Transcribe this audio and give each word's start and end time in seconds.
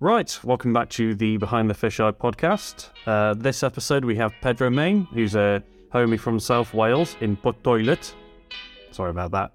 Right, 0.00 0.38
welcome 0.44 0.72
back 0.72 0.90
to 0.90 1.16
the 1.16 1.38
Behind 1.38 1.68
the 1.68 1.74
Fisheye 1.74 2.12
podcast. 2.12 2.90
Uh, 3.04 3.34
this 3.34 3.64
episode 3.64 4.04
we 4.04 4.14
have 4.14 4.32
Pedro 4.40 4.70
Mayn, 4.70 5.08
who's 5.12 5.34
a 5.34 5.60
homie 5.92 6.20
from 6.20 6.38
South 6.38 6.72
Wales 6.72 7.16
in 7.20 7.36
Port 7.36 7.60
Toilet. 7.64 8.14
Sorry 8.92 9.10
about 9.10 9.32
that. 9.32 9.50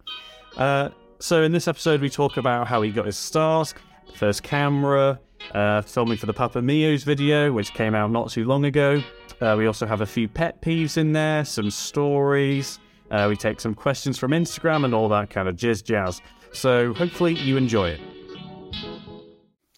Uh, 0.58 0.90
so 1.20 1.44
in 1.44 1.54
this 1.54 1.70
episode 1.70 2.02
we 2.02 2.10
talk 2.10 2.36
about 2.36 2.68
how 2.68 2.82
he 2.82 2.92
got 2.92 3.06
his 3.06 3.16
stars, 3.16 3.74
first 4.16 4.44
camera, 4.44 5.18
uh, 5.54 5.82
filming 5.82 6.18
for 6.18 6.26
the 6.26 6.34
Papa 6.34 6.62
Mio's 6.62 7.06
video, 7.06 7.54
which 7.54 7.74
came 7.74 7.96
out 7.96 8.12
not 8.12 8.30
too 8.30 8.44
long 8.44 8.66
ago. 8.66 9.02
Uh, 9.40 9.56
we 9.58 9.66
also 9.66 9.86
have 9.86 10.02
a 10.02 10.06
few 10.06 10.28
pet 10.28 10.62
peeves 10.62 10.98
in 10.98 11.14
there, 11.14 11.46
some 11.46 11.72
stories. 11.72 12.80
Uh, 13.10 13.28
we 13.30 13.38
take 13.38 13.62
some 13.62 13.74
questions 13.74 14.20
from 14.20 14.32
Instagram 14.32 14.84
and 14.84 14.94
all 14.94 15.08
that 15.08 15.30
kind 15.30 15.48
of 15.48 15.56
jizz 15.56 15.86
jazz. 15.86 16.22
So 16.52 16.94
hopefully 16.94 17.34
you 17.36 17.56
enjoy 17.56 17.92
it. 17.92 18.02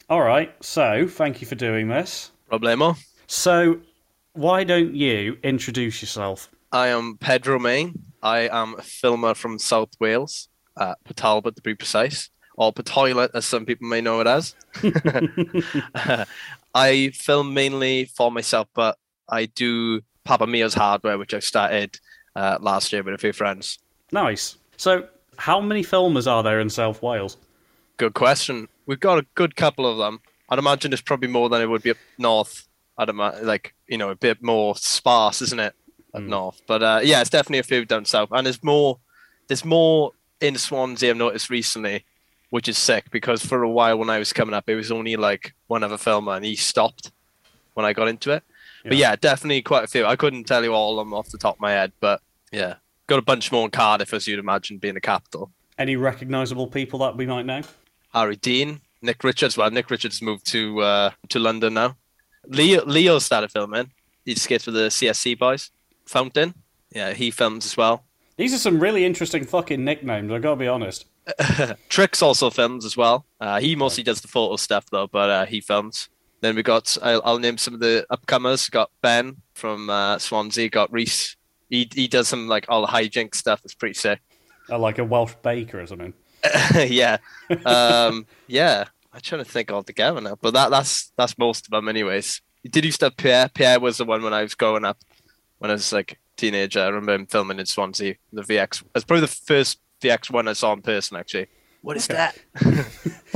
All 0.08 0.22
right, 0.22 0.54
so 0.64 1.08
thank 1.08 1.42
you 1.42 1.48
for 1.48 1.56
doing 1.56 1.88
this. 1.88 2.32
Problemo. 2.52 2.96
So, 3.26 3.80
why 4.34 4.64
don't 4.64 4.94
you 4.94 5.38
introduce 5.42 6.00
yourself? 6.00 6.48
I 6.72 6.90
am 6.90 7.18
Pedro 7.18 7.58
Mayn. 7.58 7.96
I 8.22 8.42
am 8.50 8.76
a 8.78 8.84
filmer 8.84 9.34
from 9.34 9.58
South 9.58 9.90
Wales, 10.00 10.48
uh, 10.78 10.94
to 11.16 11.62
be 11.64 11.74
precise, 11.74 12.30
or 12.56 12.72
Toilet 12.72 13.32
as 13.34 13.46
some 13.46 13.66
people 13.66 13.88
may 13.88 14.00
know 14.00 14.20
it 14.20 14.28
as. 14.28 14.54
I 16.76 17.10
film 17.16 17.56
mainly 17.56 18.06
for 18.06 18.32
myself, 18.32 18.68
but 18.76 19.00
I 19.28 19.46
do 19.48 20.02
Papa 20.24 20.46
Mio's 20.46 20.76
hardware, 20.76 21.18
which 21.18 21.34
I 21.34 21.40
started 21.40 21.98
uh, 22.36 22.60
last 22.62 22.94
year 22.94 23.02
with 23.02 23.16
a 23.16 23.18
few 23.18 23.34
friends. 23.34 23.80
Nice. 24.12 24.58
So, 24.78 25.08
how 25.38 25.60
many 25.60 25.84
filmers 25.84 26.32
are 26.32 26.44
there 26.44 26.60
in 26.60 26.70
South 26.70 27.02
Wales? 27.02 27.38
Good 27.98 28.14
question. 28.14 28.68
We've 28.86 29.00
got 29.00 29.20
a 29.20 29.26
good 29.36 29.56
couple 29.56 29.86
of 29.90 29.98
them. 29.98 30.22
I'd 30.50 30.60
imagine 30.60 30.92
there's 30.92 31.02
probably 31.02 31.28
more 31.30 31.50
than 31.50 31.62
it 31.62 31.70
would 31.70 31.84
be 31.84 31.92
up 31.92 31.98
north. 32.18 32.68
I'd 32.98 33.10
imagine, 33.10 33.46
like, 33.46 33.74
you 33.88 33.98
know, 33.98 34.10
a 34.10 34.16
bit 34.16 34.42
more 34.44 34.76
sparse, 34.76 35.42
isn't 35.42 35.60
it, 35.60 35.74
up 36.14 36.22
Mm. 36.22 36.28
north? 36.28 36.62
But 36.68 36.84
uh, 36.84 37.00
yeah, 37.04 37.22
it's 37.22 37.30
definitely 37.30 37.60
a 37.60 37.64
few 37.64 37.86
down 37.86 38.06
south. 38.06 38.30
And 38.32 38.46
there's 38.46 38.64
more, 38.64 39.00
there's 39.48 39.66
more 39.66 40.12
in 40.40 40.58
Swansea 40.58 41.10
I've 41.12 41.18
noticed 41.18 41.50
recently, 41.50 42.06
which 42.52 42.68
is 42.68 42.78
sick 42.78 43.10
because 43.12 43.44
for 43.44 43.64
a 43.64 43.70
while 43.70 43.98
when 43.98 44.10
I 44.10 44.20
was 44.20 44.32
coming 44.34 44.54
up, 44.54 44.70
it 44.70 44.76
was 44.76 44.92
only 44.92 45.16
like 45.16 45.54
one 45.68 45.84
other 45.84 45.98
filmer 45.98 46.34
and 46.36 46.46
he 46.46 46.56
stopped 46.56 47.12
when 47.74 47.86
I 47.86 47.94
got 47.94 48.08
into 48.08 48.32
it. 48.32 48.44
But 48.84 48.98
Yeah. 48.98 49.10
yeah, 49.12 49.16
definitely 49.16 49.62
quite 49.64 49.84
a 49.84 49.88
few. 49.88 50.06
I 50.06 50.16
couldn't 50.16 50.44
tell 50.46 50.64
you 50.64 50.74
all 50.74 51.00
of 51.00 51.06
them 51.08 51.14
off 51.14 51.30
the 51.30 51.38
top 51.40 51.56
of 51.56 51.60
my 51.62 51.72
head, 51.72 51.92
but 52.00 52.22
yeah, 52.52 52.76
got 53.08 53.18
a 53.20 53.24
bunch 53.24 53.52
more 53.52 53.66
in 53.66 53.72
Cardiff, 53.72 54.14
as 54.14 54.28
you'd 54.28 54.40
imagine, 54.40 54.78
being 54.78 54.94
the 54.94 55.02
capital. 55.02 55.52
Any 55.78 55.96
recognisable 55.96 56.68
people 56.68 57.00
that 57.00 57.18
we 57.18 57.26
might 57.26 57.46
know? 57.46 57.62
Harry 58.16 58.38
Dean, 58.38 58.82
Nick 59.02 59.24
Richards. 59.24 59.58
Well, 59.58 59.70
Nick 59.70 59.92
Richards 59.92 60.22
moved 60.22 60.48
to 60.48 60.82
uh, 60.82 61.12
to 61.30 61.40
London 61.40 61.74
now. 61.74 61.98
Leo 62.48 62.84
Leo 62.86 63.20
started 63.20 63.52
filming. 63.52 63.92
He 64.24 64.34
skates 64.36 64.66
with 64.66 64.76
the 64.76 64.88
CSC 64.90 65.38
boys. 65.38 65.72
Fountain. 66.06 66.56
Yeah, 66.92 67.14
he 67.14 67.30
films 67.30 67.66
as 67.66 67.76
well. 67.78 68.06
These 68.38 68.54
are 68.54 68.58
some 68.58 68.80
really 68.80 69.06
interesting 69.06 69.46
fucking 69.46 69.84
nicknames, 69.84 70.32
i 70.32 70.40
got 70.40 70.52
to 70.52 70.56
be 70.56 70.68
honest. 70.68 71.06
Trix 71.90 72.22
also 72.22 72.50
films 72.50 72.86
as 72.86 72.98
well. 72.98 73.26
Uh, 73.40 73.60
he 73.60 73.76
mostly 73.76 74.04
does 74.04 74.22
the 74.22 74.28
photo 74.28 74.56
stuff 74.56 74.86
though, 74.92 75.08
but 75.08 75.30
uh, 75.30 75.46
he 75.46 75.62
films. 75.62 76.10
Then 76.42 76.56
we 76.56 76.64
got 76.64 76.98
I'll, 77.02 77.22
I'll 77.26 77.40
name 77.40 77.58
some 77.58 77.74
of 77.74 77.80
the 77.80 78.06
upcomers. 78.12 78.70
Got 78.70 78.92
Ben 79.02 79.38
from 79.54 79.90
uh, 79.90 80.20
Swansea. 80.20 80.70
Got 80.70 80.92
Reese. 80.92 81.36
He 81.70 81.90
he 81.94 82.08
does 82.08 82.28
some 82.28 82.48
like 82.48 82.66
all 82.70 82.82
the 82.82 82.88
hijink 82.88 83.36
stuff. 83.36 83.62
It's 83.64 83.74
pretty 83.74 83.96
sick. 83.96 84.22
Uh, 84.70 84.80
like 84.80 85.00
a 85.00 85.04
Welsh 85.04 85.34
baker 85.42 85.82
or 85.82 85.88
something. 85.88 86.14
yeah, 86.88 87.18
um, 87.66 88.26
yeah. 88.48 88.86
I'm 89.14 89.22
trying 89.22 89.44
to 89.44 89.50
think 89.50 89.72
altogether 89.72 90.20
now, 90.20 90.36
but 90.42 90.54
that 90.54 90.70
that's 90.72 91.12
that's 91.18 91.38
most 91.38 91.68
of 91.68 91.72
them, 91.72 91.88
anyways. 91.88 92.42
Did 92.70 92.84
used 92.84 93.00
to 93.00 93.06
have 93.08 93.18
Pierre? 93.18 93.48
Pierre 93.50 93.80
was 93.80 93.98
the 93.98 94.06
one 94.06 94.22
when 94.24 94.34
I 94.34 94.42
was 94.42 94.56
growing 94.56 94.84
up, 94.86 94.98
when 95.60 95.72
I 95.72 95.76
was 95.76 95.94
like 95.94 96.14
a 96.14 96.16
teenager. 96.36 96.82
I 96.82 96.88
remember 96.88 97.14
him 97.14 97.26
filming 97.28 97.60
in 97.60 97.66
Swansea. 97.66 98.16
The 98.34 98.42
VX. 98.42 98.84
It's 98.96 99.06
probably 99.06 99.22
the 99.22 99.28
first 99.28 99.80
VX 100.02 100.32
one 100.32 100.48
I 100.48 100.54
saw 100.54 100.74
in 100.74 100.82
person. 100.82 101.16
Actually, 101.16 101.48
what 101.82 101.96
is 101.96 102.10
Okay. 102.10 102.16
that? 102.16 102.88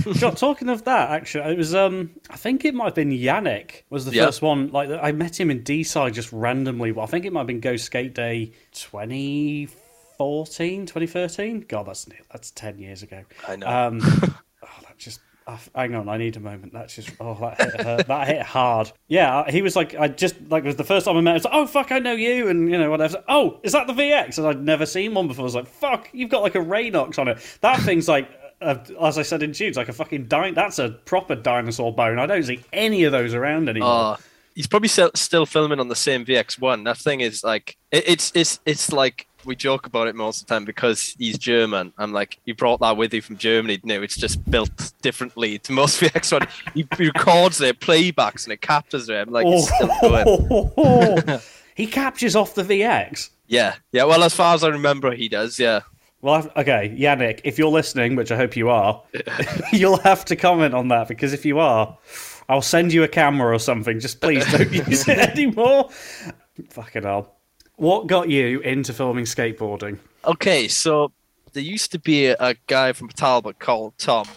John, 0.15 0.35
talking 0.35 0.67
of 0.69 0.83
that, 0.85 1.11
actually, 1.11 1.51
it 1.53 1.57
was 1.57 1.73
um, 1.75 2.09
I 2.29 2.35
think 2.35 2.65
it 2.65 2.73
might 2.73 2.85
have 2.85 2.95
been 2.95 3.11
Yannick 3.11 3.83
was 3.89 4.03
the 4.05 4.11
Yeah. 4.11 4.25
first 4.25 4.41
one. 4.41 4.71
Like 4.71 4.89
I 4.89 5.11
met 5.13 5.39
him 5.39 5.49
in 5.49 5.63
D 5.63 5.83
side 5.83 6.13
just 6.13 6.31
randomly. 6.33 6.91
Well, 6.91 7.05
I 7.05 7.07
think 7.07 7.23
it 7.23 7.31
might 7.31 7.41
have 7.41 7.47
been 7.47 7.59
Go 7.61 7.77
Skate 7.77 8.13
Day 8.15 8.51
2014, 10.19 10.85
2013. 10.85 11.65
God, 11.69 11.87
that's 11.87 12.05
that's 12.31 12.51
ten 12.51 12.77
years 12.77 13.03
ago. 13.03 13.23
I 13.47 13.55
know. 13.55 13.67
Um, 13.67 14.01
oh, 14.03 14.79
that 14.81 14.97
just. 14.97 15.21
uh, 15.47 15.57
Hang 15.73 15.95
on, 15.95 16.09
I 16.09 16.17
need 16.17 16.35
a 16.35 16.41
moment. 16.41 16.73
That's 16.73 16.93
just 16.93 17.11
oh, 17.21 17.35
that 17.35 17.57
hit, 17.61 17.81
hurt. 17.81 18.07
that 18.07 18.27
hit 18.27 18.41
hard. 18.41 18.91
Yeah, 19.07 19.49
he 19.49 19.61
was 19.61 19.77
like, 19.77 19.95
I 19.95 20.09
just 20.09 20.35
like 20.49 20.65
it 20.65 20.67
was 20.67 20.75
the 20.75 20.83
first 20.83 21.05
time 21.05 21.15
I 21.15 21.21
met. 21.21 21.31
him. 21.31 21.35
It's 21.37 21.45
like, 21.45 21.53
oh 21.53 21.65
fuck, 21.65 21.93
I 21.93 21.99
know 21.99 22.11
you, 22.11 22.49
and 22.49 22.69
you 22.69 22.77
know 22.77 22.89
whatever. 22.89 23.23
Oh, 23.29 23.61
is 23.63 23.71
that 23.71 23.87
the 23.87 23.93
VX? 23.93 24.37
And 24.37 24.47
I'd 24.47 24.61
never 24.61 24.85
seen 24.85 25.13
one 25.13 25.29
before. 25.29 25.43
I 25.43 25.45
was 25.45 25.55
like, 25.55 25.67
fuck, 25.67 26.09
you've 26.11 26.29
got 26.29 26.41
like 26.43 26.55
a 26.55 26.59
Raynox 26.59 27.17
on 27.17 27.29
it. 27.29 27.37
That 27.61 27.79
thing's 27.79 28.09
like, 28.09 28.29
uh, 28.61 28.75
as 29.01 29.17
I 29.17 29.21
said 29.21 29.41
in 29.41 29.53
Tunes, 29.53 29.77
like 29.77 29.87
a 29.87 29.93
fucking 29.93 30.25
di- 30.25 30.51
That's 30.51 30.79
a 30.79 30.89
proper 30.89 31.35
dinosaur 31.35 31.93
bone. 31.95 32.19
I 32.19 32.25
don't 32.25 32.43
see 32.43 32.59
any 32.73 33.05
of 33.05 33.13
those 33.13 33.33
around 33.33 33.69
anymore. 33.69 33.89
Oh, 33.89 34.17
he's 34.53 34.67
probably 34.67 34.89
still, 34.89 35.11
still 35.15 35.45
filming 35.45 35.79
on 35.79 35.87
the 35.87 35.95
same 35.95 36.25
VX1. 36.25 36.83
That 36.83 36.97
thing 36.97 37.21
is 37.21 37.41
like 37.41 37.77
it, 37.91 38.03
it's 38.05 38.33
it's 38.35 38.59
it's 38.65 38.91
like 38.91 39.25
we 39.49 39.55
joke 39.55 39.87
about 39.87 40.07
it 40.07 40.15
most 40.15 40.41
of 40.41 40.47
the 40.47 40.53
time 40.53 40.63
because 40.63 41.15
he's 41.17 41.37
German. 41.37 41.91
I'm 41.97 42.13
like, 42.13 42.39
you 42.45 42.53
brought 42.53 42.79
that 42.81 42.95
with 42.97 43.13
you 43.15 43.21
from 43.21 43.35
Germany. 43.35 43.79
No, 43.83 43.99
it's 44.01 44.15
just 44.15 44.49
built 44.49 44.93
differently 45.01 45.57
to 45.59 45.73
most 45.73 45.99
VX1. 45.99 46.47
He, 46.75 46.87
he 46.97 47.07
records 47.07 47.57
their 47.57 47.73
playbacks 47.73 48.43
and 48.43 48.53
it 48.53 48.61
captures 48.61 49.07
them. 49.07 49.31
Like 49.31 49.47
it's 49.47 49.73
still 49.73 49.89
going. 50.01 50.25
Oh. 50.77 51.41
he 51.75 51.87
captures 51.87 52.35
off 52.35 52.53
the 52.53 52.61
VX. 52.61 53.31
Yeah, 53.47 53.75
yeah. 53.91 54.03
Well, 54.03 54.23
as 54.23 54.35
far 54.35 54.53
as 54.53 54.63
I 54.63 54.67
remember, 54.67 55.15
he 55.15 55.27
does. 55.27 55.59
Yeah. 55.59 55.81
Well, 56.21 56.47
okay, 56.55 56.95
Yannick, 56.95 57.41
if 57.43 57.57
you're 57.57 57.71
listening, 57.71 58.15
which 58.15 58.31
I 58.31 58.37
hope 58.37 58.55
you 58.55 58.69
are, 58.69 59.01
you'll 59.73 59.97
have 59.97 60.25
to 60.25 60.35
comment 60.35 60.75
on 60.75 60.89
that 60.89 61.07
because 61.07 61.33
if 61.33 61.43
you 61.43 61.57
are, 61.57 61.97
I'll 62.47 62.61
send 62.61 62.93
you 62.93 63.03
a 63.03 63.07
camera 63.07 63.55
or 63.55 63.59
something. 63.59 63.99
Just 63.99 64.21
please 64.21 64.45
don't 64.51 64.71
use 64.71 65.07
it 65.07 65.17
anymore. 65.17 65.89
Fucking 66.69 67.03
hell. 67.03 67.38
What 67.79 68.07
got 68.07 68.27
you 68.29 68.59
into 68.59 68.91
filming 68.93 69.23
skateboarding? 69.23 69.99
Okay, 70.25 70.67
so 70.67 71.13
there 71.53 71.63
used 71.63 71.93
to 71.93 71.99
be 71.99 72.25
a, 72.27 72.35
a 72.39 72.55
guy 72.67 72.91
from 72.91 73.07
Talbot 73.07 73.57
called 73.57 73.97
Tom, 73.97 74.27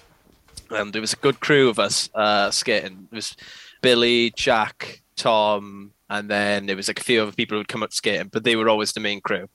and 0.71 0.93
there 0.93 1.01
was 1.01 1.13
a 1.13 1.17
good 1.17 1.41
crew 1.41 1.69
of 1.69 1.81
us 1.81 2.09
uh, 2.15 2.53
skating. 2.53 3.09
There 3.11 3.17
was 3.17 3.37
Billy, 3.81 4.31
Jack, 4.31 5.03
Tom, 5.17 5.91
and 6.09 6.31
then 6.31 6.67
there 6.67 6.77
was 6.77 6.87
like 6.87 7.01
a 7.01 7.03
few 7.03 7.21
other 7.21 7.33
people 7.33 7.57
who 7.57 7.59
would 7.61 7.69
come 7.69 7.83
up 7.83 7.93
skating, 7.93 8.29
but 8.33 8.45
they 8.45 8.55
were 8.55 8.69
always 8.69 8.93
the 8.93 9.01
main 9.01 9.21
crew. 9.21 9.49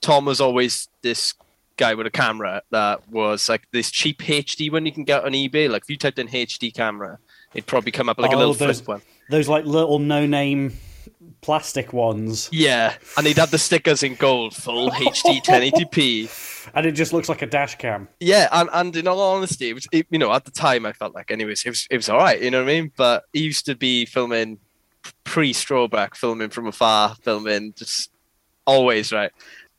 Tom 0.00 0.24
was 0.24 0.40
always 0.40 0.88
this 1.02 1.32
guy 1.76 1.94
with 1.94 2.06
a 2.08 2.10
camera 2.10 2.60
that 2.72 3.08
was 3.08 3.48
like 3.48 3.68
this 3.70 3.90
cheap 3.92 4.18
HD 4.18 4.72
one 4.72 4.84
you 4.84 4.90
can 4.92 5.04
get 5.04 5.24
on 5.24 5.30
eBay. 5.32 5.70
Like 5.70 5.82
if 5.82 5.90
you 5.90 5.96
typed 5.96 6.18
in 6.18 6.26
HD 6.26 6.74
camera, 6.74 7.18
it'd 7.54 7.66
probably 7.66 7.92
come 7.92 8.08
up 8.08 8.18
like 8.18 8.32
a 8.32 8.34
Oh, 8.34 8.38
little 8.38 8.54
those- 8.54 8.80
flip 8.80 8.88
one. 8.88 9.02
Those 9.30 9.48
like 9.48 9.64
little 9.64 9.98
no-name 10.00 10.72
plastic 11.40 11.92
ones, 11.92 12.48
Yeah, 12.52 12.94
and 13.16 13.26
they'd 13.26 13.36
have 13.36 13.50
the 13.50 13.58
stickers 13.58 14.02
in 14.02 14.14
gold, 14.14 14.54
full 14.54 14.90
HD 14.90 15.42
1080p. 15.42 16.70
and 16.74 16.86
it 16.86 16.92
just 16.92 17.12
looks 17.12 17.28
like 17.28 17.42
a 17.42 17.46
dash 17.46 17.76
cam. 17.76 18.08
Yeah, 18.20 18.48
and, 18.52 18.68
and 18.72 18.96
in 18.96 19.06
all 19.08 19.20
honesty, 19.20 19.70
it 19.70 19.74
was 19.74 19.86
it, 19.92 20.06
you 20.10 20.18
know 20.18 20.32
at 20.32 20.44
the 20.44 20.50
time 20.50 20.86
I 20.86 20.92
felt 20.92 21.14
like 21.14 21.30
anyways 21.30 21.64
it 21.64 21.70
was 21.70 21.86
it 21.90 21.96
was 21.96 22.08
all 22.08 22.18
right, 22.18 22.40
you 22.40 22.50
know 22.50 22.62
what 22.62 22.70
I 22.70 22.80
mean. 22.80 22.92
But 22.96 23.24
he 23.32 23.40
used 23.40 23.66
to 23.66 23.74
be 23.74 24.06
filming 24.06 24.58
pre 25.24 25.52
Strawback, 25.52 26.16
filming 26.16 26.50
from 26.50 26.66
afar, 26.66 27.14
filming 27.22 27.74
just 27.74 28.10
always 28.66 29.12
right. 29.12 29.32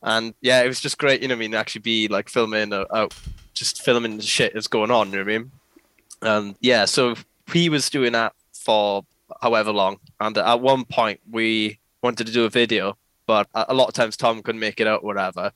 And 0.04 0.34
yeah, 0.42 0.62
it 0.62 0.68
was 0.68 0.80
just 0.80 0.98
great, 0.98 1.22
you 1.22 1.28
know 1.28 1.36
what 1.36 1.40
I 1.40 1.48
mean. 1.48 1.56
Actually, 1.56 1.82
be 1.82 2.08
like 2.08 2.30
filming 2.30 2.72
uh, 2.72 2.86
out, 2.94 3.14
just 3.54 3.84
filming 3.84 4.18
the 4.18 4.24
shit 4.24 4.54
that's 4.54 4.68
going 4.68 4.92
on, 4.92 5.12
you 5.12 5.18
know 5.18 5.24
what 5.24 5.34
I 5.34 5.38
mean. 5.38 5.52
And 6.22 6.56
yeah, 6.62 6.86
so 6.86 7.16
he 7.52 7.70
was 7.70 7.90
doing 7.90 8.14
that 8.14 8.34
for 8.53 9.06
however 9.41 9.72
long, 9.72 9.97
and 10.20 10.38
at 10.38 10.62
one 10.62 10.85
point 10.85 11.20
we 11.29 11.79
wanted 12.02 12.28
to 12.28 12.34
do 12.34 12.46
a 12.46 12.50
video, 12.50 12.97
but 13.26 13.47
a 13.53 13.74
lot 13.74 13.88
of 13.88 13.94
times 13.94 14.16
Tom 14.18 14.41
couldn't 14.41 14.59
make 14.59 14.79
it 14.79 14.88
out, 14.88 15.03
whatever 15.03 15.52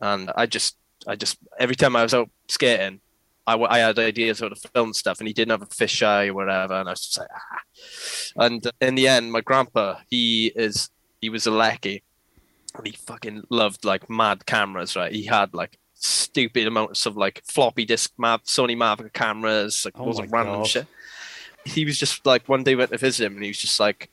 and 0.00 0.30
I 0.34 0.46
just, 0.46 0.76
I 1.06 1.16
just 1.16 1.38
every 1.58 1.76
time 1.76 1.96
I 1.96 2.02
was 2.02 2.14
out 2.14 2.30
skating, 2.48 3.00
I 3.46 3.78
had 3.78 3.98
ideas 3.98 4.40
how 4.40 4.48
to 4.48 4.54
film 4.54 4.92
stuff, 4.94 5.18
and 5.18 5.26
he 5.26 5.34
didn't 5.34 5.50
have 5.50 5.62
a 5.62 5.66
fisheye 5.66 6.28
or 6.28 6.34
whatever, 6.34 6.74
and 6.74 6.88
I 6.88 6.92
was 6.92 7.00
just 7.00 7.18
like, 7.18 7.28
ah. 7.34 8.44
And 8.44 8.70
in 8.80 8.94
the 8.94 9.08
end, 9.08 9.32
my 9.32 9.40
grandpa, 9.40 9.96
he 10.08 10.52
is, 10.54 10.90
he 11.20 11.30
was 11.30 11.46
a 11.46 11.50
lecky, 11.50 12.04
and 12.76 12.86
he 12.86 12.92
fucking 12.92 13.44
loved 13.50 13.84
like 13.84 14.08
mad 14.08 14.46
cameras, 14.46 14.94
right? 14.94 15.12
He 15.12 15.24
had 15.24 15.52
like 15.52 15.78
stupid 15.94 16.66
amounts 16.66 17.06
of 17.06 17.16
like 17.16 17.42
floppy 17.44 17.84
disk 17.84 18.12
Mav- 18.16 18.44
Sony 18.44 18.76
Mavica 18.76 19.12
cameras, 19.12 19.84
like 19.84 19.94
Oh 19.98 20.10
of 20.10 20.32
random 20.32 20.58
God. 20.58 20.66
shit. 20.66 20.86
He 21.64 21.84
was 21.84 21.98
just 21.98 22.24
like 22.26 22.48
one 22.48 22.64
day 22.64 22.74
went 22.74 22.90
to 22.90 22.98
visit 22.98 23.26
him, 23.26 23.34
and 23.34 23.42
he 23.42 23.50
was 23.50 23.58
just 23.58 23.80
like, 23.80 24.10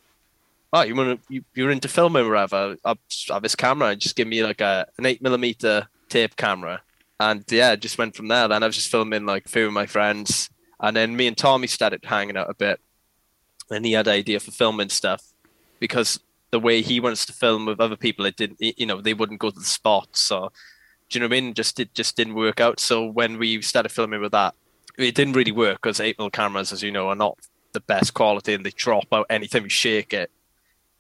oh, 0.73 0.81
you 0.81 0.95
want 0.95 1.19
to, 1.27 1.33
you, 1.33 1.43
you're 1.55 1.71
into 1.71 1.87
filming 1.87 2.25
or 2.25 2.31
whatever, 2.31 2.75
I'll 2.83 2.97
have 3.29 3.43
this 3.43 3.55
camera 3.55 3.89
and 3.89 4.01
just 4.01 4.15
give 4.15 4.27
me 4.27 4.43
like 4.43 4.61
a, 4.61 4.87
an 4.97 5.05
eight 5.05 5.21
millimeter 5.21 5.87
tape 6.09 6.35
camera. 6.35 6.81
And 7.19 7.43
yeah, 7.49 7.75
just 7.75 7.97
went 7.97 8.15
from 8.15 8.27
there. 8.27 8.47
Then 8.47 8.63
I 8.63 8.67
was 8.67 8.75
just 8.75 8.91
filming 8.91 9.25
like 9.25 9.45
a 9.45 9.49
few 9.49 9.67
of 9.67 9.73
my 9.73 9.85
friends. 9.85 10.49
And 10.79 10.95
then 10.95 11.15
me 11.15 11.27
and 11.27 11.37
Tommy 11.37 11.67
started 11.67 12.05
hanging 12.05 12.37
out 12.37 12.49
a 12.49 12.53
bit. 12.53 12.79
And 13.71 13.85
he 13.85 13.93
had 13.93 14.07
an 14.07 14.13
idea 14.13 14.39
for 14.39 14.51
filming 14.51 14.89
stuff 14.89 15.23
because 15.79 16.19
the 16.51 16.59
way 16.59 16.81
he 16.81 16.99
wants 16.99 17.25
to 17.25 17.33
film 17.33 17.65
with 17.65 17.79
other 17.79 17.95
people, 17.95 18.25
it 18.25 18.37
didn't, 18.37 18.59
you 18.59 18.85
know, 18.85 19.01
they 19.01 19.13
wouldn't 19.13 19.39
go 19.39 19.49
to 19.49 19.59
the 19.59 19.65
spots. 19.65 20.19
So, 20.21 20.51
do 21.09 21.17
you 21.17 21.21
know 21.21 21.27
what 21.27 21.37
I 21.37 21.41
mean? 21.41 21.53
Just 21.53 21.79
it 21.79 21.93
just 21.93 22.15
didn't 22.15 22.35
work 22.35 22.59
out. 22.59 22.79
So 22.79 23.05
when 23.05 23.39
we 23.39 23.61
started 23.61 23.89
filming 23.89 24.21
with 24.21 24.33
that, 24.33 24.53
it 24.97 25.15
didn't 25.15 25.33
really 25.33 25.51
work 25.51 25.81
because 25.81 25.99
8 25.99 26.17
mm 26.17 26.31
cameras, 26.31 26.73
as 26.73 26.83
you 26.83 26.91
know, 26.91 27.09
are 27.09 27.15
not 27.15 27.37
the 27.73 27.79
best 27.81 28.13
quality 28.13 28.53
and 28.53 28.65
they 28.65 28.71
drop 28.71 29.05
out 29.11 29.27
anytime 29.29 29.63
you 29.63 29.69
shake 29.69 30.13
it. 30.13 30.31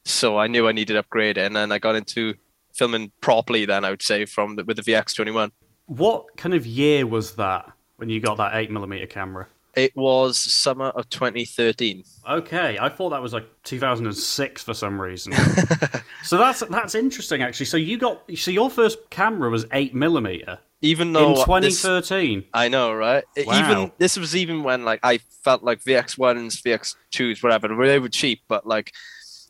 So 0.05 0.37
I 0.37 0.47
knew 0.47 0.67
I 0.67 0.71
needed 0.71 0.93
to 0.93 0.99
upgrade. 0.99 1.37
And 1.37 1.55
then 1.55 1.71
I 1.71 1.79
got 1.79 1.95
into 1.95 2.35
filming 2.73 3.11
properly 3.21 3.65
then, 3.65 3.83
I 3.83 3.89
would 3.89 4.01
say, 4.01 4.25
from 4.25 4.55
the, 4.55 4.63
with 4.63 4.77
the 4.77 4.83
VX21. 4.83 5.51
What 5.87 6.37
kind 6.37 6.53
of 6.53 6.65
year 6.65 7.05
was 7.07 7.35
that 7.35 7.71
when 7.97 8.09
you 8.09 8.19
got 8.19 8.37
that 8.37 8.53
8mm 8.53 9.09
camera? 9.09 9.47
It 9.75 9.95
was 9.95 10.37
summer 10.37 10.87
of 10.87 11.07
2013. 11.09 12.03
Okay, 12.27 12.77
I 12.79 12.89
thought 12.89 13.09
that 13.09 13.21
was 13.21 13.33
like 13.33 13.47
2006 13.63 14.63
for 14.63 14.73
some 14.73 14.99
reason. 14.99 15.33
so 16.23 16.37
that's 16.37 16.61
that's 16.61 16.95
interesting 16.95 17.43
actually. 17.43 17.67
So 17.67 17.77
you 17.77 17.99
got 17.99 18.23
so 18.37 18.49
your 18.49 18.71
first 18.71 18.97
camera 19.11 19.51
was 19.51 19.67
8 19.71 19.93
millimeter 19.93 20.57
Even 20.81 21.13
though 21.13 21.29
in 21.29 21.61
this- 21.61 21.81
2013. 21.81 22.45
I 22.53 22.69
know, 22.69 22.93
right? 22.93 23.23
Wow. 23.37 23.59
Even 23.59 23.91
this 23.97 24.17
was 24.17 24.35
even 24.35 24.63
when 24.63 24.85
like 24.85 24.99
I 25.03 25.17
felt 25.17 25.63
like 25.63 25.83
VX 25.83 26.17
ones, 26.17 26.61
VX 26.61 26.95
twos, 27.11 27.41
whatever, 27.41 27.67
they 27.85 27.99
were 27.99 28.09
cheap, 28.09 28.41
but 28.47 28.65
like 28.65 28.93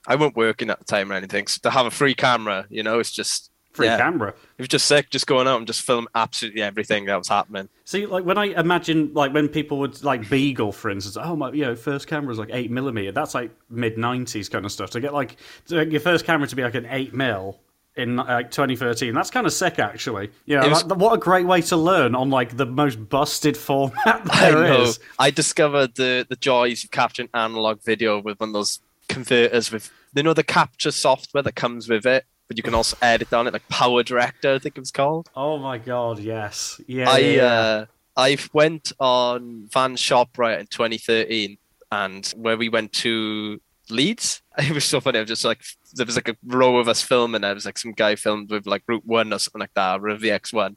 I 0.08 0.16
wasn't 0.16 0.38
working 0.38 0.70
at 0.70 0.80
the 0.80 0.86
time 0.86 1.12
or 1.12 1.16
anything. 1.16 1.48
So 1.48 1.60
to 1.64 1.70
have 1.70 1.86
a 1.86 1.92
free 1.92 2.16
camera, 2.16 2.66
you 2.70 2.84
know, 2.84 3.00
it's 3.00 3.12
just 3.12 3.52
Free 3.78 3.86
yeah, 3.86 3.98
camera. 3.98 4.30
It 4.30 4.62
was 4.62 4.70
just 4.70 4.88
sick, 4.88 5.12
just 5.12 5.28
going 5.28 5.48
out 5.48 5.58
and 5.58 5.68
just 5.68 5.84
film 5.84 6.08
absolutely 6.16 6.64
everything 6.64 7.06
that 7.06 7.16
was 7.16 7.28
happening. 7.28 7.70
See, 7.86 8.08
like 8.08 8.26
when 8.26 8.36
I 8.36 8.46
imagine, 8.46 9.14
like 9.14 9.36
when 9.36 9.48
people 9.48 9.78
would 9.78 10.04
like 10.04 10.28
Beagle, 10.28 10.72
for 10.72 10.90
instance, 10.90 11.16
oh 11.16 11.36
my, 11.36 11.52
you 11.52 11.64
know, 11.64 11.76
first 11.76 12.08
camera 12.08 12.30
was 12.30 12.40
like 12.40 12.50
eight 12.52 12.72
millimeter. 12.72 13.12
That's 13.12 13.36
like 13.36 13.52
mid 13.70 13.96
'90s 13.96 14.50
kind 14.50 14.66
of 14.66 14.72
stuff. 14.72 14.90
To 14.92 15.00
get 15.00 15.14
like 15.14 15.38
to 15.68 15.76
get 15.86 15.92
your 15.92 16.02
first 16.02 16.26
camera 16.26 16.48
to 16.48 16.56
be 16.56 16.64
like 16.64 16.74
an 16.74 16.88
eight 16.90 17.14
mil 17.14 17.60
in 17.98 18.18
like 18.18 18.52
2013, 18.52 19.14
that's 19.14 19.30
kind 19.32 19.46
of 19.48 19.54
sick, 19.54 19.80
actually. 19.80 20.30
Yeah, 20.46 20.68
was- 20.68 20.86
like, 20.86 21.00
what 21.00 21.14
a 21.14 21.18
great 21.18 21.46
way 21.46 21.62
to 21.64 21.78
learn 21.78 22.16
on 22.16 22.30
like 22.30 22.56
the 22.58 22.66
most 22.66 23.10
busted 23.10 23.58
format 23.58 23.98
I 24.32 24.52
there 24.52 24.64
know. 24.64 24.82
is. 24.84 25.00
I 25.20 25.32
discovered 25.32 25.96
the 25.96 26.26
the 26.30 26.36
joys 26.36 26.84
of 26.84 26.92
capturing 26.92 27.30
analog 27.34 27.82
video 27.84 28.20
with 28.20 28.40
one 28.40 28.50
of 28.50 28.54
those 28.54 28.80
converters 29.10 29.72
with 29.72 29.92
you 30.16 30.24
know 30.24 30.34
the 30.34 30.44
capture 30.44 30.92
software 30.92 31.44
that 31.44 31.56
comes 31.56 31.88
with 31.90 32.06
it, 32.06 32.26
but 32.48 32.58
you 32.58 32.64
can 32.64 32.74
also 32.74 32.98
edit 33.02 33.34
on 33.34 33.48
it, 33.48 33.54
like 33.54 33.68
PowerDirector, 33.70 34.56
I 34.56 34.60
think 34.60 34.78
it 34.78 34.80
was 34.80 34.92
called. 34.92 35.30
Oh 35.36 35.58
my 35.58 35.78
god, 35.78 36.20
yes, 36.20 36.80
yeah. 36.88 37.10
I 37.10 37.18
yeah, 37.20 37.32
yeah. 37.36 37.44
uh, 37.46 37.86
I 38.16 38.38
went 38.54 38.94
on 39.00 39.68
Vans 39.72 40.00
Shop 40.00 40.30
Riot 40.38 40.60
in 40.62 40.68
2013, 40.68 41.58
and 41.92 42.26
where 42.36 42.58
we 42.58 42.68
went 42.70 42.94
to 42.94 43.62
Leeds. 43.92 44.42
It 44.58 44.72
was 44.72 44.86
so 44.86 45.00
funny. 45.00 45.20
I 45.20 45.22
was 45.22 45.30
just 45.30 45.46
like, 45.46 45.62
there 45.94 46.06
was 46.08 46.16
like 46.16 46.30
a 46.30 46.36
row 46.44 46.78
of 46.78 46.88
us 46.88 47.02
filming. 47.04 47.42
There 47.42 47.54
was 47.54 47.66
like 47.66 47.78
some 47.78 47.92
guy 47.92 48.16
filmed 48.16 48.50
with 48.50 48.66
like 48.66 48.82
Route 48.88 49.06
One 49.06 49.32
or 49.32 49.38
something 49.38 49.60
like 49.60 49.74
that, 49.76 50.00
or 50.00 50.08
a 50.10 50.18
VX1. 50.18 50.76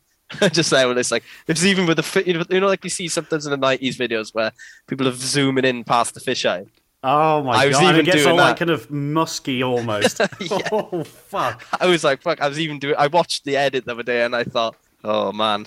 just 0.52 0.70
there, 0.70 0.86
when 0.86 0.98
it's 0.98 1.10
like, 1.10 1.24
it's 1.48 1.64
even 1.64 1.86
with 1.86 1.96
the 1.96 2.22
you 2.26 2.60
know, 2.60 2.66
like 2.66 2.84
you 2.84 2.90
see 2.90 3.08
sometimes 3.08 3.46
in 3.46 3.58
the 3.58 3.66
90s 3.66 3.96
videos 3.96 4.34
where 4.34 4.52
people 4.86 5.08
are 5.08 5.12
zooming 5.12 5.64
in 5.64 5.82
past 5.82 6.12
the 6.12 6.20
fisheye. 6.20 6.68
oh 7.02 7.42
my 7.42 7.62
I 7.62 7.66
was 7.68 7.76
god, 7.76 7.84
even 7.94 8.00
it 8.00 8.04
gets 8.04 8.18
doing 8.18 8.28
all 8.32 8.36
like 8.36 8.56
that. 8.56 8.58
kind 8.58 8.70
of 8.70 8.90
musky 8.90 9.62
almost. 9.62 10.20
Oh 10.70 11.02
fuck. 11.04 11.64
I 11.80 11.86
was 11.86 12.04
like, 12.04 12.20
fuck. 12.20 12.40
I 12.42 12.48
was 12.48 12.60
even 12.60 12.78
doing. 12.78 12.96
I 12.98 13.06
watched 13.06 13.44
the 13.44 13.56
edit 13.56 13.86
the 13.86 13.92
other 13.92 14.02
day, 14.02 14.24
and 14.24 14.36
I 14.36 14.44
thought, 14.44 14.76
oh 15.04 15.32
man, 15.32 15.64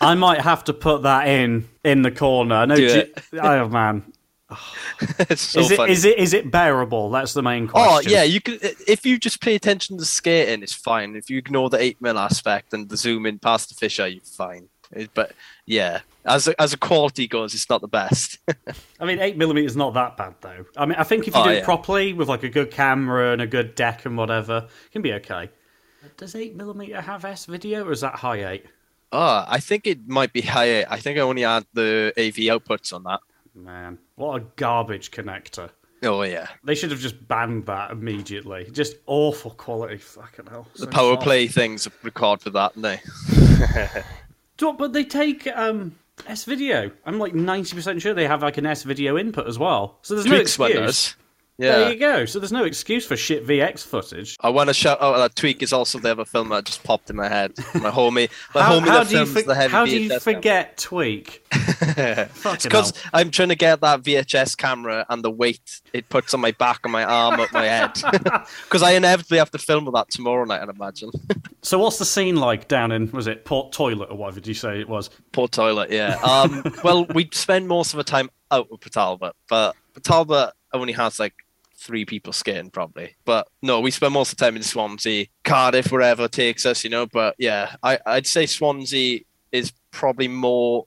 I 0.00 0.16
might 0.16 0.40
have 0.40 0.64
to 0.64 0.72
put 0.74 1.04
that 1.04 1.28
in 1.28 1.68
in 1.84 2.02
the 2.02 2.10
corner. 2.10 2.56
I. 2.56 2.66
Do 2.66 3.04
G- 3.04 3.12
oh 3.40 3.68
man, 3.68 4.02
it's 5.30 5.42
so 5.42 5.60
is 5.60 5.70
it 5.70 5.76
funny. 5.76 5.92
is 5.92 6.04
it 6.04 6.18
is 6.18 6.32
it 6.34 6.50
bearable? 6.50 7.10
That's 7.10 7.32
the 7.34 7.42
main 7.42 7.64
oh, 7.64 7.68
question. 7.68 8.12
Oh 8.12 8.14
yeah, 8.14 8.22
you 8.22 8.40
can. 8.40 8.58
If 8.86 9.04
you 9.06 9.18
just 9.18 9.40
pay 9.40 9.54
attention 9.54 9.98
to 9.98 10.04
skating, 10.04 10.62
it's 10.62 10.74
fine. 10.74 11.16
If 11.16 11.30
you 11.30 11.38
ignore 11.38 11.70
the 11.70 11.78
eight 11.80 12.00
mil 12.00 12.18
aspect 12.18 12.72
and 12.72 12.88
the 12.88 12.96
zoom 12.96 13.26
in 13.26 13.38
past 13.38 13.68
the 13.78 13.86
fisheye, 13.86 14.14
you're 14.14 14.22
fine. 14.24 14.68
It- 14.92 15.10
But 15.14 15.32
yeah, 15.66 16.00
as 16.24 16.46
a, 16.48 16.60
as 16.60 16.72
a 16.72 16.76
quality 16.78 17.26
goes, 17.26 17.54
it's 17.54 17.68
not 17.68 17.80
the 17.80 17.88
best. 17.88 18.38
I 19.00 19.04
mean, 19.04 19.18
eight 19.18 19.36
millimeter 19.36 19.66
is 19.66 19.76
not 19.76 19.94
that 19.94 20.16
bad 20.16 20.34
though. 20.40 20.64
I 20.76 20.86
mean, 20.86 20.96
I 20.98 21.04
think 21.04 21.26
if 21.26 21.34
you 21.34 21.40
Oh, 21.40 21.44
do 21.44 21.50
it 21.50 21.64
properly 21.64 22.12
with 22.12 22.28
like 22.28 22.42
a 22.42 22.48
good 22.48 22.70
camera 22.70 23.32
and 23.32 23.42
a 23.42 23.46
good 23.46 23.74
deck 23.74 24.04
and 24.06 24.16
whatever, 24.16 24.68
it 24.86 24.92
can 24.92 25.02
be 25.02 25.12
okay. 25.14 25.50
Does 26.16 26.34
eight 26.34 26.54
millimeter 26.54 27.00
have 27.00 27.24
S 27.24 27.46
video 27.46 27.84
or 27.86 27.92
is 27.92 28.02
that 28.02 28.16
high 28.16 28.46
eight? 28.52 28.66
oh, 29.16 29.44
I 29.46 29.60
think 29.60 29.86
it 29.86 30.08
might 30.08 30.32
be 30.32 30.40
high. 30.40 30.64
eight. 30.80 30.86
I 30.90 30.98
think 30.98 31.18
I 31.18 31.20
only 31.22 31.42
had 31.42 31.64
the 31.72 32.12
AV 32.18 32.34
outputs 32.52 32.92
on 32.92 33.04
that. 33.04 33.20
Man, 33.54 33.98
what 34.16 34.42
a 34.42 34.44
garbage 34.56 35.10
connector. 35.10 35.70
Oh 36.02 36.22
yeah, 36.22 36.48
They 36.64 36.74
should 36.74 36.90
have 36.90 37.00
just 37.00 37.26
banned 37.28 37.64
that 37.66 37.90
immediately. 37.90 38.68
Just 38.72 38.96
awful 39.06 39.52
quality. 39.52 39.96
Fucking 39.96 40.46
hell. 40.46 40.66
the 40.74 40.80
So 40.80 40.86
power 40.88 41.14
soft. 41.14 41.22
play 41.22 41.46
things 41.46 41.88
record 42.02 42.42
for 42.42 42.50
that, 42.50 42.72
don't 42.74 42.82
they? 42.82 43.00
But 44.78 44.92
they 44.92 45.04
take 45.04 45.46
um, 45.56 45.94
S 46.26 46.44
video. 46.44 46.90
I'm 47.06 47.18
like 47.18 47.32
90% 47.32 48.02
sure 48.02 48.12
they 48.12 48.26
have 48.26 48.42
like 48.42 48.58
an 48.58 48.66
S 48.66 48.82
video 48.82 49.16
input 49.16 49.46
as 49.46 49.58
well. 49.58 49.98
So 50.02 50.14
there's 50.14 50.26
no 50.26 50.36
Tweaks 50.36 50.58
excuse. 50.58 50.74
does. 50.74 51.16
There 51.56 51.92
you 51.92 51.98
go. 52.00 52.24
So 52.24 52.40
there's 52.40 52.50
no 52.52 52.64
excuse 52.64 53.06
for 53.06 53.16
shit 53.16 53.46
VX 53.46 53.84
footage. 53.86 54.36
I 54.40 54.50
want 54.50 54.68
to 54.70 54.74
shout 54.74 55.00
out 55.00 55.16
that 55.18 55.36
Tweak 55.36 55.62
is 55.62 55.72
also 55.72 56.00
the 56.00 56.10
other 56.10 56.24
film 56.24 56.48
that 56.48 56.64
just 56.64 56.82
popped 56.82 57.08
in 57.10 57.16
my 57.16 57.28
head. 57.28 57.52
My 57.74 57.90
homie, 57.92 58.28
my 58.54 58.62
How, 58.62 58.80
homie 58.80 58.88
how 58.88 59.04
that 59.04 59.08
do 59.08 59.18
you, 59.18 59.24
films 59.24 59.32
for- 59.40 59.46
the 59.46 59.54
heavy 59.54 59.72
how 59.72 59.84
do 59.86 59.98
you 59.98 60.10
VHS 60.10 60.22
forget 60.22 60.76
Tweak? 60.76 61.46
Because. 62.62 62.92
I'm 63.12 63.30
trying 63.30 63.50
to 63.50 63.54
get 63.54 63.80
that 63.80 64.02
VHS 64.02 64.56
camera 64.56 65.06
and 65.08 65.22
the 65.22 65.30
weight 65.30 65.80
it 65.92 66.08
puts 66.08 66.34
on 66.34 66.40
my 66.40 66.52
back 66.52 66.80
and 66.84 66.92
my 66.92 67.04
arm 67.04 67.40
up 67.40 67.52
my 67.52 67.64
head. 67.64 67.92
Because 68.64 68.82
I 68.82 68.92
inevitably 68.92 69.38
have 69.38 69.50
to 69.52 69.58
film 69.58 69.84
with 69.84 69.94
that 69.94 70.10
tomorrow 70.10 70.44
night, 70.44 70.62
I'd 70.62 70.68
imagine. 70.68 71.10
So 71.62 71.78
what's 71.78 71.96
the 71.96 72.04
scene 72.04 72.36
like 72.36 72.68
down 72.68 72.92
in 72.92 73.10
was 73.10 73.26
it 73.26 73.46
Port 73.46 73.72
Toilet 73.72 74.10
or 74.10 74.18
whatever 74.18 74.38
did 74.38 74.48
you 74.48 74.52
say 74.52 74.80
it 74.80 74.88
was? 74.88 75.08
Port 75.32 75.50
toilet, 75.50 75.90
yeah. 75.90 76.18
Um, 76.22 76.62
well, 76.84 77.06
we 77.06 77.26
spend 77.32 77.68
most 77.68 77.94
of 77.94 77.96
the 77.96 78.04
time 78.04 78.28
out 78.50 78.70
with 78.70 78.82
Port 78.82 78.92
Talbot, 78.92 79.34
but 79.48 79.74
Port 79.94 80.04
Talbot 80.04 80.52
only 80.74 80.92
has 80.92 81.18
like 81.18 81.32
three 81.74 82.04
people 82.04 82.34
skating 82.34 82.68
probably. 82.68 83.16
But 83.24 83.48
no, 83.62 83.80
we 83.80 83.90
spend 83.90 84.12
most 84.12 84.32
of 84.32 84.36
the 84.36 84.44
time 84.44 84.56
in 84.56 84.62
Swansea, 84.62 85.28
Cardiff, 85.42 85.90
wherever 85.90 86.24
it 86.24 86.32
takes 86.32 86.66
us, 86.66 86.84
you 86.84 86.90
know. 86.90 87.06
But 87.06 87.34
yeah, 87.38 87.76
I, 87.82 87.98
I'd 88.04 88.26
say 88.26 88.44
Swansea 88.44 89.20
is 89.50 89.72
probably 89.90 90.28
more 90.28 90.86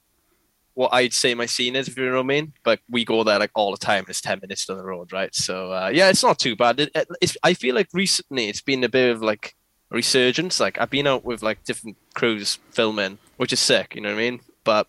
what 0.78 0.94
I'd 0.94 1.12
say 1.14 1.34
my 1.34 1.48
scene 1.48 1.76
is, 1.76 1.88
if 1.88 1.98
you 1.98 2.06
know 2.06 2.12
what 2.14 2.20
I 2.20 2.24
mean. 2.24 2.54
But 2.64 2.80
we 2.88 3.04
go 3.04 3.24
there 3.24 3.40
like 3.40 3.50
all 3.56 3.72
the 3.72 3.78
time. 3.78 4.06
It's 4.08 4.22
ten 4.22 4.40
minutes 4.40 4.66
down 4.68 4.78
the 4.78 4.84
road, 4.86 5.12
right? 5.12 5.34
So 5.34 5.72
uh, 5.72 5.90
yeah, 5.92 6.10
it's 6.10 6.22
not 6.24 6.38
too 6.38 6.56
bad. 6.56 6.80
It, 6.80 6.92
it- 6.94 7.08
it's, 7.20 7.36
I 7.44 7.56
feel 7.56 7.74
like 7.74 7.90
recently 7.94 8.48
it's 8.48 8.62
been 8.62 8.84
a 8.84 8.90
bit 8.90 9.10
of 9.10 9.22
like 9.24 9.56
a 9.92 9.96
resurgence. 9.96 10.60
Like 10.60 10.80
I've 10.80 10.92
been 10.92 11.08
out 11.08 11.26
with 11.26 11.42
like 11.42 11.64
different 11.64 11.98
crews 12.14 12.60
filming, 12.72 13.18
which 13.38 13.52
is 13.54 13.60
sick. 13.60 13.96
You 13.96 14.02
know 14.02 14.10
what 14.10 14.20
I 14.22 14.30
mean? 14.30 14.40
But 14.64 14.88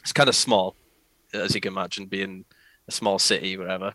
it's 0.00 0.12
kind 0.12 0.28
of 0.28 0.36
small, 0.36 0.76
as 1.34 1.54
you 1.56 1.60
can 1.60 1.72
imagine, 1.72 2.06
being 2.06 2.44
a 2.86 2.92
small 2.92 3.18
city, 3.18 3.56
whatever. 3.56 3.94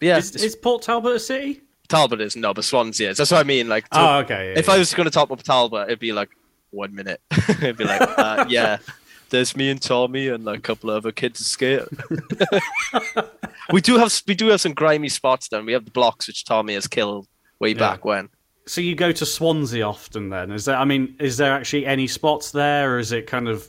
But 0.00 0.06
yeah, 0.06 0.18
Is, 0.18 0.36
is 0.36 0.54
Port 0.54 0.82
Talbot 0.82 1.16
a 1.16 1.18
city? 1.20 1.62
Talbot 1.88 2.20
is 2.20 2.36
no, 2.36 2.52
but 2.52 2.64
Swansea 2.64 3.08
is. 3.08 3.16
That's 3.16 3.30
what 3.30 3.40
I 3.40 3.44
mean. 3.44 3.66
Like, 3.70 3.88
to- 3.88 3.98
Oh, 3.98 4.18
okay. 4.18 4.52
yeah, 4.52 4.58
if 4.58 4.66
yeah. 4.68 4.74
I 4.74 4.78
was 4.78 4.92
going 4.92 5.06
to 5.06 5.10
talk 5.10 5.30
about 5.30 5.42
Talbot, 5.42 5.88
it'd 5.88 5.98
be 5.98 6.12
like 6.12 6.28
one 6.70 6.94
minute. 6.94 7.22
it'd 7.48 7.78
be 7.78 7.84
like, 7.84 8.02
uh, 8.18 8.44
yeah, 8.50 8.76
there's 9.30 9.56
me 9.56 9.70
and 9.70 9.80
Tommy 9.80 10.28
and 10.28 10.44
like, 10.44 10.58
a 10.58 10.62
couple 10.62 10.90
of 10.90 10.96
other 10.96 11.12
kids 11.12 11.38
to 11.38 11.44
skate. 11.44 11.82
we 13.72 13.80
do 13.80 13.96
have 13.98 14.22
we 14.26 14.34
do 14.34 14.46
have 14.48 14.60
some 14.60 14.72
grimy 14.74 15.08
spots. 15.08 15.48
Then 15.48 15.66
we 15.66 15.72
have 15.72 15.84
the 15.84 15.90
blocks 15.90 16.26
which 16.26 16.44
Tommy 16.44 16.74
has 16.74 16.86
killed 16.86 17.26
way 17.60 17.70
Yeah. 17.70 17.78
back 17.78 18.04
when. 18.04 18.28
So 18.66 18.80
you 18.80 18.94
go 18.94 19.12
to 19.12 19.24
Swansea 19.24 19.86
often 19.86 20.28
then? 20.30 20.50
Is 20.52 20.64
there 20.66 20.76
I 20.76 20.84
mean, 20.84 21.16
is 21.18 21.36
there 21.36 21.52
actually 21.52 21.86
any 21.86 22.06
spots 22.06 22.50
there 22.50 22.94
or 22.94 22.98
is 22.98 23.12
it 23.12 23.26
kind 23.26 23.48
of 23.48 23.68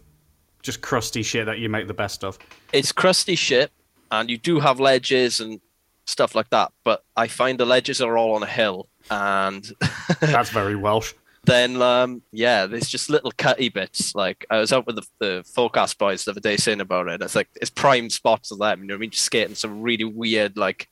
just 0.62 0.82
crusty 0.82 1.24
shit 1.24 1.46
that 1.46 1.60
you 1.60 1.70
make 1.70 1.88
the 1.88 1.94
best 1.94 2.24
of? 2.24 2.38
It's 2.74 2.92
crusty 2.92 3.36
shit, 3.36 3.72
and 4.12 4.30
you 4.30 4.38
do 4.38 4.60
have 4.60 4.80
ledges 4.80 5.40
and 5.40 5.62
stuff 6.06 6.36
like 6.36 6.50
that. 6.50 6.74
But 6.84 7.06
I 7.16 7.28
find 7.28 7.58
the 7.58 7.66
ledges 7.66 8.02
are 8.02 8.18
all 8.18 8.36
on 8.36 8.44
a 8.44 8.48
hill, 8.48 8.90
and 9.10 9.72
That's 10.20 10.50
very 10.50 10.76
Welsh. 10.76 11.14
then 11.50 11.82
um, 11.82 12.22
yeah, 12.32 12.66
there's 12.66 12.90
just 12.90 13.10
little 13.10 13.32
cutty 13.32 13.70
bits. 13.70 14.14
Like 14.16 14.46
I 14.50 14.60
was 14.60 14.72
out 14.72 14.86
with 14.86 14.98
the, 14.98 15.08
the 15.20 15.44
forecast 15.54 15.98
boys 15.98 16.26
the 16.26 16.32
other 16.32 16.40
day 16.40 16.58
saying 16.58 16.82
about 16.82 17.08
it. 17.08 17.22
It's 17.22 17.36
like 17.36 17.50
it's 17.56 17.70
prime 17.70 18.10
spots 18.10 18.52
of 18.52 18.60
them. 18.60 18.82
You 18.82 18.88
know 18.88 18.94
what 18.94 19.00
I 19.00 19.02
mean? 19.02 19.12
Just 19.12 19.26
skating 19.26 19.56
some 19.56 19.82
really 19.82 20.06
weird 20.06 20.58
like 20.58 20.88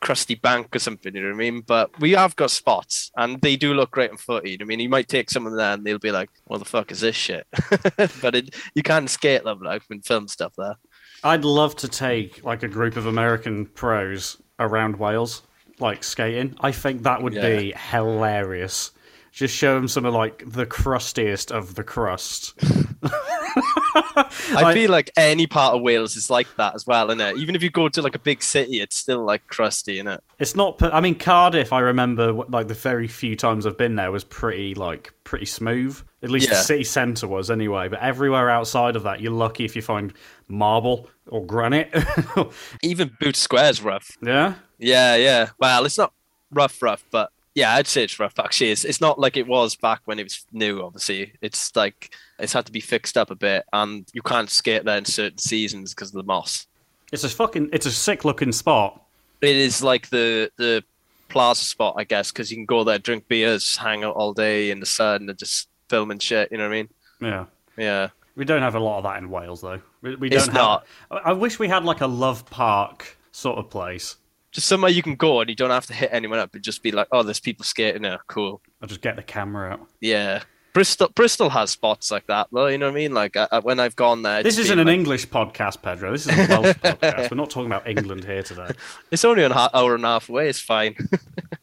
crusty 0.00 0.34
bank 0.34 0.74
or 0.74 0.78
something. 0.78 1.14
You 1.14 1.22
know 1.22 1.28
what 1.28 1.34
I 1.34 1.38
mean? 1.38 1.60
But 1.66 1.98
we 2.00 2.12
have 2.12 2.36
got 2.36 2.50
spots, 2.50 3.10
and 3.16 3.40
they 3.40 3.56
do 3.56 3.74
look 3.74 3.90
great 3.90 4.10
on 4.10 4.16
footy. 4.16 4.52
You 4.52 4.58
know 4.58 4.64
what 4.64 4.66
I 4.66 4.70
mean, 4.70 4.80
you 4.80 4.88
might 4.88 5.08
take 5.08 5.30
some 5.30 5.46
of 5.46 5.52
them 5.52 5.58
there, 5.58 5.72
and 5.72 5.84
they'll 5.84 5.98
be 5.98 6.12
like, 6.12 6.30
"What 6.44 6.58
the 6.58 6.64
fuck 6.64 6.90
is 6.92 7.00
this 7.00 7.16
shit?" 7.16 7.46
but 8.20 8.34
it, 8.34 8.54
you 8.74 8.82
can 8.82 9.08
skate 9.08 9.44
them 9.44 9.60
like 9.60 9.82
and 9.90 10.04
film 10.04 10.28
stuff 10.28 10.52
there. 10.56 10.76
I'd 11.24 11.44
love 11.44 11.76
to 11.76 11.88
take 11.88 12.44
like 12.44 12.62
a 12.62 12.68
group 12.68 12.96
of 12.96 13.06
American 13.06 13.66
pros 13.66 14.40
around 14.58 14.96
Wales, 14.96 15.42
like 15.78 16.04
skating. 16.04 16.56
I 16.60 16.72
think 16.72 17.02
that 17.02 17.22
would 17.22 17.34
be 17.34 17.74
hilarious. 17.90 18.92
Just 19.36 19.54
show 19.54 19.74
them 19.74 19.86
some 19.86 20.06
of 20.06 20.14
like 20.14 20.42
the 20.46 20.64
crustiest 20.64 21.52
of 21.52 21.74
the 21.74 21.84
crust. 21.84 22.54
I 23.02 24.72
feel 24.72 24.90
like 24.90 25.10
any 25.14 25.46
part 25.46 25.74
of 25.74 25.82
Wales 25.82 26.16
is 26.16 26.30
like 26.30 26.46
that 26.56 26.74
as 26.74 26.86
well, 26.86 27.10
isn't 27.10 27.20
it? 27.20 27.36
Even 27.36 27.54
if 27.54 27.62
you 27.62 27.68
go 27.68 27.90
to 27.90 28.00
like 28.00 28.14
a 28.14 28.18
big 28.18 28.42
city, 28.42 28.80
it's 28.80 28.96
still 28.96 29.22
like 29.26 29.46
crusty, 29.46 29.96
isn't 29.96 30.08
it? 30.08 30.24
It's 30.38 30.56
not. 30.56 30.78
per- 30.78 30.88
I 30.90 31.02
mean, 31.02 31.16
Cardiff. 31.16 31.70
I 31.74 31.80
remember 31.80 32.32
like 32.32 32.68
the 32.68 32.74
very 32.74 33.08
few 33.08 33.36
times 33.36 33.66
I've 33.66 33.76
been 33.76 33.94
there 33.96 34.10
was 34.10 34.24
pretty 34.24 34.74
like 34.74 35.12
pretty 35.24 35.44
smooth. 35.44 36.00
At 36.22 36.30
least 36.30 36.48
the 36.48 36.54
city 36.54 36.84
centre 36.84 37.28
was 37.28 37.50
anyway. 37.50 37.88
But 37.88 38.00
everywhere 38.00 38.48
outside 38.48 38.96
of 38.96 39.02
that, 39.02 39.20
you're 39.20 39.32
lucky 39.32 39.66
if 39.66 39.76
you 39.76 39.82
find 39.82 40.14
marble 40.48 41.10
or 41.28 41.44
granite. 41.44 41.94
Even 42.82 43.14
Boot 43.20 43.36
Square's 43.36 43.82
rough. 43.82 44.16
yeah. 44.22 44.54
Yeah, 44.78 45.16
yeah. 45.16 45.50
Well, 45.58 45.84
it's 45.84 45.98
not 45.98 46.14
rough, 46.50 46.80
rough, 46.82 47.04
but 47.10 47.30
yeah, 47.56 47.72
I'd 47.72 47.86
say 47.86 48.04
it's 48.04 48.20
rough. 48.20 48.38
Actually, 48.38 48.70
it's 48.70 48.84
it's 48.84 49.00
not 49.00 49.18
like 49.18 49.38
it 49.38 49.46
was 49.46 49.76
back 49.76 50.02
when 50.04 50.18
it 50.18 50.24
was 50.24 50.44
new. 50.52 50.82
Obviously, 50.82 51.32
it's 51.40 51.74
like 51.74 52.14
it's 52.38 52.52
had 52.52 52.66
to 52.66 52.72
be 52.72 52.80
fixed 52.80 53.16
up 53.16 53.30
a 53.30 53.34
bit, 53.34 53.64
and 53.72 54.06
you 54.12 54.20
can't 54.20 54.50
skate 54.50 54.84
there 54.84 54.98
in 54.98 55.06
certain 55.06 55.38
seasons 55.38 55.94
because 55.94 56.10
of 56.10 56.16
the 56.16 56.22
moss. 56.22 56.66
It's 57.12 57.24
a 57.24 57.30
fucking. 57.30 57.70
It's 57.72 57.86
a 57.86 57.90
sick 57.90 58.26
looking 58.26 58.52
spot. 58.52 59.02
It 59.40 59.56
is 59.56 59.82
like 59.82 60.10
the 60.10 60.50
the 60.58 60.84
plaza 61.30 61.64
spot, 61.64 61.94
I 61.96 62.04
guess, 62.04 62.30
because 62.30 62.50
you 62.50 62.58
can 62.58 62.66
go 62.66 62.84
there, 62.84 62.98
drink 62.98 63.26
beers, 63.26 63.74
hang 63.74 64.04
out 64.04 64.16
all 64.16 64.34
day 64.34 64.70
in 64.70 64.78
the 64.78 64.86
sun, 64.86 65.26
and 65.30 65.38
just 65.38 65.70
film 65.88 66.10
and 66.10 66.22
shit. 66.22 66.52
You 66.52 66.58
know 66.58 66.64
what 66.64 66.74
I 66.74 66.76
mean? 66.76 66.88
Yeah. 67.22 67.44
Yeah. 67.78 68.08
We 68.34 68.44
don't 68.44 68.60
have 68.60 68.74
a 68.74 68.80
lot 68.80 68.98
of 68.98 69.04
that 69.04 69.16
in 69.16 69.30
Wales 69.30 69.62
though. 69.62 69.80
We, 70.02 70.14
we 70.16 70.28
don't 70.28 70.52
not. 70.52 70.86
have. 71.10 71.22
I 71.24 71.30
I 71.30 71.32
wish 71.32 71.58
we 71.58 71.68
had 71.68 71.86
like 71.86 72.02
a 72.02 72.06
love 72.06 72.44
park 72.50 73.16
sort 73.32 73.56
of 73.56 73.70
place. 73.70 74.16
Just 74.56 74.68
somewhere 74.68 74.90
you 74.90 75.02
can 75.02 75.16
go 75.16 75.40
and 75.42 75.50
you 75.50 75.54
don't 75.54 75.68
have 75.68 75.84
to 75.84 75.92
hit 75.92 76.08
anyone 76.12 76.38
up 76.38 76.54
and 76.54 76.64
just 76.64 76.82
be 76.82 76.90
like, 76.90 77.08
oh, 77.12 77.22
there's 77.22 77.40
people 77.40 77.62
skating 77.62 78.00
there. 78.00 78.20
Cool. 78.26 78.62
I'll 78.80 78.88
just 78.88 79.02
get 79.02 79.14
the 79.16 79.22
camera 79.22 79.72
out. 79.72 79.86
Yeah. 80.00 80.44
Bristol 80.72 81.08
Bristol 81.14 81.50
has 81.50 81.70
spots 81.70 82.10
like 82.10 82.26
that, 82.28 82.48
though. 82.50 82.66
You 82.68 82.78
know 82.78 82.86
what 82.86 82.92
I 82.92 82.94
mean? 82.94 83.12
Like 83.12 83.36
uh, 83.36 83.60
when 83.60 83.78
I've 83.78 83.96
gone 83.96 84.22
there, 84.22 84.42
This 84.42 84.56
isn't 84.56 84.78
an 84.78 84.86
like- 84.86 84.94
English 84.94 85.28
podcast, 85.28 85.82
Pedro. 85.82 86.10
This 86.10 86.26
is 86.26 86.32
a 86.32 86.46
Welsh 86.48 86.74
podcast. 86.82 87.30
We're 87.30 87.36
not 87.36 87.50
talking 87.50 87.66
about 87.66 87.86
England 87.86 88.24
here 88.24 88.42
today. 88.42 88.70
It's 89.10 89.26
only 89.26 89.44
an 89.44 89.52
hour 89.52 89.94
and 89.94 90.04
a 90.06 90.08
half 90.08 90.30
away. 90.30 90.48
It's 90.48 90.58
fine. 90.60 90.96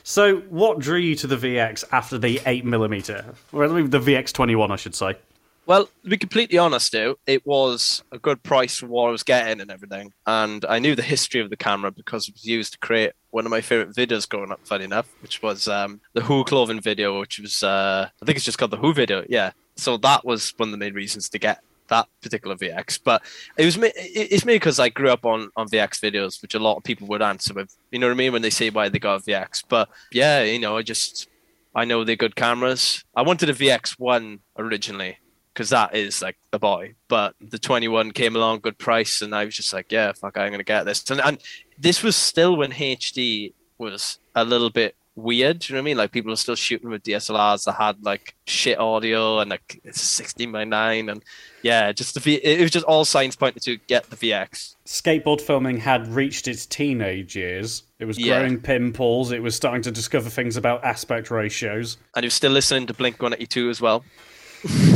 So, 0.06 0.40
what 0.50 0.80
drew 0.80 0.98
you 0.98 1.16
to 1.16 1.28
the 1.28 1.38
VX 1.38 1.86
after 1.94 2.18
the 2.18 2.36
8mm? 2.40 3.36
Well, 3.54 3.70
the 3.88 4.00
VX21, 4.00 4.70
I 4.70 4.76
should 4.76 4.96
say. 4.96 5.16
Well, 5.66 5.86
to 6.04 6.10
be 6.10 6.18
completely 6.18 6.58
honest, 6.58 6.92
though, 6.92 7.16
it 7.26 7.46
was 7.46 8.04
a 8.12 8.20
good 8.20 8.44
price 8.44 8.78
for 8.78 8.88
what 8.88 9.08
I 9.08 9.12
was 9.12 9.24
getting 9.24 9.62
and 9.62 9.72
everything. 9.72 10.12
And 10.28 10.66
I 10.66 10.80
knew 10.80 10.96
the 10.96 11.02
history 11.02 11.40
of 11.40 11.50
the 11.50 11.58
camera 11.58 11.92
because 11.92 12.28
it 12.28 12.36
was 12.36 12.46
used 12.46 12.74
to 12.74 12.80
create 12.80 13.14
one 13.32 13.46
of 13.46 13.52
my 13.52 13.62
favorite 13.62 13.96
videos 13.96 14.28
growing 14.28 14.52
up. 14.52 14.60
Funny 14.66 14.84
enough, 14.84 15.10
which 15.22 15.42
was 15.42 15.68
um, 15.68 16.02
the 16.14 16.22
Who 16.22 16.44
clothing 16.44 16.82
video, 16.82 17.20
which 17.20 17.40
was 17.40 17.64
uh, 17.64 18.10
I 18.22 18.26
think 18.26 18.36
it's 18.36 18.46
just 18.46 18.58
called 18.58 18.72
the 18.72 18.78
Who 18.78 18.94
video. 18.94 19.24
Yeah. 19.30 19.52
So 19.76 19.98
that 19.98 20.26
was 20.26 20.54
one 20.58 20.70
of 20.70 20.72
the 20.72 20.78
main 20.78 20.94
reasons 20.94 21.30
to 21.30 21.40
get 21.40 21.62
that 21.88 22.08
particular 22.22 22.56
VX. 22.56 23.00
But 23.04 23.24
it 23.58 23.66
was 23.66 23.78
me. 23.78 23.92
It's 23.96 24.46
me 24.46 24.56
because 24.56 24.80
I 24.80 24.90
grew 24.90 25.10
up 25.10 25.26
on 25.26 25.50
on 25.56 25.70
VX 25.70 26.02
videos, 26.02 26.42
which 26.42 26.56
a 26.56 26.60
lot 26.60 26.76
of 26.76 26.84
people 26.84 27.08
would 27.08 27.22
answer 27.22 27.54
with. 27.54 27.74
You 27.92 28.00
know 28.00 28.08
what 28.08 28.14
I 28.14 28.18
mean 28.18 28.34
when 28.34 28.42
they 28.42 28.50
say 28.50 28.70
why 28.70 28.90
they 28.90 29.00
got 29.00 29.22
a 29.22 29.24
VX. 29.24 29.64
But 29.70 29.88
yeah, 30.12 30.44
you 30.44 30.60
know, 30.60 30.76
I 30.78 30.82
just 30.82 31.30
I 31.74 31.86
know 31.86 32.04
they're 32.04 32.18
good 32.18 32.36
cameras. 32.36 33.06
I 33.16 33.22
wanted 33.22 33.50
a 33.50 33.54
VX 33.54 33.98
one 33.98 34.40
originally 34.58 35.18
because 35.54 35.70
that 35.70 35.96
is 35.96 36.22
like 36.22 36.38
the 36.52 36.60
boy. 36.60 36.96
But 37.08 37.36
the 37.42 37.60
21 37.60 38.12
came 38.12 38.36
along, 38.36 38.60
good 38.60 38.78
price, 38.78 39.22
and 39.22 39.34
I 39.36 39.46
was 39.46 39.56
just 39.56 39.74
like, 39.74 39.92
yeah, 39.92 40.12
fuck, 40.14 40.38
I'm 40.38 40.52
gonna 40.52 40.64
get 40.64 40.84
this. 40.86 41.10
And, 41.10 41.22
and 41.22 41.38
this 41.78 42.02
was 42.04 42.16
still 42.16 42.56
when 42.58 42.72
HD 42.72 43.54
was 43.78 44.20
a 44.36 44.44
little 44.44 44.70
bit 44.70 44.96
weird. 45.16 45.60
Do 45.60 45.68
you 45.68 45.76
know 45.76 45.82
what 45.82 45.84
I 45.84 45.86
mean? 45.86 45.98
Like 45.98 46.12
people 46.12 46.32
are 46.34 46.36
still 46.38 46.56
shooting 46.56 46.90
with 46.90 47.04
DSLRs 47.04 47.66
that 47.66 47.74
had 47.74 48.04
like 48.04 48.34
shit 48.48 48.80
audio 48.80 49.40
and 49.40 49.52
like 49.52 49.80
it's 49.84 50.02
16 50.02 50.52
by 50.52 50.64
9 50.64 51.08
and 51.10 51.24
yeah, 51.62 51.92
just 51.92 52.16
the 52.16 52.20
v- 52.20 52.36
it 52.44 52.60
was 52.62 52.72
just 52.72 52.86
all 52.86 53.06
signs 53.06 53.36
pointed 53.36 53.62
to 53.64 53.78
get 53.88 54.10
the 54.10 54.16
VX. 54.16 54.76
Skateboard 54.88 55.40
filming 55.40 55.78
had 55.78 56.08
reached 56.08 56.48
its 56.48 56.66
teenage 56.66 57.36
years. 57.36 57.84
It 58.00 58.06
was 58.06 58.18
Yeah. 58.18 58.40
growing 58.40 58.60
pimples. 58.60 59.32
It 59.32 59.44
was 59.44 59.56
starting 59.56 59.84
to 59.84 59.92
discover 59.92 60.32
things 60.32 60.58
about 60.58 60.84
aspect 60.84 61.30
ratios. 61.30 61.98
And 62.16 62.24
he 62.24 62.28
was 62.28 62.34
still 62.34 62.52
listening 62.52 62.88
to 62.88 62.94
Blink 62.96 63.22
182 63.22 63.70
as 63.70 63.82
well. 63.82 64.04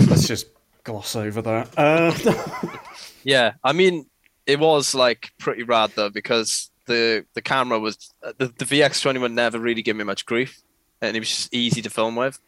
Let's 0.07 0.27
just 0.27 0.47
gloss 0.83 1.15
over 1.15 1.41
that. 1.41 1.69
Uh, 1.77 2.77
Yeah, 3.23 3.53
I 3.61 3.73
mean, 3.73 4.05
it 4.45 4.57
was 4.57 4.95
like 4.95 5.31
pretty 5.37 5.63
rad 5.63 5.91
though 5.95 6.09
because 6.09 6.71
the 6.85 7.25
the 7.33 7.41
camera 7.41 7.77
was 7.77 8.13
uh, 8.23 8.31
the, 8.37 8.47
the 8.57 8.63
VX21 8.63 9.33
never 9.33 9.59
really 9.59 9.81
gave 9.81 9.97
me 9.97 10.05
much 10.05 10.25
grief, 10.25 10.61
and 11.01 11.15
it 11.17 11.19
was 11.19 11.27
just 11.29 11.53
easy 11.53 11.81
to 11.81 11.89
film 11.89 12.15
with. 12.15 12.39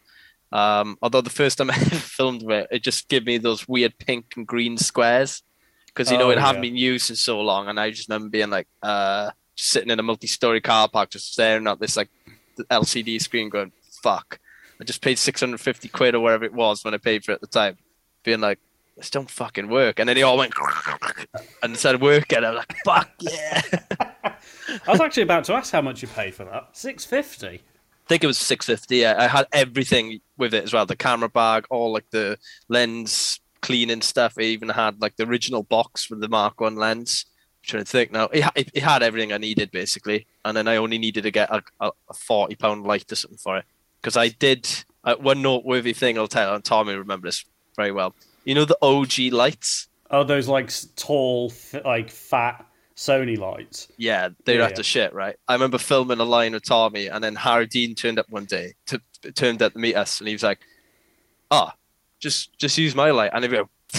Um, 0.53 0.97
although 1.01 1.19
the 1.19 1.29
first 1.29 1.57
time 1.57 1.69
I 1.71 1.75
ever 1.75 1.95
filmed 1.95 2.43
with 2.43 2.61
it, 2.61 2.67
it 2.77 2.83
just 2.83 3.09
gave 3.09 3.25
me 3.25 3.37
those 3.39 3.67
weird 3.67 3.97
pink 3.97 4.33
and 4.37 4.47
green 4.47 4.77
squares 4.77 5.43
because 5.87 6.09
you 6.11 6.17
know 6.17 6.27
Oh, 6.27 6.29
it 6.31 6.37
hadn't 6.39 6.61
been 6.61 6.77
used 6.77 7.09
in 7.09 7.17
so 7.17 7.41
long, 7.41 7.67
and 7.67 7.77
I 7.77 7.91
just 7.91 8.07
remember 8.07 8.29
being 8.29 8.49
like, 8.49 8.67
uh, 8.81 9.31
just 9.57 9.69
sitting 9.71 9.89
in 9.89 9.99
a 9.99 10.03
multi-story 10.03 10.61
car 10.61 10.87
park, 10.87 11.09
just 11.09 11.33
staring 11.33 11.67
at 11.67 11.81
this 11.81 11.97
like 11.97 12.09
LCD 12.71 13.21
screen, 13.21 13.49
going, 13.49 13.73
"Fuck." 14.01 14.39
I 14.79 14.85
just 14.85 15.01
paid 15.01 15.17
650 15.17 15.89
quid 15.89 16.15
or 16.15 16.21
whatever 16.21 16.45
it 16.45 16.53
was 16.53 16.83
when 16.83 16.93
I 16.93 16.97
paid 16.97 17.25
for 17.25 17.31
it 17.31 17.35
at 17.35 17.41
the 17.41 17.47
time, 17.47 17.77
being 18.23 18.39
like, 18.39 18.59
this 18.95 19.09
don't 19.09 19.29
fucking 19.29 19.69
work. 19.69 19.99
And 19.99 20.07
then 20.07 20.15
they 20.15 20.23
all 20.23 20.37
went 20.37 20.53
and 21.63 21.75
started 21.77 22.01
working. 22.01 22.43
I 22.43 22.51
was 22.51 22.57
like, 22.57 22.75
fuck 22.85 23.09
yeah. 23.19 23.61
I 24.87 24.91
was 24.91 25.01
actually 25.01 25.23
about 25.23 25.45
to 25.45 25.53
ask 25.53 25.71
how 25.71 25.81
much 25.81 26.01
you 26.01 26.07
paid 26.07 26.35
for 26.35 26.45
that. 26.45 26.69
Six 26.73 27.05
fifty. 27.05 27.47
I 27.47 28.07
think 28.09 28.23
it 28.23 28.27
was 28.27 28.39
650. 28.39 28.97
Yeah. 28.97 29.15
I 29.19 29.27
had 29.27 29.45
everything 29.53 30.19
with 30.37 30.53
it 30.53 30.63
as 30.63 30.73
well. 30.73 30.85
The 30.85 30.95
camera 30.95 31.29
bag, 31.29 31.65
all 31.69 31.93
like 31.93 32.09
the 32.09 32.39
lens 32.67 33.39
cleaning 33.61 34.01
stuff. 34.01 34.33
I 34.37 34.43
even 34.43 34.69
had 34.69 34.99
like 34.99 35.15
the 35.15 35.27
original 35.27 35.63
box 35.63 36.09
with 36.09 36.19
the 36.19 36.27
Mark 36.27 36.59
One 36.59 36.75
lens. 36.75 37.25
I'm 37.27 37.67
trying 37.67 37.83
to 37.83 37.89
think 37.89 38.11
now. 38.11 38.25
It, 38.25 38.45
it, 38.55 38.71
it 38.73 38.83
had 38.83 39.03
everything 39.03 39.31
I 39.31 39.37
needed 39.37 39.69
basically. 39.71 40.25
And 40.43 40.57
then 40.57 40.67
I 40.67 40.77
only 40.77 40.97
needed 40.97 41.21
to 41.23 41.31
get 41.31 41.51
a, 41.51 41.61
a, 41.79 41.91
a 42.09 42.13
40 42.13 42.55
pound 42.55 42.83
light 42.83 43.11
or 43.11 43.15
something 43.15 43.37
for 43.37 43.57
it. 43.57 43.65
Because 44.01 44.17
I 44.17 44.29
did 44.29 44.67
uh, 45.03 45.15
one 45.15 45.41
noteworthy 45.41 45.93
thing 45.93 46.17
I'll 46.17 46.27
tell, 46.27 46.55
and 46.55 46.63
Tommy 46.63 46.93
remember 46.95 47.27
this 47.27 47.43
very 47.75 47.91
well. 47.91 48.15
You 48.45 48.55
know 48.55 48.65
the 48.65 48.77
OG 48.81 49.33
lights? 49.33 49.87
Oh, 50.11 50.23
those 50.23 50.47
like 50.47 50.71
tall, 50.95 51.51
like 51.85 52.09
fat 52.09 52.65
Sony 52.95 53.37
lights. 53.37 53.87
Yeah, 53.97 54.29
they're 54.45 54.59
Yeah, 54.59 54.65
after 54.65 54.79
yeah. 54.81 54.83
shit, 54.83 55.13
right? 55.13 55.35
I 55.47 55.53
remember 55.53 55.77
filming 55.77 56.19
a 56.19 56.23
line 56.25 56.53
with 56.53 56.63
Tommy, 56.65 57.07
and 57.07 57.23
then 57.23 57.35
Harry 57.35 57.67
Dean 57.67 57.95
turned 57.95 58.19
up 58.19 58.25
one 58.29 58.45
day, 58.45 58.73
to, 58.87 59.01
turned 59.35 59.61
up 59.61 59.73
to 59.73 59.79
meet 59.79 59.95
us, 59.95 60.19
and 60.19 60.27
he 60.27 60.33
was 60.33 60.43
like, 60.43 60.59
"Ah, 61.51 61.75
just 62.19 62.57
just 62.57 62.77
use 62.77 62.95
my 62.95 63.11
light." 63.11 63.31
And 63.33 63.43
I 63.45 63.47
go, 63.47 63.69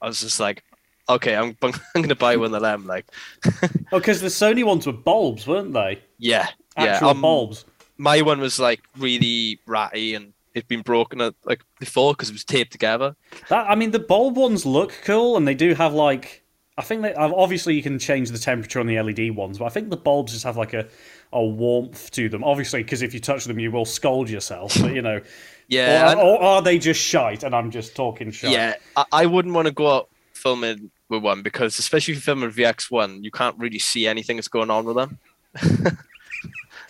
I 0.00 0.06
was 0.06 0.20
just 0.20 0.38
like, 0.40 0.62
"Okay, 1.08 1.34
I'm 1.34 1.56
I'm 1.62 1.72
gonna 2.02 2.14
buy 2.14 2.36
one 2.36 2.54
of 2.54 2.62
them." 2.62 2.86
Like, 2.86 3.06
Oh, 3.92 3.98
because 3.98 4.20
the 4.20 4.28
Sony 4.28 4.64
ones 4.64 4.86
were 4.86 4.92
bulbs, 4.92 5.46
weren't 5.46 5.72
they? 5.72 6.00
yeah, 6.18 6.48
yeah. 6.78 6.98
Um, 6.98 7.20
bulbs. 7.22 7.64
My 8.00 8.22
one 8.22 8.40
was 8.40 8.58
like 8.58 8.82
really 8.98 9.60
ratty, 9.66 10.14
and 10.14 10.32
it'd 10.54 10.68
been 10.68 10.82
broken 10.82 11.20
uh, 11.20 11.32
like 11.44 11.62
before 11.78 12.14
because 12.14 12.30
it 12.30 12.32
was 12.32 12.44
taped 12.44 12.72
together. 12.72 13.14
That 13.48 13.70
I 13.70 13.74
mean, 13.74 13.90
the 13.90 13.98
bulb 13.98 14.36
ones 14.36 14.64
look 14.66 14.92
cool, 15.04 15.36
and 15.36 15.46
they 15.46 15.54
do 15.54 15.74
have 15.74 15.94
like. 15.94 16.42
I 16.78 16.82
think 16.82 17.02
they 17.02 17.12
obviously 17.12 17.74
you 17.74 17.82
can 17.82 17.98
change 17.98 18.30
the 18.30 18.38
temperature 18.38 18.80
on 18.80 18.86
the 18.86 18.98
LED 18.98 19.36
ones, 19.36 19.58
but 19.58 19.66
I 19.66 19.68
think 19.68 19.90
the 19.90 19.98
bulbs 19.98 20.32
just 20.32 20.44
have 20.44 20.56
like 20.56 20.72
a 20.72 20.88
a 21.30 21.44
warmth 21.44 22.10
to 22.12 22.28
them. 22.30 22.42
Obviously, 22.42 22.82
because 22.82 23.02
if 23.02 23.12
you 23.12 23.20
touch 23.20 23.44
them, 23.44 23.58
you 23.58 23.70
will 23.70 23.84
scold 23.84 24.30
yourself. 24.30 24.80
But 24.80 24.94
you 24.94 25.02
know, 25.02 25.20
Yeah, 25.70 26.14
or, 26.14 26.24
or 26.24 26.42
are 26.42 26.62
they 26.62 26.78
just 26.78 27.00
shite? 27.00 27.44
And 27.44 27.54
I'm 27.54 27.70
just 27.70 27.94
talking 27.94 28.32
shite. 28.32 28.50
Yeah, 28.50 28.74
I, 28.96 29.04
I 29.12 29.26
wouldn't 29.26 29.54
want 29.54 29.66
to 29.66 29.72
go 29.72 29.88
out 29.88 30.08
filming 30.34 30.90
with 31.08 31.22
one 31.22 31.42
because, 31.42 31.78
especially 31.78 32.12
if 32.12 32.18
you 32.18 32.22
film 32.22 32.40
with 32.40 32.56
VX1, 32.56 33.22
you 33.22 33.30
can't 33.30 33.56
really 33.56 33.78
see 33.78 34.08
anything 34.08 34.36
that's 34.36 34.48
going 34.48 34.68
on 34.68 34.84
with 34.84 34.96
them. 34.96 35.18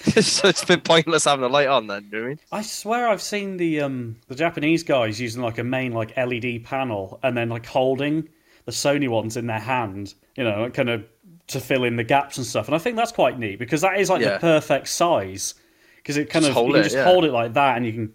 so 0.20 0.48
it's 0.48 0.62
a 0.62 0.66
bit 0.66 0.84
pointless 0.84 1.24
having 1.24 1.44
a 1.44 1.48
light 1.48 1.68
on 1.68 1.86
then, 1.86 2.08
do 2.08 2.08
you 2.08 2.12
know 2.12 2.20
what 2.20 2.26
I 2.26 2.28
mean? 2.30 2.38
I 2.52 2.62
swear 2.62 3.08
I've 3.08 3.20
seen 3.22 3.56
the 3.58 3.80
um 3.82 4.16
the 4.28 4.34
Japanese 4.34 4.82
guys 4.82 5.20
using 5.20 5.42
like 5.42 5.58
a 5.58 5.64
main 5.64 5.92
like 5.92 6.16
LED 6.16 6.64
panel 6.64 7.20
and 7.22 7.36
then 7.36 7.48
like 7.48 7.66
holding 7.66 8.28
the 8.64 8.72
Sony 8.72 9.08
ones 9.08 9.36
in 9.36 9.46
their 9.46 9.58
hand, 9.60 10.14
you 10.36 10.44
know, 10.44 10.70
kind 10.70 10.88
of 10.88 11.04
to 11.48 11.60
fill 11.60 11.84
in 11.84 11.96
the 11.96 12.04
gaps 12.04 12.38
and 12.38 12.46
stuff. 12.46 12.66
And 12.66 12.74
I 12.74 12.78
think 12.78 12.96
that's 12.96 13.12
quite 13.12 13.38
neat 13.38 13.58
because 13.58 13.80
that 13.82 13.98
is 13.98 14.08
like 14.08 14.22
Yeah. 14.22 14.34
the 14.34 14.38
perfect 14.38 14.88
size 14.88 15.54
because 15.96 16.16
it 16.16 16.30
kind 16.30 16.44
Just 16.44 16.56
of 16.56 16.66
you 16.66 16.72
can 16.72 16.80
it, 16.80 16.84
just 16.84 16.96
yeah. 16.96 17.04
hold 17.04 17.24
it 17.24 17.32
like 17.32 17.52
that 17.54 17.76
and 17.76 17.84
you 17.84 17.92
can 17.92 18.12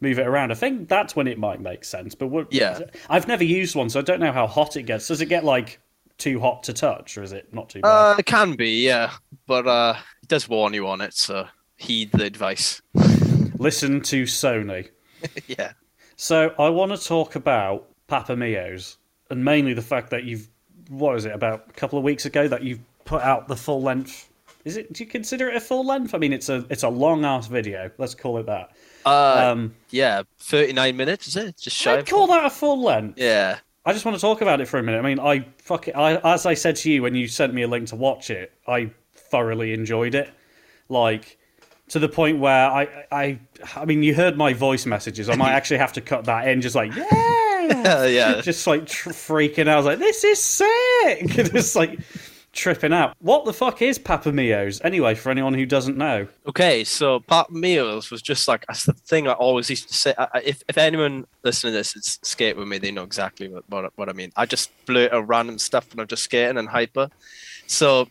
move 0.00 0.18
it 0.18 0.26
around. 0.26 0.52
I 0.52 0.54
think 0.54 0.88
that's 0.88 1.16
when 1.16 1.26
it 1.26 1.38
might 1.38 1.60
make 1.60 1.84
sense. 1.84 2.14
But 2.14 2.28
what, 2.28 2.52
Yeah. 2.52 2.80
I've 3.08 3.26
never 3.26 3.44
used 3.44 3.74
one, 3.74 3.88
so 3.88 3.98
I 3.98 4.02
don't 4.02 4.20
know 4.20 4.32
how 4.32 4.46
hot 4.46 4.76
it 4.76 4.82
gets. 4.82 5.08
Does 5.08 5.20
it 5.20 5.26
get 5.26 5.42
like 5.44 5.80
too 6.18 6.40
hot 6.40 6.62
to 6.64 6.72
touch, 6.72 7.16
or 7.18 7.22
is 7.22 7.32
it 7.32 7.52
not 7.52 7.68
too 7.68 7.80
bad? 7.80 7.88
Uh, 7.88 8.16
it 8.18 8.26
can 8.26 8.54
be, 8.54 8.84
yeah, 8.84 9.12
but 9.46 9.66
uh, 9.66 9.94
it 10.22 10.28
does 10.28 10.48
warn 10.48 10.74
you 10.74 10.86
on 10.88 11.00
it, 11.00 11.14
so 11.14 11.46
heed 11.76 12.10
the 12.12 12.24
advice. 12.24 12.80
Listen 13.58 14.00
to 14.02 14.24
Sony. 14.24 14.88
yeah. 15.46 15.72
So 16.16 16.54
I 16.58 16.68
want 16.70 16.98
to 16.98 17.06
talk 17.06 17.36
about 17.36 17.88
Papa 18.06 18.36
Mio's, 18.36 18.98
and 19.30 19.44
mainly 19.44 19.74
the 19.74 19.82
fact 19.82 20.10
that 20.10 20.24
you've 20.24 20.48
what 20.88 21.16
is 21.16 21.24
it 21.24 21.32
about 21.32 21.64
a 21.68 21.72
couple 21.72 21.98
of 21.98 22.04
weeks 22.04 22.26
ago 22.26 22.46
that 22.48 22.62
you've 22.62 22.80
put 23.04 23.22
out 23.22 23.48
the 23.48 23.56
full 23.56 23.82
length. 23.82 24.28
Is 24.64 24.76
it? 24.76 24.92
Do 24.92 25.04
you 25.04 25.08
consider 25.10 25.48
it 25.48 25.56
a 25.56 25.60
full 25.60 25.86
length? 25.86 26.14
I 26.14 26.18
mean, 26.18 26.32
it's 26.32 26.48
a 26.48 26.64
it's 26.70 26.82
a 26.82 26.88
long 26.88 27.24
ass 27.24 27.46
video. 27.46 27.90
Let's 27.98 28.14
call 28.14 28.38
it 28.38 28.46
that. 28.46 28.70
Uh, 29.04 29.50
Um, 29.52 29.74
yeah, 29.90 30.22
39 30.40 30.96
minutes, 30.96 31.28
is 31.28 31.36
it? 31.36 31.56
Just 31.56 31.76
shy 31.76 31.98
I'd 31.98 32.08
call 32.08 32.26
that 32.26 32.44
a 32.44 32.50
full 32.50 32.82
length. 32.82 33.18
Yeah. 33.18 33.58
I 33.86 33.92
just 33.92 34.04
want 34.04 34.16
to 34.16 34.20
talk 34.20 34.40
about 34.42 34.60
it 34.60 34.66
for 34.66 34.78
a 34.78 34.82
minute. 34.82 34.98
I 34.98 35.02
mean, 35.02 35.20
I 35.20 35.46
fuck 35.58 35.86
it. 35.86 35.92
I, 35.92 36.16
as 36.34 36.44
I 36.44 36.54
said 36.54 36.74
to 36.76 36.90
you 36.90 37.02
when 37.02 37.14
you 37.14 37.28
sent 37.28 37.54
me 37.54 37.62
a 37.62 37.68
link 37.68 37.88
to 37.88 37.96
watch 37.96 38.30
it, 38.30 38.52
I 38.66 38.90
thoroughly 39.14 39.72
enjoyed 39.72 40.16
it. 40.16 40.28
Like 40.88 41.38
to 41.90 42.00
the 42.00 42.08
point 42.08 42.40
where 42.40 42.68
I, 42.68 43.06
I, 43.12 43.38
I 43.76 43.84
mean, 43.84 44.02
you 44.02 44.12
heard 44.12 44.36
my 44.36 44.52
voice 44.54 44.86
messages. 44.86 45.28
I 45.28 45.36
might 45.36 45.52
actually 45.52 45.78
have 45.78 45.92
to 45.92 46.00
cut 46.00 46.24
that 46.24 46.48
in, 46.48 46.60
just 46.60 46.74
like 46.74 46.94
yeah, 46.96 48.06
yeah. 48.06 48.40
just 48.40 48.66
like 48.66 48.86
tr- 48.86 49.10
freaking 49.10 49.68
out. 49.68 49.74
I 49.74 49.76
was 49.76 49.86
like, 49.86 49.98
this 50.00 50.24
is 50.24 50.42
sick. 50.42 51.28
just 51.52 51.76
like 51.76 52.00
tripping 52.56 52.92
out. 52.92 53.14
What 53.20 53.44
the 53.44 53.52
fuck 53.52 53.82
is 53.82 53.98
Papa 53.98 54.32
Mio's 54.32 54.80
anyway? 54.82 55.14
For 55.14 55.30
anyone 55.30 55.54
who 55.54 55.66
doesn't 55.66 55.96
know, 55.96 56.26
Okay, 56.48 56.82
so 56.84 57.20
Papa 57.20 57.52
Meals 57.52 58.10
was 58.10 58.22
just 58.22 58.48
like 58.48 58.64
that's 58.66 58.84
the 58.84 58.92
thing 58.92 59.28
I 59.28 59.32
always 59.32 59.70
used 59.70 59.88
to 59.88 59.94
say. 59.94 60.14
I, 60.18 60.40
if 60.44 60.62
if 60.68 60.78
anyone 60.78 61.26
listening 61.44 61.72
to 61.72 61.78
this 61.78 61.94
is 61.94 62.18
skate 62.22 62.56
with 62.56 62.66
me, 62.66 62.78
they 62.78 62.90
know 62.90 63.04
exactly 63.04 63.48
what, 63.48 63.64
what 63.68 63.92
what 63.96 64.08
I 64.08 64.12
mean. 64.12 64.32
I 64.36 64.46
just 64.46 64.70
blurt 64.86 65.12
out 65.12 65.28
random 65.28 65.58
stuff 65.58 65.92
when 65.92 66.00
I'm 66.00 66.08
just 66.08 66.24
skating 66.24 66.56
and 66.56 66.68
hyper. 66.68 67.08
So 67.66 68.08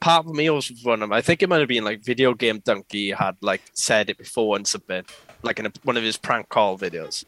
Papa 0.00 0.32
Meals 0.32 0.70
was 0.70 0.84
one 0.84 0.94
of 0.94 1.00
them. 1.00 1.12
I 1.12 1.22
think 1.22 1.42
it 1.42 1.48
might 1.48 1.60
have 1.60 1.68
been 1.68 1.84
like 1.84 2.02
Video 2.02 2.34
Game 2.34 2.60
Dunkey 2.60 3.14
had 3.14 3.36
like 3.40 3.62
said 3.72 4.10
it 4.10 4.18
before 4.18 4.56
and 4.56 4.66
something, 4.66 5.04
like 5.42 5.58
in 5.58 5.66
a, 5.66 5.72
one 5.84 5.96
of 5.96 6.02
his 6.02 6.16
prank 6.16 6.48
call 6.48 6.78
videos. 6.78 7.24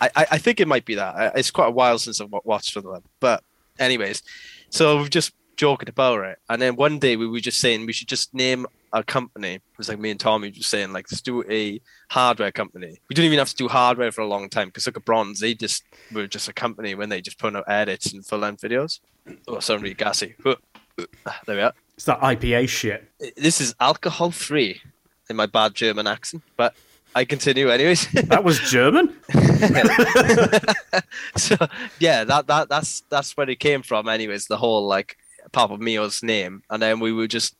I, 0.00 0.10
I, 0.16 0.26
I 0.32 0.38
think 0.38 0.60
it 0.60 0.68
might 0.68 0.84
be 0.84 0.94
that. 0.94 1.36
It's 1.36 1.50
quite 1.50 1.68
a 1.68 1.72
while 1.72 1.98
since 1.98 2.20
I've 2.20 2.32
watched 2.44 2.72
for 2.72 2.80
them. 2.80 3.02
But 3.20 3.42
anyways, 3.78 4.22
so 4.70 4.98
we've 4.98 5.10
just 5.10 5.32
joking 5.56 5.88
about 5.88 6.24
it. 6.24 6.38
And 6.48 6.60
then 6.60 6.76
one 6.76 6.98
day 6.98 7.16
we 7.16 7.26
were 7.26 7.40
just 7.40 7.60
saying 7.60 7.86
we 7.86 7.92
should 7.92 8.08
just 8.08 8.34
name 8.34 8.66
a 8.92 9.02
company. 9.02 9.54
It 9.54 9.62
was 9.76 9.88
like 9.88 9.98
me 9.98 10.10
and 10.10 10.20
Tommy 10.20 10.50
just 10.50 10.70
saying 10.70 10.92
like 10.92 11.06
let's 11.10 11.20
do 11.20 11.42
a 11.50 11.80
hardware 12.10 12.52
company. 12.52 13.00
We 13.08 13.14
didn't 13.14 13.26
even 13.26 13.38
have 13.38 13.50
to 13.50 13.56
do 13.56 13.68
hardware 13.68 14.12
for 14.12 14.20
a 14.20 14.26
long 14.26 14.48
time 14.48 14.68
because 14.68 14.86
look 14.86 14.96
at 14.96 15.04
Bronze, 15.04 15.40
they 15.40 15.54
just 15.54 15.82
were 16.12 16.26
just 16.26 16.48
a 16.48 16.52
company 16.52 16.94
when 16.94 17.08
they 17.08 17.20
just 17.20 17.38
put 17.38 17.56
out 17.56 17.64
edits 17.68 18.12
and 18.12 18.24
full 18.24 18.38
length 18.38 18.62
videos. 18.62 19.00
Oh, 19.48 19.58
sound 19.60 19.82
really 19.82 19.94
gassy. 19.94 20.34
Ah, 21.26 21.40
there 21.46 21.56
we 21.56 21.62
are. 21.62 21.72
it's 21.96 22.04
that 22.04 22.20
IPA 22.20 22.68
shit. 22.68 23.10
This 23.36 23.60
is 23.60 23.74
alcohol 23.80 24.30
free 24.30 24.80
in 25.28 25.36
my 25.36 25.46
bad 25.46 25.74
German 25.74 26.06
accent, 26.06 26.42
but 26.56 26.74
I 27.14 27.24
continue 27.24 27.70
anyways. 27.70 28.06
That 28.28 28.44
was 28.44 28.58
German. 28.58 29.16
so 31.36 31.56
yeah, 31.98 32.24
that 32.24 32.46
that 32.46 32.68
that's 32.68 33.02
that's 33.08 33.36
where 33.36 33.48
it 33.48 33.60
came 33.60 33.82
from. 33.82 34.08
Anyways, 34.08 34.46
the 34.46 34.56
whole 34.56 34.86
like 34.86 35.16
Papa 35.52 35.78
Mio's 35.78 36.22
name, 36.22 36.62
and 36.70 36.82
then 36.82 37.00
we 37.00 37.12
would 37.12 37.30
just 37.30 37.56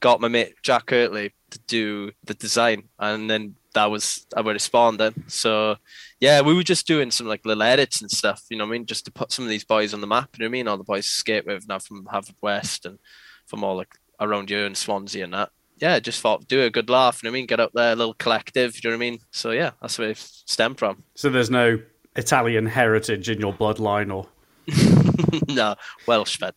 got 0.00 0.20
my 0.20 0.28
mate 0.28 0.54
Jack 0.62 0.86
Kirtley 0.86 1.32
to 1.50 1.58
do 1.66 2.10
the 2.24 2.34
design, 2.34 2.84
and 2.98 3.30
then 3.30 3.54
that 3.74 3.90
was 3.90 4.26
I 4.36 4.40
would 4.40 4.54
respond 4.54 4.98
then. 4.98 5.24
So 5.28 5.76
yeah, 6.18 6.40
we 6.40 6.54
were 6.54 6.62
just 6.62 6.86
doing 6.86 7.10
some 7.10 7.26
like 7.26 7.46
little 7.46 7.62
edits 7.62 8.00
and 8.00 8.10
stuff. 8.10 8.42
You 8.50 8.58
know 8.58 8.64
what 8.64 8.70
I 8.70 8.78
mean? 8.78 8.86
Just 8.86 9.04
to 9.06 9.12
put 9.12 9.32
some 9.32 9.44
of 9.44 9.48
these 9.48 9.64
boys 9.64 9.94
on 9.94 10.00
the 10.00 10.06
map. 10.06 10.30
You 10.36 10.42
know 10.42 10.48
what 10.48 10.50
I 10.50 10.52
mean? 10.52 10.68
All 10.68 10.76
the 10.76 10.84
boys 10.84 11.06
skate 11.06 11.46
with 11.46 11.68
now 11.68 11.78
from 11.78 12.04
Haverfordwest 12.06 12.84
and 12.86 12.98
from 13.46 13.64
all 13.64 13.76
like 13.76 13.94
around 14.20 14.48
here 14.48 14.66
in 14.66 14.74
Swansea 14.74 15.24
and 15.24 15.34
that. 15.34 15.50
Yeah, 15.78 15.98
just 15.98 16.20
thought 16.20 16.46
do 16.46 16.62
a 16.62 16.70
good 16.70 16.90
laugh. 16.90 17.22
You 17.22 17.28
know 17.28 17.32
what 17.32 17.38
I 17.38 17.40
mean? 17.40 17.46
Get 17.46 17.60
up 17.60 17.72
there, 17.72 17.92
a 17.92 17.96
little 17.96 18.14
collective. 18.14 18.74
You 18.82 18.90
know 18.90 18.96
what 18.96 19.04
I 19.04 19.10
mean? 19.10 19.20
So 19.30 19.50
yeah, 19.52 19.70
that's 19.80 19.98
where 19.98 20.10
it 20.10 20.18
stemmed 20.18 20.78
from. 20.78 21.04
So 21.14 21.30
there's 21.30 21.50
no 21.50 21.80
Italian 22.16 22.66
heritage 22.66 23.30
in 23.30 23.40
your 23.40 23.52
bloodline, 23.52 24.14
or 24.14 24.26
no, 25.48 25.74
Welsh 26.06 26.36
fed. 26.40 26.54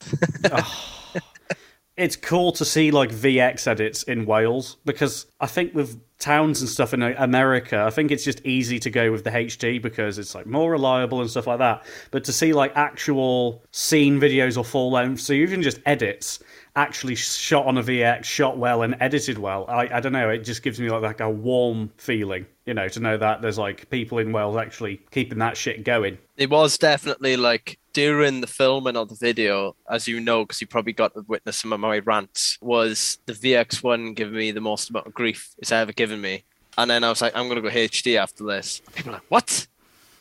it's 1.98 2.16
cool 2.16 2.52
to 2.54 2.66
see 2.66 2.92
like 2.92 3.12
VX 3.12 3.68
edits 3.68 4.04
in 4.04 4.26
Wales 4.26 4.78
because 4.86 5.28
I 5.40 5.48
think 5.48 5.74
with 5.76 6.00
towns 6.20 6.62
and 6.62 6.70
stuff 6.70 6.94
in 6.94 7.02
America, 7.04 7.84
I 7.86 7.90
think 7.90 8.10
it's 8.12 8.24
just 8.24 8.44
easy 8.46 8.80
to 8.80 8.90
go 8.90 9.12
with 9.12 9.24
the 9.24 9.30
HD 9.30 9.82
because 9.82 10.18
it's 10.18 10.34
like 10.34 10.46
more 10.46 10.72
reliable 10.72 11.22
and 11.22 11.30
stuff 11.30 11.48
like 11.48 11.60
that. 11.60 11.86
But 12.12 12.24
to 12.24 12.34
see 12.34 12.54
like 12.54 12.72
actual 12.76 13.64
scene 13.72 14.20
videos 14.20 14.58
or 14.58 14.64
full 14.64 14.92
length, 14.92 15.22
so 15.22 15.34
even 15.34 15.62
just 15.62 15.80
edits 15.86 16.40
actually 16.76 17.16
shot 17.16 17.66
on 17.66 17.78
a 17.78 17.84
VX, 17.84 18.24
shot 18.24 18.58
well 18.58 18.82
and 18.82 18.96
edited 19.00 19.38
well, 19.38 19.66
I, 19.68 19.90
I 19.94 20.00
don't 20.00 20.14
know, 20.14 20.30
it 20.30 20.40
just 20.40 20.64
gives 20.64 20.80
me 20.80 20.90
like, 20.90 21.02
like 21.02 21.20
a 21.20 21.30
warm 21.30 21.92
feeling, 21.98 22.46
you 22.66 22.74
know, 22.74 22.88
to 22.88 23.00
know 23.00 23.18
that 23.18 23.42
there's 23.42 23.58
like 23.58 23.90
people 23.90 24.18
in 24.18 24.32
Wales 24.32 24.58
actually 24.58 25.02
keeping 25.12 25.38
that 25.40 25.56
shit 25.56 25.84
going. 25.84 26.18
it 26.38 26.50
was 26.50 26.78
definitely 26.78 27.38
like 27.38 27.78
during 27.94 28.42
the 28.42 28.48
filming 28.48 28.98
of 28.98 29.10
the 29.10 29.16
video, 29.16 29.76
as 29.90 30.08
you 30.08 30.20
know, 30.20 30.44
because 30.44 30.60
you 30.60 30.68
probably 30.68 30.94
got 30.94 31.14
to 31.14 31.24
witness 31.28 31.60
some 31.60 31.72
of 31.72 31.80
my 31.80 32.00
rants, 32.00 32.58
was 32.62 33.20
the 33.28 33.34
VX1 33.34 34.16
giving 34.16 34.36
me 34.36 34.52
the 34.52 34.62
most 34.62 34.90
amount 34.90 35.08
of 35.08 35.14
grief 35.14 35.54
it's 35.60 35.72
ever 35.72 35.94
given 35.94 36.20
me. 36.20 36.44
And 36.78 36.90
then 36.90 37.04
I 37.04 37.10
was 37.10 37.22
like, 37.22 37.36
I'm 37.36 37.48
going 37.48 37.62
to 37.62 37.70
go 37.70 37.74
HD 37.74 38.18
after 38.18 38.44
this. 38.44 38.82
People 38.96 39.12
are 39.12 39.16
like, 39.16 39.24
what? 39.30 39.68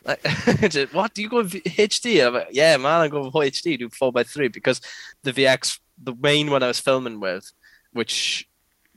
Like, 0.05 0.27
what? 0.93 1.15
Do 1.15 1.23
you 1.23 1.29
go 1.29 1.43
HD? 1.45 2.27
I'm 2.27 2.35
like, 2.35 2.49
yeah, 2.51 2.77
man, 2.77 3.01
I 3.01 3.09
go 3.09 3.31
for 3.31 3.43
HD, 3.43 3.79
do 3.79 3.89
4x3 3.89 4.53
because 4.53 4.81
the 5.23 5.33
VX, 5.33 5.79
the 6.03 6.15
main 6.21 6.51
one 6.51 6.63
I 6.63 6.69
was 6.69 6.81
filming 6.81 7.21
with, 7.21 7.53
which 7.93 8.49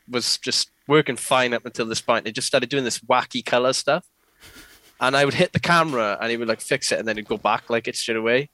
was 0.09 0.37
just 0.37 0.71
working 0.87 1.15
fine 1.15 1.53
up 1.53 1.65
until 1.65 1.85
this 1.85 2.01
point, 2.01 2.27
it 2.27 2.33
just 2.33 2.47
started 2.47 2.69
doing 2.69 2.83
this 2.83 2.99
wacky 2.99 3.45
color 3.45 3.73
stuff 3.73 4.05
and 4.99 5.15
I 5.15 5.25
would 5.25 5.33
hit 5.33 5.53
the 5.53 5.59
camera 5.59 6.17
and 6.21 6.31
he 6.31 6.37
would 6.37 6.47
like 6.47 6.61
fix 6.61 6.91
it 6.91 6.99
and 6.99 7.07
then 7.07 7.17
he'd 7.17 7.27
go 7.27 7.37
back 7.37 7.69
like 7.69 7.87
it 7.87 7.95
straight 7.95 8.17
away. 8.17 8.49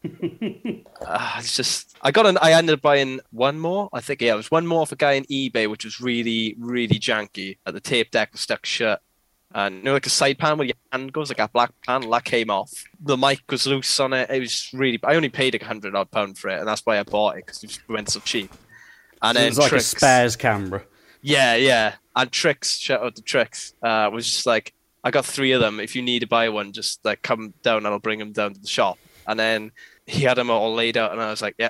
uh, 1.06 1.36
it's 1.38 1.56
just 1.56 1.96
I 2.02 2.12
got 2.12 2.26
an 2.26 2.38
I 2.42 2.54
ended 2.54 2.76
up 2.76 2.82
buying 2.82 3.20
one 3.32 3.60
more. 3.60 3.90
I 3.94 4.02
think 4.02 4.22
yeah, 4.22 4.34
it 4.34 4.38
was 4.38 4.52
one 4.52 4.66
more 4.66 4.82
off 4.82 4.92
a 4.92 4.96
guy 4.96 5.18
on 5.18 5.24
eBay 5.26 5.70
which 5.70 5.86
was 5.86 6.02
really 6.02 6.56
really 6.60 7.00
janky. 7.00 7.58
Uh, 7.66 7.72
the 7.72 7.80
tape 7.80 8.12
deck 8.12 8.32
was 8.32 8.42
stuck 8.42 8.66
shut. 8.66 9.02
And 9.54 9.78
you 9.78 9.84
know, 9.84 9.94
like 9.94 10.06
a 10.06 10.10
side 10.10 10.38
pan 10.40 10.58
where 10.58 10.68
your 10.68 10.76
hand 10.92 11.12
goes, 11.12 11.30
like 11.30 11.40
a 11.40 11.48
black 11.50 11.72
pan, 11.86 12.10
that 12.10 12.24
came 12.24 12.50
off. 12.50 12.72
The 13.02 13.18
mic 13.18 13.42
was 13.50 13.68
loose 13.68 14.00
on 14.00 14.14
it. 14.14 14.30
It 14.30 14.40
was 14.40 14.70
really. 14.74 15.00
I 15.04 15.16
only 15.16 15.30
paid 15.30 15.54
like 15.54 15.64
a 15.64 15.66
hundred 15.66 15.94
odd 15.96 16.10
pound 16.12 16.38
for 16.38 16.50
it, 16.50 16.60
and 16.60 16.68
that's 16.68 16.86
why 16.86 17.00
I 17.00 17.04
bought 17.04 17.38
it 17.38 17.46
because 17.46 17.64
it 17.64 17.80
went 17.90 18.10
so 18.10 18.20
cheap. 18.22 18.52
And 19.22 19.38
it 19.38 19.42
then 19.42 19.50
was 19.50 19.60
like 19.60 19.70
tricks. 19.70 19.94
a 19.94 19.96
spares 19.98 20.36
camera. 20.36 20.84
Yeah, 21.22 21.56
yeah. 21.56 21.96
And 22.16 22.32
Tricks, 22.32 22.78
shout 22.80 23.02
out 23.04 23.16
to 23.16 23.22
Tricks, 23.22 23.74
uh, 23.84 24.10
was 24.12 24.26
just 24.26 24.46
like, 24.46 24.74
I 25.04 25.12
got 25.12 25.24
three 25.26 25.52
of 25.52 25.62
them. 25.62 25.80
If 25.80 25.96
you 25.96 26.02
need 26.02 26.20
to 26.22 26.28
buy 26.28 26.50
one, 26.50 26.72
just 26.74 27.04
like 27.06 27.22
come 27.22 27.54
down 27.62 27.78
and 27.78 27.88
I'll 27.88 28.00
bring 28.00 28.20
them 28.20 28.32
down 28.32 28.54
to 28.56 28.60
the 28.60 28.68
shop. 28.68 28.98
And 29.28 29.40
then 29.40 29.72
he 30.08 30.24
had 30.24 30.38
them 30.38 30.50
all 30.50 30.74
laid 30.74 30.98
out, 30.98 31.12
and 31.12 31.22
I 31.22 31.30
was 31.30 31.42
like, 31.42 31.56
yeah, 31.60 31.70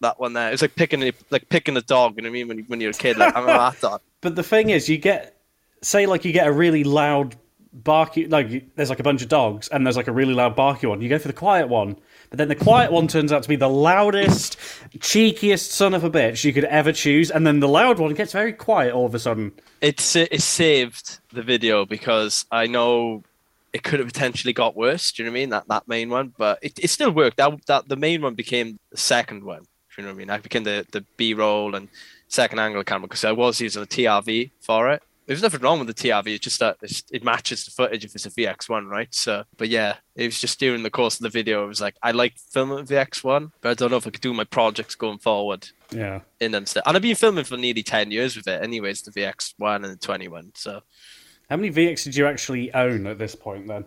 that 0.00 0.18
one 0.18 0.32
there. 0.32 0.50
It's 0.52 0.62
like 0.62 0.74
picking 0.74 1.02
a, 1.02 1.12
like 1.30 1.48
picking 1.50 1.76
a 1.76 1.82
dog. 1.82 2.14
You 2.16 2.22
know 2.22 2.28
what 2.28 2.30
I 2.30 2.32
mean? 2.32 2.48
When, 2.48 2.58
you- 2.58 2.64
when 2.68 2.80
you're 2.80 2.90
a 2.90 2.94
kid, 2.94 3.18
like 3.18 3.36
I'm 3.36 3.44
that 3.46 3.80
dog. 3.80 4.00
But 4.22 4.34
the 4.34 4.42
thing 4.42 4.70
is, 4.70 4.88
you 4.88 4.96
get 4.98 5.35
say 5.82 6.06
like 6.06 6.24
you 6.24 6.32
get 6.32 6.46
a 6.46 6.52
really 6.52 6.84
loud 6.84 7.36
barky 7.72 8.26
like 8.26 8.74
there's 8.74 8.88
like 8.88 9.00
a 9.00 9.02
bunch 9.02 9.20
of 9.20 9.28
dogs 9.28 9.68
and 9.68 9.84
there's 9.84 9.96
like 9.96 10.08
a 10.08 10.12
really 10.12 10.34
loud 10.34 10.56
barky 10.56 10.86
one. 10.86 11.00
You 11.00 11.08
go 11.08 11.18
for 11.18 11.28
the 11.28 11.34
quiet 11.34 11.68
one, 11.68 11.96
but 12.30 12.38
then 12.38 12.48
the 12.48 12.54
quiet 12.54 12.90
one 12.90 13.06
turns 13.06 13.32
out 13.32 13.42
to 13.42 13.48
be 13.48 13.56
the 13.56 13.68
loudest, 13.68 14.56
cheekiest 14.98 15.70
son 15.70 15.94
of 15.94 16.02
a 16.02 16.10
bitch 16.10 16.44
you 16.44 16.52
could 16.52 16.64
ever 16.64 16.92
choose, 16.92 17.30
and 17.30 17.46
then 17.46 17.60
the 17.60 17.68
loud 17.68 17.98
one 17.98 18.14
gets 18.14 18.32
very 18.32 18.52
quiet 18.52 18.94
all 18.94 19.06
of 19.06 19.14
a 19.14 19.18
sudden. 19.18 19.52
It's 19.80 20.16
uh, 20.16 20.26
it 20.30 20.42
saved 20.42 21.20
the 21.32 21.42
video 21.42 21.84
because 21.84 22.46
I 22.50 22.66
know 22.66 23.22
it 23.72 23.82
could 23.82 24.00
have 24.00 24.08
potentially 24.08 24.54
got 24.54 24.74
worse. 24.74 25.12
Do 25.12 25.22
you 25.22 25.28
know 25.28 25.32
what 25.32 25.38
I 25.38 25.40
mean? 25.40 25.50
That 25.50 25.68
that 25.68 25.88
main 25.88 26.08
one, 26.08 26.32
but 26.38 26.58
it, 26.62 26.78
it 26.78 26.88
still 26.88 27.10
worked. 27.10 27.36
That 27.36 27.66
that 27.66 27.88
the 27.88 27.96
main 27.96 28.22
one 28.22 28.34
became 28.34 28.78
the 28.90 28.96
second 28.96 29.44
one. 29.44 29.62
Do 29.62 30.02
you 30.02 30.02
know 30.02 30.10
what 30.10 30.16
I 30.16 30.18
mean? 30.18 30.30
I 30.30 30.38
became 30.38 30.64
the 30.64 30.86
the 30.90 31.04
B 31.16 31.34
roll 31.34 31.74
and 31.74 31.88
second 32.28 32.58
angle 32.58 32.84
camera 32.84 33.06
because 33.06 33.24
I 33.24 33.32
was 33.32 33.60
using 33.60 33.82
a 33.82 33.86
TRV 33.86 34.50
for 34.60 34.90
it. 34.90 35.02
There's 35.26 35.42
nothing 35.42 35.60
wrong 35.60 35.78
with 35.80 35.88
the 35.88 35.94
TRV. 35.94 36.28
It's 36.28 36.44
just 36.44 36.60
that 36.60 36.76
it's, 36.82 37.02
it 37.10 37.24
matches 37.24 37.64
the 37.64 37.72
footage 37.72 38.04
if 38.04 38.14
it's 38.14 38.26
a 38.26 38.30
VX1, 38.30 38.86
right? 38.88 39.12
So, 39.12 39.42
but 39.56 39.68
yeah, 39.68 39.96
it 40.14 40.26
was 40.26 40.40
just 40.40 40.60
during 40.60 40.82
the 40.84 40.90
course 40.90 41.16
of 41.16 41.22
the 41.22 41.28
video. 41.28 41.64
It 41.64 41.68
was 41.68 41.80
like 41.80 41.96
I 42.02 42.12
like 42.12 42.34
filming 42.38 42.86
VX1, 42.86 43.50
but 43.60 43.70
I 43.70 43.74
don't 43.74 43.90
know 43.90 43.96
if 43.96 44.06
I 44.06 44.10
could 44.10 44.20
do 44.20 44.32
my 44.32 44.44
projects 44.44 44.94
going 44.94 45.18
forward 45.18 45.68
Yeah. 45.90 46.20
in 46.40 46.52
them 46.52 46.64
stuff. 46.66 46.84
And 46.86 46.96
I've 46.96 47.02
been 47.02 47.16
filming 47.16 47.44
for 47.44 47.56
nearly 47.56 47.82
ten 47.82 48.10
years 48.12 48.36
with 48.36 48.46
it, 48.46 48.62
anyways. 48.62 49.02
The 49.02 49.10
VX1 49.10 49.76
and 49.76 49.84
the 49.86 49.96
21. 49.96 50.52
So. 50.54 50.82
How 51.50 51.56
many 51.56 51.70
VX 51.70 52.04
did 52.04 52.16
you 52.16 52.26
actually 52.26 52.72
own 52.74 53.06
at 53.06 53.18
this 53.18 53.34
point 53.34 53.66
then? 53.68 53.84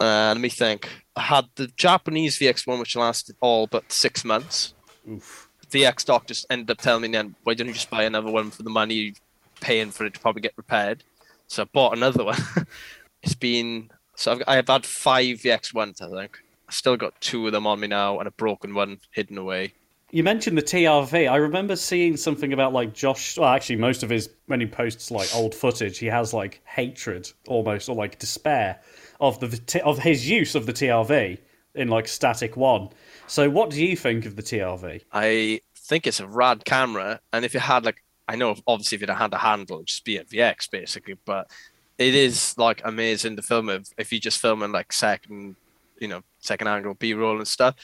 Uh, 0.00 0.28
let 0.34 0.40
me 0.40 0.48
think. 0.48 0.88
I 1.16 1.22
had 1.22 1.46
the 1.54 1.66
Japanese 1.76 2.38
VX1, 2.38 2.78
which 2.78 2.96
lasted 2.96 3.36
all 3.40 3.66
but 3.66 3.90
six 3.92 4.24
months. 4.24 4.74
Oof. 5.10 5.48
VX 5.70 6.04
doc 6.04 6.26
just 6.26 6.46
ended 6.50 6.70
up 6.70 6.78
telling 6.78 7.02
me 7.02 7.08
then, 7.08 7.34
why 7.42 7.54
don't 7.54 7.66
you 7.66 7.72
just 7.74 7.90
buy 7.90 8.04
another 8.04 8.30
one 8.30 8.50
for 8.50 8.62
the 8.62 8.70
money 8.70 9.14
paying 9.60 9.90
for 9.90 10.04
it 10.04 10.14
to 10.14 10.20
probably 10.20 10.42
get 10.42 10.54
repaired? 10.56 11.04
So 11.46 11.62
I 11.62 11.66
bought 11.72 11.96
another 11.96 12.24
one. 12.24 12.40
it's 13.22 13.34
been 13.34 13.90
so 14.16 14.32
I've, 14.32 14.42
I've 14.46 14.68
had 14.68 14.86
five 14.86 15.38
VX1s, 15.38 16.02
I 16.02 16.20
think. 16.20 16.38
I 16.68 16.72
still 16.72 16.96
got 16.96 17.20
two 17.20 17.46
of 17.46 17.52
them 17.52 17.66
on 17.66 17.80
me 17.80 17.88
now, 17.88 18.18
and 18.18 18.28
a 18.28 18.32
broken 18.32 18.74
one 18.74 19.00
hidden 19.10 19.38
away. 19.38 19.74
You 20.10 20.22
mentioned 20.22 20.56
the 20.56 20.62
TRV. 20.62 21.30
I 21.30 21.36
remember 21.36 21.74
seeing 21.74 22.16
something 22.16 22.52
about 22.52 22.72
like 22.72 22.94
Josh. 22.94 23.36
Well, 23.36 23.48
actually, 23.48 23.76
most 23.76 24.02
of 24.02 24.10
his 24.10 24.30
when 24.46 24.60
he 24.60 24.66
posts 24.66 25.10
like 25.10 25.34
old 25.34 25.54
footage, 25.54 25.98
he 25.98 26.06
has 26.06 26.32
like 26.32 26.60
hatred 26.64 27.30
almost 27.48 27.88
or 27.88 27.96
like 27.96 28.18
despair 28.18 28.80
of 29.20 29.40
the 29.40 29.82
of 29.84 29.98
his 29.98 30.28
use 30.28 30.54
of 30.54 30.66
the 30.66 30.72
TRV 30.72 31.38
in 31.74 31.88
like 31.88 32.06
Static 32.06 32.56
One. 32.56 32.90
So, 33.26 33.50
what 33.50 33.70
do 33.70 33.84
you 33.84 33.96
think 33.96 34.24
of 34.26 34.36
the 34.36 34.42
TRV? 34.42 35.02
I 35.12 35.60
think 35.76 36.06
it's 36.06 36.20
a 36.20 36.28
rad 36.28 36.64
camera, 36.64 37.20
and 37.32 37.44
if 37.44 37.54
you 37.54 37.60
had 37.60 37.84
like, 37.84 38.02
I 38.28 38.36
know 38.36 38.54
obviously 38.66 38.96
if 38.96 39.02
it 39.02 39.10
had 39.10 39.32
a 39.32 39.38
handle, 39.38 39.76
it'd 39.78 39.88
just 39.88 40.04
be 40.04 40.16
a 40.16 40.24
VX 40.24 40.70
basically, 40.70 41.16
but 41.24 41.50
it 41.98 42.14
is 42.14 42.56
like 42.58 42.80
amazing 42.84 43.36
to 43.36 43.42
film 43.42 43.66
with 43.66 43.92
if 43.98 44.12
you 44.12 44.18
just 44.18 44.40
filming 44.40 44.72
like 44.72 44.92
second, 44.92 45.56
you 45.98 46.08
know, 46.08 46.22
second 46.40 46.68
angle 46.68 46.94
B 46.94 47.14
roll 47.14 47.38
and 47.38 47.48
stuff. 47.48 47.76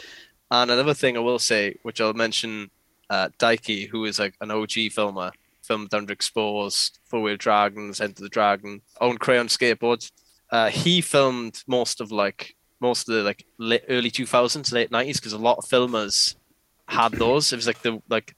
And 0.50 0.70
another 0.70 0.94
thing 0.94 1.16
I 1.16 1.20
will 1.20 1.38
say, 1.38 1.76
which 1.83 2.00
I'll 2.00 2.12
mention, 2.12 2.70
uh, 3.09 3.29
Daiki, 3.38 3.88
who 3.88 4.05
is 4.05 4.18
like 4.18 4.35
an 4.40 4.50
OG 4.50 4.92
filmer, 4.92 5.31
filmed 5.62 5.94
Under 5.94 6.12
Exposed, 6.12 6.98
Four 7.05 7.22
Wheel 7.22 7.37
Dragons, 7.37 8.00
Enter 8.00 8.22
the 8.22 8.29
Dragon, 8.29 8.81
own 9.00 9.18
Crayon 9.18 9.46
Skateboards. 9.46 10.11
Uh, 10.50 10.68
he 10.68 11.00
filmed 11.00 11.62
most 11.68 12.00
of 12.00 12.11
like 12.11 12.57
most 12.81 13.09
of 13.09 13.14
the 13.14 13.22
like 13.22 13.44
late, 13.59 13.85
early 13.88 14.11
2000s, 14.11 14.72
late 14.72 14.90
90s, 14.90 15.16
because 15.16 15.33
a 15.33 15.38
lot 15.38 15.59
of 15.59 15.64
filmers 15.64 16.35
had 16.88 17.12
those. 17.12 17.53
It 17.53 17.57
was 17.57 17.66
like 17.66 17.83
the 17.83 18.03
like 18.09 18.35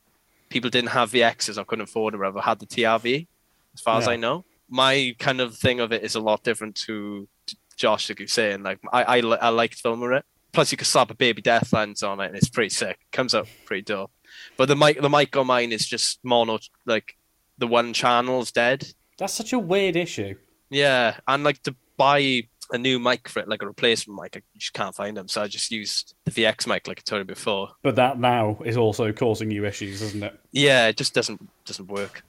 people 0.52 0.70
didn't 0.70 0.90
have 0.90 1.10
VXs 1.10 1.58
or 1.58 1.64
couldn't 1.64 1.84
afford 1.84 2.14
or 2.14 2.18
whatever, 2.18 2.40
had 2.40 2.58
the 2.58 2.66
TRV, 2.66 3.26
as 3.74 3.80
far 3.80 3.98
as 3.98 4.06
I 4.06 4.16
know. 4.16 4.44
My 4.68 5.14
kind 5.18 5.40
of 5.40 5.56
thing 5.56 5.80
of 5.80 5.92
it 5.92 6.02
is 6.02 6.14
a 6.14 6.20
lot 6.20 6.42
different 6.42 6.76
to, 6.86 7.28
Josh, 7.76 8.08
like 8.08 8.20
you're 8.20 8.28
saying. 8.28 8.62
Like 8.62 8.78
I 8.92 9.02
I, 9.02 9.18
I 9.18 9.48
liked 9.48 9.74
filming 9.74 10.12
it. 10.12 10.24
Plus, 10.52 10.70
you 10.70 10.76
could 10.76 10.86
slap 10.86 11.10
a 11.10 11.14
baby 11.14 11.40
death 11.40 11.72
lens 11.72 12.02
on 12.02 12.20
it, 12.20 12.26
and 12.26 12.36
it's 12.36 12.48
pretty 12.48 12.68
sick. 12.68 12.98
Comes 13.10 13.34
out 13.34 13.48
pretty 13.64 13.82
dope. 13.82 14.12
But 14.56 14.68
the 14.68 14.76
mic, 14.76 15.00
the 15.00 15.08
mic 15.08 15.34
on 15.36 15.46
mine 15.46 15.72
is 15.72 15.86
just 15.86 16.20
mono. 16.22 16.58
Like 16.84 17.16
the 17.58 17.66
one 17.66 17.92
channel's 17.92 18.52
dead. 18.52 18.86
That's 19.18 19.32
such 19.34 19.52
a 19.52 19.58
weird 19.58 19.96
issue. 19.96 20.36
Yeah, 20.70 21.16
and 21.26 21.44
like 21.44 21.62
to 21.64 21.74
buy 21.96 22.48
a 22.72 22.78
new 22.78 22.98
mic 22.98 23.28
for 23.28 23.40
it, 23.40 23.48
like 23.48 23.62
a 23.62 23.66
replacement 23.66 24.20
mic, 24.20 24.36
I 24.36 24.42
just 24.56 24.72
can't 24.72 24.94
find 24.94 25.16
them. 25.16 25.28
So 25.28 25.42
I 25.42 25.46
just 25.46 25.70
used 25.70 26.14
the 26.24 26.30
VX 26.30 26.66
mic, 26.66 26.88
like 26.88 26.98
I 26.98 27.02
told 27.02 27.20
you 27.20 27.24
before. 27.24 27.68
But 27.82 27.96
that 27.96 28.18
now 28.18 28.58
is 28.64 28.76
also 28.76 29.12
causing 29.12 29.50
you 29.50 29.66
issues, 29.66 30.00
isn't 30.02 30.22
it? 30.22 30.38
Yeah, 30.50 30.88
it 30.88 30.96
just 30.96 31.14
doesn't 31.14 31.48
doesn't 31.64 31.88
work. 31.88 32.24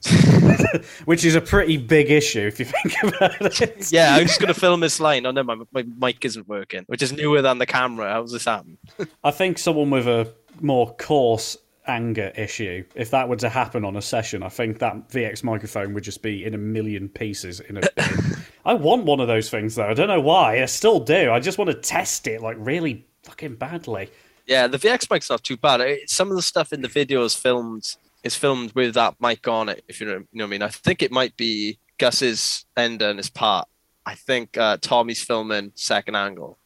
Which 1.05 1.25
is 1.25 1.35
a 1.35 1.41
pretty 1.41 1.77
big 1.77 2.11
issue 2.11 2.45
if 2.45 2.59
you 2.59 2.65
think 2.65 2.95
about 3.03 3.59
it. 3.61 3.91
yeah, 3.91 4.15
I'm 4.15 4.27
just 4.27 4.39
gonna 4.39 4.53
film 4.53 4.81
this 4.81 4.99
line. 4.99 5.25
Oh 5.25 5.31
no, 5.31 5.43
my, 5.43 5.57
my 5.71 5.83
mic 5.97 6.23
isn't 6.25 6.47
working, 6.47 6.83
which 6.87 7.01
is 7.01 7.11
newer 7.11 7.41
than 7.41 7.57
the 7.57 7.65
camera. 7.65 8.11
How's 8.11 8.31
this 8.31 8.45
happen? 8.45 8.77
I 9.23 9.31
think 9.31 9.57
someone 9.57 9.89
with 9.89 10.07
a 10.07 10.31
more 10.61 10.93
coarse 10.95 11.57
anger 11.87 12.31
issue, 12.35 12.83
if 12.95 13.11
that 13.11 13.27
were 13.27 13.35
to 13.37 13.49
happen 13.49 13.85
on 13.85 13.95
a 13.95 14.01
session, 14.01 14.43
I 14.43 14.49
think 14.49 14.79
that 14.79 15.09
VX 15.09 15.43
microphone 15.43 15.93
would 15.93 16.03
just 16.03 16.21
be 16.21 16.45
in 16.45 16.53
a 16.53 16.57
million 16.57 17.09
pieces 17.09 17.59
in 17.59 17.77
a. 17.77 17.81
I 18.65 18.73
want 18.73 19.05
one 19.05 19.19
of 19.19 19.27
those 19.27 19.49
things 19.49 19.75
though. 19.75 19.87
I 19.87 19.93
don't 19.93 20.07
know 20.07 20.21
why. 20.21 20.61
I 20.61 20.65
still 20.65 20.99
do. 20.99 21.31
I 21.31 21.39
just 21.39 21.57
want 21.57 21.69
to 21.69 21.75
test 21.75 22.27
it 22.27 22.41
like 22.41 22.55
really 22.59 23.05
fucking 23.23 23.55
badly. 23.55 24.09
Yeah, 24.45 24.67
the 24.67 24.77
VX 24.77 25.09
mic's 25.09 25.29
not 25.29 25.43
too 25.43 25.57
bad. 25.57 25.81
Some 26.07 26.29
of 26.29 26.35
the 26.35 26.41
stuff 26.41 26.73
in 26.73 26.81
the 26.81 26.87
video 26.87 27.23
is 27.23 27.35
filmed 27.35 27.95
is 28.23 28.35
filmed 28.35 28.71
with 28.73 28.93
that 28.93 29.15
mic 29.19 29.47
on 29.47 29.69
it. 29.69 29.83
If 29.87 29.99
you 29.99 30.07
know, 30.07 30.13
you 30.13 30.27
know 30.33 30.45
what 30.45 30.49
I 30.49 30.51
mean. 30.51 30.61
I 30.61 30.69
think 30.69 31.01
it 31.01 31.11
might 31.11 31.35
be 31.35 31.79
Gus's 31.97 32.65
end 32.77 33.01
and 33.01 33.19
his 33.19 33.29
part. 33.29 33.67
I 34.05 34.15
think 34.15 34.57
uh, 34.57 34.77
Tommy's 34.81 35.23
filming 35.23 35.71
second 35.75 36.15
angle, 36.15 36.57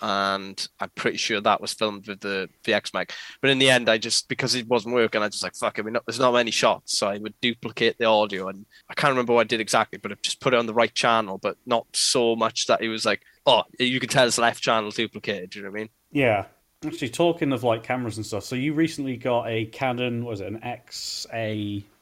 and 0.00 0.68
I'm 0.80 0.90
pretty 0.94 1.18
sure 1.18 1.40
that 1.40 1.60
was 1.60 1.72
filmed 1.72 2.06
with 2.06 2.20
the 2.20 2.48
VX 2.64 2.94
mic. 2.94 3.12
But 3.40 3.50
in 3.50 3.58
the 3.58 3.70
end, 3.70 3.88
I 3.88 3.98
just 3.98 4.28
because 4.28 4.54
it 4.54 4.68
wasn't 4.68 4.94
working, 4.94 5.22
I 5.22 5.28
just 5.28 5.42
like 5.42 5.54
fuck. 5.54 5.78
it. 5.78 5.82
I 5.82 5.84
mean, 5.84 5.96
there's 6.06 6.18
not 6.18 6.32
many 6.32 6.50
shots, 6.50 6.98
so 6.98 7.08
I 7.08 7.18
would 7.18 7.34
duplicate 7.40 7.98
the 7.98 8.06
audio, 8.06 8.48
and 8.48 8.66
I 8.88 8.94
can't 8.94 9.10
remember 9.10 9.32
what 9.32 9.40
I 9.40 9.44
did 9.44 9.60
exactly, 9.60 9.98
but 9.98 10.12
I 10.12 10.16
just 10.22 10.40
put 10.40 10.54
it 10.54 10.58
on 10.58 10.66
the 10.66 10.74
right 10.74 10.94
channel, 10.94 11.38
but 11.38 11.56
not 11.66 11.86
so 11.92 12.36
much 12.36 12.66
that 12.66 12.82
it 12.82 12.88
was 12.88 13.04
like, 13.04 13.22
oh, 13.46 13.62
you 13.78 14.00
can 14.00 14.08
tell 14.08 14.26
it's 14.26 14.38
left 14.38 14.62
channel 14.62 14.90
duplicated. 14.90 15.50
Do 15.50 15.58
you 15.58 15.64
know 15.64 15.70
what 15.70 15.78
I 15.78 15.80
mean? 15.80 15.88
Yeah. 16.10 16.44
Actually, 16.84 17.08
talking 17.08 17.52
of 17.52 17.64
like 17.64 17.82
cameras 17.82 18.18
and 18.18 18.26
stuff, 18.26 18.44
so 18.44 18.54
you 18.54 18.72
recently 18.72 19.16
got 19.16 19.48
a 19.48 19.66
Canon, 19.66 20.24
was 20.24 20.40
it 20.40 20.46
an 20.46 20.60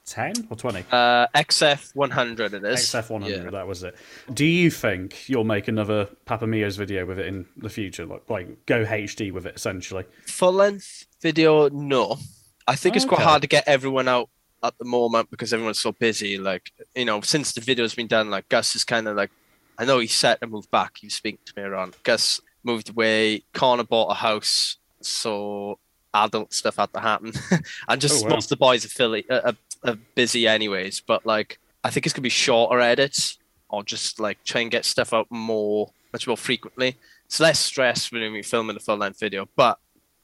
XA10 0.06 0.50
or 0.50 0.56
20? 0.56 0.84
Uh, 0.90 1.26
XF 1.34 1.94
100 1.94 2.54
it 2.54 2.64
is. 2.64 2.80
XF100, 2.80 3.28
Yeah. 3.44 3.50
that 3.50 3.66
was 3.66 3.82
it. 3.82 3.96
Do 4.32 4.44
you 4.44 4.70
think 4.70 5.28
you'll 5.28 5.44
make 5.44 5.68
another 5.68 6.06
Papa 6.24 6.46
Mio's 6.46 6.76
video 6.76 7.04
with 7.06 7.18
it 7.18 7.26
in 7.26 7.46
the 7.56 7.68
future? 7.68 8.06
Like, 8.06 8.28
like 8.30 8.66
go 8.66 8.84
HD 8.84 9.32
with 9.32 9.46
it, 9.46 9.56
essentially? 9.56 10.04
Full 10.26 10.52
length 10.52 11.06
video, 11.20 11.68
no. 11.68 12.18
I 12.66 12.76
think 12.76 12.96
it's 12.96 13.04
quite 13.04 13.20
hard 13.22 13.42
to 13.42 13.48
get 13.48 13.64
everyone 13.66 14.08
out 14.08 14.28
at 14.62 14.76
the 14.78 14.84
moment 14.84 15.30
because 15.30 15.52
everyone's 15.52 15.80
so 15.80 15.92
busy. 15.92 16.38
Like, 16.38 16.72
you 16.94 17.04
know, 17.04 17.20
since 17.20 17.52
the 17.52 17.60
video's 17.60 17.94
been 17.94 18.06
done, 18.08 18.30
like 18.30 18.48
Gus 18.48 18.74
is 18.74 18.84
kind 18.84 19.06
of 19.06 19.16
like, 19.16 19.30
I 19.78 19.84
know 19.84 19.98
he's 19.98 20.14
set 20.14 20.40
to 20.40 20.46
move 20.46 20.70
back. 20.70 20.96
Was 21.04 21.14
speaking 21.14 21.38
to 21.44 21.52
me 21.56 21.62
around. 21.62 21.96
Gus 22.02 22.40
moved 22.64 22.90
away. 22.90 23.42
Connor 23.52 23.84
bought 23.84 24.10
a 24.10 24.14
house, 24.14 24.78
so 25.00 25.78
adult 26.14 26.52
stuff 26.54 26.76
had 26.76 26.92
to 26.94 27.00
happen. 27.00 27.32
and 27.88 28.00
just 28.00 28.24
Oh, 28.24 28.28
wow. 28.28 28.34
most 28.34 28.46
of 28.46 28.50
the 28.50 28.56
boys 28.56 28.84
are, 28.84 28.88
Philly, 28.88 29.24
uh, 29.30 29.52
are, 29.88 29.98
busy 30.14 30.46
anyways. 30.46 31.00
But 31.00 31.24
like, 31.26 31.58
I 31.84 31.90
think 31.90 32.06
it's 32.06 32.12
gonna 32.12 32.22
be 32.22 32.28
shorter 32.28 32.80
edits 32.80 33.38
or 33.68 33.82
just 33.82 34.20
like 34.20 34.42
try 34.44 34.60
and 34.62 34.70
get 34.70 34.84
stuff 34.84 35.12
out 35.12 35.26
more, 35.30 35.90
much 36.12 36.26
more 36.26 36.36
frequently. 36.36 36.96
It's 37.26 37.40
less 37.40 37.58
stress 37.58 38.12
when 38.12 38.22
we're 38.32 38.42
filming 38.42 38.76
a 38.76 38.80
full 38.80 38.96
length 38.96 39.18
video, 39.20 39.48
but 39.56 39.78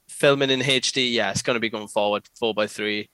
filming 0.09 0.51
in 0.51 0.61
HD, 0.61 1.13
yeah, 1.13 1.31
it's 1.31 1.43
to 1.43 1.59
be 1.59 1.69
going 1.69 1.89
forward 1.89 2.29
four 2.39 2.55
by 2.55 2.67
three. 2.67 3.09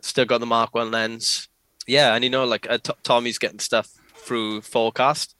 Still 0.00 0.24
got 0.24 0.38
the 0.38 0.46
Mark 0.46 0.74
One 0.74 0.90
lens, 0.90 1.48
yeah, 1.86 2.14
and 2.14 2.24
you 2.24 2.30
know, 2.30 2.44
like 2.44 2.68
uh, 2.70 2.78
T- 2.78 2.92
Tommy's 3.02 3.38
getting 3.38 3.58
stuff 3.58 3.88
through 4.14 4.62
Forecast. 4.62 5.34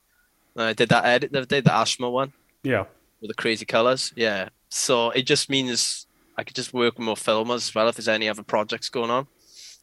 Uh, 0.57 0.64
I 0.64 0.72
did 0.74 0.90
that 0.90 1.07
edit 1.07 1.33
the 1.33 1.38
other 1.38 1.46
day, 1.46 1.61
the 1.61 1.70
Ashma 1.70 2.11
one 2.12 2.33
Yeah. 2.62 2.85
with 3.22 3.29
the 3.29 3.35
crazy 3.35 3.64
colors, 3.64 4.12
yeah. 4.16 4.50
So 4.68 5.11
it 5.11 5.22
just 5.22 5.48
means 5.48 6.07
I 6.37 6.44
could 6.44 6.57
just 6.57 6.74
work 6.74 6.98
with 6.98 7.07
more 7.07 7.14
filmers 7.14 7.57
as 7.68 7.74
well 7.74 7.88
if 7.88 7.96
there's 7.96 8.09
any 8.09 8.29
other 8.29 8.42
projects 8.42 8.90
going 8.90 9.11
on, 9.11 9.26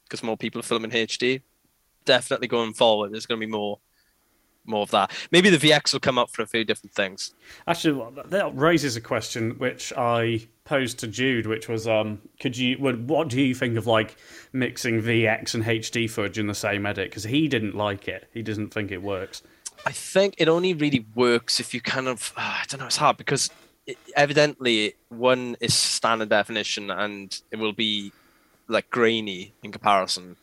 because 0.08 0.24
more 0.24 0.38
people 0.38 0.60
are 0.60 0.64
filming 0.64 0.92
HD. 0.92 1.42
Definitely 2.06 2.48
going 2.48 2.74
forward, 2.74 3.14
there's 3.14 3.26
going 3.26 3.40
to 3.42 3.46
be 3.46 3.52
more, 3.52 3.80
more 4.66 4.84
of 4.84 4.92
that. 4.92 5.12
Maybe 5.32 5.50
the 5.50 5.58
VX 5.58 5.94
will 5.94 6.00
come 6.00 6.18
up 6.18 6.32
for 6.32 6.42
a 6.42 6.48
few 6.48 6.64
different 6.64 6.94
things. 6.94 7.34
Actually, 7.68 8.06
that 8.28 8.56
raises 8.56 8.96
a 8.96 9.02
question 9.02 9.52
which 9.58 9.92
I 9.98 10.48
posed 10.64 11.00
to 11.00 11.08
Jude, 11.08 11.48
which 11.48 11.68
was, 11.68 11.88
um, 11.88 12.22
could 12.40 12.58
you, 12.58 12.78
what, 12.78 13.28
do 13.28 13.42
you 13.42 13.54
think 13.54 13.78
of 13.78 13.88
like 13.88 14.16
mixing 14.54 15.02
VX 15.02 15.54
and 15.54 15.64
HD 15.64 16.10
footage 16.10 16.40
in 16.40 16.48
the 16.48 16.56
same 16.56 16.86
edit? 16.86 17.10
Because 17.10 17.24
he 17.24 17.48
didn't 17.48 17.76
like 17.76 18.08
it. 18.08 18.30
He 18.34 18.42
doesn't 18.42 18.74
think 18.74 18.92
it 18.92 19.02
works. 19.02 19.42
I 19.86 19.92
think 19.92 20.36
it 20.38 20.50
only 20.50 20.74
really 20.74 21.06
works 21.16 21.60
if 21.60 21.74
you 21.74 21.82
kind 21.82 22.08
of 22.08 22.34
I 22.36 22.64
don't 22.68 22.80
know. 22.80 22.88
It's 22.88 22.98
hard 22.98 23.18
because 23.18 23.50
it, 23.86 23.98
evidently 24.16 24.96
one 25.10 25.56
is 25.62 25.74
standard 25.74 26.30
definition 26.30 26.92
and 26.92 27.40
it 27.52 27.58
will 27.58 27.74
be 27.74 28.12
like 28.68 28.90
grainy 28.90 29.54
in 29.64 29.72
comparison. 29.72 30.38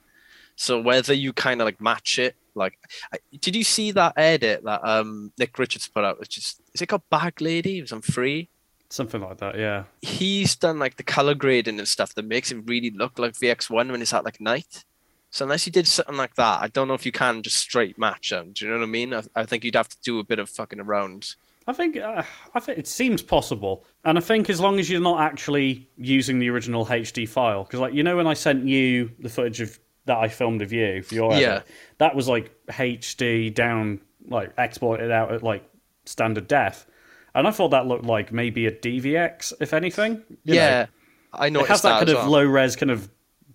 So 0.56 0.80
whether 0.80 1.12
you 1.12 1.32
kind 1.32 1.60
of 1.60 1.64
like 1.64 1.80
match 1.80 2.18
it, 2.18 2.36
like, 2.54 2.78
I, 3.12 3.18
did 3.40 3.56
you 3.56 3.64
see 3.64 3.90
that 3.92 4.12
edit 4.16 4.62
that 4.64 4.80
um 4.84 5.32
Nick 5.38 5.58
Richards 5.58 5.88
put 5.88 6.04
out? 6.04 6.20
Which 6.20 6.38
is 6.38 6.56
is 6.72 6.82
it 6.82 6.86
called 6.86 7.08
Bag 7.10 7.40
Lady? 7.40 7.78
It 7.78 7.82
was 7.82 7.92
on 7.92 8.02
free. 8.02 8.48
Something 8.90 9.22
like 9.22 9.38
that, 9.38 9.58
yeah. 9.58 9.84
He's 10.02 10.54
done 10.54 10.78
like 10.78 10.96
the 10.96 11.02
color 11.02 11.34
grading 11.34 11.78
and 11.78 11.88
stuff 11.88 12.14
that 12.14 12.24
makes 12.26 12.52
it 12.52 12.62
really 12.66 12.90
look 12.90 13.18
like 13.18 13.32
VX1 13.32 13.90
when 13.90 14.00
it's 14.00 14.12
at 14.12 14.24
like 14.24 14.40
night. 14.40 14.84
So 15.30 15.44
unless 15.44 15.66
you 15.66 15.72
did 15.72 15.88
something 15.88 16.16
like 16.16 16.36
that, 16.36 16.62
I 16.62 16.68
don't 16.68 16.86
know 16.86 16.94
if 16.94 17.04
you 17.04 17.10
can 17.10 17.42
just 17.42 17.56
straight 17.56 17.98
match 17.98 18.30
them. 18.30 18.52
Do 18.52 18.64
you 18.64 18.70
know 18.70 18.78
what 18.78 18.84
I 18.84 18.88
mean? 18.88 19.12
I, 19.12 19.22
I 19.34 19.44
think 19.46 19.64
you'd 19.64 19.74
have 19.74 19.88
to 19.88 19.96
do 20.04 20.20
a 20.20 20.24
bit 20.24 20.38
of 20.38 20.48
fucking 20.48 20.78
around. 20.78 21.34
I 21.66 21.72
think 21.72 21.96
uh, 21.96 22.22
I 22.54 22.60
think 22.60 22.78
it 22.78 22.86
seems 22.86 23.22
possible, 23.22 23.84
and 24.04 24.18
I 24.18 24.20
think 24.20 24.50
as 24.50 24.60
long 24.60 24.78
as 24.78 24.90
you're 24.90 25.00
not 25.00 25.20
actually 25.20 25.88
using 25.96 26.38
the 26.38 26.50
original 26.50 26.84
HD 26.84 27.26
file, 27.28 27.64
because 27.64 27.80
like 27.80 27.94
you 27.94 28.02
know 28.02 28.16
when 28.16 28.26
I 28.26 28.34
sent 28.34 28.66
you 28.66 29.10
the 29.18 29.28
footage 29.30 29.60
of 29.60 29.78
that 30.06 30.18
I 30.18 30.28
filmed 30.28 30.60
of 30.60 30.72
you 30.72 31.02
for 31.02 31.14
your 31.14 31.32
Yeah. 31.32 31.38
edit, 31.38 31.66
that 31.98 32.14
was 32.14 32.28
like 32.28 32.52
HD 32.68 33.54
down, 33.54 34.00
like 34.28 34.52
exported 34.58 35.10
out 35.10 35.32
at 35.32 35.42
like 35.42 35.64
standard 36.04 36.46
def, 36.48 36.86
and 37.34 37.48
I 37.48 37.50
thought 37.50 37.70
that 37.70 37.86
looked 37.86 38.04
like 38.04 38.30
maybe 38.30 38.66
a 38.66 38.70
DVX, 38.70 39.54
if 39.60 39.72
anything. 39.72 40.22
you 40.44 40.54
know. 40.54 40.60
yeah, 40.60 40.86
I 41.32 41.48
noticed. 41.48 41.70
it 41.70 41.72
has 41.72 41.82
that 41.82 41.88
that, 41.88 41.98
kind 42.00 42.08
of 42.10 42.16
well. 42.16 42.30
low 42.30 42.44
res, 42.44 42.76
kind 42.76 42.90
of 42.90 43.08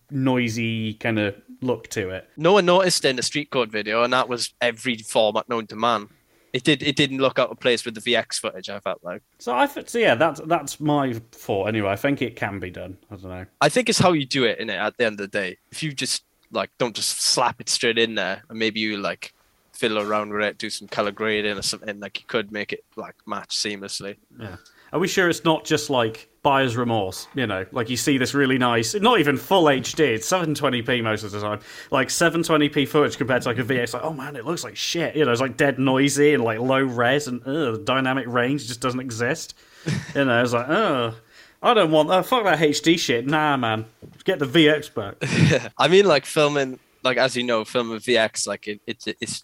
noisy 0.09 0.95
kind 0.95 1.19
of 1.19 1.35
look 1.61 1.87
to 1.89 2.09
it. 2.09 2.27
No 2.37 2.53
one 2.53 2.65
noticed 2.65 3.05
in 3.05 3.17
the 3.17 3.23
street 3.23 3.51
code 3.51 3.71
video, 3.71 4.03
and 4.03 4.13
that 4.13 4.27
was 4.29 4.53
every 4.61 4.97
format 4.97 5.47
known 5.49 5.67
to 5.67 5.75
man. 5.75 6.07
It 6.53 6.63
did. 6.63 6.81
It 6.83 6.95
didn't 6.95 7.19
look 7.19 7.37
out 7.37 7.49
of 7.49 7.59
place 7.59 7.85
with 7.85 7.95
the 7.95 8.01
VX 8.01 8.39
footage. 8.39 8.69
I 8.69 8.79
felt 8.79 9.03
like. 9.03 9.21
So 9.37 9.55
I 9.55 9.67
th- 9.67 9.89
so 9.89 9.99
yeah, 9.99 10.15
that's 10.15 10.41
that's 10.45 10.79
my 10.79 11.13
thought 11.31 11.65
anyway. 11.65 11.89
I 11.91 11.95
think 11.95 12.21
it 12.21 12.35
can 12.35 12.59
be 12.59 12.71
done. 12.71 12.97
I 13.11 13.15
don't 13.15 13.29
know. 13.29 13.45
I 13.61 13.69
think 13.69 13.89
it's 13.89 13.99
how 13.99 14.13
you 14.13 14.25
do 14.25 14.45
it 14.45 14.59
in 14.59 14.69
it. 14.69 14.75
At 14.75 14.97
the 14.97 15.05
end 15.05 15.19
of 15.19 15.31
the 15.31 15.39
day, 15.39 15.57
if 15.71 15.83
you 15.83 15.93
just 15.93 16.23
like 16.51 16.71
don't 16.79 16.95
just 16.95 17.21
slap 17.21 17.61
it 17.61 17.69
straight 17.69 17.97
in 17.99 18.15
there, 18.15 18.43
and 18.49 18.57
maybe 18.57 18.79
you 18.79 18.97
like 18.97 19.33
fiddle 19.79 19.99
around 19.99 20.31
with 20.31 20.41
it, 20.41 20.57
do 20.57 20.69
some 20.69 20.87
color 20.87 21.11
grading 21.11 21.57
or 21.57 21.61
something, 21.61 21.99
like 21.99 22.19
you 22.19 22.25
could 22.27 22.51
make 22.51 22.73
it 22.73 22.83
like 22.95 23.15
match 23.25 23.55
seamlessly. 23.55 24.17
Yeah. 24.37 24.57
Are 24.91 24.99
we 24.99 25.07
sure 25.07 25.29
it's 25.29 25.43
not 25.43 25.65
just 25.65 25.89
like 25.89 26.29
buyer's 26.41 26.75
remorse? 26.75 27.27
You 27.35 27.47
know, 27.47 27.65
like 27.71 27.89
you 27.89 27.97
see 27.97 28.17
this 28.17 28.33
really 28.33 28.57
nice, 28.57 28.95
not 28.95 29.19
even 29.19 29.37
full 29.37 29.65
HD, 29.65 29.99
it's 30.15 30.29
720p 30.29 31.03
most 31.03 31.23
of 31.23 31.31
the 31.31 31.39
time. 31.39 31.59
Like 31.91 32.07
720p 32.09 32.87
footage 32.87 33.17
compared 33.17 33.43
to 33.43 33.49
like 33.49 33.59
a 33.59 33.63
VX, 33.63 33.93
like, 33.93 34.03
oh 34.03 34.13
man, 34.13 34.35
it 34.35 34.45
looks 34.45 34.63
like 34.63 34.75
shit. 34.75 35.15
You 35.15 35.25
know, 35.25 35.31
it's 35.31 35.41
like 35.41 35.57
dead 35.57 35.79
noisy 35.79 36.33
and 36.33 36.43
like 36.43 36.59
low 36.59 36.81
res 36.81 37.27
and 37.27 37.41
uh, 37.43 37.71
the 37.71 37.81
dynamic 37.85 38.27
range 38.27 38.67
just 38.67 38.81
doesn't 38.81 38.99
exist. 38.99 39.53
you 40.15 40.25
know, 40.25 40.41
it's 40.41 40.53
like, 40.53 40.67
oh, 40.67 41.15
I 41.61 41.73
don't 41.73 41.91
want 41.91 42.09
that. 42.09 42.25
Fuck 42.25 42.45
that 42.45 42.59
HD 42.59 42.97
shit. 42.97 43.27
Nah, 43.27 43.57
man. 43.57 43.85
Get 44.23 44.39
the 44.39 44.45
VX 44.45 44.93
back. 44.93 45.71
I 45.77 45.87
mean, 45.87 46.05
like 46.05 46.25
filming, 46.25 46.79
like 47.03 47.17
as 47.17 47.35
you 47.35 47.43
know, 47.43 47.63
filming 47.63 47.99
VX, 47.99 48.47
like 48.47 48.67
it, 48.67 48.81
it's 48.87 49.07
it's 49.07 49.43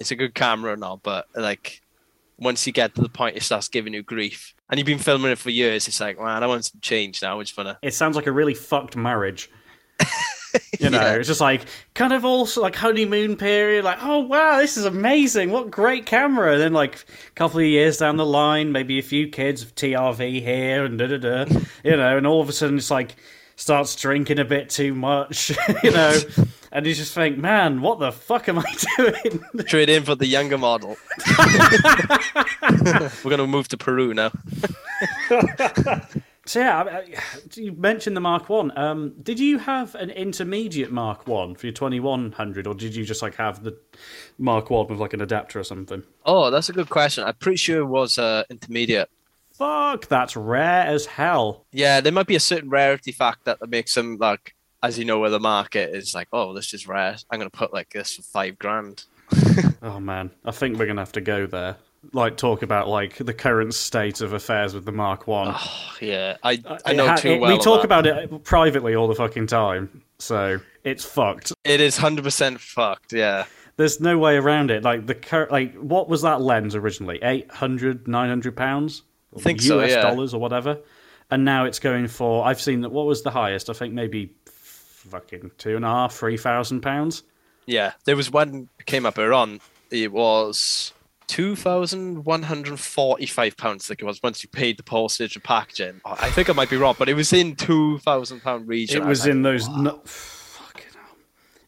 it's 0.00 0.10
a 0.10 0.16
good 0.16 0.34
camera 0.34 0.72
and 0.72 0.82
all, 0.84 0.96
but 0.98 1.26
like 1.34 1.80
once 2.38 2.66
you 2.66 2.72
get 2.72 2.94
to 2.96 3.00
the 3.00 3.08
point 3.08 3.36
it 3.36 3.42
starts 3.42 3.68
giving 3.68 3.94
you 3.94 4.02
grief, 4.02 4.54
and 4.68 4.78
you've 4.78 4.86
been 4.86 4.98
filming 4.98 5.30
it 5.30 5.38
for 5.38 5.50
years, 5.50 5.86
it's 5.88 6.00
like, 6.00 6.18
man, 6.18 6.42
I 6.42 6.46
want 6.46 6.64
some 6.64 6.80
change 6.80 7.22
now. 7.22 7.38
I 7.38 7.42
just 7.42 7.56
wanna. 7.56 7.78
It 7.82 7.94
sounds 7.94 8.16
like 8.16 8.26
a 8.26 8.32
really 8.32 8.54
fucked 8.54 8.96
marriage. 8.96 9.50
You 10.78 10.88
know, 10.88 11.00
Yeah. 11.00 11.14
it's 11.14 11.26
just 11.26 11.40
like 11.40 11.62
kind 11.94 12.12
of 12.12 12.24
also 12.24 12.62
like 12.62 12.76
honeymoon 12.76 13.36
period, 13.36 13.84
like, 13.84 13.98
oh 14.02 14.20
wow, 14.20 14.58
this 14.58 14.76
is 14.76 14.84
amazing, 14.84 15.50
what 15.50 15.68
great 15.68 16.06
camera. 16.06 16.52
And 16.52 16.60
then 16.60 16.72
like 16.72 16.94
a 16.94 17.30
couple 17.34 17.58
of 17.58 17.66
years 17.66 17.96
down 17.98 18.16
the 18.18 18.24
line, 18.26 18.70
maybe 18.70 19.00
a 19.00 19.02
few 19.02 19.26
kids 19.26 19.62
of 19.62 19.74
TRV 19.74 20.40
here 20.42 20.84
and 20.84 20.96
da 20.96 21.08
da 21.08 21.16
da, 21.18 21.46
you 21.82 21.96
know, 21.96 22.16
and 22.16 22.24
all 22.24 22.40
of 22.40 22.48
a 22.48 22.52
sudden 22.52 22.78
it's 22.78 22.90
like 22.90 23.16
starts 23.56 23.94
drinking 23.96 24.38
a 24.38 24.44
bit 24.44 24.70
too 24.70 24.94
much, 24.94 25.50
you 25.82 25.90
know, 25.90 26.18
and 26.72 26.86
you 26.86 26.94
just 26.94 27.14
think, 27.14 27.38
man, 27.38 27.80
what 27.80 27.98
the 27.98 28.12
fuck 28.12 28.48
am 28.48 28.58
I 28.58 28.76
doing? 28.96 29.44
Trade 29.66 29.88
in 29.88 30.04
for 30.04 30.14
the 30.14 30.26
younger 30.26 30.58
model. 30.58 30.96
We're 33.24 33.30
gonna 33.30 33.46
move 33.46 33.68
to 33.68 33.76
Peru 33.76 34.14
now. 34.14 34.32
So 36.46 36.60
yeah, 36.60 37.00
you 37.54 37.72
mentioned 37.72 38.14
the 38.14 38.20
Mark 38.20 38.50
One. 38.50 38.76
Um, 38.76 39.14
did 39.22 39.40
you 39.40 39.58
have 39.58 39.94
an 39.94 40.10
intermediate 40.10 40.92
Mark 40.92 41.26
One 41.26 41.54
for 41.54 41.66
your 41.66 41.72
twenty 41.72 42.00
one 42.00 42.32
hundred, 42.32 42.66
or 42.66 42.74
did 42.74 42.94
you 42.94 43.04
just 43.04 43.22
like 43.22 43.36
have 43.36 43.64
the 43.64 43.78
Mark 44.38 44.68
One 44.68 44.86
with 44.88 44.98
like 44.98 45.14
an 45.14 45.22
adapter 45.22 45.58
or 45.58 45.64
something? 45.64 46.02
Oh, 46.26 46.50
that's 46.50 46.68
a 46.68 46.74
good 46.74 46.90
question. 46.90 47.24
I'm 47.24 47.34
pretty 47.36 47.56
sure 47.56 47.80
it 47.80 47.86
was 47.86 48.18
uh, 48.18 48.44
intermediate. 48.50 49.08
Fuck, 49.58 50.06
that's 50.08 50.36
rare 50.36 50.84
as 50.86 51.06
hell. 51.06 51.64
Yeah, 51.72 52.00
there 52.00 52.12
might 52.12 52.26
be 52.26 52.34
a 52.36 52.40
certain 52.40 52.70
rarity 52.70 53.12
fact 53.12 53.44
that 53.44 53.58
makes 53.68 53.94
them 53.94 54.16
like, 54.18 54.54
as 54.82 54.98
you 54.98 55.04
know, 55.04 55.18
where 55.20 55.30
the 55.30 55.40
market 55.40 55.94
is 55.94 56.14
like, 56.14 56.28
oh, 56.32 56.52
this 56.52 56.74
is 56.74 56.86
rare. 56.88 57.16
I'm 57.30 57.38
gonna 57.38 57.50
put 57.50 57.72
like 57.72 57.90
this 57.90 58.16
for 58.16 58.22
five 58.22 58.58
grand. 58.58 59.04
Oh 59.82 60.00
man, 60.00 60.30
I 60.46 60.50
think 60.50 60.78
we're 60.78 60.86
gonna 60.86 61.02
have 61.02 61.12
to 61.12 61.20
go 61.20 61.46
there. 61.46 61.76
Like 62.12 62.36
talk 62.38 62.62
about 62.62 62.88
like 62.88 63.16
the 63.18 63.34
current 63.34 63.74
state 63.74 64.20
of 64.22 64.32
affairs 64.32 64.74
with 64.74 64.84
the 64.86 64.92
Mark 64.92 65.26
One. 65.26 65.54
Oh, 65.56 65.90
yeah, 66.00 66.36
I 66.42 66.60
uh, 66.64 66.78
I 66.86 66.92
It 66.92 66.96
know 66.96 67.06
ha- 67.06 67.16
too 67.16 67.28
it- 67.32 67.40
well. 67.40 67.52
we 67.56 67.62
talk 67.62 67.84
about 67.84 68.06
it 68.06 68.44
privately 68.44 68.94
all 68.94 69.06
the 69.08 69.14
fucking 69.14 69.46
time, 69.46 70.02
so 70.18 70.58
it's 70.84 71.04
fucked. 71.04 71.52
it 71.64 71.80
is 71.80 71.96
hundred 71.98 72.24
percent 72.24 72.60
fucked. 72.60 73.12
Yeah, 73.12 73.44
There's 73.76 74.00
no 74.00 74.18
way 74.18 74.36
around 74.36 74.70
it. 74.70 74.82
Like 74.84 75.06
the 75.06 75.14
cur- 75.14 75.48
like 75.50 75.74
what 75.76 76.08
was 76.08 76.22
that 76.22 76.40
lens 76.40 76.74
originally? 76.74 77.18
800, 77.22 78.08
900 78.08 78.56
pounds? 78.56 79.02
I 79.36 79.40
think 79.40 79.60
so, 79.60 79.80
US 79.80 79.90
yeah. 79.90 80.02
dollars 80.02 80.34
or 80.34 80.40
whatever. 80.40 80.78
And 81.30 81.44
now 81.44 81.64
it's 81.64 81.78
going 81.78 82.06
for 82.08 82.44
I've 82.44 82.60
seen 82.60 82.82
that 82.82 82.90
what 82.92 83.06
was 83.06 83.22
the 83.22 83.30
highest? 83.30 83.70
I 83.70 83.72
think 83.72 83.94
maybe 83.94 84.32
fucking 84.46 85.50
two 85.58 85.76
and 85.76 85.84
a 85.84 85.88
half, 85.88 86.14
three 86.14 86.36
thousand 86.36 86.80
pounds. 86.82 87.22
yeah. 87.66 87.92
There 88.04 88.16
was 88.16 88.30
one 88.30 88.68
came 88.86 89.06
up 89.06 89.18
earlier 89.18 89.32
on. 89.32 89.60
It 89.90 90.12
was 90.12 90.92
two 91.26 91.56
thousand 91.56 92.24
one 92.24 92.42
hundred 92.42 92.78
forty-five 92.78 93.56
pounds. 93.56 93.86
I 93.86 93.88
think 93.88 94.02
it 94.02 94.04
was 94.04 94.22
once 94.22 94.42
you 94.42 94.48
paid 94.48 94.76
the 94.76 94.82
postage 94.82 95.34
and 95.36 95.42
packaging. 95.44 96.00
Oh, 96.04 96.16
I 96.18 96.30
think 96.30 96.50
I 96.50 96.52
might 96.52 96.70
be 96.70 96.76
wrong, 96.76 96.94
but 96.98 97.08
it 97.08 97.14
was 97.14 97.32
in 97.32 97.56
two 97.56 97.98
thousand 97.98 98.40
pound 98.40 98.68
region. 98.68 99.02
It 99.02 99.04
I 99.06 99.08
was 99.08 99.20
like, 99.22 99.30
in 99.30 99.42
those 99.42 99.68
nu- 99.68 100.00
fucking 100.04 100.86
hell. 100.94 101.16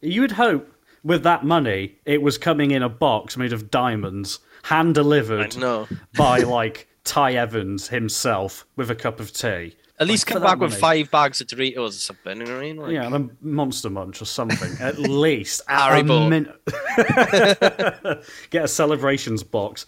You 0.03 0.21
would 0.23 0.33
hope 0.33 0.71
with 1.03 1.23
that 1.23 1.45
money 1.45 1.97
it 2.05 2.21
was 2.21 2.37
coming 2.37 2.73
in 2.73 2.83
a 2.83 2.89
box 2.89 3.37
made 3.37 3.53
of 3.53 3.71
diamonds, 3.71 4.41
hand 4.65 4.95
delivered 4.95 5.57
No, 5.57 5.87
by 6.17 6.41
like 6.41 6.89
Ty 7.07 7.35
Evans 7.35 7.89
himself 7.89 8.67
with 8.77 8.91
a 8.91 8.95
cup 8.95 9.19
of 9.21 9.33
tea. 9.33 9.77
at 9.99 10.07
least 10.07 10.27
Like, 10.29 10.35
come 10.35 10.43
back 10.43 10.59
with 10.59 10.73
money. 10.73 10.81
five 11.05 11.11
bags 11.11 11.41
of 11.41 11.47
Doritos 11.47 11.79
or 11.89 11.91
something. 11.93 12.39
You 12.41 12.45
know 12.45 12.53
what 12.57 12.59
I 12.59 12.63
mean? 12.67 12.77
Like, 12.77 12.93
Yeah, 12.93 13.07
and 13.07 13.15
a 13.15 13.31
Monster 13.41 13.89
Munch 13.89 14.21
or 14.21 14.27
something, 14.27 14.73
at 14.81 14.99
least. 14.99 15.63
At 15.69 15.99
a 16.01 16.05
min- 16.05 16.53
Get 18.51 18.65
a 18.65 18.69
celebrations 18.69 19.43
box. 19.43 19.87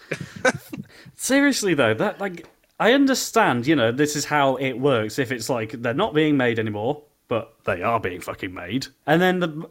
Seriously 1.17 1.75
though, 1.75 1.95
that 1.95 2.21
like 2.21 2.47
I 2.81 2.93
understand, 2.93 3.67
you 3.67 3.75
know, 3.77 3.91
this 3.93 4.17
is 4.17 4.25
how 4.25 4.57
it 4.57 4.75
works. 4.75 5.19
If 5.19 5.33
it's 5.33 5.49
like 5.51 5.73
they're 5.83 5.95
not 5.95 6.15
being 6.15 6.37
made 6.37 6.59
anymore, 6.59 7.03
but 7.27 7.55
they 7.65 7.83
are 7.83 8.01
being 8.01 8.21
fucking 8.21 8.55
made, 8.55 8.87
and 9.07 9.21
then 9.21 9.41
the. 9.41 9.69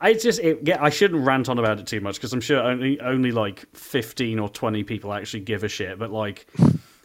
I 0.00 0.14
just 0.14 0.40
it, 0.40 0.60
yeah, 0.62 0.82
I 0.82 0.90
shouldn't 0.90 1.24
rant 1.24 1.48
on 1.48 1.58
about 1.58 1.78
it 1.80 1.86
too 1.86 2.00
much 2.00 2.16
because 2.16 2.32
I'm 2.32 2.40
sure 2.40 2.60
only 2.60 3.00
only 3.00 3.32
like 3.32 3.64
15 3.74 4.38
or 4.38 4.48
20 4.48 4.84
people 4.84 5.12
actually 5.12 5.40
give 5.40 5.64
a 5.64 5.68
shit, 5.68 5.98
but 5.98 6.10
like 6.10 6.46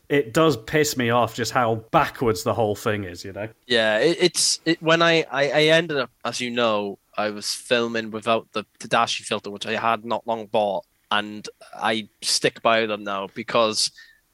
it 0.09 0.33
does 0.33 0.57
piss 0.57 0.97
me 0.97 1.09
off 1.09 1.33
just 1.33 1.53
how 1.53 1.75
backwards 1.91 2.43
the 2.43 2.53
whole 2.53 2.75
thing 2.75 3.05
is, 3.05 3.23
you 3.23 3.31
know. 3.31 3.47
Yeah, 3.65 3.99
it, 3.99 4.17
it's 4.19 4.59
it, 4.65 4.81
when 4.81 5.01
I, 5.01 5.25
I 5.31 5.51
I 5.51 5.63
ended 5.63 5.97
up, 5.97 6.11
as 6.25 6.41
you 6.41 6.51
know, 6.51 6.99
I 7.17 7.29
was 7.29 7.53
filming 7.53 8.11
without 8.11 8.51
the 8.51 8.65
Tadashi 8.79 9.21
filter, 9.21 9.49
which 9.49 9.65
I 9.65 9.79
had 9.79 10.03
not 10.03 10.27
long 10.27 10.47
bought, 10.47 10.85
and 11.09 11.47
I 11.73 12.09
stick 12.21 12.61
by 12.61 12.85
them 12.85 13.05
now 13.05 13.29
because 13.33 13.91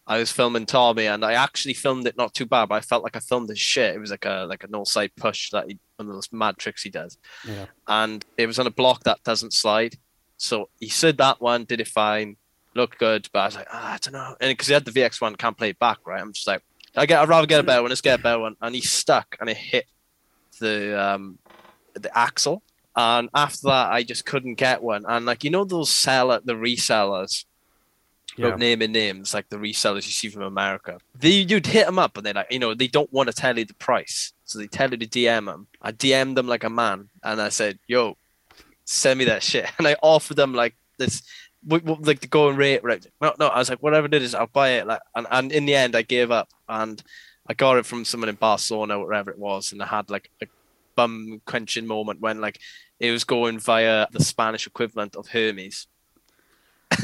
I 0.10 0.20
was 0.20 0.32
filming 0.32 0.66
Tommy, 0.66 1.06
and 1.06 1.26
I 1.26 1.34
actually 1.34 1.74
filmed 1.74 2.08
it 2.08 2.16
not 2.18 2.34
too 2.34 2.46
bad, 2.46 2.70
but 2.70 2.76
I 2.76 2.82
felt 2.82 3.04
like 3.04 3.18
I 3.18 3.20
filmed 3.20 3.50
this 3.50 3.60
shit. 3.60 3.94
It 3.96 4.00
was 4.00 4.12
like 4.12 4.26
a 4.26 4.46
like 4.50 4.64
an 4.64 4.74
all 4.74 4.86
side 4.86 5.12
push 5.18 5.50
that 5.52 5.66
he, 5.68 5.78
one 5.98 6.08
of 6.08 6.14
those 6.14 6.30
mad 6.32 6.58
tricks 6.58 6.82
he 6.82 6.90
does, 6.90 7.18
Yeah. 7.46 7.66
and 7.88 8.24
it 8.38 8.48
was 8.48 8.58
on 8.58 8.68
a 8.68 8.72
block 8.72 9.04
that 9.04 9.22
doesn't 9.24 9.54
slide. 9.54 9.96
So 10.38 10.70
he 10.80 10.88
said 10.90 11.18
that 11.18 11.42
one 11.42 11.66
did 11.66 11.82
it 11.82 11.88
fine, 11.90 12.38
looked 12.76 13.00
good, 13.00 13.28
but 13.34 13.40
I 13.40 13.46
was 13.48 13.56
like, 13.56 13.68
ah, 13.72 13.94
I 13.94 13.98
don't 13.98 14.14
know, 14.14 14.36
and 14.40 14.50
because 14.52 14.68
he 14.68 14.74
had 14.74 14.86
the 14.86 14.92
VX 14.92 15.20
one, 15.20 15.36
can't 15.36 15.58
play 15.58 15.70
it 15.72 15.80
back, 15.80 15.98
right? 16.06 16.22
I'm 16.22 16.32
just 16.32 16.48
like, 16.48 16.62
I 16.96 17.06
get, 17.06 17.20
I'd 17.20 17.28
rather 17.30 17.48
get 17.48 17.60
a 17.60 17.64
better 17.64 17.82
one. 17.82 17.90
Let's 17.90 18.02
get 18.02 18.20
a 18.20 18.24
better 18.24 18.40
one, 18.40 18.56
and 18.62 18.74
he 18.74 18.82
stuck, 18.82 19.36
and 19.42 19.50
it 19.50 19.58
hit 19.58 19.86
the 20.60 21.00
um 21.00 21.38
the 21.96 22.16
axle, 22.18 22.64
and 22.96 23.30
after 23.34 23.68
that, 23.68 23.92
I 23.92 24.04
just 24.04 24.26
couldn't 24.26 24.56
get 24.56 24.82
one. 24.82 25.04
And 25.08 25.26
like 25.26 25.44
you 25.44 25.50
know 25.50 25.66
those 25.66 25.90
seller, 25.90 26.40
the 26.44 26.54
resellers, 26.54 27.44
Yeah. 28.38 28.56
naming 28.56 28.92
names, 28.92 29.34
like 29.34 29.50
the 29.50 29.58
resellers 29.58 30.06
you 30.06 30.14
see 30.14 30.30
from 30.30 30.44
America, 30.44 31.00
they 31.18 31.30
you'd 31.30 31.66
hit 31.66 31.86
them 31.86 32.00
up, 32.00 32.18
and 32.18 32.26
they're 32.26 32.34
like, 32.34 32.52
you 32.52 32.60
know, 32.60 32.74
they 32.74 32.88
don't 32.88 33.12
want 33.12 33.28
to 33.28 33.34
tell 33.34 33.58
you 33.58 33.66
the 33.66 33.74
price, 33.74 34.34
so 34.46 34.60
they 34.60 34.68
tell 34.68 34.92
you 34.92 34.98
to 34.98 35.08
DM 35.08 35.46
them. 35.46 35.68
I 35.82 35.92
DM'd 35.92 36.38
them 36.38 36.48
like 36.48 36.64
a 36.64 36.70
man, 36.70 37.10
and 37.24 37.42
I 37.42 37.50
said, 37.50 37.80
"Yo, 37.88 38.16
send 38.86 39.20
me 39.20 39.26
that 39.26 39.44
shit," 39.44 39.70
and 39.78 39.88
I 39.88 39.96
offered 40.02 40.38
them 40.38 40.54
like 40.54 40.76
this. 40.98 41.24
Like 41.68 42.22
the 42.22 42.28
going 42.28 42.56
rate, 42.56 42.82
right? 42.84 43.06
No, 43.20 43.34
no. 43.40 43.48
I 43.48 43.58
was 43.58 43.70
like, 43.70 43.84
whatever 43.84 44.06
it 44.06 44.14
is, 44.14 44.34
I'll 44.34 44.48
buy 44.48 44.70
it. 44.74 44.88
Like, 44.88 45.02
and, 45.16 45.28
and 45.32 45.52
in 45.52 45.66
the 45.66 45.76
end, 45.76 45.98
I 45.98 46.02
gave 46.04 46.32
up, 46.32 46.50
and 46.70 47.02
I 47.50 47.56
got 47.56 47.78
it 47.78 47.86
from 47.86 48.06
someone 48.06 48.30
in 48.30 48.36
Barcelona, 48.36 49.00
wherever 49.00 49.32
it 49.32 49.40
was, 49.40 49.74
and 49.74 49.82
I 49.82 49.88
had 49.88 50.10
like 50.10 50.30
a 50.42 50.48
bum 50.96 51.42
quenching 51.46 51.88
moment 51.88 52.20
when 52.22 52.40
like 52.42 52.60
it 53.00 53.12
was 53.12 53.24
going 53.24 53.60
via 53.60 54.08
the 54.12 54.24
Spanish 54.24 54.68
equivalent 54.68 55.16
of 55.16 55.28
Hermes, 55.28 55.88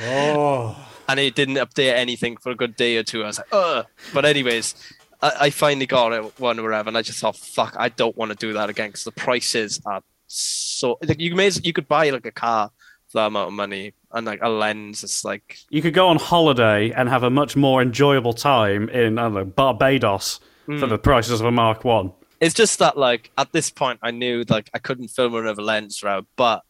Oh. 0.00 0.76
and 1.08 1.20
it 1.20 1.34
didn't 1.34 1.56
update 1.56 1.94
anything 1.94 2.36
for 2.36 2.50
a 2.50 2.54
good 2.54 2.76
day 2.76 2.96
or 2.96 3.02
two. 3.02 3.22
I 3.22 3.26
was 3.26 3.38
like, 3.38 3.48
ugh. 3.52 3.86
But 4.14 4.24
anyways, 4.24 4.74
I, 5.20 5.32
I 5.40 5.50
finally 5.50 5.86
got 5.86 6.12
it 6.12 6.40
one 6.40 6.58
or 6.58 6.64
whatever, 6.64 6.88
and 6.88 6.98
I 6.98 7.02
just 7.02 7.20
thought, 7.20 7.36
fuck, 7.36 7.76
I 7.78 7.88
don't 7.88 8.16
want 8.16 8.30
to 8.30 8.36
do 8.36 8.52
that 8.54 8.68
again 8.70 8.88
because 8.88 9.04
the 9.04 9.12
prices 9.12 9.80
are 9.86 10.02
so. 10.26 10.98
Like, 11.02 11.20
you 11.20 11.34
may 11.34 11.50
you 11.62 11.72
could 11.72 11.88
buy 11.88 12.10
like 12.10 12.26
a 12.26 12.32
car 12.32 12.70
for 13.08 13.18
that 13.18 13.26
amount 13.26 13.48
of 13.48 13.54
money, 13.54 13.94
and 14.12 14.26
like 14.26 14.40
a 14.42 14.48
lens, 14.48 15.04
it's 15.04 15.24
like 15.24 15.58
You 15.70 15.82
could 15.82 15.94
go 15.94 16.08
on 16.08 16.18
holiday 16.18 16.90
and 16.90 17.08
have 17.08 17.22
a 17.22 17.30
much 17.30 17.56
more 17.56 17.82
enjoyable 17.82 18.32
time 18.32 18.88
in 18.88 19.18
I 19.18 19.22
don't 19.22 19.34
know 19.34 19.44
Barbados 19.44 20.40
for 20.66 20.86
the 20.86 20.98
mm. 20.98 21.02
prices 21.02 21.40
of 21.40 21.46
a 21.46 21.50
Mark 21.50 21.84
One. 21.84 22.12
it's 22.40 22.54
just 22.54 22.78
that 22.78 22.96
like 22.96 23.30
at 23.36 23.52
this 23.52 23.68
point 23.70 23.98
I 24.02 24.10
knew 24.12 24.44
like 24.48 24.70
I 24.72 24.78
couldn't 24.78 25.08
film 25.08 25.34
another 25.34 25.62
lens 25.62 26.02
route, 26.02 26.26
but 26.36 26.62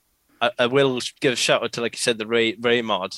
I, 0.43 0.51
I 0.59 0.67
will 0.67 1.01
give 1.21 1.33
a 1.33 1.37
shout 1.37 1.63
out 1.63 1.73
to 1.73 1.81
like 1.81 1.95
you 1.95 2.01
said 2.01 2.19
the 2.19 2.27
Ray 2.27 2.55
Ray 2.55 2.83
mod, 2.83 3.17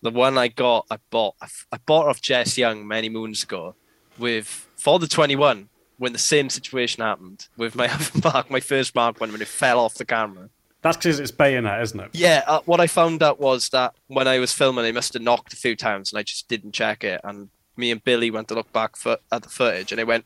the 0.00 0.10
one 0.10 0.38
I 0.38 0.48
got 0.48 0.86
I 0.90 0.98
bought 1.10 1.34
I, 1.42 1.48
I 1.72 1.78
bought 1.84 2.06
off 2.06 2.22
Jess 2.22 2.56
Young 2.56 2.86
many 2.86 3.08
moons 3.08 3.42
ago 3.42 3.74
with 4.18 4.68
for 4.76 4.98
the 4.98 5.08
twenty 5.08 5.36
one 5.36 5.68
when 5.98 6.12
the 6.14 6.18
same 6.18 6.48
situation 6.48 7.02
happened 7.02 7.48
with 7.58 7.74
my 7.74 7.88
other 7.92 8.20
mark 8.24 8.50
my 8.50 8.60
first 8.60 8.94
mark 8.94 9.20
one 9.20 9.32
when 9.32 9.42
it 9.42 9.48
fell 9.48 9.80
off 9.80 9.94
the 9.94 10.06
camera. 10.06 10.48
That's 10.82 10.96
because 10.96 11.20
it's 11.20 11.30
bayonet, 11.30 11.82
isn't 11.82 12.00
it? 12.00 12.10
Yeah, 12.14 12.42
uh, 12.46 12.60
what 12.64 12.80
I 12.80 12.86
found 12.86 13.22
out 13.22 13.38
was 13.38 13.68
that 13.68 13.92
when 14.06 14.26
I 14.26 14.38
was 14.38 14.52
filming, 14.52 14.86
I 14.86 14.92
must 14.92 15.12
have 15.12 15.20
knocked 15.20 15.52
a 15.52 15.56
few 15.56 15.76
times, 15.76 16.10
and 16.10 16.18
I 16.18 16.22
just 16.22 16.48
didn't 16.48 16.72
check 16.72 17.04
it. 17.04 17.20
And 17.22 17.50
me 17.76 17.90
and 17.90 18.02
Billy 18.02 18.30
went 18.30 18.48
to 18.48 18.54
look 18.54 18.72
back 18.72 18.96
for, 18.96 19.18
at 19.30 19.42
the 19.42 19.50
footage, 19.50 19.92
and 19.92 20.00
it 20.00 20.06
went 20.06 20.24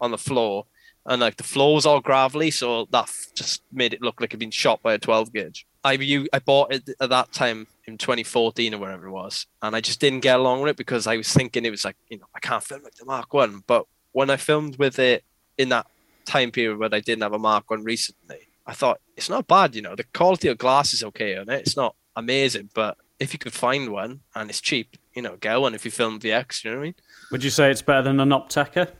on 0.00 0.10
the 0.10 0.18
floor, 0.18 0.66
and 1.06 1.20
like 1.20 1.36
the 1.36 1.42
floor 1.42 1.74
was 1.74 1.86
all 1.86 2.00
gravelly, 2.00 2.50
so 2.50 2.86
that 2.90 3.10
just 3.34 3.62
made 3.72 3.94
it 3.94 4.02
look 4.02 4.20
like 4.20 4.30
it'd 4.30 4.40
been 4.40 4.50
shot 4.50 4.82
by 4.82 4.94
a 4.94 4.98
12 4.98 5.32
gauge. 5.32 5.66
I 5.84 5.92
you 5.94 6.28
I 6.32 6.38
bought 6.38 6.72
it 6.72 6.88
at 7.00 7.10
that 7.10 7.32
time 7.32 7.66
in 7.86 7.98
2014 7.98 8.74
or 8.74 8.78
wherever 8.78 9.06
it 9.06 9.10
was, 9.10 9.46
and 9.62 9.74
I 9.74 9.80
just 9.80 10.00
didn't 10.00 10.20
get 10.20 10.38
along 10.38 10.60
with 10.60 10.70
it 10.70 10.76
because 10.76 11.06
I 11.06 11.16
was 11.16 11.32
thinking 11.32 11.64
it 11.64 11.70
was 11.70 11.84
like 11.84 11.96
you 12.08 12.18
know 12.18 12.26
I 12.34 12.40
can't 12.40 12.62
film 12.62 12.82
like 12.82 12.94
the 12.94 13.04
Mark 13.04 13.34
One, 13.34 13.62
but 13.66 13.86
when 14.12 14.30
I 14.30 14.36
filmed 14.36 14.76
with 14.76 14.98
it 14.98 15.24
in 15.58 15.70
that 15.70 15.86
time 16.24 16.50
period 16.50 16.78
when 16.78 16.94
I 16.94 17.00
didn't 17.00 17.22
have 17.22 17.32
a 17.32 17.38
Mark 17.38 17.70
One 17.70 17.82
recently, 17.82 18.48
I 18.66 18.74
thought 18.74 19.00
it's 19.16 19.30
not 19.30 19.48
bad. 19.48 19.74
You 19.74 19.82
know, 19.82 19.96
the 19.96 20.04
quality 20.04 20.48
of 20.48 20.58
glass 20.58 20.94
is 20.94 21.02
okay 21.02 21.36
on 21.36 21.48
it. 21.50 21.60
It's 21.60 21.76
not 21.76 21.96
amazing, 22.14 22.70
but 22.74 22.96
if 23.18 23.32
you 23.32 23.38
could 23.38 23.52
find 23.52 23.90
one 23.90 24.20
and 24.34 24.50
it's 24.50 24.60
cheap, 24.60 24.96
you 25.14 25.22
know, 25.22 25.36
get 25.36 25.60
one 25.60 25.74
if 25.74 25.84
you 25.84 25.90
film 25.90 26.20
VX. 26.20 26.64
You 26.64 26.70
know 26.70 26.76
what 26.76 26.82
I 26.82 26.86
mean? 26.86 26.94
Would 27.30 27.44
you 27.44 27.50
say 27.50 27.70
it's 27.70 27.82
better 27.82 28.02
than 28.02 28.20
an 28.20 28.30
Opteca? 28.30 28.90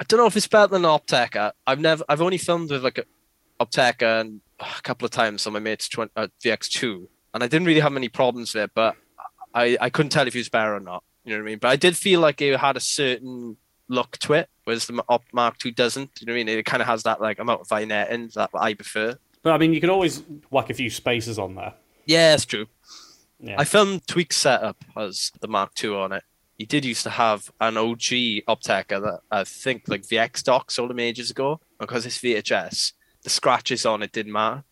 I 0.00 0.04
don't 0.04 0.18
know 0.18 0.26
if 0.26 0.36
it's 0.36 0.48
better 0.48 0.68
than 0.68 0.86
an 0.86 0.90
Opteca. 0.90 1.52
I've 1.66 1.78
never, 1.78 2.02
I've 2.08 2.22
only 2.22 2.38
filmed 2.38 2.70
with 2.70 2.82
like 2.82 2.98
a 2.98 3.04
Opteca 3.62 4.22
and 4.22 4.40
a 4.58 4.82
couple 4.82 5.04
of 5.04 5.10
times 5.10 5.46
on 5.46 5.52
my 5.52 5.58
mate's 5.58 5.90
20, 5.90 6.10
uh, 6.16 6.28
VX2, 6.42 7.06
and 7.34 7.42
I 7.44 7.46
didn't 7.46 7.66
really 7.66 7.80
have 7.80 7.92
many 7.92 8.08
problems 8.08 8.54
with 8.54 8.64
it, 8.64 8.70
but 8.74 8.96
I, 9.54 9.76
I 9.78 9.90
couldn't 9.90 10.10
tell 10.10 10.26
if 10.26 10.34
it 10.34 10.38
was 10.38 10.48
better 10.48 10.74
or 10.74 10.80
not. 10.80 11.04
You 11.24 11.32
know 11.32 11.42
what 11.42 11.48
I 11.48 11.50
mean? 11.50 11.58
But 11.58 11.68
I 11.68 11.76
did 11.76 11.98
feel 11.98 12.20
like 12.20 12.40
it 12.40 12.58
had 12.58 12.78
a 12.78 12.80
certain 12.80 13.58
look 13.88 14.16
to 14.18 14.32
it, 14.32 14.48
whereas 14.64 14.86
the 14.86 15.04
Op 15.06 15.24
Mark 15.34 15.64
II 15.64 15.72
doesn't. 15.72 16.10
You 16.20 16.26
know 16.26 16.32
what 16.32 16.40
I 16.40 16.44
mean? 16.44 16.58
It 16.58 16.64
kind 16.64 16.80
of 16.80 16.86
has 16.86 17.02
that 17.02 17.20
like 17.20 17.38
amount 17.38 17.60
of 17.60 17.68
vignetting 17.68 18.32
that 18.32 18.48
I 18.54 18.72
prefer. 18.72 19.18
But 19.42 19.52
I 19.52 19.58
mean, 19.58 19.74
you 19.74 19.80
can 19.82 19.90
always 19.90 20.22
whack 20.50 20.70
a 20.70 20.74
few 20.74 20.88
spaces 20.88 21.38
on 21.38 21.56
there. 21.56 21.74
Yeah, 22.06 22.34
it's 22.34 22.46
true. 22.46 22.66
Yeah. 23.38 23.56
I 23.58 23.64
filmed 23.64 24.06
Tweak 24.06 24.32
setup 24.32 24.82
as 24.96 25.30
the 25.40 25.48
Mark 25.48 25.72
II 25.82 25.94
on 25.94 26.12
it. 26.12 26.24
He 26.60 26.66
did 26.66 26.84
used 26.84 27.04
to 27.04 27.10
have 27.10 27.50
an 27.58 27.78
OG 27.78 28.44
Opteka 28.46 29.00
that 29.00 29.20
I 29.30 29.44
think 29.44 29.84
like 29.88 30.02
VX 30.02 30.42
Doc 30.44 30.70
sold 30.70 30.90
him 30.90 30.98
ages 31.00 31.30
ago. 31.30 31.58
Because 31.78 32.04
it's 32.04 32.18
VHS, 32.18 32.92
the 33.22 33.30
scratches 33.30 33.86
on 33.86 34.02
it 34.02 34.12
didn't 34.12 34.32
matter. 34.32 34.62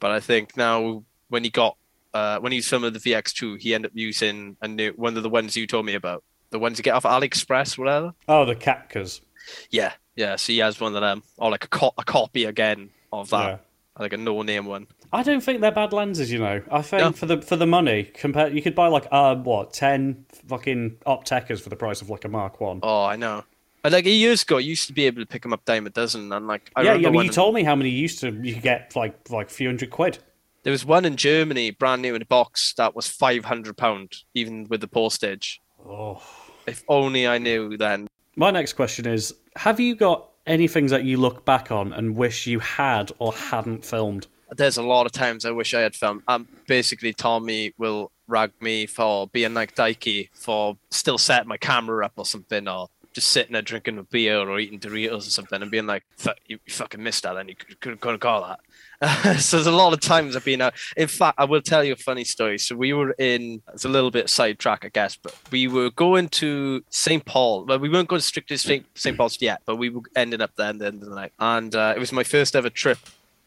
But 0.00 0.10
I 0.10 0.20
think 0.20 0.54
now 0.54 1.02
when 1.30 1.42
he 1.42 1.48
got 1.48 1.78
uh, 2.12 2.40
when 2.40 2.52
he 2.52 2.58
was 2.58 2.68
filming 2.68 2.92
the 2.92 2.98
VX2, 2.98 3.58
he 3.58 3.74
ended 3.74 3.90
up 3.92 3.96
using 3.96 4.58
a 4.60 4.68
new 4.68 4.92
one 4.96 5.16
of 5.16 5.22
the 5.22 5.30
ones 5.30 5.56
you 5.56 5.66
told 5.66 5.86
me 5.86 5.94
about. 5.94 6.22
The 6.50 6.58
ones 6.58 6.76
you 6.78 6.82
get 6.84 6.92
off 6.94 7.04
AliExpress, 7.04 7.78
whatever. 7.78 8.12
Oh, 8.28 8.44
the 8.44 8.54
Kapkas. 8.54 9.22
Yeah, 9.70 9.92
yeah. 10.16 10.36
So 10.36 10.52
he 10.52 10.58
has 10.58 10.78
one 10.78 10.94
of 10.94 11.00
them, 11.00 11.22
or 11.38 11.50
like 11.50 11.64
a, 11.64 11.68
co- 11.68 11.94
a 11.96 12.04
copy 12.04 12.44
again 12.44 12.90
of 13.14 13.30
that, 13.30 13.46
Yeah. 13.48 13.56
like 13.98 14.12
a 14.12 14.18
no-name 14.18 14.66
one. 14.66 14.88
I 15.12 15.22
don't 15.22 15.42
think 15.42 15.60
they're 15.60 15.72
bad 15.72 15.92
lenses, 15.92 16.30
you 16.30 16.38
know. 16.38 16.62
I 16.70 16.82
think 16.82 17.02
No. 17.02 17.12
for 17.12 17.26
the 17.26 17.42
for 17.42 17.56
the 17.56 17.66
money, 17.66 18.04
compare 18.04 18.48
you 18.48 18.62
could 18.62 18.74
buy 18.74 18.86
like 18.88 19.06
uh 19.10 19.34
what 19.36 19.72
ten 19.72 20.24
fucking 20.46 20.98
Optekas 21.06 21.60
for 21.60 21.68
the 21.68 21.76
price 21.76 22.00
of 22.00 22.10
like 22.10 22.24
a 22.24 22.28
Mark 22.28 22.60
One. 22.60 22.80
Oh, 22.82 23.04
I 23.04 23.16
know. 23.16 23.44
But 23.82 23.92
like 23.92 24.04
years 24.04 24.42
ago, 24.42 24.58
you 24.58 24.70
used 24.70 24.86
to 24.88 24.92
be 24.92 25.06
able 25.06 25.20
to 25.22 25.26
pick 25.26 25.42
them 25.42 25.52
up 25.52 25.64
dime 25.64 25.86
a 25.86 25.90
dozen, 25.90 26.32
and 26.32 26.46
like 26.46 26.70
I 26.76 26.82
yeah, 26.82 26.94
yeah. 26.94 27.08
I 27.08 27.10
mean, 27.10 27.22
you 27.22 27.30
told 27.30 27.54
me 27.54 27.62
how 27.64 27.74
many 27.74 27.90
you 27.90 27.98
used 27.98 28.20
to 28.20 28.30
you 28.30 28.54
could 28.54 28.62
get 28.62 28.94
like 28.94 29.30
like 29.30 29.46
a 29.48 29.52
few 29.52 29.68
hundred 29.68 29.90
quid. 29.90 30.18
there 30.62 30.70
was 30.70 30.84
one 30.84 31.04
in 31.04 31.16
Germany, 31.16 31.70
brand 31.70 32.02
new 32.02 32.14
in 32.14 32.22
a 32.22 32.26
box, 32.26 32.74
that 32.76 32.94
was 32.94 33.08
five 33.08 33.44
hundred 33.46 33.76
pound, 33.76 34.18
even 34.34 34.66
with 34.68 34.80
the 34.80 34.88
postage. 34.88 35.60
Oh. 35.84 36.22
If 36.66 36.84
only 36.88 37.26
I 37.26 37.38
knew 37.38 37.76
then. 37.76 38.06
My 38.36 38.50
next 38.50 38.74
question 38.74 39.06
is: 39.06 39.34
Have 39.56 39.80
you 39.80 39.96
got 39.96 40.28
any 40.46 40.68
things 40.68 40.90
that 40.90 41.04
you 41.04 41.16
look 41.16 41.44
back 41.44 41.72
on 41.72 41.92
and 41.94 42.14
wish 42.14 42.46
you 42.46 42.60
had 42.60 43.10
or 43.18 43.32
hadn't 43.32 43.84
filmed? 43.84 44.26
There's 44.56 44.76
a 44.76 44.82
lot 44.82 45.06
of 45.06 45.12
times 45.12 45.44
I 45.44 45.50
wish 45.50 45.74
I 45.74 45.80
had 45.80 45.94
filmed. 45.94 46.22
Um, 46.28 46.48
basically, 46.66 47.12
Tommy 47.12 47.72
will 47.78 48.10
rag 48.26 48.52
me 48.60 48.86
for 48.86 49.26
being 49.28 49.54
like 49.54 49.74
Dikey 49.74 50.30
for 50.32 50.76
still 50.90 51.18
setting 51.18 51.48
my 51.48 51.56
camera 51.56 52.06
up 52.06 52.12
or 52.16 52.24
something, 52.24 52.68
or 52.68 52.88
just 53.12 53.28
sitting 53.28 53.52
there 53.52 53.62
drinking 53.62 53.98
a 53.98 54.04
beer 54.04 54.38
or 54.38 54.58
eating 54.58 54.78
Doritos 54.78 55.26
or 55.26 55.30
something, 55.30 55.60
and 55.60 55.70
being 55.70 55.86
like, 55.86 56.04
"Fuck, 56.16 56.38
"You, 56.46 56.58
fucking 56.68 57.02
missed 57.02 57.24
that, 57.24 57.36
and 57.36 57.48
you 57.48 57.56
could, 57.56 57.80
could, 57.80 58.00
couldn't 58.00 58.20
call 58.20 58.42
that." 58.46 58.60
so 59.40 59.56
there's 59.56 59.66
a 59.66 59.72
lot 59.72 59.92
of 59.92 60.00
times 60.00 60.36
I've 60.36 60.44
been 60.44 60.60
out. 60.60 60.74
In 60.96 61.08
fact, 61.08 61.38
I 61.38 61.44
will 61.44 61.62
tell 61.62 61.82
you 61.82 61.94
a 61.94 61.96
funny 61.96 62.24
story. 62.24 62.58
So 62.58 62.76
we 62.76 62.92
were 62.92 63.12
in. 63.12 63.62
It's 63.72 63.84
a 63.84 63.88
little 63.88 64.10
bit 64.10 64.28
sidetrack, 64.28 64.84
I 64.84 64.88
guess, 64.88 65.16
but 65.16 65.34
we 65.50 65.68
were 65.68 65.90
going 65.90 66.28
to 66.30 66.84
St. 66.90 67.24
Paul. 67.24 67.64
Well, 67.64 67.78
we 67.78 67.88
weren't 67.88 68.08
going 68.08 68.20
strictly 68.20 68.56
to 68.56 68.84
St. 68.94 69.16
Paul's 69.16 69.40
yet, 69.40 69.62
but 69.64 69.76
we 69.76 69.92
ending 70.14 70.40
up 70.40 70.54
there 70.56 70.68
at 70.68 70.78
the 70.78 70.86
end 70.86 71.02
of 71.02 71.08
the 71.08 71.14
night, 71.14 71.32
and 71.38 71.74
uh, 71.74 71.94
it 71.96 71.98
was 71.98 72.12
my 72.12 72.24
first 72.24 72.54
ever 72.54 72.70
trip 72.70 72.98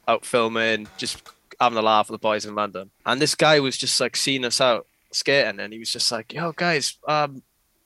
out 0.08 0.26
filming, 0.26 0.88
just 0.98 1.22
having 1.60 1.78
a 1.78 1.82
laugh 1.82 2.10
with 2.10 2.20
the 2.20 2.24
boys 2.24 2.46
in 2.46 2.56
London. 2.56 2.92
And 3.06 3.22
this 3.22 3.36
guy 3.36 3.60
was 3.60 3.78
just 3.78 4.00
like 4.00 4.16
seeing 4.16 4.46
us 4.46 4.60
out 4.62 4.88
skating, 5.12 5.60
and 5.60 5.74
he 5.74 5.80
was 5.80 5.92
just 5.92 6.12
like, 6.12 6.34
"Yo, 6.34 6.52
guys, 6.52 6.98
um, 7.08 7.44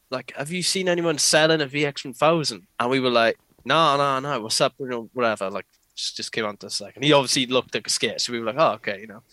like, 0.10 0.34
have 0.36 0.52
you 0.52 0.64
seen 0.64 0.88
anyone 0.88 1.18
selling 1.18 1.62
a 1.62 1.68
VX 1.68 2.06
one 2.06 2.14
thousand? 2.14 2.68
And 2.80 2.90
we 2.90 3.00
were 3.00 3.10
like, 3.10 3.38
"No, 3.66 3.98
no, 3.98 4.20
no. 4.20 4.42
What's 4.42 4.62
up? 4.62 4.74
You 4.80 4.88
know, 4.88 5.10
whatever." 5.14 5.50
Like, 5.50 5.66
just 5.96 6.16
just 6.18 6.32
came 6.32 6.46
on 6.46 6.58
to 6.58 6.68
us 6.68 6.82
like, 6.82 6.96
and 6.96 7.04
he 7.04 7.14
obviously 7.14 7.46
looked 7.46 7.74
like 7.74 7.88
a 7.88 7.90
skater, 7.90 8.20
so 8.20 8.34
we 8.34 8.40
were 8.40 8.46
like, 8.46 8.56
"Oh, 8.58 8.74
okay," 8.74 9.02
you 9.02 9.08
know. 9.08 9.24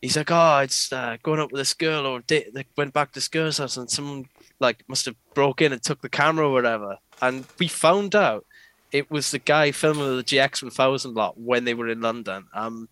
He's 0.00 0.16
like, 0.16 0.30
"Oh, 0.30 0.58
it's 0.58 0.92
uh, 0.92 1.16
going 1.22 1.40
up 1.40 1.52
with 1.52 1.60
this 1.60 1.74
girl, 1.74 2.06
or 2.06 2.22
they 2.26 2.50
went 2.76 2.92
back 2.92 3.12
to 3.12 3.14
this 3.14 3.28
girl's 3.28 3.58
house, 3.58 3.76
and 3.76 3.90
someone 3.90 4.26
like 4.58 4.84
must 4.88 5.06
have 5.06 5.16
broke 5.34 5.60
in 5.62 5.72
and 5.72 5.82
took 5.82 6.00
the 6.02 6.08
camera 6.08 6.48
or 6.48 6.52
whatever." 6.52 6.98
And 7.20 7.44
we 7.58 7.68
found 7.68 8.14
out 8.14 8.44
it 8.92 9.10
was 9.10 9.30
the 9.30 9.38
guy 9.38 9.72
filming 9.72 10.16
the 10.16 10.22
GX 10.22 10.62
1000 10.62 11.14
lot 11.14 11.38
when 11.38 11.64
they 11.64 11.74
were 11.74 11.88
in 11.88 12.00
London. 12.00 12.46
Um, 12.54 12.88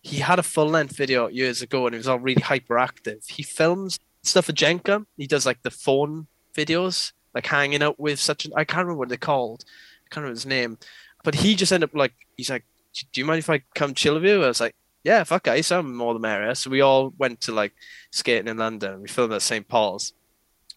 he 0.00 0.18
had 0.18 0.38
a 0.38 0.42
full 0.42 0.66
length 0.66 0.96
video 0.96 1.28
years 1.28 1.62
ago 1.62 1.86
and 1.86 1.94
he 1.94 1.98
was 1.98 2.08
all 2.08 2.18
really 2.18 2.42
hyperactive. 2.42 3.30
He 3.30 3.42
films 3.42 4.00
stuff 4.22 4.46
for 4.46 4.52
Jenkem. 4.52 5.06
He 5.16 5.26
does 5.26 5.46
like 5.46 5.62
the 5.62 5.70
phone 5.70 6.26
videos, 6.54 7.12
like 7.34 7.46
hanging 7.46 7.82
out 7.82 8.00
with 8.00 8.18
such 8.18 8.46
an 8.46 8.52
I 8.56 8.64
can't 8.64 8.84
remember 8.84 8.98
what 8.98 9.08
they're 9.08 9.18
called. 9.18 9.64
I 9.66 10.08
can't 10.10 10.22
remember 10.22 10.36
his 10.36 10.46
name. 10.46 10.78
But 11.22 11.36
he 11.36 11.54
just 11.54 11.72
ended 11.72 11.90
up 11.90 11.94
like 11.94 12.14
he's 12.36 12.50
like, 12.50 12.64
Do 13.12 13.20
you 13.20 13.24
mind 13.26 13.38
if 13.38 13.50
I 13.50 13.62
come 13.74 13.94
chill 13.94 14.14
with 14.14 14.24
you? 14.24 14.42
I 14.42 14.48
was 14.48 14.60
like, 14.60 14.74
Yeah, 15.04 15.22
fuck 15.22 15.44
guys, 15.44 15.70
I'm 15.70 15.94
more 15.94 16.14
the 16.14 16.20
merrier. 16.20 16.54
So 16.54 16.70
we 16.70 16.80
all 16.80 17.12
went 17.18 17.40
to 17.42 17.52
like 17.52 17.72
skating 18.10 18.48
in 18.48 18.56
London. 18.56 19.02
We 19.02 19.08
filmed 19.08 19.34
at 19.34 19.42
St. 19.42 19.68
Paul's. 19.68 20.14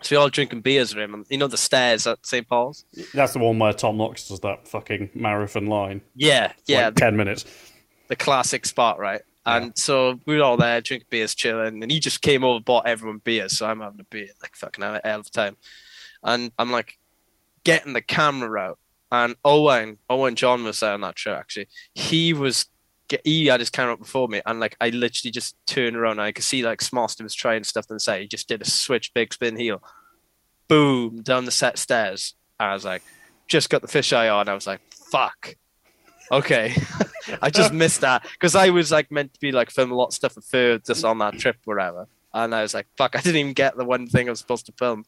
So 0.06 0.16
we 0.16 0.22
all 0.22 0.30
drinking 0.30 0.62
beers 0.62 0.94
with 0.94 1.04
him. 1.04 1.16
And 1.16 1.26
you 1.30 1.38
know 1.40 1.48
the 1.48 1.58
stairs 1.58 2.06
at 2.06 2.24
St. 2.24 2.48
Paul's? 2.48 2.86
That's 3.14 3.34
the 3.34 3.40
one 3.40 3.58
where 3.58 3.74
Tom 3.74 3.98
Knox 3.98 4.28
does 4.28 4.40
that 4.42 4.68
fucking 4.68 5.10
marathon 5.16 5.66
line. 5.66 6.02
Yeah, 6.14 6.54
yeah. 6.68 6.86
like 6.86 6.96
ten 6.96 7.18
minutes. 7.18 7.46
the 8.08 8.16
classic 8.16 8.68
spot, 8.68 9.00
right? 9.00 9.22
And 9.48 9.78
so 9.78 10.20
we 10.26 10.38
were 10.38 10.44
all 10.44 10.58
there 10.58 10.82
drinking 10.82 11.08
beers, 11.10 11.36
chilling, 11.36 11.82
and 11.82 11.92
he 11.92 12.00
just 12.00 12.22
came 12.22 12.44
over, 12.44 12.60
bought 12.60 12.88
everyone 12.88 13.20
beers. 13.24 13.58
So 13.58 13.66
I'm 13.68 13.80
having 13.80 14.00
a 14.00 14.06
beer, 14.06 14.28
like 14.42 14.56
fucking 14.56 14.84
hell 14.84 15.00
hell 15.04 15.20
of 15.20 15.28
a 15.28 15.30
time. 15.32 15.58
And 16.24 16.52
I'm 16.58 16.72
like 16.72 16.98
getting 17.64 17.94
the 17.94 18.02
camera 18.02 18.60
out, 18.60 18.80
and 19.12 19.36
Owen, 19.44 19.98
Owen 20.10 20.36
John 20.36 20.64
was 20.64 20.80
there 20.80 20.94
on 20.94 21.02
that 21.02 21.16
trip 21.16 21.38
actually. 21.38 21.68
He 21.94 22.34
was 22.34 22.68
get- 23.08 23.22
he 23.24 23.48
had 23.48 23.60
his 23.60 23.70
camera 23.70 23.94
up 23.94 24.00
before 24.00 24.28
me, 24.28 24.42
and 24.46 24.60
like 24.60 24.76
I 24.80 24.90
literally 24.90 25.32
just 25.32 25.56
turned 25.66 25.96
around, 25.96 26.14
and 26.14 26.22
I 26.22 26.32
could 26.32 26.44
see 26.44 26.64
like 26.64 26.80
Smoston 26.80 27.24
was 27.24 27.36
trying 27.36 27.64
stuff 27.64 27.88
the 27.88 28.00
set. 28.00 28.22
He 28.22 28.28
just 28.28 28.48
did 28.48 28.62
a 28.62 28.66
switch, 28.66 29.14
big 29.14 29.34
spin 29.34 29.56
heel, 29.58 29.82
boom 30.68 31.22
down 31.22 31.46
the 31.46 31.52
set 31.52 31.78
stairs. 31.78 32.36
I 32.60 32.74
was 32.74 32.86
like, 32.86 33.04
just 33.48 33.70
got 33.70 33.82
the 33.82 33.88
fisheye 33.88 34.34
on. 34.34 34.50
I 34.50 34.54
was 34.54 34.68
like, 34.68 34.82
fuck. 34.92 35.56
Okay, 36.32 36.76
I 37.42 37.50
just 37.50 37.72
missed 37.72 38.02
that 38.02 38.24
because 38.34 38.56
I 38.56 38.70
was 38.70 38.92
like 38.92 39.12
meant 39.12 39.34
to 39.34 39.40
be 39.40 39.52
like 39.52 39.70
filming 39.70 39.94
a 39.94 39.98
lot 39.98 40.08
of 40.08 40.14
stuff 40.14 40.38
Fur 40.50 40.80
just 40.80 41.06
on 41.06 41.20
that 41.20 41.38
trip, 41.38 41.58
whatever. 41.66 42.08
And 42.34 42.54
I 42.54 42.64
was 42.64 42.74
like, 42.74 42.88
fuck, 42.98 43.16
I 43.16 43.22
didn't 43.22 43.38
even 43.38 43.54
get 43.54 43.78
the 43.78 43.86
one 43.86 44.08
thing 44.08 44.28
I 44.28 44.32
was 44.32 44.40
supposed 44.40 44.66
to 44.66 44.74
film. 44.74 45.06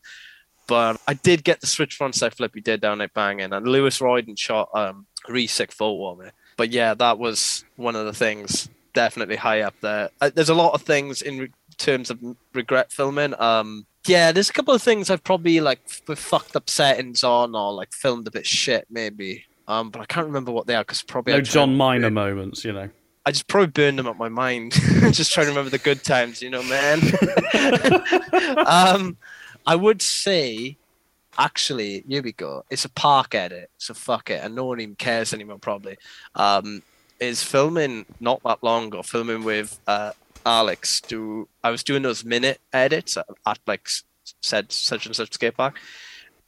But 0.67 0.99
I 1.07 1.13
did 1.13 1.43
get 1.43 1.61
the 1.61 1.67
switch 1.67 1.95
front 1.95 2.15
side 2.15 2.33
flip 2.33 2.51
he 2.53 2.61
did 2.61 2.81
down 2.81 3.01
at 3.01 3.13
banging, 3.13 3.53
and 3.53 3.67
Lewis 3.67 3.99
Royden 3.99 4.37
shot 4.37 4.69
um, 4.73 5.07
a 5.27 5.31
really 5.31 5.47
sick 5.47 5.71
photo 5.71 6.09
of. 6.09 6.31
But 6.57 6.71
yeah, 6.71 6.93
that 6.95 7.19
was 7.19 7.63
one 7.75 7.95
of 7.95 8.05
the 8.05 8.13
things 8.13 8.69
definitely 8.93 9.35
high 9.35 9.61
up 9.61 9.75
there. 9.81 10.09
Uh, 10.19 10.31
there's 10.33 10.49
a 10.49 10.55
lot 10.55 10.73
of 10.73 10.81
things 10.81 11.21
in 11.21 11.37
re- 11.37 11.51
terms 11.77 12.09
of 12.09 12.19
regret 12.53 12.91
filming. 12.91 13.39
Um, 13.39 13.85
yeah, 14.07 14.31
there's 14.31 14.49
a 14.49 14.53
couple 14.53 14.73
of 14.73 14.81
things 14.81 15.09
I've 15.09 15.23
probably 15.23 15.59
like 15.59 15.81
f- 16.09 16.17
fucked 16.17 16.55
up 16.55 16.69
settings 16.69 17.23
on 17.23 17.55
or 17.55 17.71
like 17.73 17.93
filmed 17.93 18.27
a 18.27 18.31
bit 18.31 18.47
shit 18.47 18.87
maybe. 18.89 19.45
Um, 19.67 19.89
but 19.89 20.01
I 20.01 20.05
can't 20.05 20.25
remember 20.25 20.51
what 20.51 20.65
they 20.65 20.75
are 20.75 20.83
because 20.83 21.03
probably 21.03 21.33
No 21.33 21.41
John 21.41 21.75
Minor 21.75 22.09
moments, 22.09 22.65
you 22.65 22.73
know. 22.73 22.89
I 23.25 23.31
just 23.31 23.47
probably 23.47 23.67
burned 23.67 23.99
them 23.99 24.07
up 24.07 24.17
my 24.17 24.29
mind. 24.29 24.71
just 25.11 25.33
trying 25.33 25.47
to 25.47 25.51
remember 25.51 25.69
the 25.69 25.77
good 25.77 26.03
times, 26.03 26.41
you 26.41 26.49
know, 26.49 26.63
man. 26.63 27.01
um, 28.65 29.17
I 29.65 29.75
would 29.75 30.01
say, 30.01 30.77
actually, 31.37 32.03
go. 32.37 32.63
It's 32.69 32.85
a 32.85 32.89
park 32.89 33.35
edit, 33.35 33.69
so 33.77 33.93
fuck 33.93 34.29
it, 34.29 34.43
and 34.43 34.55
no 34.55 34.65
one 34.65 34.79
even 34.79 34.95
cares 34.95 35.33
anymore. 35.33 35.59
Probably, 35.59 35.97
um, 36.35 36.81
is 37.19 37.43
filming 37.43 38.05
not 38.19 38.41
that 38.43 38.63
long 38.63 38.87
ago. 38.87 39.03
Filming 39.03 39.43
with 39.43 39.79
uh, 39.87 40.11
Alex. 40.45 41.01
Do 41.01 41.47
I 41.63 41.71
was 41.71 41.83
doing 41.83 42.03
those 42.03 42.23
minute 42.23 42.59
edits 42.73 43.17
at, 43.17 43.25
at 43.45 43.59
like 43.67 43.87
said 44.41 44.71
such 44.71 45.05
and 45.05 45.15
such 45.15 45.33
skate 45.33 45.57
park. 45.57 45.79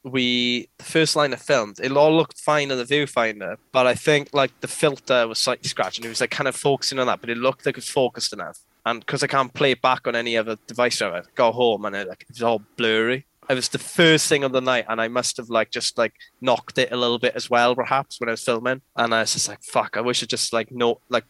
We 0.03 0.69
the 0.77 0.85
first 0.85 1.15
line 1.15 1.33
of 1.33 1.41
filmed, 1.41 1.79
it 1.81 1.91
all 1.91 2.15
looked 2.15 2.39
fine 2.39 2.71
on 2.71 2.77
the 2.77 2.85
viewfinder, 2.85 3.57
but 3.73 3.85
I 3.85 3.95
think 3.95 4.29
like 4.33 4.51
the 4.61 4.67
filter 4.67 5.27
was 5.27 5.39
slightly 5.39 5.67
scratched, 5.67 5.97
and 5.97 6.05
it 6.05 6.09
was 6.09 6.21
like 6.21 6.31
kind 6.31 6.47
of 6.47 6.55
focusing 6.55 6.99
on 6.99 7.07
that, 7.07 7.19
but 7.19 7.29
it 7.29 7.37
looked 7.37 7.65
like 7.65 7.73
it 7.73 7.77
was 7.77 7.89
focused 7.89 8.31
enough. 8.31 8.59
And 8.85 9.01
because 9.01 9.23
I 9.23 9.27
can't 9.27 9.53
play 9.53 9.71
it 9.71 9.81
back 9.81 10.07
on 10.07 10.15
any 10.15 10.37
other 10.37 10.57
device, 10.67 11.01
I 11.01 11.21
go 11.35 11.51
home 11.51 11.83
and 11.85 11.95
it, 11.95 12.07
like 12.07 12.21
it 12.21 12.29
was 12.29 12.41
all 12.41 12.61
blurry. 12.77 13.25
It 13.49 13.55
was 13.55 13.69
the 13.69 13.79
first 13.79 14.29
thing 14.29 14.43
of 14.43 14.51
the 14.51 14.61
night, 14.61 14.85
and 14.87 15.01
I 15.01 15.07
must 15.07 15.37
have 15.37 15.49
like 15.49 15.71
just 15.71 15.97
like 15.97 16.13
knocked 16.39 16.77
it 16.77 16.91
a 16.91 16.97
little 16.97 17.17
bit 17.17 17.35
as 17.35 17.49
well, 17.49 17.75
perhaps 17.75 18.19
when 18.19 18.29
I 18.29 18.33
was 18.33 18.43
filming. 18.43 18.81
And 18.95 19.13
I 19.13 19.21
was 19.21 19.33
just 19.33 19.47
like, 19.47 19.63
"Fuck! 19.63 19.97
I 19.97 20.01
wish 20.01 20.21
I 20.21 20.27
just 20.27 20.53
like 20.53 20.71
no 20.71 21.01
like 21.09 21.25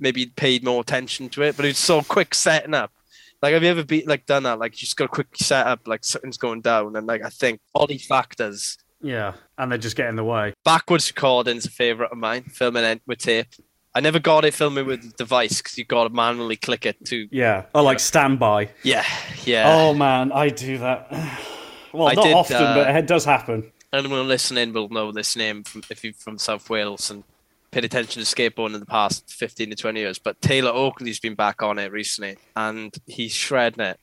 maybe 0.00 0.26
paid 0.26 0.64
more 0.64 0.80
attention 0.80 1.28
to 1.30 1.42
it." 1.42 1.56
But 1.56 1.66
it's 1.66 1.78
so 1.78 2.00
quick 2.00 2.34
setting 2.34 2.74
up. 2.74 2.90
Like, 3.42 3.52
have 3.52 3.62
you 3.62 3.68
ever 3.68 3.84
be 3.84 4.04
like 4.06 4.26
done 4.26 4.44
that? 4.44 4.58
Like, 4.58 4.72
you 4.72 4.78
just 4.78 4.96
got 4.96 5.04
a 5.04 5.08
quick 5.08 5.28
set 5.36 5.66
up, 5.66 5.86
like 5.86 6.04
something's 6.04 6.38
going 6.38 6.62
down, 6.62 6.96
and 6.96 7.06
like 7.06 7.22
I 7.22 7.28
think 7.28 7.60
all 7.74 7.86
these 7.86 8.06
factors. 8.06 8.78
Yeah, 9.00 9.34
and 9.58 9.70
they 9.70 9.78
just 9.78 9.94
get 9.94 10.08
in 10.08 10.16
the 10.16 10.24
way. 10.24 10.54
Backwards 10.64 11.08
recording's 11.08 11.66
a 11.66 11.70
favorite 11.70 12.10
of 12.10 12.18
mine. 12.18 12.44
Filming 12.44 12.84
it 12.84 13.02
with 13.06 13.18
tape. 13.18 13.46
I 13.94 14.00
never 14.00 14.18
got 14.18 14.44
it 14.44 14.54
filming 14.54 14.86
with 14.86 15.02
the 15.02 15.16
device 15.16 15.58
because 15.58 15.76
you 15.76 15.84
got 15.84 16.04
to 16.04 16.10
manually 16.10 16.56
click 16.56 16.86
it 16.86 17.04
to. 17.06 17.28
Yeah. 17.30 17.64
Oh, 17.74 17.82
like 17.82 18.00
standby. 18.00 18.70
Yeah, 18.82 19.04
yeah. 19.44 19.64
Oh 19.66 19.94
man, 19.94 20.32
I 20.32 20.48
do 20.48 20.78
that. 20.78 21.40
Well, 21.92 22.08
I 22.08 22.14
not 22.14 22.24
did, 22.24 22.34
often, 22.34 22.56
uh, 22.56 22.74
but 22.74 22.96
it 22.96 23.06
does 23.06 23.24
happen. 23.24 23.72
anyone 23.92 24.28
listening 24.28 24.72
will 24.72 24.88
know 24.88 25.12
this 25.12 25.36
name 25.36 25.64
from, 25.64 25.82
if 25.90 26.04
you're 26.04 26.12
from 26.12 26.38
South 26.38 26.68
Wales 26.68 27.10
and 27.10 27.24
paid 27.70 27.84
attention 27.84 28.22
to 28.22 28.26
skateboarding 28.26 28.74
in 28.74 28.80
the 28.80 28.86
past 28.86 29.30
15 29.30 29.70
to 29.70 29.76
20 29.76 30.00
years. 30.00 30.18
But 30.18 30.40
Taylor 30.40 30.70
Oakley's 30.70 31.20
been 31.20 31.34
back 31.34 31.62
on 31.62 31.78
it 31.78 31.92
recently 31.92 32.36
and 32.56 32.96
he's 33.06 33.32
shredding 33.32 33.84
it. 33.84 34.00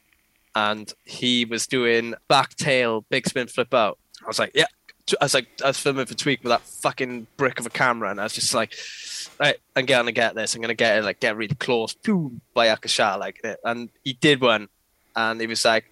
and 0.55 0.93
he 1.03 1.45
was 1.45 1.67
doing 1.67 2.13
back 2.27 2.55
tail, 2.55 3.05
big 3.09 3.27
spin 3.27 3.47
flip 3.47 3.73
out. 3.73 3.97
I 4.23 4.27
was 4.27 4.39
like, 4.39 4.51
yeah. 4.55 4.65
I 5.21 5.25
was 5.25 5.35
like, 5.35 5.47
I 5.63 5.67
was 5.67 5.77
filming 5.77 6.07
for 6.07 6.15
Tweak 6.15 6.43
with 6.43 6.49
that 6.49 6.61
fucking 6.61 7.27
brick 7.37 7.59
of 7.59 7.67
a 7.67 7.69
camera, 7.69 8.09
and 8.09 8.19
I 8.19 8.23
was 8.23 8.33
just 8.33 8.55
like, 8.55 8.73
right, 9.39 9.55
I'm 9.75 9.85
gonna 9.85 10.11
get 10.11 10.33
this. 10.33 10.55
I'm 10.55 10.61
gonna 10.61 10.73
get 10.73 10.97
it, 10.97 11.03
like, 11.03 11.19
get 11.19 11.37
really 11.37 11.53
close, 11.53 11.93
boom, 11.93 12.41
by 12.55 12.65
a 12.67 12.87
shot 12.87 13.19
like 13.19 13.39
it. 13.43 13.59
And 13.63 13.89
he 14.03 14.13
did 14.13 14.41
one, 14.41 14.67
and 15.15 15.39
he 15.39 15.45
was 15.45 15.63
like, 15.63 15.85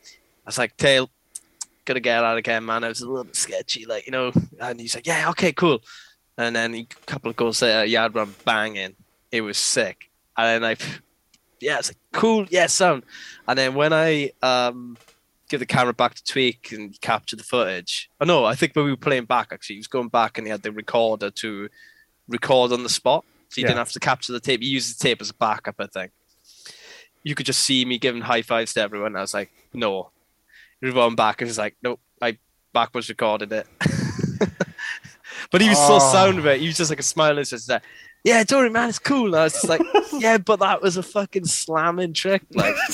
I 0.46 0.48
was 0.48 0.58
like, 0.58 0.76
tail, 0.78 1.12
gonna 1.86 2.00
get 2.00 2.24
out 2.24 2.38
again, 2.38 2.66
man. 2.66 2.84
It 2.84 2.90
was 2.90 3.02
a 3.02 3.08
little 3.08 3.24
bit 3.26 3.36
sketchy, 3.36 3.86
like, 3.86 4.06
you 4.06 4.12
know. 4.12 4.32
And 4.60 4.80
he's 4.80 4.96
like, 4.96 5.08
yeah, 5.08 5.30
okay, 5.32 5.52
cool. 5.52 5.82
And 6.38 6.56
then 6.56 6.74
a 6.76 6.86
couple 7.06 7.30
of 7.30 7.36
goals 7.36 7.62
later, 7.62 7.86
yard 7.86 8.16
run 8.16 8.34
banging. 8.46 8.96
It 9.32 9.42
was 9.42 9.58
sick. 9.58 10.10
And 10.38 10.64
then 10.64 10.72
I, 10.72 10.76
yeah, 11.60 11.80
it's 11.80 11.90
like, 11.90 11.98
cool, 12.12 12.46
yeah, 12.50 12.68
sound. 12.68 13.04
And 13.48 13.58
then 13.58 13.74
when 13.76 13.94
I 13.94 14.32
um 14.42 14.98
give 15.50 15.60
the 15.60 15.66
camera 15.68 15.94
back 15.94 16.16
to 16.16 16.24
Tweak 16.24 16.72
and 16.72 17.00
capture 17.02 17.36
the 17.36 17.44
footage. 17.44 18.10
Oh 18.20 18.26
no, 18.26 18.44
I 18.46 18.56
think 18.56 18.76
when 18.76 18.86
we 18.86 18.92
were 18.92 18.98
playing 18.98 19.26
back 19.26 19.50
actually, 19.52 19.76
he 19.76 19.80
was 19.80 19.88
going 19.88 20.08
back 20.08 20.38
and 20.38 20.48
he 20.48 20.52
had 20.52 20.64
the 20.64 20.72
recorder 20.72 21.30
to 21.30 21.70
record 22.28 22.72
on 22.72 22.82
the 22.82 22.90
spot. 22.90 23.24
So 23.50 23.60
you 23.62 23.64
Yeah. 23.64 23.68
didn't 23.68 23.80
have 23.80 23.92
to 23.92 24.00
capture 24.00 24.34
the 24.34 24.40
tape. 24.40 24.64
You 24.64 24.70
used 24.72 25.00
the 25.00 25.04
tape 25.04 25.22
as 25.22 25.30
a 25.30 25.34
backup, 25.36 25.76
I 25.78 25.86
think. 25.86 26.12
You 27.22 27.36
could 27.36 27.46
just 27.46 27.60
see 27.60 27.86
me 27.86 28.00
giving 28.00 28.22
high 28.24 28.42
fives 28.42 28.74
to 28.74 28.82
everyone. 28.82 29.16
I 29.16 29.22
was 29.22 29.34
like, 29.36 29.52
no. 29.74 30.10
Rewind 30.84 31.16
back 31.18 31.42
and 31.42 31.50
he's 31.50 31.58
like, 31.58 31.76
nope, 31.82 32.00
I 32.22 32.38
backwards 32.74 33.10
recorded 33.10 33.52
it. 33.52 33.66
but 35.52 35.62
he 35.62 35.70
was 35.70 35.78
so 35.78 35.96
Oh. 35.96 36.00
sound 36.12 36.38
of 36.40 36.46
it. 36.46 36.60
He 36.62 36.68
was 36.68 36.78
just 36.78 36.90
like 36.90 37.00
a 37.00 37.04
smile 37.04 37.38
and 37.38 37.48
just 37.48 37.70
like, 37.70 37.82
yeah, 38.26 38.44
don't 38.44 38.60
worry, 38.60 38.70
man, 38.70 38.88
it's 38.90 39.00
cool. 39.00 39.28
And 39.28 39.36
I 39.36 39.44
was 39.44 39.54
just 39.54 39.68
like, 39.68 39.82
yeah, 40.14 40.38
but 40.38 40.60
that 40.60 40.82
was 40.82 40.96
a 40.98 41.04
fucking 41.04 41.46
slamming 41.46 42.14
trick. 42.14 42.42
Like, 42.54 42.76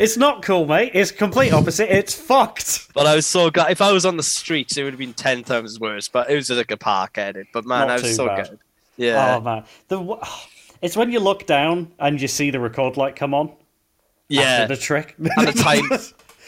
It's 0.00 0.16
not 0.16 0.42
cool, 0.42 0.66
mate. 0.66 0.92
It's 0.94 1.10
complete 1.10 1.52
opposite. 1.52 1.90
It's 1.94 2.14
fucked. 2.14 2.92
But 2.94 3.06
I 3.06 3.14
was 3.14 3.26
so 3.26 3.50
glad. 3.50 3.70
If 3.70 3.80
I 3.80 3.90
was 3.92 4.04
on 4.06 4.16
the 4.16 4.22
streets, 4.22 4.76
it 4.76 4.84
would 4.84 4.92
have 4.92 4.98
been 4.98 5.14
ten 5.14 5.44
times 5.44 5.78
worse. 5.80 6.08
But 6.08 6.30
it 6.30 6.34
was 6.34 6.46
just 6.46 6.58
like 6.58 6.70
a 6.70 6.76
park 6.76 7.16
edit. 7.18 7.48
But 7.52 7.64
man, 7.66 7.88
Not 7.88 7.90
I 7.90 8.02
was 8.02 8.16
so 8.16 8.26
bad. 8.26 8.50
good. 8.50 8.58
Yeah, 8.96 9.36
Oh 9.36 9.40
man, 9.40 9.64
the 9.88 9.96
w- 9.98 10.20
it's 10.82 10.96
when 10.96 11.10
you 11.12 11.20
look 11.20 11.46
down 11.46 11.92
and 11.98 12.20
you 12.20 12.28
see 12.28 12.50
the 12.50 12.60
record 12.60 12.96
light 12.96 13.14
come 13.16 13.32
on. 13.34 13.52
yeah. 14.28 14.66
the 14.66 14.76
trick. 14.76 15.14
And 15.18 15.48
the 15.48 15.52
time 15.52 15.88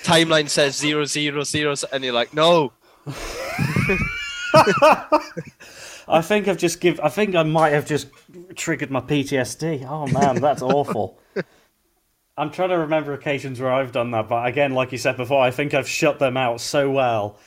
timeline 0.02 0.48
says 0.48 0.76
zero 0.76 1.04
zero 1.04 1.42
zero, 1.44 1.74
and 1.92 2.04
you're 2.04 2.12
like, 2.14 2.34
no. 2.34 2.72
I 6.08 6.22
think 6.22 6.48
I've 6.48 6.56
just 6.56 6.80
give. 6.80 6.98
I 7.00 7.08
think 7.08 7.34
I 7.36 7.42
might 7.42 7.70
have 7.70 7.86
just 7.86 8.08
triggered 8.56 8.90
my 8.90 9.00
PTSD. 9.00 9.86
Oh 9.88 10.06
man, 10.08 10.36
that's 10.40 10.62
awful. 10.62 11.18
I'm 12.36 12.50
trying 12.50 12.70
to 12.70 12.78
remember 12.78 13.12
occasions 13.12 13.60
where 13.60 13.70
I've 13.72 13.92
done 13.92 14.10
that, 14.12 14.28
but 14.28 14.46
again, 14.46 14.72
like 14.72 14.92
you 14.92 14.98
said 14.98 15.16
before, 15.16 15.42
I 15.42 15.50
think 15.50 15.74
I've 15.74 15.88
shut 15.88 16.18
them 16.18 16.36
out 16.36 16.60
so 16.60 16.90
well 16.90 17.38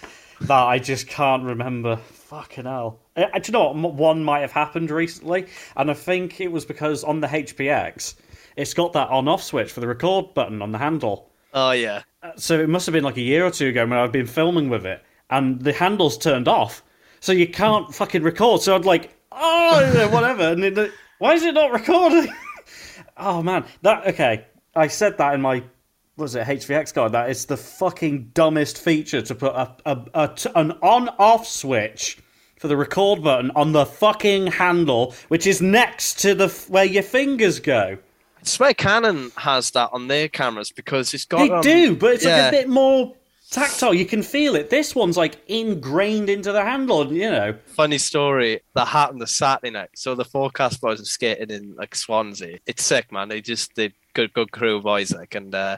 that 0.42 0.52
I 0.52 0.78
just 0.78 1.08
can't 1.08 1.44
remember. 1.44 1.96
Fucking 1.98 2.66
hell. 2.66 3.00
Uh, 3.16 3.26
Do 3.40 3.42
you 3.46 3.52
know 3.54 3.72
what? 3.72 3.94
One 3.96 4.24
might 4.24 4.42
have 4.42 4.52
happened 4.52 4.92
recently, 4.92 5.48
and 5.76 5.90
I 5.90 5.94
think 5.94 6.40
it 6.40 6.52
was 6.52 6.64
because 6.66 7.04
on 7.04 7.22
the 7.22 7.28
HPX, 7.28 8.16
it's 8.56 8.74
got 8.74 8.94
that 8.94 9.10
on-off 9.10 9.42
switch 9.42 9.72
for 9.72 9.80
the 9.80 9.88
record 9.88 10.34
button 10.34 10.62
on 10.62 10.72
the 10.72 10.78
handle. 10.78 11.32
Oh 11.54 11.72
yeah, 11.72 12.04
so 12.36 12.60
it 12.60 12.70
must 12.70 12.86
have 12.86 12.94
been 12.94 13.04
like 13.04 13.18
a 13.18 13.22
year 13.22 13.46
or 13.46 13.52
two 13.52 13.68
ago 13.68 13.86
when 13.86 13.98
I'd 13.98 14.12
been 14.12 14.28
filming 14.28 14.70
with 14.70 14.86
it, 14.86 15.04
and 15.30 15.62
the 15.62 15.74
handle's 15.74 16.18
turned 16.18 16.48
off, 16.48 16.84
so 17.20 17.32
you 17.32 17.48
can't 17.48 17.94
fucking 17.94 18.24
record. 18.24 18.62
So 18.62 18.76
I'd 18.76 18.86
like, 18.86 19.16
oh, 19.32 20.10
whatever, 20.12 20.50
and 20.50 20.64
it, 20.64 20.92
why 21.20 21.34
is 21.34 21.44
it 21.44 21.54
not 21.54 21.72
recording? 21.72 22.32
oh 23.18 23.42
man, 23.42 23.66
that 23.82 24.08
okay. 24.08 24.46
I 24.76 24.88
said 24.88 25.18
that 25.20 25.36
in 25.36 25.42
my 25.42 25.64
was 26.16 26.36
it 26.36 26.46
HVX 26.46 26.94
guide 26.94 27.12
that 27.14 27.30
it's 27.30 27.46
the 27.46 27.58
fucking 27.58 28.32
dumbest 28.34 28.78
feature 28.78 29.22
to 29.22 29.36
put 29.36 29.54
a, 29.56 29.76
a, 29.86 30.06
a 30.14 30.28
t- 30.28 30.50
an 30.56 30.72
on-off 30.84 31.48
switch 31.48 32.20
for 32.60 32.68
the 32.68 32.78
record 32.78 33.24
button 33.24 33.52
on 33.56 33.72
the 33.72 33.86
fucking 33.86 34.48
handle, 34.48 35.16
which 35.28 35.48
is 35.48 35.62
next 35.62 36.20
to 36.20 36.36
the 36.36 36.48
where 36.70 36.86
your 36.86 37.04
fingers 37.04 37.60
go. 37.60 37.98
I 38.44 38.50
swear 38.50 38.74
Canon 38.74 39.32
has 39.38 39.72
that 39.72 39.90
on 39.94 40.08
their 40.08 40.28
cameras 40.28 40.72
because 40.72 41.14
it's 41.14 41.26
got. 41.26 41.48
They 41.48 41.50
um, 41.50 41.62
do, 41.62 41.96
but 41.96 42.16
it's 42.16 42.26
like 42.26 42.50
a 42.50 42.52
bit 42.52 42.70
more 42.70 43.16
tactile. 43.50 43.94
You 43.94 44.06
can 44.06 44.22
feel 44.22 44.56
it. 44.56 44.70
This 44.70 44.94
one's 44.94 45.16
like 45.16 45.38
ingrained 45.48 46.30
into 46.30 46.52
the 46.52 46.62
handle, 46.62 47.12
you 47.14 47.32
know. 47.32 47.56
Funny 47.68 47.98
story 47.98 48.60
that 48.76 48.88
happened 48.88 49.22
the 49.22 49.28
Saturday 49.28 49.72
night. 49.72 49.92
So 49.96 50.14
the 50.14 50.26
forecast 50.26 50.82
boys 50.82 51.00
have 51.00 51.08
skating 51.08 51.52
in 51.52 51.76
like 51.76 51.96
Swansea. 51.96 52.60
It's 52.66 52.84
sick, 52.84 53.12
man. 53.12 53.30
They 53.30 53.40
just 53.40 53.76
they 53.76 53.94
good 54.14 54.34
good 54.34 54.52
crew 54.52 54.76
of 54.76 54.84
boys 54.84 55.12
like 55.12 55.34
and 55.34 55.56
uh 55.56 55.76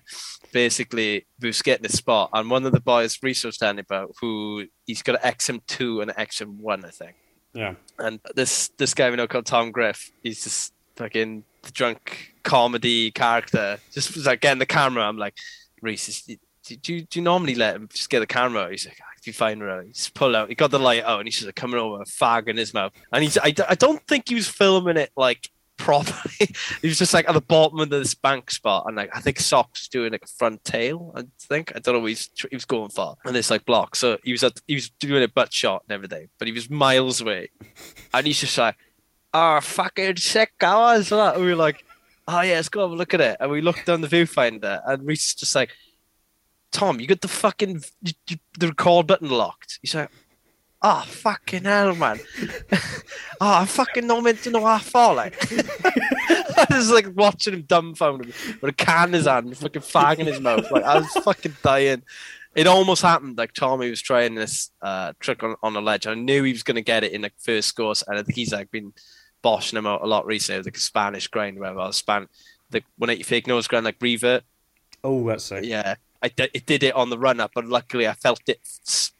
basically 0.51 1.25
we 1.39 1.47
were 1.47 1.53
skating 1.53 1.85
a 1.85 1.89
spot 1.89 2.29
and 2.33 2.49
one 2.49 2.65
of 2.65 2.73
the 2.73 2.81
boys 2.81 3.17
research 3.23 3.57
telling 3.57 3.77
me 3.77 3.81
about 3.81 4.13
who 4.19 4.65
he's 4.85 5.01
got 5.01 5.23
an 5.23 5.31
XM2 5.31 6.01
and 6.01 6.11
an 6.11 6.17
XM1, 6.17 6.83
I 6.83 6.89
think. 6.89 7.15
Yeah. 7.53 7.75
And 7.99 8.19
this 8.35 8.69
this 8.77 8.93
guy 8.93 9.09
we 9.09 9.15
know 9.15 9.27
called 9.27 9.45
Tom 9.45 9.71
Griff, 9.71 10.11
he's 10.23 10.43
just 10.43 10.73
fucking 10.95 11.43
the 11.61 11.71
drunk 11.71 12.34
comedy 12.45 13.11
character. 13.11 13.79
Just 13.91 14.15
was 14.15 14.25
like 14.25 14.39
getting 14.39 14.59
the 14.59 14.65
camera. 14.65 15.03
I'm 15.03 15.17
like, 15.17 15.35
Reese, 15.81 16.23
do, 16.65 16.75
do, 16.77 16.93
you, 16.93 17.01
do 17.01 17.19
you 17.19 17.23
normally 17.23 17.55
let 17.55 17.75
him 17.75 17.89
just 17.91 18.09
get 18.09 18.21
the 18.21 18.27
camera? 18.27 18.69
He's 18.71 18.85
like, 18.85 18.97
"Ah, 19.01 19.11
if 19.19 19.27
you 19.27 19.33
find 19.33 19.61
her, 19.61 19.69
out." 19.69 19.85
he's 19.85 20.09
pull 20.09 20.35
out. 20.35 20.49
He 20.49 20.55
got 20.55 20.71
the 20.71 20.79
light 20.79 21.03
out, 21.03 21.19
and 21.19 21.27
he's 21.27 21.35
just 21.35 21.45
like 21.45 21.55
coming 21.55 21.79
over, 21.79 22.01
a 22.01 22.05
fag 22.05 22.47
in 22.47 22.57
his 22.57 22.73
mouth. 22.73 22.93
And 23.11 23.23
he's, 23.23 23.37
I, 23.37 23.53
I 23.67 23.75
don't 23.75 24.05
think 24.07 24.29
he 24.29 24.35
was 24.35 24.47
filming 24.47 24.97
it 24.97 25.11
like 25.15 25.49
properly. 25.77 26.31
he 26.81 26.87
was 26.87 26.97
just 26.97 27.13
like 27.13 27.27
at 27.27 27.33
the 27.33 27.41
bottom 27.41 27.79
of 27.79 27.89
this 27.89 28.15
bank 28.15 28.49
spot, 28.51 28.85
and 28.87 28.95
like 28.95 29.15
I 29.15 29.19
think 29.19 29.39
Socks 29.39 29.87
doing 29.87 30.11
like 30.11 30.23
a 30.23 30.27
front 30.27 30.63
tail. 30.63 31.13
I 31.15 31.23
think 31.39 31.71
I 31.75 31.79
don't 31.79 31.95
know 31.95 32.05
he's 32.05 32.29
he 32.49 32.55
was 32.55 32.65
going 32.65 32.89
for, 32.89 33.15
and 33.25 33.35
it's 33.37 33.51
like 33.51 33.65
block. 33.65 33.95
So 33.95 34.17
he 34.23 34.31
was 34.31 34.43
at 34.43 34.59
he 34.67 34.75
was 34.75 34.89
doing 34.89 35.23
a 35.23 35.27
butt 35.27 35.53
shot 35.53 35.83
and 35.87 35.93
everything, 35.93 36.29
but 36.39 36.47
he 36.47 36.53
was 36.53 36.69
miles 36.69 37.21
away, 37.21 37.49
and 38.13 38.25
he's 38.25 38.39
just 38.39 38.57
like, 38.57 38.75
"Oh 39.33 39.59
fucking 39.61 40.17
sick 40.17 40.53
hours!" 40.61 41.11
We 41.11 41.17
were 41.17 41.55
like, 41.55 41.84
"Oh 42.27 42.41
yeah, 42.41 42.55
let's 42.55 42.69
go 42.69 42.81
have 42.81 42.91
a 42.91 42.95
look 42.95 43.13
at 43.13 43.21
it." 43.21 43.37
And 43.39 43.51
we 43.51 43.61
looked 43.61 43.85
down 43.85 44.01
the 44.01 44.07
viewfinder, 44.07 44.81
and 44.85 45.05
Reese 45.05 45.29
is 45.29 45.35
just 45.35 45.55
like, 45.55 45.71
"Tom, 46.71 46.99
you 46.99 47.07
got 47.07 47.21
the 47.21 47.27
fucking 47.27 47.83
the 48.03 48.67
record 48.67 49.07
button 49.07 49.29
locked." 49.29 49.79
He's 49.81 49.95
like. 49.95 50.09
Oh 50.87 51.03
fucking 51.07 51.63
hell, 51.63 51.95
man! 51.95 52.19
oh, 53.41 53.53
I 53.61 53.65
fucking 53.65 54.05
not 54.05 54.21
meant 54.23 54.43
to 54.43 54.51
know 54.51 54.63
how 54.63 54.77
far. 54.77 55.15
Like, 55.15 55.35
I 55.51 56.67
was 56.69 56.91
like 56.91 57.07
watching 57.15 57.53
him 57.53 57.63
dumbfounded 57.63 58.27
with 58.61 58.63
a 58.69 58.73
can 58.73 59.07
in 59.07 59.13
his 59.13 59.25
hand, 59.25 59.47
and 59.47 59.57
fucking 59.57 59.81
fag 59.81 60.19
in 60.19 60.27
his 60.27 60.39
mouth. 60.39 60.69
Like 60.69 60.83
I 60.83 60.99
was 60.99 61.11
fucking 61.23 61.55
dying. 61.63 62.03
It 62.55 62.67
almost 62.67 63.01
happened. 63.01 63.37
Like 63.37 63.53
Tommy 63.53 63.89
was 63.89 64.01
trying 64.01 64.35
this 64.35 64.69
uh, 64.81 65.13
trick 65.19 65.43
on, 65.43 65.55
on 65.63 65.75
a 65.75 65.81
ledge. 65.81 66.07
I 66.07 66.13
knew 66.13 66.43
he 66.43 66.53
was 66.53 66.63
going 66.63 66.75
to 66.75 66.81
get 66.81 67.03
it 67.03 67.11
in 67.11 67.21
the 67.21 67.31
first 67.39 67.75
course, 67.75 68.03
and 68.05 68.17
I 68.17 68.23
think 68.23 68.35
he's 68.35 68.53
like 68.53 68.69
been 68.69 68.93
boshing 69.45 69.77
him 69.77 69.85
out 69.85 70.01
a 70.01 70.07
lot 70.07 70.25
recently, 70.25 70.63
like 70.63 70.77
a 70.77 70.79
Spanish 70.79 71.27
grind, 71.27 71.59
whatever. 71.59 71.81
Or 71.81 71.93
Span, 71.93 72.27
the 72.71 72.81
one 72.97 73.11
eighty 73.11 73.23
fake 73.23 73.45
nose 73.47 73.67
grind, 73.67 73.85
like 73.85 73.97
revert. 74.01 74.43
Oh, 75.03 75.27
that's 75.27 75.51
it. 75.51 75.65
Yeah, 75.65 75.95
I 76.23 76.29
did, 76.29 76.49
it 76.55 76.65
did 76.65 76.81
it 76.81 76.95
on 76.95 77.11
the 77.11 77.19
run 77.19 77.39
up, 77.39 77.51
but 77.53 77.65
luckily 77.67 78.07
I 78.07 78.13
felt 78.13 78.41
it 78.47 78.59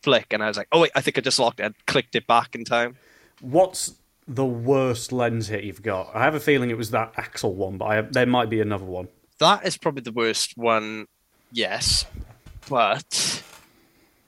flick, 0.02 0.28
and 0.32 0.44
I 0.44 0.48
was 0.48 0.58
like, 0.58 0.68
oh 0.72 0.82
wait, 0.82 0.92
I 0.96 1.02
think 1.02 1.18
I 1.20 1.22
just 1.22 1.38
locked 1.40 1.60
it. 1.60 1.64
and 1.68 1.76
clicked 1.86 2.16
it 2.16 2.26
back 2.26 2.56
in 2.56 2.66
time. 2.66 2.98
What's 3.42 3.94
the 4.28 4.46
worst 4.46 5.12
lens 5.12 5.48
hit 5.50 5.64
you've 5.64 5.84
got? 5.84 6.10
I 6.16 6.24
have 6.24 6.34
a 6.34 6.40
feeling 6.40 6.72
it 6.72 6.78
was 6.78 6.90
that 6.92 7.14
axle 7.18 7.54
one, 7.54 7.78
but 7.78 7.86
I, 7.86 8.02
there 8.02 8.26
might 8.26 8.50
be 8.50 8.62
another 8.62 8.86
one. 8.86 9.08
that 9.40 9.66
is 9.68 9.78
probably 9.78 10.02
the 10.02 10.12
worst 10.12 10.58
one, 10.58 11.06
yes. 11.52 12.06
But 12.68 13.44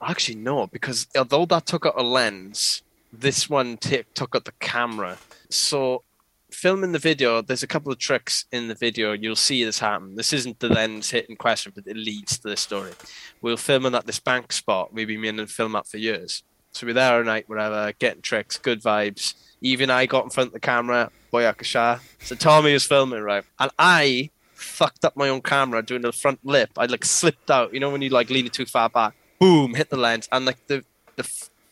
actually, 0.00 0.36
no, 0.36 0.68
because 0.68 1.08
although 1.16 1.46
that 1.46 1.66
took 1.66 1.84
out 1.86 1.94
a 1.96 2.04
lens, 2.04 2.82
this 3.12 3.50
one 3.50 3.76
t- 3.78 4.04
took 4.14 4.36
out 4.36 4.44
the 4.44 4.52
camera. 4.60 5.18
So, 5.50 6.02
filming 6.50 6.92
the 6.92 6.98
video, 6.98 7.42
there's 7.42 7.62
a 7.62 7.66
couple 7.66 7.92
of 7.92 7.98
tricks 7.98 8.44
in 8.52 8.68
the 8.68 8.74
video. 8.74 9.12
You'll 9.12 9.36
see 9.36 9.64
this 9.64 9.78
happen. 9.78 10.16
This 10.16 10.32
isn't 10.32 10.60
the 10.60 10.68
lens 10.68 11.10
hit 11.10 11.28
in 11.28 11.36
question, 11.36 11.72
but 11.74 11.86
it 11.86 11.96
leads 11.96 12.38
to 12.38 12.48
the 12.48 12.56
story. 12.56 12.92
We 13.40 13.52
are 13.52 13.56
filming 13.56 13.94
at 13.94 14.06
this 14.06 14.20
bank 14.20 14.52
spot. 14.52 14.92
We've 14.92 15.06
been 15.06 15.20
meaning 15.20 15.46
to 15.46 15.52
film 15.52 15.72
that 15.72 15.86
for 15.86 15.98
years. 15.98 16.42
So 16.72 16.86
we're 16.86 16.92
there 16.92 17.16
all 17.16 17.24
night, 17.24 17.48
whatever, 17.48 17.92
getting 17.98 18.22
tricks, 18.22 18.58
good 18.58 18.82
vibes. 18.82 19.34
Even 19.60 19.90
I 19.90 20.06
got 20.06 20.24
in 20.24 20.30
front 20.30 20.48
of 20.48 20.52
the 20.52 20.60
camera, 20.60 21.10
Boyakasha. 21.32 22.00
So 22.20 22.34
Tommy 22.36 22.72
was 22.72 22.84
filming, 22.84 23.22
right? 23.22 23.44
And 23.58 23.70
I 23.78 24.30
fucked 24.54 25.04
up 25.04 25.16
my 25.16 25.28
own 25.28 25.40
camera 25.40 25.82
doing 25.82 26.02
the 26.02 26.12
front 26.12 26.44
lip. 26.44 26.70
I 26.76 26.86
like 26.86 27.04
slipped 27.04 27.50
out. 27.50 27.72
You 27.72 27.80
know 27.80 27.90
when 27.90 28.02
you 28.02 28.10
like 28.10 28.30
lean 28.30 28.46
it 28.46 28.52
too 28.52 28.66
far 28.66 28.88
back? 28.88 29.14
Boom, 29.40 29.74
hit 29.74 29.90
the 29.90 29.96
lens. 29.96 30.28
And 30.30 30.44
like 30.44 30.66
the 30.66 30.84
the 31.16 31.28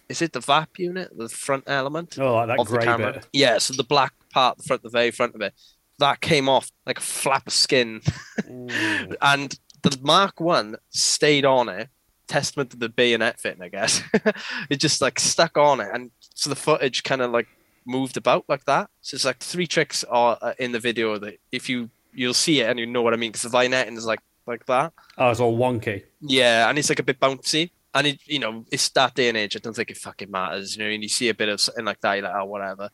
is 0.08 0.22
it 0.22 0.32
the 0.32 0.40
VAP 0.40 0.78
unit, 0.78 1.10
the 1.16 1.28
front 1.28 1.64
element 1.66 2.18
Oh, 2.18 2.34
like 2.34 2.48
that 2.48 2.58
of 2.60 2.68
the 2.68 2.76
grey 2.76 2.84
camera? 2.84 3.12
bit. 3.14 3.28
Yeah, 3.32 3.58
so 3.58 3.74
the 3.74 3.84
black 3.84 4.12
part, 4.32 4.58
the 4.58 4.64
front, 4.64 4.82
the 4.82 4.88
very 4.90 5.10
front 5.10 5.34
of 5.34 5.40
it, 5.40 5.52
that 5.98 6.20
came 6.20 6.48
off 6.48 6.70
like 6.86 6.98
a 6.98 7.02
flap 7.02 7.46
of 7.46 7.52
skin. 7.52 8.00
and 9.20 9.58
the 9.82 9.98
Mark 10.02 10.40
One 10.40 10.76
stayed 10.90 11.44
on 11.44 11.68
it. 11.68 11.88
Testament 12.28 12.70
to 12.70 12.76
the 12.76 12.88
bayonet 12.88 13.38
fitting, 13.38 13.62
I 13.62 13.68
guess. 13.68 14.02
it 14.70 14.80
just 14.80 15.00
like 15.00 15.20
stuck 15.20 15.56
on 15.56 15.80
it, 15.80 15.88
and 15.92 16.10
so 16.34 16.50
the 16.50 16.56
footage 16.56 17.04
kind 17.04 17.22
of 17.22 17.30
like 17.30 17.46
moved 17.86 18.16
about 18.16 18.44
like 18.48 18.64
that. 18.64 18.90
So 19.00 19.14
it's 19.14 19.24
like 19.24 19.38
three 19.38 19.66
tricks 19.68 20.02
are 20.04 20.36
uh, 20.42 20.54
in 20.58 20.72
the 20.72 20.80
video 20.80 21.18
that 21.18 21.38
if 21.52 21.68
you 21.68 21.88
you'll 22.12 22.34
see 22.34 22.60
it 22.60 22.68
and 22.68 22.80
you 22.80 22.86
know 22.86 23.02
what 23.02 23.12
I 23.12 23.16
mean 23.16 23.30
because 23.30 23.48
the 23.48 23.56
vignetting 23.56 23.96
is 23.96 24.06
like 24.06 24.18
like 24.44 24.66
that. 24.66 24.92
Oh, 25.18 25.30
it's 25.30 25.38
all 25.38 25.56
wonky. 25.56 26.02
Yeah, 26.20 26.68
and 26.68 26.76
it's 26.78 26.88
like 26.88 26.98
a 26.98 27.04
bit 27.04 27.20
bouncy. 27.20 27.70
And 27.96 28.06
it, 28.06 28.20
you 28.26 28.38
know, 28.38 28.64
it's 28.70 28.90
that 28.90 29.14
day 29.14 29.28
and 29.28 29.38
age. 29.38 29.56
I 29.56 29.58
don't 29.58 29.74
think 29.74 29.90
it 29.90 29.96
fucking 29.96 30.30
matters. 30.30 30.76
You 30.76 30.84
know, 30.84 30.90
and 30.90 31.02
you 31.02 31.08
see 31.08 31.30
a 31.30 31.34
bit 31.34 31.48
of 31.48 31.62
something 31.62 31.86
like 31.86 32.00
that, 32.02 32.14
you're 32.14 32.24
like, 32.24 32.34
oh, 32.36 32.44
whatever. 32.44 32.90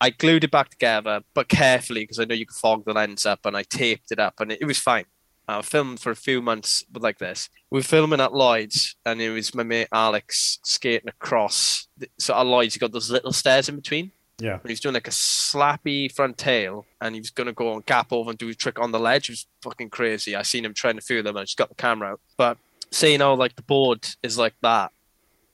I 0.00 0.08
glued 0.10 0.44
it 0.44 0.50
back 0.50 0.70
together, 0.70 1.20
but 1.34 1.48
carefully 1.48 2.04
because 2.04 2.18
I 2.18 2.24
know 2.24 2.34
you 2.34 2.46
can 2.46 2.54
fog 2.54 2.86
the 2.86 2.94
lens 2.94 3.26
up, 3.26 3.44
and 3.44 3.54
I 3.54 3.62
taped 3.62 4.12
it 4.12 4.18
up, 4.18 4.40
and 4.40 4.50
it, 4.50 4.58
it 4.62 4.64
was 4.64 4.78
fine. 4.78 5.04
I 5.46 5.62
filmed 5.62 6.00
for 6.00 6.10
a 6.10 6.16
few 6.16 6.42
months 6.42 6.84
like 6.92 7.18
this. 7.18 7.50
We 7.70 7.78
were 7.78 7.84
filming 7.84 8.20
at 8.20 8.34
Lloyd's, 8.34 8.96
and 9.04 9.20
it 9.20 9.30
was 9.30 9.54
my 9.54 9.62
mate 9.62 9.88
Alex 9.92 10.58
skating 10.64 11.08
across. 11.08 11.86
So 12.18 12.34
at 12.34 12.46
Lloyd's, 12.46 12.74
you 12.74 12.80
got 12.80 12.92
those 12.92 13.10
little 13.10 13.32
stairs 13.32 13.68
in 13.68 13.76
between. 13.76 14.10
Yeah. 14.38 14.54
And 14.54 14.62
he 14.64 14.72
was 14.72 14.80
doing 14.80 14.94
like 14.94 15.08
a 15.08 15.12
slappy 15.12 16.12
front 16.12 16.36
tail, 16.36 16.84
and 17.00 17.14
he 17.14 17.20
was 17.20 17.30
gonna 17.30 17.52
go 17.52 17.74
and 17.74 17.86
gap 17.86 18.12
over 18.12 18.30
and 18.30 18.38
do 18.38 18.48
a 18.48 18.54
trick 18.54 18.80
on 18.80 18.90
the 18.90 18.98
ledge. 18.98 19.28
It 19.28 19.32
was 19.32 19.46
fucking 19.62 19.90
crazy. 19.90 20.34
I 20.34 20.42
seen 20.42 20.64
him 20.64 20.74
trying 20.74 20.96
to 20.96 21.00
feel 21.00 21.22
them, 21.22 21.36
and 21.36 21.42
I 21.42 21.44
just 21.44 21.58
got 21.58 21.68
the 21.68 21.74
camera 21.74 22.12
out. 22.12 22.20
But 22.36 22.58
saying 22.96 23.20
how 23.20 23.34
like 23.34 23.56
the 23.56 23.62
board 23.62 24.08
is 24.22 24.38
like 24.38 24.54
that, 24.62 24.90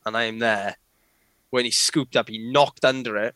and 0.07 0.17
I 0.17 0.25
am 0.25 0.39
there. 0.39 0.77
When 1.51 1.65
he 1.65 1.71
scooped 1.71 2.17
up, 2.17 2.29
he 2.29 2.39
knocked 2.39 2.85
under 2.85 3.17
it. 3.17 3.35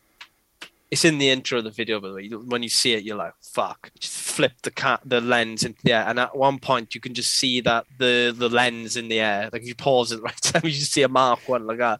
It's 0.89 1.03
in 1.03 1.17
the 1.17 1.29
intro 1.29 1.57
of 1.57 1.65
the 1.65 1.69
video, 1.69 1.99
by 1.99 2.07
the 2.07 2.13
way. 2.13 2.29
When 2.29 2.63
you 2.63 2.69
see 2.69 2.93
it, 2.93 3.03
you're 3.03 3.17
like, 3.17 3.33
"Fuck!" 3.41 3.91
Just 3.99 4.17
flip 4.17 4.53
the 4.63 4.71
cat, 4.71 5.01
the 5.03 5.19
lens 5.19 5.63
into 5.63 5.81
the 5.83 5.91
air, 5.91 6.05
and 6.07 6.19
at 6.19 6.35
one 6.35 6.59
point 6.59 6.95
you 6.95 7.01
can 7.01 7.13
just 7.13 7.33
see 7.33 7.59
that 7.61 7.85
the 7.99 8.33
the 8.35 8.49
lens 8.49 8.95
in 8.95 9.09
the 9.09 9.19
air. 9.19 9.49
Like 9.51 9.63
if 9.63 9.67
you 9.67 9.75
pause 9.75 10.11
it 10.11 10.21
right 10.27 10.41
time, 10.41 10.61
you 10.63 10.71
just 10.71 10.93
see 10.93 11.03
a 11.03 11.09
mark 11.09 11.47
one 11.47 11.67
like 11.67 11.79
that, 11.79 11.99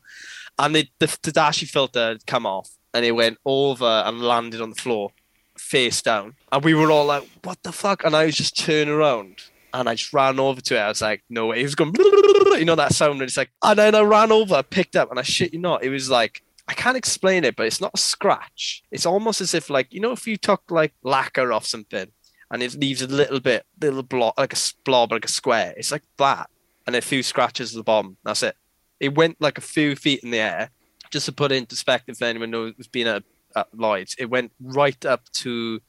and 0.58 0.76
the 0.76 0.88
the, 1.00 1.08
the 1.22 1.32
Dashi 1.32 1.68
filter 1.68 2.10
had 2.10 2.26
come 2.26 2.46
off, 2.46 2.70
and 2.94 3.06
it 3.06 3.12
went 3.12 3.38
over 3.46 4.04
and 4.06 4.22
landed 4.22 4.62
on 4.62 4.70
the 4.70 4.82
floor, 4.82 5.12
face 5.58 6.02
down, 6.02 6.36
and 6.52 6.64
we 6.64 6.74
were 6.74 6.90
all 6.90 7.06
like, 7.06 7.28
"What 7.44 7.62
the 7.64 7.74
fuck?" 7.74 8.06
And 8.06 8.16
I 8.16 8.26
was 8.26 8.38
just 8.38 8.58
turning 8.58 8.94
around 8.94 9.44
and 9.80 9.88
I 9.88 9.96
just 9.96 10.12
ran 10.12 10.40
over 10.40 10.60
to 10.60 10.76
it. 10.76 10.80
I 10.80 10.88
was 10.88 11.02
like, 11.02 11.24
no 11.30 11.48
way. 11.48 11.60
It 11.60 11.64
was 11.64 11.76
going, 11.76 11.94
you 11.98 12.66
know, 12.66 12.76
that 12.76 12.94
sound. 12.94 13.14
And 13.14 13.22
it's 13.22 13.38
like, 13.38 13.52
and 13.64 13.78
then 13.78 13.94
I 13.94 14.02
ran 14.02 14.32
over, 14.32 14.64
picked 14.64 14.96
up, 14.96 15.10
and 15.12 15.20
I 15.20 15.22
shit 15.22 15.54
you 15.54 15.60
not, 15.60 15.84
it 15.84 15.90
was 15.90 16.10
like, 16.10 16.42
I 16.68 16.74
can't 16.74 16.98
explain 16.98 17.44
it, 17.44 17.56
but 17.56 17.68
it's 17.68 17.80
not 17.80 17.92
a 17.94 18.00
scratch. 18.00 18.84
It's 18.92 19.06
almost 19.06 19.40
as 19.40 19.54
if, 19.54 19.70
like, 19.70 19.94
you 19.94 20.02
know, 20.02 20.12
if 20.12 20.28
you 20.28 20.36
took 20.36 20.64
like 20.70 20.94
lacquer 21.04 21.54
off 21.54 21.66
something 21.66 22.08
and 22.52 22.64
it 22.64 22.74
leaves 22.74 23.02
a 23.02 23.08
little 23.08 23.40
bit, 23.40 23.66
little 23.80 24.04
blob, 24.04 24.34
like 24.38 24.54
a 24.54 24.58
blob, 24.84 25.12
like 25.12 25.26
a 25.26 25.30
square. 25.30 25.74
It's 25.78 25.92
like 25.92 26.04
that, 26.18 26.50
and 26.86 26.96
a 26.96 27.02
few 27.02 27.24
scratches 27.24 27.74
at 27.74 27.78
the 27.78 27.84
bottom. 27.84 28.18
That's 28.24 28.44
it. 28.44 28.56
It 29.00 29.16
went 29.16 29.40
like 29.40 29.58
a 29.58 29.62
few 29.62 29.96
feet 29.96 30.24
in 30.24 30.32
the 30.32 30.40
air. 30.40 30.72
Just 31.12 31.28
to 31.28 31.32
put 31.32 31.52
it 31.52 31.56
in 31.56 31.66
perspective, 31.66 32.18
for 32.18 32.26
anyone 32.26 32.52
who 32.52 32.74
has 32.76 32.88
been 32.88 33.08
at, 33.08 33.24
at 33.56 33.68
Lloyd's, 33.74 34.16
it 34.20 34.26
went 34.30 34.52
right 34.60 35.06
up 35.06 35.30
to 35.34 35.80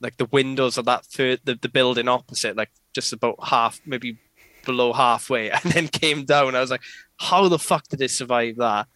like 0.00 0.16
the 0.16 0.24
windows 0.24 0.78
of 0.78 0.86
that 0.86 1.04
third, 1.04 1.40
the, 1.44 1.54
the 1.54 1.68
building 1.68 2.08
opposite, 2.08 2.56
like 2.56 2.70
just 2.94 3.12
about 3.12 3.36
half, 3.42 3.80
maybe 3.86 4.18
below 4.64 4.92
halfway, 4.92 5.50
and 5.50 5.62
then 5.64 5.88
came 5.88 6.24
down. 6.24 6.54
I 6.54 6.60
was 6.60 6.70
like, 6.70 6.82
how 7.18 7.48
the 7.48 7.58
fuck 7.58 7.88
did 7.88 8.00
it 8.00 8.10
survive 8.10 8.56
that? 8.56 8.86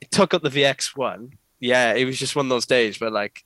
It 0.00 0.10
took 0.10 0.34
up 0.34 0.42
the 0.42 0.50
VX1. 0.50 1.32
Yeah, 1.60 1.94
it 1.94 2.04
was 2.04 2.18
just 2.18 2.36
one 2.36 2.46
of 2.46 2.50
those 2.50 2.66
days 2.66 3.00
where 3.00 3.10
like 3.10 3.44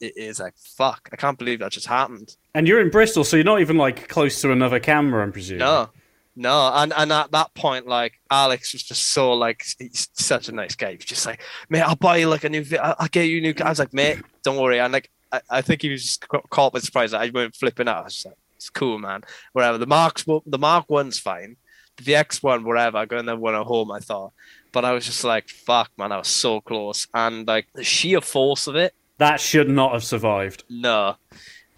it 0.00 0.16
is 0.16 0.40
like 0.40 0.54
fuck. 0.56 1.08
I 1.12 1.16
can't 1.16 1.38
believe 1.38 1.58
that 1.60 1.72
just 1.72 1.86
happened. 1.86 2.36
And 2.54 2.66
you're 2.66 2.80
in 2.80 2.90
Bristol, 2.90 3.22
so 3.22 3.36
you're 3.36 3.44
not 3.44 3.60
even 3.60 3.76
like 3.76 4.08
close 4.08 4.40
to 4.40 4.50
another 4.50 4.80
camera, 4.80 5.22
I'm 5.22 5.32
presuming. 5.32 5.58
No, 5.58 5.90
no, 6.36 6.70
and 6.74 6.92
and 6.96 7.12
at 7.12 7.32
that 7.32 7.54
point, 7.54 7.86
like 7.86 8.14
Alex 8.30 8.72
was 8.72 8.82
just 8.82 9.08
so 9.08 9.32
like 9.34 9.64
he's 9.78 10.08
such 10.14 10.48
a 10.48 10.52
nice 10.52 10.74
guy. 10.74 10.92
He 10.92 10.96
was 10.96 11.04
just 11.04 11.26
like, 11.26 11.42
mate, 11.68 11.82
I'll 11.82 11.96
buy 11.96 12.16
you 12.18 12.28
like 12.28 12.44
a 12.44 12.48
new. 12.48 12.64
I'll, 12.80 12.96
I'll 12.98 13.08
get 13.08 13.24
you 13.24 13.38
a 13.38 13.40
new. 13.40 13.54
I 13.62 13.68
was 13.68 13.78
like, 13.78 13.92
mate, 13.92 14.22
don't 14.42 14.56
worry. 14.56 14.80
And 14.80 14.92
like, 14.92 15.10
I, 15.30 15.40
I 15.50 15.60
think 15.60 15.82
he 15.82 15.90
was 15.90 16.02
just 16.02 16.26
caught 16.28 16.72
by 16.72 16.78
surprise. 16.78 17.10
That 17.10 17.20
I 17.20 17.30
went 17.30 17.54
flipping 17.54 17.88
out. 17.88 17.98
I 17.98 18.04
was 18.04 18.14
just 18.14 18.26
like, 18.26 18.38
it's 18.60 18.68
cool, 18.68 18.98
man. 18.98 19.22
Whatever. 19.54 19.78
The 19.78 19.86
marks, 19.86 20.24
the 20.24 20.58
Mark 20.58 20.90
one's 20.90 21.18
fine. 21.18 21.56
The 22.04 22.14
X 22.14 22.42
one, 22.42 22.62
whatever. 22.64 22.98
I 22.98 23.06
got 23.06 23.20
another 23.20 23.40
one 23.40 23.54
at 23.54 23.64
home. 23.64 23.90
I 23.90 24.00
thought, 24.00 24.34
but 24.70 24.84
I 24.84 24.92
was 24.92 25.06
just 25.06 25.24
like, 25.24 25.48
fuck, 25.48 25.90
man. 25.96 26.12
I 26.12 26.18
was 26.18 26.28
so 26.28 26.60
close, 26.60 27.08
and 27.14 27.48
like 27.48 27.68
the 27.74 27.82
sheer 27.82 28.20
force 28.20 28.66
of 28.66 28.76
it. 28.76 28.92
That 29.16 29.40
should 29.40 29.70
not 29.70 29.94
have 29.94 30.04
survived. 30.04 30.64
No. 30.68 31.16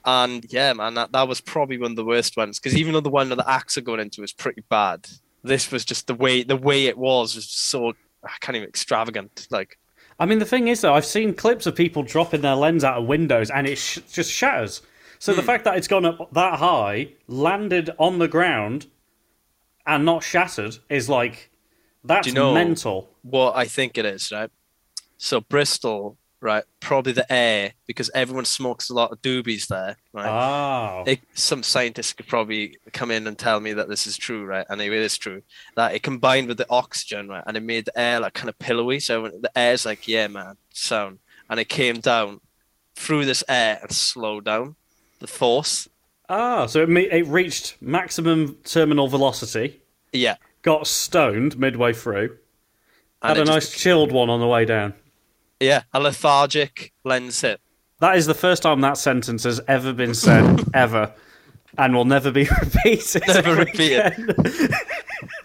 And 0.04 0.44
yeah, 0.52 0.72
man, 0.72 0.94
that, 0.94 1.12
that 1.12 1.28
was 1.28 1.40
probably 1.40 1.78
one 1.78 1.92
of 1.92 1.96
the 1.96 2.04
worst 2.04 2.36
ones 2.36 2.58
because 2.58 2.76
even 2.76 2.92
though 2.92 3.00
the 3.00 3.10
one 3.10 3.28
that 3.28 3.36
the 3.36 3.48
axe 3.48 3.78
are 3.78 3.82
going 3.82 4.00
into 4.00 4.20
was 4.20 4.32
pretty 4.32 4.64
bad, 4.68 5.06
this 5.44 5.70
was 5.70 5.84
just 5.84 6.08
the 6.08 6.14
way 6.14 6.42
the 6.42 6.56
way 6.56 6.86
it 6.86 6.98
was 6.98 7.36
was 7.36 7.48
so 7.48 7.92
I 8.24 8.32
can't 8.40 8.56
even 8.56 8.68
extravagant. 8.68 9.46
Like 9.50 9.78
I 10.18 10.26
mean, 10.26 10.40
the 10.40 10.44
thing 10.44 10.68
is, 10.68 10.80
though, 10.80 10.94
I've 10.94 11.06
seen 11.06 11.34
clips 11.34 11.66
of 11.66 11.76
people 11.76 12.02
dropping 12.02 12.42
their 12.42 12.54
lens 12.54 12.84
out 12.84 12.98
of 12.98 13.06
windows 13.06 13.50
and 13.50 13.66
it 13.68 13.78
sh- 13.78 14.00
just 14.10 14.30
shatters. 14.30 14.82
So 15.22 15.32
Hmm. 15.32 15.36
the 15.36 15.44
fact 15.44 15.62
that 15.66 15.76
it's 15.76 15.86
gone 15.86 16.04
up 16.04 16.32
that 16.32 16.58
high, 16.58 17.12
landed 17.28 17.90
on 17.96 18.18
the 18.18 18.26
ground, 18.26 18.88
and 19.86 20.04
not 20.04 20.24
shattered 20.24 20.78
is 20.90 21.08
like 21.08 21.48
that's 22.02 22.26
you 22.26 22.32
know- 22.34 22.52
mental. 22.52 23.08
what 23.22 23.54
I 23.54 23.66
think 23.66 23.96
it 23.96 24.04
is, 24.04 24.32
right? 24.32 24.50
So 25.18 25.40
Bristol, 25.40 26.18
right? 26.40 26.64
Probably 26.80 27.12
the 27.12 27.32
air 27.32 27.74
because 27.86 28.10
everyone 28.12 28.46
smokes 28.46 28.90
a 28.90 28.94
lot 28.94 29.12
of 29.12 29.22
doobies 29.22 29.68
there, 29.68 29.96
right? 30.12 30.26
Oh, 30.28 31.04
it, 31.06 31.20
some 31.34 31.62
scientists 31.62 32.14
could 32.14 32.26
probably 32.26 32.78
come 32.92 33.12
in 33.12 33.28
and 33.28 33.38
tell 33.38 33.60
me 33.60 33.72
that 33.74 33.88
this 33.88 34.08
is 34.08 34.16
true, 34.16 34.44
right? 34.44 34.66
And 34.68 34.80
it 34.82 34.92
is 34.92 35.16
true 35.16 35.42
that 35.76 35.94
it 35.94 36.02
combined 36.02 36.48
with 36.48 36.56
the 36.58 36.66
oxygen, 36.68 37.28
right? 37.28 37.44
And 37.46 37.56
it 37.56 37.62
made 37.62 37.84
the 37.84 37.96
air 37.96 38.18
like 38.18 38.34
kind 38.34 38.48
of 38.48 38.58
pillowy. 38.58 38.98
So 38.98 39.28
the 39.28 39.56
air's 39.56 39.86
like, 39.86 40.08
yeah, 40.08 40.26
man, 40.26 40.56
sound. 40.70 41.20
And 41.48 41.60
it 41.60 41.68
came 41.68 42.00
down 42.00 42.40
through 42.96 43.24
this 43.24 43.44
air 43.48 43.78
and 43.80 43.92
slowed 43.92 44.46
down 44.46 44.74
the 45.22 45.26
force. 45.28 45.88
ah, 46.28 46.66
so 46.66 46.82
it, 46.82 46.90
it 46.90 47.26
reached 47.26 47.76
maximum 47.80 48.56
terminal 48.64 49.08
velocity, 49.08 49.80
Yeah. 50.12 50.36
got 50.62 50.86
stoned 50.86 51.58
midway 51.58 51.92
through, 51.92 52.36
And 53.22 53.36
had 53.36 53.48
a 53.48 53.50
nice 53.50 53.68
just- 53.70 53.78
chilled 53.82 54.12
one 54.12 54.28
on 54.30 54.40
the 54.40 54.46
way 54.46 54.64
down. 54.64 54.94
yeah, 55.60 55.82
a 55.92 56.00
lethargic 56.00 56.92
lens 57.04 57.40
hit. 57.40 57.60
That 58.00 58.16
is 58.16 58.26
the 58.26 58.34
first 58.34 58.62
time 58.64 58.80
that 58.80 58.96
sentence 58.98 59.44
has 59.44 59.60
ever 59.68 59.92
been 59.92 60.14
said, 60.14 60.60
ever, 60.74 61.12
and 61.78 61.94
will 61.94 62.04
never 62.04 62.30
be 62.30 62.48
repeated. 62.62 63.22
Never 63.28 63.50
ever 63.50 63.54
repeated. 63.60 64.34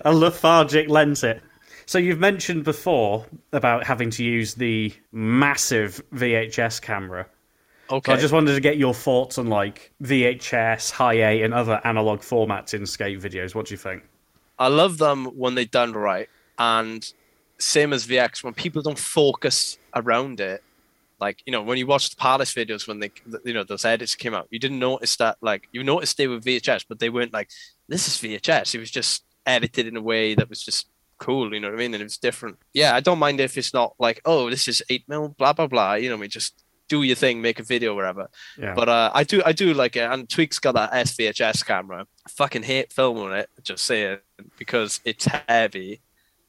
a 0.02 0.14
lethargic 0.14 0.90
lens 0.90 1.22
hit. 1.22 1.42
So 1.86 1.98
you've 2.00 2.20
mentioned 2.20 2.64
before 2.66 3.26
about 3.54 3.86
having 3.86 4.10
to 4.12 4.24
use 4.24 4.56
the 4.56 4.94
massive 5.14 6.02
VHS 6.14 6.82
camera. 6.82 7.28
Okay. 7.90 8.12
So 8.12 8.18
I 8.18 8.20
just 8.20 8.34
wanted 8.34 8.54
to 8.54 8.62
get 8.62 8.78
your 8.78 8.94
thoughts 8.94 9.38
on 9.38 9.48
like 9.48 9.92
VHS, 10.04 10.92
Hi8, 10.92 11.46
and 11.46 11.54
other 11.54 11.80
analog 11.84 12.20
formats 12.20 12.74
in 12.74 12.86
skate 12.86 13.20
videos. 13.22 13.56
What 13.56 13.68
do 13.68 13.74
you 13.74 13.78
think? 13.78 14.04
I 14.60 14.68
love 14.68 14.98
them 14.98 15.26
when 15.26 15.56
they're 15.56 15.66
done 15.66 15.94
right. 15.94 16.28
And 16.60 17.10
same 17.60 17.94
as 17.94 18.06
VX, 18.06 18.44
when 18.44 18.54
people 18.54 18.82
don't 18.82 19.00
focus 19.00 19.78
around 19.96 20.40
it, 20.40 20.64
like, 21.20 21.42
you 21.46 21.52
know, 21.52 21.64
when 21.64 21.78
you 21.78 21.88
watch 21.88 22.10
the 22.10 22.16
Palace 22.16 22.54
videos, 22.54 22.88
when 22.88 23.00
they, 23.00 23.12
you 23.44 23.54
know, 23.54 23.64
those 23.64 23.86
edits 23.86 24.16
came 24.16 24.36
out, 24.36 24.48
you 24.52 24.60
didn't 24.60 24.80
notice 24.80 25.16
that, 25.16 25.38
like, 25.42 25.68
you 25.72 25.84
noticed 25.84 26.18
they 26.18 26.28
were 26.28 26.40
VHS, 26.40 26.86
but 26.88 27.00
they 27.00 27.10
weren't 27.10 27.34
like, 27.34 27.50
this 27.88 28.08
is 28.08 28.16
VHS. 28.16 28.76
It 28.76 28.80
was 28.80 28.92
just 28.92 29.24
edited 29.46 29.88
in 29.88 29.98
a 29.98 30.02
way 30.02 30.36
that 30.36 30.50
was 30.50 30.64
just 30.64 30.88
cool, 31.18 31.52
you 31.54 31.60
know 31.60 31.70
what 31.70 31.76
I 31.76 31.80
mean? 31.80 31.94
And 31.96 32.02
it 32.02 32.06
was 32.06 32.18
different. 32.18 32.58
Yeah, 32.74 32.94
I 32.94 33.00
don't 33.00 33.18
mind 33.18 33.40
if 33.40 33.58
it's 33.58 33.74
not 33.74 33.96
like, 33.98 34.22
oh, 34.26 34.52
this 34.52 34.68
is 34.68 34.84
8 34.90 35.06
mil, 35.08 35.30
blah, 35.30 35.54
blah, 35.54 35.66
blah. 35.66 35.94
You 35.96 36.10
know, 36.10 36.16
what 36.16 36.20
I 36.20 36.22
mean, 36.22 36.30
just 36.30 36.64
do 36.88 37.04
your 37.04 37.16
thing, 37.16 37.42
make 37.42 37.60
a 37.60 37.64
video, 37.64 37.96
whatever. 37.96 38.30
Yeah. 38.58 38.74
But 38.74 38.90
uh, 38.90 39.12
I 39.14 39.24
do, 39.24 39.42
I 39.46 39.52
do 39.52 39.74
like 39.74 39.96
it. 39.96 40.10
And 40.12 40.28
Tweak's 40.28 40.60
got 40.60 40.76
that 40.76 40.92
SVHS 40.92 41.66
camera. 41.66 42.06
I 42.26 42.30
fucking 42.30 42.64
hate 42.64 42.92
filming 42.92 43.32
it. 43.32 43.50
Just 43.64 43.86
saying 43.86 44.20
because 44.58 45.00
it's 45.06 45.26
heavy, 45.26 46.02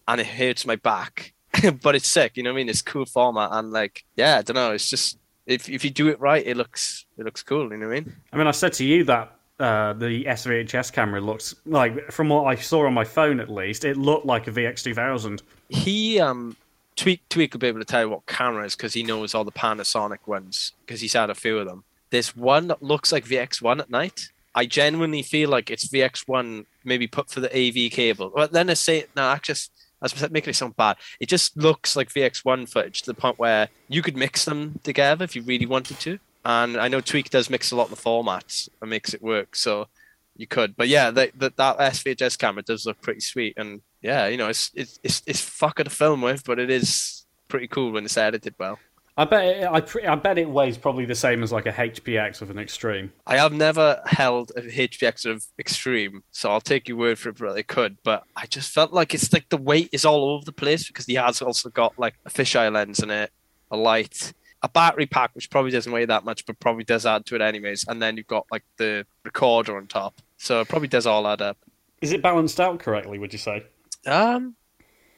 and 0.06 0.20
it 0.20 0.26
hurts 0.26 0.66
my 0.66 0.76
back. 0.76 1.32
but 1.82 1.94
it's 1.94 2.08
sick. 2.08 2.36
You 2.36 2.42
know 2.42 2.50
what 2.50 2.58
I 2.58 2.62
mean? 2.62 2.68
It's 2.68 2.82
cool 2.82 3.06
format, 3.06 3.50
and 3.52 3.72
like, 3.72 4.04
yeah, 4.16 4.38
I 4.38 4.42
don't 4.42 4.54
know. 4.54 4.72
It's 4.72 4.90
just 4.90 5.18
if 5.46 5.68
if 5.68 5.84
you 5.84 5.90
do 5.90 6.08
it 6.08 6.20
right, 6.20 6.46
it 6.46 6.56
looks 6.56 7.06
it 7.16 7.24
looks 7.24 7.42
cool. 7.42 7.70
You 7.70 7.78
know 7.78 7.88
what 7.88 7.96
I 7.96 8.00
mean? 8.00 8.16
I 8.32 8.36
mean, 8.36 8.46
I 8.46 8.52
said 8.52 8.72
to 8.74 8.84
you 8.84 9.04
that 9.04 9.32
uh, 9.58 9.92
the 9.94 10.24
SVHS 10.24 10.92
camera 10.92 11.20
looks 11.20 11.54
like, 11.66 12.12
from 12.12 12.28
what 12.28 12.44
I 12.44 12.54
saw 12.54 12.86
on 12.86 12.94
my 12.94 13.04
phone 13.04 13.40
at 13.40 13.50
least, 13.50 13.84
it 13.84 13.96
looked 13.96 14.26
like 14.26 14.46
a 14.46 14.52
VX2000. 14.52 15.42
He 15.68 16.20
um. 16.20 16.56
Tweak 16.98 17.28
Tweak 17.28 17.52
will 17.52 17.60
be 17.60 17.68
able 17.68 17.78
to 17.78 17.84
tell 17.84 18.02
you 18.02 18.08
what 18.10 18.26
camera 18.26 18.64
is 18.64 18.74
because 18.74 18.92
he 18.92 19.04
knows 19.04 19.32
all 19.32 19.44
the 19.44 19.52
Panasonic 19.52 20.26
ones 20.26 20.72
because 20.84 21.00
he's 21.00 21.12
had 21.12 21.30
a 21.30 21.34
few 21.34 21.56
of 21.58 21.66
them. 21.68 21.84
This 22.10 22.34
one 22.34 22.66
that 22.66 22.82
looks 22.82 23.12
like 23.12 23.24
VX1 23.24 23.78
at 23.78 23.88
night. 23.88 24.30
I 24.52 24.66
genuinely 24.66 25.22
feel 25.22 25.48
like 25.48 25.70
it's 25.70 25.86
VX1 25.86 26.66
maybe 26.82 27.06
put 27.06 27.30
for 27.30 27.38
the 27.38 27.50
AV 27.54 27.92
cable. 27.92 28.32
But 28.34 28.50
then 28.50 28.68
I 28.68 28.74
say, 28.74 29.04
no, 29.14 29.22
I 29.22 29.38
was 30.00 30.30
making 30.32 30.50
it 30.50 30.54
sound 30.54 30.76
bad. 30.76 30.96
It 31.20 31.28
just 31.28 31.56
looks 31.56 31.94
like 31.94 32.12
VX1 32.12 32.68
footage 32.68 33.02
to 33.02 33.12
the 33.12 33.20
point 33.20 33.38
where 33.38 33.68
you 33.88 34.02
could 34.02 34.16
mix 34.16 34.44
them 34.44 34.80
together 34.82 35.22
if 35.22 35.36
you 35.36 35.42
really 35.42 35.66
wanted 35.66 36.00
to. 36.00 36.18
And 36.44 36.76
I 36.78 36.88
know 36.88 37.00
Tweak 37.00 37.30
does 37.30 37.48
mix 37.48 37.70
a 37.70 37.76
lot 37.76 37.90
of 37.92 37.96
the 37.96 38.02
formats 38.02 38.68
and 38.80 38.90
makes 38.90 39.14
it 39.14 39.22
work. 39.22 39.54
So 39.54 39.86
you 40.36 40.48
could. 40.48 40.76
But 40.76 40.88
yeah, 40.88 41.12
that 41.12 41.38
SVHS 41.38 42.38
camera 42.38 42.62
does 42.62 42.86
look 42.86 43.00
pretty 43.02 43.20
sweet. 43.20 43.54
And 43.56 43.82
yeah, 44.02 44.26
you 44.26 44.36
know, 44.36 44.48
it's 44.48 44.70
it's 44.74 44.98
it's, 45.02 45.22
it's 45.26 45.40
fucker 45.42 45.84
to 45.84 45.90
film 45.90 46.22
with, 46.22 46.44
but 46.44 46.58
it 46.58 46.70
is 46.70 47.24
pretty 47.48 47.68
cool 47.68 47.92
when 47.92 48.04
it's 48.04 48.16
edited 48.16 48.54
well. 48.58 48.78
I 49.18 49.24
bet 49.24 49.44
it, 49.44 49.68
I, 49.68 49.80
pre- 49.80 50.06
I 50.06 50.14
bet 50.14 50.38
it 50.38 50.48
weighs 50.48 50.78
probably 50.78 51.04
the 51.04 51.16
same 51.16 51.42
as 51.42 51.50
like 51.50 51.66
a 51.66 51.72
HPX 51.72 52.40
of 52.40 52.50
an 52.50 52.58
extreme. 52.58 53.12
I 53.26 53.36
have 53.36 53.52
never 53.52 54.00
held 54.06 54.52
a 54.54 54.62
HPX 54.62 55.26
of 55.26 55.44
extreme, 55.58 56.22
so 56.30 56.52
I'll 56.52 56.60
take 56.60 56.86
your 56.86 56.98
word 56.98 57.18
for 57.18 57.30
it, 57.30 57.38
but 57.38 57.56
I 57.56 57.62
could. 57.62 57.96
But 58.04 58.22
I 58.36 58.46
just 58.46 58.72
felt 58.72 58.92
like 58.92 59.14
it's 59.14 59.32
like 59.32 59.48
the 59.48 59.56
weight 59.56 59.88
is 59.90 60.04
all 60.04 60.30
over 60.30 60.44
the 60.44 60.52
place 60.52 60.86
because 60.86 61.06
he 61.06 61.14
has 61.14 61.42
also 61.42 61.68
got 61.68 61.98
like 61.98 62.14
a 62.26 62.30
fisheye 62.30 62.72
lens 62.72 63.00
in 63.00 63.10
it, 63.10 63.32
a 63.72 63.76
light, 63.76 64.32
a 64.62 64.68
battery 64.68 65.06
pack, 65.06 65.32
which 65.34 65.50
probably 65.50 65.72
doesn't 65.72 65.90
weigh 65.90 66.04
that 66.04 66.24
much, 66.24 66.46
but 66.46 66.60
probably 66.60 66.84
does 66.84 67.04
add 67.04 67.26
to 67.26 67.34
it 67.34 67.40
anyways. 67.40 67.86
And 67.88 68.00
then 68.00 68.16
you've 68.16 68.28
got 68.28 68.46
like 68.52 68.62
the 68.76 69.04
recorder 69.24 69.76
on 69.76 69.88
top, 69.88 70.22
so 70.36 70.60
it 70.60 70.68
probably 70.68 70.86
does 70.86 71.08
all 71.08 71.26
add 71.26 71.42
up. 71.42 71.58
Is 72.00 72.12
it 72.12 72.22
balanced 72.22 72.60
out 72.60 72.78
correctly? 72.78 73.18
Would 73.18 73.32
you 73.32 73.40
say? 73.40 73.64
Um, 74.06 74.56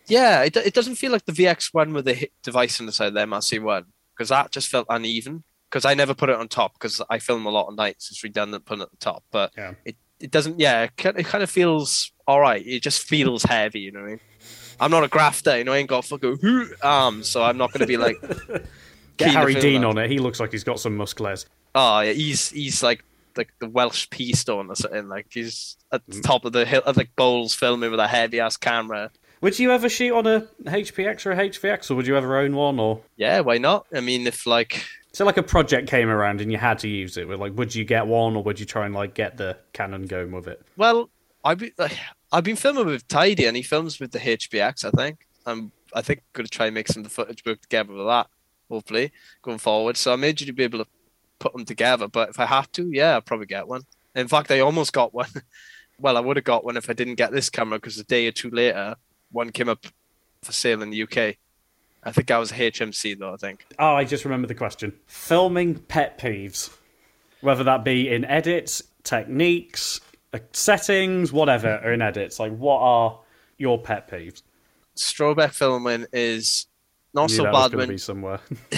yeah, 0.07 0.43
it, 0.43 0.57
it 0.57 0.75
doesn't 0.75 0.97
feel 0.97 1.13
like 1.13 1.25
the 1.27 1.33
VX 1.33 1.73
one 1.73 1.93
with 1.93 2.05
the 2.05 2.15
hit 2.15 2.33
device 2.43 2.81
on 2.81 2.87
the 2.87 2.93
side 2.93 3.09
of 3.09 3.15
the 3.15 3.21
MRC 3.21 3.63
one 3.63 3.87
because 4.15 4.29
that 4.31 4.51
just 4.51 4.69
felt 4.69 4.87
uneven. 4.89 5.45
Because 5.71 5.85
I 5.85 5.95
never 5.95 6.15
put 6.15 6.29
it 6.31 6.35
on 6.37 6.49
top 6.49 6.73
because 6.75 7.01
I 7.09 7.21
film 7.21 7.47
a 7.47 7.51
lot 7.51 7.69
of 7.69 7.77
nights. 7.77 8.11
It's 8.11 8.25
redundant 8.25 8.65
putting 8.65 8.81
it 8.81 8.85
at 8.87 8.91
the 8.91 8.97
top, 8.97 9.23
but 9.31 9.53
Yeah. 9.57 9.75
it, 9.85 9.95
it 10.19 10.31
doesn't. 10.33 10.59
Yeah, 10.59 10.83
it, 10.83 10.97
kind- 10.97 11.17
of 11.45 11.49
feels 11.51 12.11
all 12.27 12.41
right. 12.41 12.67
It 12.67 12.83
just 12.83 13.03
feels 13.07 13.45
heavy. 13.45 13.79
You 13.81 13.93
know 13.93 14.01
what 14.01 14.07
I 14.07 14.11
mean? 14.11 14.21
I'm 14.81 14.91
not 14.91 15.05
a 15.05 15.09
grafter. 15.09 15.57
You 15.57 15.63
know, 15.65 15.73
I 15.73 15.77
ain't 15.77 15.89
got 15.89 16.05
fucking 16.07 16.71
arms, 16.83 17.29
so 17.29 17.45
I'm 17.45 17.57
not 17.57 17.73
going 17.73 17.83
to 17.83 17.87
be 17.87 17.97
like. 17.97 18.17
Get 19.17 19.31
Harry 19.33 19.55
Dean 19.55 19.85
on 19.85 19.97
it. 19.99 20.11
He 20.11 20.19
looks 20.19 20.41
like 20.41 20.51
he's 20.51 20.65
got 20.65 20.81
some 20.81 20.97
muscles. 20.97 21.47
Oh 21.75 22.01
yeah, 22.01 22.13
he's 22.13 22.51
he's 22.51 22.83
like 22.83 23.05
like 23.41 23.53
the 23.59 23.69
Welsh 23.69 24.09
pea 24.11 24.35
stone 24.35 24.71
or 24.71 24.77
something. 24.77 25.09
Like 25.09 25.29
he's 25.31 25.77
at 25.91 26.07
the 26.07 26.17
mm. 26.17 26.23
top 26.23 26.45
of 26.45 26.53
the 26.53 26.67
hill 26.67 26.83
of 26.85 26.97
like 26.97 27.17
bowls 27.17 27.55
filming 27.55 27.91
with 27.91 28.01
a 28.01 28.07
heavy 28.07 28.39
ass 28.39 28.59
camera. 28.59 29.11
Would 29.41 29.59
you 29.59 29.73
ever 29.73 29.89
shoot 29.89 30.15
on 30.15 30.27
a 30.27 30.43
HPX 30.65 31.25
or 31.25 31.33
a 31.33 31.37
HVX, 31.37 31.91
or 31.91 31.95
would 31.95 32.07
you 32.07 32.17
ever 32.17 32.37
own 32.37 32.55
one? 32.55 32.79
Or 32.79 33.01
Yeah, 33.17 33.41
why 33.41 33.57
not? 33.57 33.87
I 33.95 34.01
mean, 34.01 34.27
if 34.27 34.47
like 34.47 34.85
so, 35.13 35.25
like 35.25 35.39
a 35.39 35.43
project 35.43 35.89
came 35.89 36.09
around 36.09 36.43
and 36.43 36.53
you 36.53 36.59
had 36.59 36.79
to 36.81 36.89
use 36.89 37.17
it. 37.17 37.29
Like, 37.29 37.57
would 37.57 37.75
you 37.75 37.85
get 37.85 38.07
one, 38.07 38.37
or 38.37 38.43
would 38.45 38.61
you 38.61 38.67
try 38.67 38.85
and 38.85 38.95
like 38.95 39.15
get 39.15 39.39
the 39.39 39.57
Canon 39.73 40.07
going 40.07 40.31
with 40.31 40.47
it? 40.47 40.63
Well, 40.77 41.09
I've 41.43 41.59
been 41.59 41.73
like, 41.79 41.97
I've 42.31 42.45
been 42.45 42.57
filming 42.57 42.87
with 42.87 43.09
Tidy, 43.09 43.47
and 43.47 43.57
he 43.57 43.63
films 43.63 43.99
with 43.99 44.13
the 44.13 44.19
HBX. 44.19 44.85
I 44.85 44.91
think 44.91 45.27
I'm 45.47 45.73
I 45.95 46.03
think 46.03 46.23
going 46.35 46.47
to 46.47 46.51
try 46.51 46.67
and 46.67 46.75
make 46.75 46.89
some 46.89 47.01
of 47.01 47.05
the 47.05 47.11
footage 47.15 47.45
work 47.45 47.63
together 47.63 47.95
with 47.95 48.07
that. 48.07 48.29
Hopefully, 48.69 49.11
going 49.43 49.59
forward. 49.59 49.97
So 49.97 50.13
I 50.13 50.17
made 50.17 50.41
you 50.41 50.47
to 50.47 50.53
be 50.53 50.63
able 50.63 50.79
to 50.81 50.87
put 51.41 51.53
them 51.53 51.65
together. 51.65 52.07
But 52.07 52.29
if 52.29 52.39
I 52.39 52.47
have 52.47 52.71
to, 52.73 52.89
yeah, 52.89 53.15
I'll 53.15 53.21
probably 53.21 53.47
get 53.47 53.67
one. 53.67 53.83
In 54.15 54.29
fact, 54.29 54.53
I 54.53 54.61
almost 54.61 54.93
got 54.93 55.13
one. 55.13 55.29
well, 55.99 56.17
I 56.17 56.21
would 56.21 56.37
have 56.37 56.45
got 56.45 56.65
one 56.65 56.77
if 56.77 56.89
I 56.89 56.93
didn't 56.93 57.17
get 57.17 57.33
this 57.33 57.51
camera 57.51 57.79
because 57.79 57.99
a 57.99 58.05
day 58.05 58.29
or 58.29 58.33
two 58.33 58.51
later, 58.51 58.95
one 59.33 59.51
came 59.51 59.69
up 59.69 59.85
for 60.43 60.53
sale 60.53 60.83
in 60.83 60.91
the 60.91 61.03
UK. 61.03 61.37
I 62.03 62.13
think 62.13 62.31
I 62.31 62.39
was 62.39 62.53
a 62.53 62.55
HMC 62.55 63.19
though. 63.19 63.35
I 63.35 63.37
think. 63.37 63.67
Oh, 63.79 63.95
I 63.95 64.05
just 64.05 64.25
remember 64.25 64.47
the 64.47 64.55
question. 64.55 64.93
Filming 65.07 65.75
pet 65.75 66.19
peeves, 66.19 66.75
whether 67.41 67.65
that 67.65 67.85
be 67.85 68.09
in 68.09 68.25
edits, 68.25 68.83
techniques, 69.05 70.01
uh, 70.33 70.39
settings, 70.53 71.33
whatever, 71.33 71.81
or 71.85 71.93
in 71.93 72.01
edits. 72.01 72.41
Like, 72.41 72.57
what 72.57 72.79
are 72.79 73.21
your 73.59 73.79
pet 73.79 74.11
peeves? 74.11 74.43
Strobeck 74.97 75.53
filming 75.53 76.07
is 76.13 76.67
not 77.13 77.31
so 77.31 77.45
bad 77.45 77.75
when 77.75 77.99
somewhere. 77.99 78.41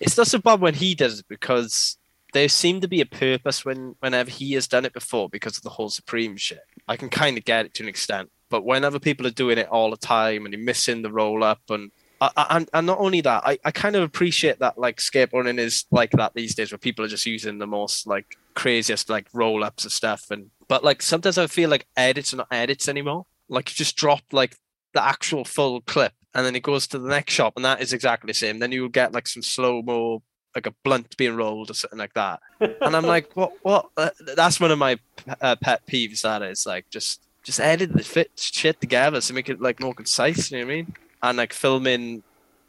it's 0.00 0.16
not 0.16 0.26
so 0.26 0.38
bad 0.38 0.60
when 0.60 0.74
he 0.74 0.94
does 0.94 1.20
it 1.20 1.26
because 1.28 1.98
there 2.32 2.48
seemed 2.48 2.82
to 2.82 2.88
be 2.88 3.00
a 3.00 3.06
purpose 3.06 3.64
when 3.64 3.96
whenever 4.00 4.30
he 4.30 4.52
has 4.52 4.66
done 4.66 4.84
it 4.84 4.92
before 4.92 5.28
because 5.28 5.56
of 5.56 5.62
the 5.62 5.70
whole 5.70 5.90
Supreme 5.90 6.36
shit. 6.36 6.62
I 6.88 6.96
can 6.96 7.08
kind 7.08 7.36
of 7.36 7.44
get 7.44 7.66
it 7.66 7.74
to 7.74 7.82
an 7.82 7.88
extent, 7.88 8.30
but 8.48 8.64
whenever 8.64 8.98
people 8.98 9.26
are 9.26 9.30
doing 9.30 9.58
it 9.58 9.68
all 9.68 9.90
the 9.90 9.96
time 9.96 10.44
and 10.44 10.54
you're 10.54 10.62
missing 10.62 11.02
the 11.02 11.12
roll 11.12 11.44
up 11.44 11.60
and 11.68 11.90
and, 12.36 12.68
and 12.74 12.86
not 12.86 12.98
only 12.98 13.22
that, 13.22 13.44
I, 13.46 13.58
I 13.64 13.70
kind 13.70 13.96
of 13.96 14.02
appreciate 14.02 14.58
that 14.58 14.76
like 14.76 14.98
skateboarding 14.98 15.58
is 15.58 15.86
like 15.90 16.10
that 16.12 16.34
these 16.34 16.54
days 16.54 16.70
where 16.70 16.78
people 16.78 17.02
are 17.02 17.08
just 17.08 17.24
using 17.24 17.58
the 17.58 17.66
most 17.66 18.06
like 18.06 18.36
craziest 18.54 19.08
like 19.08 19.26
roll 19.32 19.64
ups 19.64 19.84
and 19.84 19.92
stuff 19.92 20.26
and 20.30 20.50
but 20.68 20.84
like 20.84 21.00
sometimes 21.00 21.38
I 21.38 21.46
feel 21.46 21.70
like 21.70 21.86
edits 21.96 22.34
are 22.34 22.38
not 22.38 22.48
edits 22.50 22.88
anymore. 22.88 23.24
Like 23.48 23.70
you 23.70 23.74
just 23.74 23.96
drop 23.96 24.20
like 24.32 24.54
the 24.92 25.02
actual 25.02 25.44
full 25.44 25.80
clip 25.80 26.12
and 26.34 26.46
then 26.46 26.54
it 26.54 26.62
goes 26.62 26.86
to 26.88 26.98
the 26.98 27.08
next 27.08 27.32
shop, 27.32 27.54
and 27.56 27.64
that 27.64 27.80
is 27.80 27.92
exactly 27.92 28.28
the 28.28 28.34
same. 28.34 28.58
Then 28.58 28.72
you'll 28.72 28.88
get 28.88 29.12
like 29.12 29.26
some 29.26 29.42
slow 29.42 29.82
mo, 29.82 30.22
like 30.54 30.66
a 30.66 30.74
blunt 30.84 31.16
being 31.16 31.36
rolled 31.36 31.70
or 31.70 31.74
something 31.74 31.98
like 31.98 32.14
that. 32.14 32.40
and 32.60 32.96
I'm 32.96 33.04
like, 33.04 33.30
what? 33.34 33.52
What? 33.62 33.90
Uh, 33.96 34.10
that's 34.36 34.60
one 34.60 34.70
of 34.70 34.78
my 34.78 34.98
uh, 35.40 35.56
pet 35.56 35.86
peeves. 35.86 36.22
That 36.22 36.42
is 36.42 36.66
like 36.66 36.88
just 36.90 37.22
just 37.42 37.60
edit 37.60 37.92
the 37.92 38.04
fit 38.04 38.30
shit 38.36 38.80
together 38.80 39.20
to 39.20 39.32
make 39.32 39.48
it 39.48 39.60
like 39.60 39.80
more 39.80 39.94
concise. 39.94 40.50
You 40.50 40.58
know 40.58 40.66
what 40.66 40.72
I 40.72 40.76
mean? 40.76 40.94
And 41.22 41.38
like 41.38 41.52
filming 41.52 42.22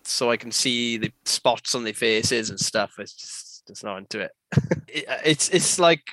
so 0.03 0.32
I 0.32 0.38
can 0.38 0.51
see 0.51 0.97
the 0.97 1.12
spots 1.26 1.76
on 1.76 1.84
their 1.84 1.93
faces 1.93 2.49
and 2.49 2.59
stuff. 2.59 2.93
It's 2.97 3.14
just 3.14 3.68
just 3.68 3.84
not 3.84 3.97
into 3.97 4.22
it. 4.22 4.32
it 4.88 5.05
it's 5.24 5.49
it's 5.49 5.80
like 5.80 6.03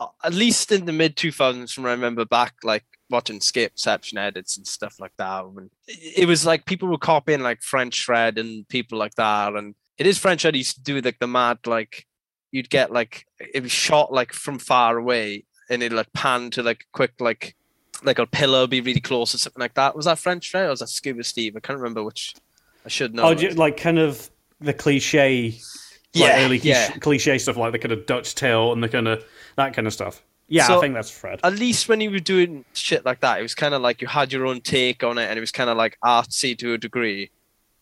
uh, 0.00 0.06
at 0.22 0.34
least 0.34 0.72
in 0.72 0.86
the 0.86 0.92
mid 0.92 1.16
2000s 1.16 1.72
from 1.72 1.86
I 1.86 1.90
remember 1.90 2.24
back 2.24 2.54
like 2.62 2.84
watching 3.10 3.38
Scapeception 3.38 4.18
edits 4.18 4.56
and 4.56 4.66
stuff 4.66 4.98
like 5.00 5.12
that. 5.18 5.48
When 5.50 5.70
it 5.86 6.20
it 6.22 6.26
was 6.26 6.44
like 6.46 6.64
people 6.66 6.88
were 6.88 6.98
copying 6.98 7.40
like 7.40 7.62
French 7.62 8.04
Fred 8.04 8.38
and 8.38 8.66
people 8.68 8.98
like 8.98 9.14
that. 9.16 9.54
And 9.54 9.74
it 9.98 10.06
is 10.06 10.18
French 10.18 10.42
Fred 10.42 10.56
used 10.56 10.76
to 10.76 10.82
do 10.82 11.00
like 11.00 11.18
the 11.18 11.26
mad 11.26 11.58
like 11.66 12.06
you'd 12.50 12.70
get 12.70 12.90
like 12.92 13.26
it 13.38 13.62
was 13.62 13.72
shot 13.72 14.12
like 14.12 14.32
from 14.32 14.58
far 14.58 14.96
away 14.98 15.44
and 15.70 15.82
it'd 15.82 15.96
like 15.96 16.12
pan 16.12 16.50
to 16.50 16.62
like 16.62 16.84
quick 16.92 17.12
like 17.20 17.56
like 18.02 18.18
a 18.18 18.26
pillar 18.26 18.66
be 18.66 18.80
really 18.80 19.00
close 19.00 19.34
or 19.34 19.38
something 19.38 19.60
like 19.60 19.74
that. 19.74 19.96
Was 19.96 20.04
that 20.06 20.18
French 20.18 20.50
Fred 20.50 20.66
or 20.66 20.70
was 20.70 20.80
that 20.80 20.88
Scuba 20.88 21.24
Steve? 21.24 21.56
I 21.56 21.60
can't 21.60 21.78
remember 21.78 22.02
which 22.02 22.34
I 22.84 22.88
should 22.88 23.14
know. 23.14 23.22
Oh, 23.24 23.30
you- 23.30 23.50
like 23.50 23.76
kind 23.76 23.98
of 23.98 24.30
the 24.60 24.72
cliche, 24.74 25.46
like 25.52 25.58
Yeah, 26.12 26.44
early 26.44 26.58
yeah. 26.58 26.86
cliche, 26.88 27.00
cliche 27.00 27.38
stuff, 27.38 27.56
like 27.56 27.72
the 27.72 27.78
kind 27.78 27.92
of 27.92 28.06
Dutch 28.06 28.34
tilt 28.34 28.72
and 28.74 28.82
the 28.82 28.88
kind 28.88 29.08
of 29.08 29.24
that 29.56 29.72
kind 29.74 29.86
of 29.86 29.92
stuff. 29.92 30.22
Yeah, 30.48 30.64
I 30.64 30.66
So- 30.68 30.80
think 30.80 30.94
that's 30.94 31.10
Fred. 31.10 31.40
at 31.42 31.54
least 31.54 31.88
when 31.88 32.00
you 32.00 32.10
were 32.10 32.18
doing 32.18 32.64
shit 32.74 33.04
like 33.04 33.20
that, 33.20 33.38
it 33.38 33.42
was 33.42 33.54
kind 33.54 33.74
of 33.74 33.80
like 33.82 34.02
you 34.02 34.08
had 34.08 34.32
your 34.32 34.46
own 34.46 34.60
take 34.60 35.02
on 35.02 35.18
it, 35.18 35.26
and 35.28 35.36
it 35.38 35.40
was 35.40 35.52
kind 35.52 35.70
of 35.70 35.76
like 35.76 35.96
artsy 36.04 36.56
to 36.58 36.74
a 36.74 36.78
degree, 36.78 37.30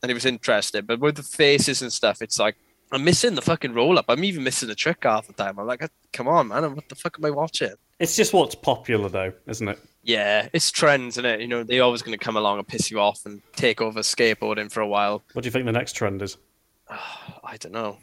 and 0.03 0.11
it 0.11 0.15
was 0.15 0.25
interesting. 0.25 0.83
But 0.85 1.01
with 1.01 1.17
the 1.17 1.23
faces 1.23 1.83
and 1.83 1.93
stuff, 1.93 2.23
it's 2.23 2.39
like 2.39 2.57
I'm 2.93 3.05
missing 3.05 3.35
the 3.35 3.43
fucking 3.43 3.73
roll 3.73 3.99
up. 3.99 4.05
I'm 4.09 4.23
even 4.23 4.45
missing 4.45 4.69
the 4.69 4.75
trick 4.75 4.99
half 5.03 5.27
the 5.27 5.33
time. 5.33 5.59
I'm 5.59 5.67
like, 5.67 5.83
come 6.13 6.29
on, 6.29 6.49
man, 6.49 6.75
what 6.75 6.89
the 6.91 6.95
fuck 6.95 7.17
am 7.19 7.25
I 7.25 7.31
watching? 7.31 7.73
It's 7.99 8.17
just 8.17 8.33
what's 8.35 8.55
popular, 8.55 9.09
though, 9.09 9.33
isn't 9.47 9.67
it? 9.67 9.79
Yeah, 10.03 10.49
it's 10.53 10.71
trends, 10.71 11.15
isn't 11.15 11.25
it? 11.25 11.41
You 11.41 11.47
know, 11.49 11.63
they're 11.65 11.83
always 11.83 12.03
going 12.03 12.19
to 12.19 12.23
come 12.23 12.37
along 12.37 12.59
and 12.59 12.69
piss 12.69 12.91
you 12.91 13.01
off 13.01 13.25
and 13.25 13.41
take 13.57 13.81
over 13.81 14.01
skateboarding 14.01 14.71
for 14.71 14.81
a 14.81 14.87
while. 14.87 15.23
What 15.33 15.43
do 15.43 15.47
you 15.47 15.51
think 15.53 15.65
the 15.67 15.73
next 15.73 15.95
trend 15.95 16.21
is? 16.21 16.37
I 16.91 17.57
don't 17.59 17.73
know. 17.73 17.99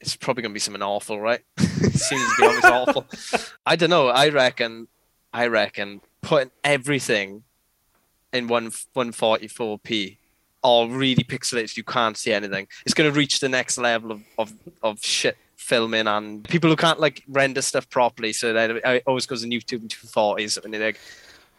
It's 0.00 0.16
probably 0.16 0.42
going 0.42 0.52
to 0.52 0.54
be 0.54 0.60
something 0.60 0.82
awful, 0.82 1.20
right? 1.20 1.40
it 1.56 1.94
seems 1.94 2.22
to 2.22 2.34
be 2.38 2.46
always 2.46 2.64
awful. 2.64 3.06
I 3.64 3.76
don't 3.76 3.90
know. 3.90 4.08
I 4.08 4.28
reckon. 4.28 4.88
I 5.32 5.48
reckon 5.48 6.00
putting 6.22 6.50
everything 6.64 7.44
in 8.32 8.48
one 8.48 8.70
144p, 8.70 10.16
all 10.62 10.88
really 10.88 11.24
pixelated, 11.24 11.76
you 11.76 11.84
can't 11.84 12.16
see 12.16 12.32
anything. 12.32 12.66
It's 12.84 12.94
going 12.94 13.10
to 13.10 13.16
reach 13.16 13.40
the 13.40 13.48
next 13.48 13.78
level 13.78 14.12
of, 14.12 14.22
of, 14.38 14.52
of 14.82 15.04
shit 15.04 15.36
filming 15.56 16.06
and 16.06 16.44
people 16.44 16.70
who 16.70 16.76
can't 16.76 17.00
like 17.00 17.22
render 17.28 17.62
stuff 17.62 17.88
properly. 17.88 18.32
So 18.32 18.52
that 18.52 18.70
it 18.70 19.02
always 19.06 19.26
goes 19.26 19.44
on 19.44 19.50
YouTube 19.50 19.82
in 19.82 19.88
240s 19.88 20.62
and 20.62 20.74
they're 20.74 20.86
like, 20.86 21.00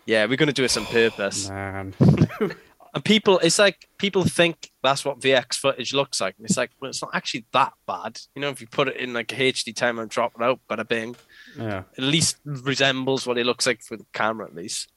yeah, 0.05 0.25
we're 0.25 0.38
going 0.38 0.47
to 0.47 0.53
do 0.53 0.61
this 0.61 0.77
on 0.77 0.85
purpose. 0.85 1.49
Man, 1.49 1.93
And 2.98 3.06
people, 3.06 3.38
it's 3.43 3.60
like 3.60 3.88
people 4.00 4.24
think 4.24 4.72
that's 4.82 5.06
what 5.06 5.20
VX 5.20 5.54
footage 5.54 5.93
looks 5.93 6.20
like. 6.20 6.34
And 6.39 6.48
it's 6.48 6.58
like, 6.58 6.72
well, 6.82 6.89
it's 6.89 7.04
not 7.04 7.12
actually 7.14 7.45
that 7.54 7.74
bad. 7.86 8.20
You 8.34 8.41
know, 8.41 8.50
if 8.50 8.60
you 8.60 8.66
put 8.66 8.88
it 8.88 8.98
in 8.98 9.14
like 9.14 9.32
a 9.34 9.36
HD 9.36 9.76
time 9.76 10.00
and 10.00 10.10
drop 10.10 10.34
it 10.36 10.41
out, 10.41 10.60
bada 10.68 10.88
bing, 10.88 11.16
yeah. 11.56 11.84
at 11.95 12.04
least 12.04 12.38
resembles 12.43 13.28
what 13.28 13.38
it 13.38 13.45
looks 13.45 13.68
like 13.68 13.84
for 13.84 13.98
the 13.98 14.06
camera, 14.14 14.48
at 14.48 14.56
least. 14.56 14.91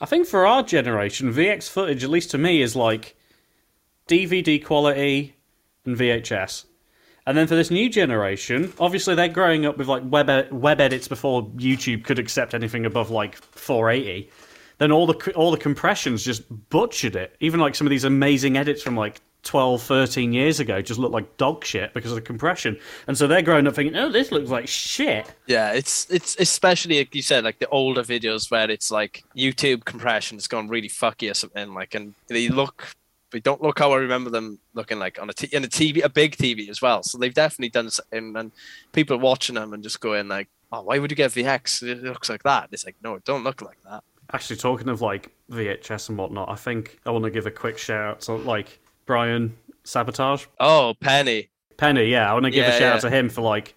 I 0.00 0.06
think 0.06 0.26
for 0.26 0.48
our 0.48 0.64
generation, 0.64 1.32
VX 1.32 1.68
footage, 1.68 2.02
at 2.02 2.10
least 2.10 2.32
to 2.32 2.38
me, 2.38 2.60
is 2.60 2.74
like 2.74 3.16
DVD 4.08 4.62
quality 4.64 5.36
and 5.84 5.96
VHS. 5.96 6.64
And 7.24 7.38
then 7.38 7.46
for 7.46 7.54
this 7.54 7.70
new 7.70 7.88
generation, 7.88 8.72
obviously 8.80 9.14
they're 9.14 9.28
growing 9.28 9.64
up 9.64 9.78
with 9.78 9.86
like 9.86 10.02
web 10.04 10.50
web 10.50 10.80
edits 10.80 11.06
before 11.06 11.46
YouTube 11.50 12.02
could 12.02 12.18
accept 12.18 12.52
anything 12.52 12.84
above 12.84 13.10
like 13.10 13.36
480. 13.36 14.28
Then 14.84 14.92
all 14.92 15.06
the 15.06 15.32
all 15.32 15.50
the 15.50 15.56
compressions 15.56 16.22
just 16.22 16.42
butchered 16.68 17.16
it. 17.16 17.36
Even 17.40 17.58
like 17.58 17.74
some 17.74 17.86
of 17.86 17.90
these 17.90 18.04
amazing 18.04 18.58
edits 18.58 18.82
from 18.82 18.94
like 18.94 19.18
12, 19.44 19.82
13 19.82 20.34
years 20.34 20.60
ago 20.60 20.82
just 20.82 21.00
look 21.00 21.10
like 21.10 21.38
dog 21.38 21.64
shit 21.64 21.94
because 21.94 22.10
of 22.10 22.16
the 22.16 22.20
compression. 22.20 22.78
And 23.06 23.16
so 23.16 23.26
they're 23.26 23.40
growing 23.40 23.66
up 23.66 23.76
thinking, 23.76 23.96
"Oh, 23.96 24.12
this 24.12 24.30
looks 24.30 24.50
like 24.50 24.68
shit." 24.68 25.32
Yeah, 25.46 25.72
it's 25.72 26.06
it's 26.10 26.36
especially 26.38 26.98
like 26.98 27.14
you 27.14 27.22
said, 27.22 27.44
like 27.44 27.60
the 27.60 27.68
older 27.68 28.02
videos 28.02 28.50
where 28.50 28.70
it's 28.70 28.90
like 28.90 29.24
YouTube 29.34 29.86
compression 29.86 30.36
has 30.36 30.46
gone 30.48 30.68
really 30.68 30.90
fucky 30.90 31.30
or 31.30 31.34
something, 31.34 31.72
like, 31.72 31.94
and 31.94 32.12
they 32.26 32.50
look, 32.50 32.86
they 33.30 33.40
don't 33.40 33.62
look 33.62 33.78
how 33.78 33.90
I 33.92 33.96
remember 33.96 34.28
them 34.28 34.58
looking 34.74 34.98
like 34.98 35.18
on 35.18 35.30
a 35.30 35.32
t- 35.32 35.48
in 35.50 35.64
a 35.64 35.66
TV, 35.66 36.04
a 36.04 36.10
big 36.10 36.36
TV 36.36 36.68
as 36.68 36.82
well. 36.82 37.02
So 37.02 37.16
they've 37.16 37.32
definitely 37.32 37.70
done 37.70 37.88
something, 37.88 38.36
and 38.36 38.52
people 38.92 39.16
watching 39.16 39.54
them 39.54 39.72
and 39.72 39.82
just 39.82 40.00
going 40.00 40.28
like, 40.28 40.48
"Oh, 40.70 40.82
why 40.82 40.98
would 40.98 41.10
you 41.10 41.16
get 41.16 41.30
VX? 41.30 41.82
It 41.82 42.02
looks 42.02 42.28
like 42.28 42.42
that." 42.42 42.68
It's 42.70 42.84
like, 42.84 42.96
no, 43.02 43.14
it 43.14 43.24
don't 43.24 43.44
look 43.44 43.62
like 43.62 43.78
that. 43.84 44.04
Actually, 44.34 44.56
talking 44.56 44.88
of 44.88 45.00
like 45.00 45.30
VHS 45.50 46.08
and 46.08 46.18
whatnot, 46.18 46.48
I 46.50 46.56
think 46.56 46.98
I 47.06 47.10
want 47.10 47.24
to 47.24 47.30
give 47.30 47.46
a 47.46 47.50
quick 47.50 47.78
shout 47.78 48.04
out 48.04 48.20
to 48.22 48.32
like 48.34 48.80
Brian 49.06 49.56
Sabotage. 49.84 50.46
Oh, 50.58 50.94
Penny. 51.00 51.48
Penny, 51.76 52.06
yeah, 52.06 52.28
I 52.30 52.34
want 52.34 52.44
to 52.46 52.50
give 52.50 52.66
a 52.66 52.70
Yeah, 52.70 52.78
shout 52.78 52.94
out 52.96 53.00
to 53.02 53.10
him 53.10 53.28
for 53.28 53.42
like 53.42 53.74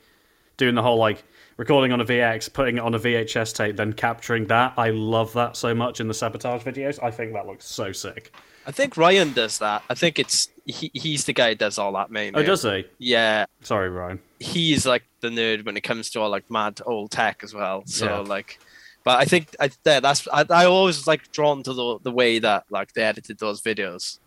doing 0.58 0.74
the 0.76 0.82
whole 0.82 0.98
like 0.98 1.24
recording 1.58 1.92
on 1.92 2.02
a 2.02 2.06
VX, 2.06 2.52
putting 2.52 2.78
it 2.78 2.82
on 2.82 2.94
a 2.96 3.00
VHS 3.00 3.56
tape, 3.56 3.76
then 3.76 3.94
capturing 3.94 4.46
that. 4.48 4.74
I 4.78 4.90
love 4.90 5.32
that 5.34 5.56
so 5.56 5.74
much 5.76 6.00
in 6.00 6.08
the 6.08 6.14
sabotage 6.14 6.64
videos. 6.64 7.02
I 7.04 7.12
think 7.12 7.34
that 7.34 7.46
looks 7.46 7.66
so 7.66 7.92
sick. 7.92 8.34
I 8.66 8.72
think 8.72 8.98
Ryan 8.98 9.34
does 9.34 9.60
that. 9.60 9.84
I 9.90 9.94
think 9.94 10.20
it's 10.20 10.50
he, 10.66 10.92
he's 10.94 11.26
the 11.26 11.34
guy 11.34 11.50
who 11.50 11.56
does 11.56 11.78
all 11.78 11.94
that 11.94 12.12
mainly. 12.12 12.42
Oh, 12.42 12.46
does 12.46 12.64
he? 12.64 12.86
Yeah, 13.00 13.46
Sorry, 13.62 13.90
Ryan. 13.90 14.20
he's 14.40 14.86
like 14.86 15.04
the 15.22 15.30
nerd 15.30 15.66
when 15.66 15.78
it 15.78 15.82
comes 15.82 16.10
to 16.12 16.20
all 16.20 16.30
like 16.30 16.50
mad 16.52 16.82
old 16.86 17.12
tech 17.12 17.42
as 17.44 17.54
well. 17.54 17.84
So 17.86 18.06
Yeah. 18.06 18.18
like, 18.20 18.60
but 19.08 19.20
I 19.20 19.24
think 19.24 19.56
I, 19.58 19.70
yeah, 19.86 20.02
that's 20.02 20.28
I, 20.34 20.44
I 20.50 20.66
always 20.66 21.08
like 21.08 21.32
drawn 21.32 21.64
to 21.64 21.72
the 21.72 21.98
the 22.04 22.12
way 22.12 22.40
that 22.40 22.66
like 22.70 22.92
they 22.92 23.04
edited 23.04 23.40
those 23.40 23.62
videos. 23.62 24.20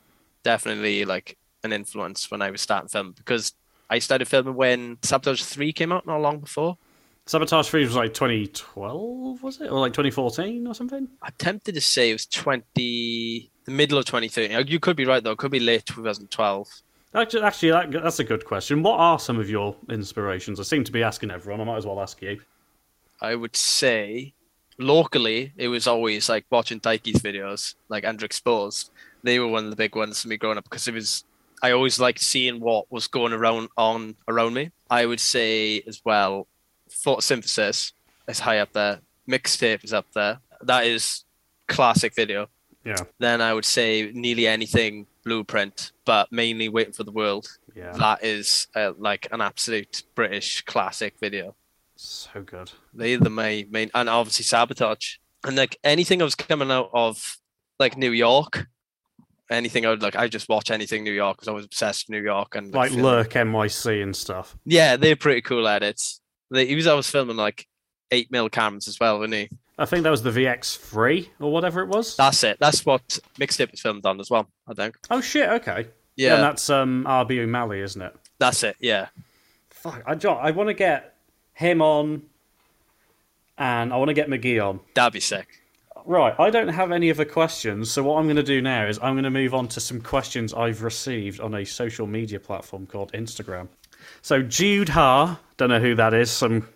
Definitely 0.43 1.05
like 1.05 1.37
an 1.63 1.75
influence 1.75 2.31
when 2.31 2.41
I 2.41 2.51
was 2.51 2.63
starting 2.63 2.89
film 2.89 3.13
because 3.13 3.53
I 3.91 3.99
started 3.99 4.27
filming 4.27 4.55
when 4.55 4.97
Sabotage 5.03 5.43
Three 5.43 5.75
came 5.75 5.93
out 5.93 6.07
not 6.07 6.23
long 6.23 6.39
before. 6.39 6.79
Sabotage 7.27 7.69
3 7.69 7.85
was 7.85 7.95
like 7.95 8.15
2012, 8.15 9.43
was 9.43 9.61
it? 9.61 9.71
Or 9.71 9.81
like 9.81 9.93
2014 9.93 10.67
or 10.67 10.75
something? 10.75 11.07
I'm 11.23 11.33
tempted 11.37 11.75
to 11.75 11.81
say 11.83 12.09
it 12.09 12.15
was 12.15 12.25
twenty 12.25 13.51
the 13.67 13.73
middle 13.73 13.99
of 13.99 14.07
2013. 14.07 14.67
You 14.67 14.81
could 14.81 14.97
be 14.97 15.05
right 15.05 15.23
though. 15.23 15.33
It 15.33 15.39
could 15.39 15.53
be 15.53 15.61
late 15.61 15.85
2012. 15.85 16.69
Actually, 17.15 17.43
actually 17.43 17.71
that, 17.73 17.93
that's 17.93 18.21
a 18.21 18.25
good 18.25 18.47
question. 18.47 18.83
What 18.83 18.99
are 18.99 19.19
some 19.19 19.39
of 19.39 19.51
your 19.51 19.77
inspirations? 19.91 20.59
I 20.59 20.63
seem 20.63 20.85
to 20.85 20.93
be 20.93 21.03
asking 21.03 21.31
everyone. 21.31 21.61
I 21.61 21.65
might 21.65 21.77
as 21.77 21.85
well 21.85 22.01
ask 22.01 22.23
you. 22.23 22.41
I 23.21 23.35
would 23.35 23.55
say 23.55 24.33
locally, 24.81 25.53
it 25.57 25.69
was 25.69 25.87
always 25.87 26.29
like 26.29 26.45
watching 26.51 26.81
Daiki's 26.81 27.23
videos, 27.23 27.75
like 27.89 28.05
Underexposed. 28.05 28.91
They 29.23 29.39
were 29.39 29.49
one 29.49 29.65
of 29.65 29.71
the 29.71 29.77
big 29.77 29.95
ones 29.95 30.23
for 30.23 30.29
me 30.29 30.37
growing 30.37 30.59
up 30.59 30.65
because 30.65 30.89
it 30.89 30.95
was. 30.95 31.25
I 31.63 31.73
always 31.73 32.01
liked 32.01 32.21
seeing 32.21 32.59
what 32.59 32.91
was 32.91 33.07
going 33.07 33.35
around 33.35 33.69
on 33.77 34.17
around 34.27 34.55
me. 34.55 34.71
I 34.89 35.05
would 35.05 35.21
say 35.21 35.83
as 35.87 36.01
well, 36.05 36.47
photosynthesis 36.89 37.93
is 38.27 38.41
high 38.41 38.59
up 38.59 38.73
there. 38.73 39.01
Mixtape 39.29 39.85
is 39.85 39.93
up 39.93 40.07
there. 40.15 40.39
That 40.63 40.87
is 40.87 41.25
classic 41.69 42.15
video. 42.15 42.49
Yeah. 42.85 42.97
Then 43.19 43.43
I 43.43 43.53
would 43.53 43.67
say 43.67 44.11
nearly 44.15 44.47
anything 44.47 45.07
blueprint, 45.23 45.93
but 46.07 46.33
mainly 46.33 46.71
waiting 46.71 46.95
for 46.95 47.05
the 47.05 47.13
world. 47.13 47.59
Yeah. 47.77 47.93
That 47.93 48.25
is 48.25 48.67
uh, 48.75 48.93
like 48.99 49.29
an 49.33 49.43
absolute 49.43 50.03
British 50.15 50.63
classic 50.63 51.15
video. 51.21 51.55
So 52.03 52.41
good. 52.43 52.73
They're 52.95 53.19
the 53.19 53.29
main, 53.29 53.71
main, 53.71 53.91
and 53.95 54.09
obviously 54.09 54.45
sabotage. 54.45 55.17
And 55.45 55.55
like 55.55 55.79
anything 55.85 56.19
that 56.21 56.25
was 56.25 56.35
coming 56.35 56.71
out 56.71 56.89
of 56.95 57.37
like 57.79 57.99
New 57.99 58.11
York, 58.13 58.67
anything 59.51 59.85
I 59.85 59.91
would 59.91 60.01
like, 60.01 60.17
I 60.17 60.27
just 60.27 60.49
watch 60.49 60.71
anything 60.71 61.05
New 61.05 61.13
York 61.13 61.37
because 61.37 61.49
I 61.49 61.53
was 61.53 61.67
obsessed 61.67 62.09
with 62.09 62.17
New 62.17 62.23
York 62.25 62.55
and 62.55 62.73
Like 62.73 62.93
film. 62.93 63.03
Lurk 63.03 63.31
NYC 63.33 64.03
and 64.03 64.17
stuff. 64.17 64.57
Yeah, 64.65 64.97
they're 64.97 65.15
pretty 65.15 65.43
cool 65.43 65.69
edits. 65.69 66.23
They, 66.51 66.67
he 66.67 66.75
was 66.75 66.87
always 66.87 67.07
filming 67.11 67.37
like 67.37 67.67
eight 68.11 68.31
mil 68.31 68.49
cameras 68.49 68.89
as 68.89 68.99
well, 68.99 69.19
wasn't 69.19 69.35
he? 69.35 69.51
I 69.79 69.85
think 69.85 70.03
that 70.05 70.11
was 70.11 70.23
the 70.23 70.31
VX3 70.31 71.29
or 71.39 71.53
whatever 71.53 71.83
it 71.83 71.89
was. 71.89 72.17
That's 72.17 72.43
it. 72.45 72.57
That's 72.61 72.87
what 72.87 73.07
mixtape 73.39 73.73
was 73.73 73.81
filmed 73.81 74.07
on 74.07 74.21
as 74.21 74.31
well. 74.31 74.49
I 74.67 74.73
think. 74.73 74.97
Oh 75.11 75.21
shit, 75.21 75.51
okay. 75.51 75.89
Yeah, 76.17 76.37
and 76.37 76.43
that's 76.45 76.71
um 76.71 77.05
RB 77.07 77.47
Umali, 77.47 77.83
isn't 77.83 78.01
it? 78.01 78.17
that's 78.39 78.63
it. 78.63 78.77
Yeah, 78.81 79.09
Fuck, 79.71 80.03
I, 80.07 80.13
I 80.13 80.51
want 80.51 80.69
to 80.69 80.75
get 80.75 81.10
him 81.61 81.83
on, 81.83 82.23
and 83.59 83.93
I 83.93 83.97
want 83.99 84.09
to 84.09 84.15
get 84.15 84.29
McGee 84.29 84.67
on. 84.67 84.81
that'd 84.95 85.13
be 85.13 85.21
sick. 85.21 85.47
Right, 86.07 86.35
I 86.39 86.49
don't 86.49 86.69
have 86.69 86.91
any 86.91 87.11
other 87.11 87.27
questions, 87.27 87.91
so 87.91 88.03
what 88.03 88.19
I'm 88.19 88.25
going 88.25 88.37
to 88.37 88.43
do 88.43 88.63
now 88.63 88.87
is 88.87 88.99
I'm 89.03 89.13
going 89.13 89.25
to 89.25 89.31
move 89.31 89.53
on 89.53 89.69
to 89.69 89.81
some 89.81 90.01
questions 90.01 90.55
I've 90.55 90.83
received 90.83 91.39
on 91.41 91.55
a 91.55 91.67
social 91.67 92.07
media 92.07 92.41
platform 92.41 92.87
called 92.87 93.13
Instagram. 93.13 93.69
So 94.23 94.43
Jude 94.43 94.89
Ha, 94.89 95.39
don't 95.59 95.69
know 95.69 95.79
who 95.79 95.95
that 95.97 96.15
is, 96.15 96.31
some 96.31 96.67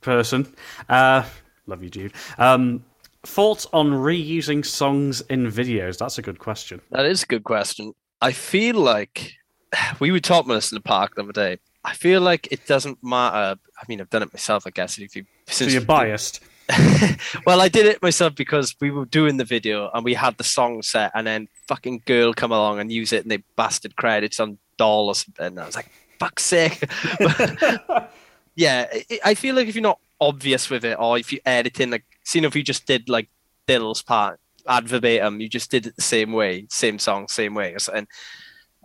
person. 0.00 0.50
Uh, 0.88 1.24
love 1.66 1.82
you, 1.82 1.90
Jude. 1.90 2.12
Um, 2.38 2.82
thoughts 3.22 3.66
on 3.74 3.90
reusing 3.90 4.64
songs 4.64 5.20
in 5.28 5.46
videos? 5.46 5.98
That's 5.98 6.16
a 6.16 6.22
good 6.22 6.38
question. 6.38 6.80
That 6.92 7.04
is 7.04 7.24
a 7.24 7.26
good 7.26 7.44
question. 7.44 7.92
I 8.22 8.32
feel 8.32 8.76
like 8.76 9.32
we 10.00 10.10
were 10.10 10.20
talking 10.20 10.54
this 10.54 10.72
in 10.72 10.76
the 10.76 10.80
park 10.80 11.16
the 11.16 11.22
other 11.22 11.32
day. 11.32 11.58
I 11.86 11.94
feel 11.94 12.20
like 12.20 12.48
it 12.50 12.66
doesn't 12.66 12.98
matter. 13.02 13.58
I 13.80 13.84
mean, 13.88 14.00
I've 14.00 14.10
done 14.10 14.22
it 14.22 14.32
myself, 14.34 14.66
I 14.66 14.70
guess. 14.70 14.98
If 14.98 15.14
you, 15.14 15.24
so 15.46 15.64
you're 15.66 15.80
biased. 15.80 16.40
well, 17.46 17.60
I 17.60 17.68
did 17.68 17.86
it 17.86 18.02
myself 18.02 18.34
because 18.34 18.74
we 18.80 18.90
were 18.90 19.04
doing 19.04 19.36
the 19.36 19.44
video 19.44 19.88
and 19.94 20.04
we 20.04 20.14
had 20.14 20.36
the 20.36 20.44
song 20.44 20.82
set, 20.82 21.12
and 21.14 21.24
then 21.24 21.48
fucking 21.68 22.02
girl 22.04 22.34
come 22.34 22.50
along 22.50 22.80
and 22.80 22.90
use 22.90 23.12
it, 23.12 23.22
and 23.22 23.30
they 23.30 23.42
bastard 23.54 23.94
credits 23.94 24.40
on 24.40 24.58
doll 24.76 25.06
or 25.06 25.14
something. 25.14 25.46
And 25.46 25.60
I 25.60 25.66
was 25.66 25.76
like, 25.76 25.90
fuck's 26.18 26.44
sake. 26.44 26.82
yeah, 28.56 28.86
I- 28.92 29.20
I 29.24 29.34
feel 29.34 29.54
like 29.54 29.68
if 29.68 29.76
you're 29.76 29.82
not 29.82 30.00
obvious 30.20 30.68
with 30.68 30.84
it, 30.84 30.98
or 30.98 31.18
if 31.18 31.32
you 31.32 31.38
edit 31.46 31.78
in 31.78 31.90
like, 31.90 32.04
see, 32.24 32.40
if 32.44 32.56
you 32.56 32.64
just 32.64 32.84
did 32.86 33.08
like 33.08 33.28
Dill's 33.68 34.02
part 34.02 34.40
ad 34.66 34.88
verbatim, 34.88 35.40
you 35.40 35.48
just 35.48 35.70
did 35.70 35.86
it 35.86 35.94
the 35.94 36.02
same 36.02 36.32
way, 36.32 36.66
same 36.68 36.98
song, 36.98 37.28
same 37.28 37.54
way, 37.54 37.74
or 37.74 37.78
something. 37.78 38.08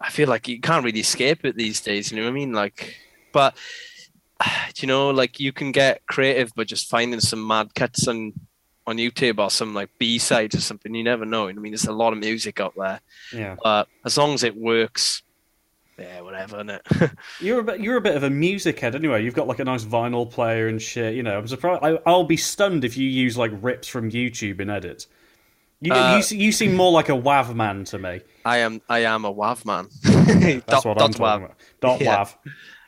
I 0.02 0.10
feel 0.10 0.28
like 0.28 0.48
you 0.48 0.60
can't 0.60 0.84
really 0.84 1.00
escape 1.02 1.46
it 1.46 1.56
these 1.56 1.80
days. 1.82 2.12
You 2.12 2.18
know 2.18 2.24
what 2.24 2.32
I 2.32 2.34
mean? 2.34 2.54
Like, 2.54 2.96
but 3.32 3.56
you 4.78 4.88
know, 4.88 5.10
like 5.12 5.40
you 5.40 5.52
can 5.54 5.72
get 5.72 6.06
creative 6.08 6.54
by 6.56 6.64
just 6.64 6.90
finding 6.90 7.20
some 7.20 7.46
mad 7.46 7.74
cuts 7.76 8.08
on 8.08 8.34
on 8.88 8.98
YouTube 8.98 9.38
or 9.40 9.50
some 9.52 9.74
like 9.76 9.90
B 10.00 10.18
sides 10.18 10.56
or 10.56 10.62
something. 10.62 10.94
You 10.96 11.04
never 11.04 11.26
know. 11.26 11.48
I 11.48 11.54
mean, 11.54 11.72
there's 11.72 11.86
a 11.86 11.94
lot 11.94 12.14
of 12.14 12.20
music 12.20 12.60
out 12.60 12.74
there, 12.76 13.00
Yeah. 13.32 13.56
but 13.64 13.88
as 14.04 14.18
long 14.18 14.34
as 14.34 14.44
it 14.44 14.56
works, 14.58 15.22
yeah, 16.00 16.22
whatever. 16.22 16.58
Innit? 16.64 17.16
You're 17.40 17.60
a 17.60 17.64
bit, 17.64 17.80
you're 17.80 17.98
a 17.98 18.02
bit 18.02 18.16
of 18.16 18.24
a 18.24 18.30
music 18.30 18.80
head 18.80 18.96
anyway. 18.96 19.24
You've 19.24 19.36
got 19.36 19.48
like 19.48 19.60
a 19.60 19.64
nice 19.64 19.84
vinyl 19.84 20.28
player 20.30 20.68
and 20.68 20.82
shit. 20.82 21.14
You 21.14 21.22
know, 21.22 21.38
I'm 21.38 21.48
surprised. 21.48 21.84
I, 21.84 22.00
I'll 22.08 22.24
be 22.24 22.38
stunned 22.38 22.84
if 22.84 22.98
you 22.98 23.08
use 23.08 23.38
like 23.38 23.52
rips 23.62 23.88
from 23.88 24.10
YouTube 24.10 24.60
in 24.62 24.72
edits. 24.72 25.06
You, 25.80 25.94
Uh, 25.94 26.20
you, 26.32 26.38
you 26.38 26.52
seem 26.52 26.74
more 26.76 26.92
like 26.92 27.10
a 27.10 27.14
WAV 27.14 27.54
man 27.54 27.84
to 27.86 28.00
me. 28.00 28.22
I 28.46 28.58
am 28.60 28.82
I 28.90 29.00
am 29.00 29.26
a 29.26 29.34
WAV 29.34 29.66
man. 29.66 29.88
That's 30.68 30.84
dot, 30.84 30.86
what 30.86 31.02
I'm 31.02 31.14
talking 31.14 31.26
WAV. 31.26 31.46
about. 31.46 31.56
Dot 31.82 32.02
Yeah. 32.02 32.24
WAV. 32.24 32.36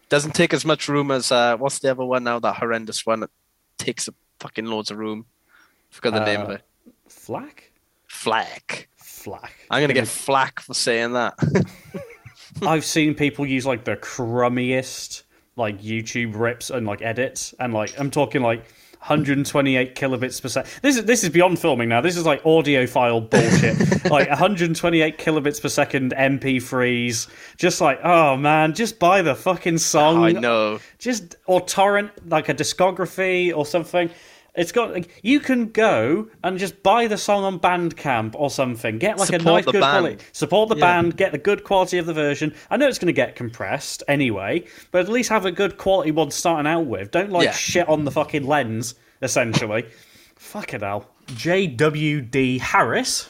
Doesn't 0.10 0.36
take 0.36 0.54
as 0.54 0.66
much 0.66 0.88
room 0.88 1.12
as 1.12 1.32
uh, 1.32 1.58
what's 1.58 1.80
the 1.80 1.92
other 1.92 2.06
one 2.06 2.24
now? 2.24 2.40
That 2.40 2.56
horrendous 2.58 3.06
one 3.06 3.22
that 3.22 3.30
takes 3.78 4.08
a 4.08 4.14
fucking 4.40 4.66
loads 4.66 4.92
of 4.92 4.98
room. 4.98 5.26
Forgot 5.90 6.14
the 6.14 6.26
name 6.26 6.42
of 6.42 6.50
Uh, 6.50 6.54
it. 6.54 6.62
FLAC? 7.10 7.72
FLAC. 8.08 8.88
FLAC. 8.98 9.52
I'm 9.72 9.82
gonna 9.82 9.94
get 9.94 10.08
flack 10.08 10.60
for 10.60 10.74
saying 10.74 11.14
that. 11.14 11.34
I've 12.62 12.86
seen 12.86 13.16
people 13.16 13.46
use 13.46 13.66
like 13.66 13.84
the 13.86 13.96
crummiest 13.96 15.24
like 15.56 15.80
YouTube 15.82 16.36
rips 16.38 16.70
and 16.70 16.86
like 16.86 17.02
edits, 17.02 17.54
and 17.60 17.74
like 17.74 17.98
I'm 18.00 18.10
talking 18.12 18.42
like 18.42 18.66
128 19.04 19.96
kilobits 19.96 20.42
per 20.42 20.48
second. 20.48 20.72
This 20.82 20.96
is 20.96 21.04
this 21.04 21.24
is 21.26 21.30
beyond 21.30 21.60
filming 21.60 21.90
now. 21.90 22.00
This 22.00 22.16
is 22.16 22.26
like 22.26 22.42
audio 22.46 22.88
file 22.88 23.20
bullshit. 23.20 23.78
like 24.10 24.30
128 24.30 25.18
kilobits 25.18 25.62
per 25.62 25.68
second 25.68 26.14
MP3s. 26.14 27.28
Just 27.58 27.82
like, 27.82 28.00
oh 28.02 28.38
man, 28.38 28.74
just 28.74 29.00
buy 29.00 29.22
the 29.22 29.36
fucking 29.36 29.80
song. 29.80 30.24
I 30.24 30.32
know. 30.32 30.80
Just 31.00 31.36
or 31.48 31.60
torrent 31.60 32.12
like 32.30 32.48
a 32.48 32.54
discography 32.54 33.54
or 33.54 33.66
something. 33.66 34.10
It's 34.56 34.72
got 34.72 34.94
like, 34.94 35.10
you 35.24 35.40
can 35.40 35.70
go 35.72 36.28
and 36.44 36.60
just 36.60 36.84
buy 36.84 37.08
the 37.08 37.18
song 37.18 37.44
on 37.44 37.60
Bandcamp 37.60 38.36
or 38.36 38.52
something. 38.52 39.00
Get 39.00 39.18
like 39.18 39.32
a 39.32 39.40
nice 39.40 39.66
good 39.66 39.74
band. 39.74 39.82
quality. 39.82 40.18
Support 40.32 40.70
the 40.70 40.76
Yeah. 40.76 40.82
band. 41.02 41.18
Get 41.18 41.32
the 41.32 41.40
good 41.40 41.64
quality 41.64 41.98
of 41.98 42.06
the 42.06 42.14
version. 42.14 42.54
I 42.70 42.78
know 42.78 42.88
it's 42.88 43.00
going 43.00 43.08
to 43.08 43.14
get 43.14 43.36
compressed 43.36 44.04
anyway, 44.08 44.66
but 44.92 45.02
at 45.02 45.10
least 45.10 45.30
have 45.30 45.46
a 45.48 45.52
good 45.52 45.78
quality 45.78 46.12
one 46.12 46.30
starting 46.30 46.72
out 46.72 46.86
with. 46.86 47.10
Don't 47.10 47.32
like 47.32 47.46
Yeah. 47.46 47.52
shit 47.54 47.90
on 47.90 48.06
the 48.06 48.12
fucking 48.12 48.46
lens. 48.46 48.94
Essentially, 49.24 49.86
fuck 50.36 50.74
it 50.76 50.82
hell. 50.82 51.10
J.W.D. 51.36 52.60
Harris, 52.60 53.30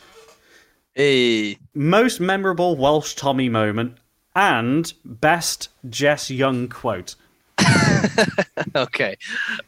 Hey, 0.96 1.58
most 1.74 2.20
memorable 2.20 2.76
Welsh 2.76 3.14
Tommy 3.16 3.48
moment 3.50 3.98
and 4.36 4.92
best 5.06 5.70
Jess 5.90 6.30
Young 6.30 6.68
quote. 6.68 7.16
okay. 8.76 9.18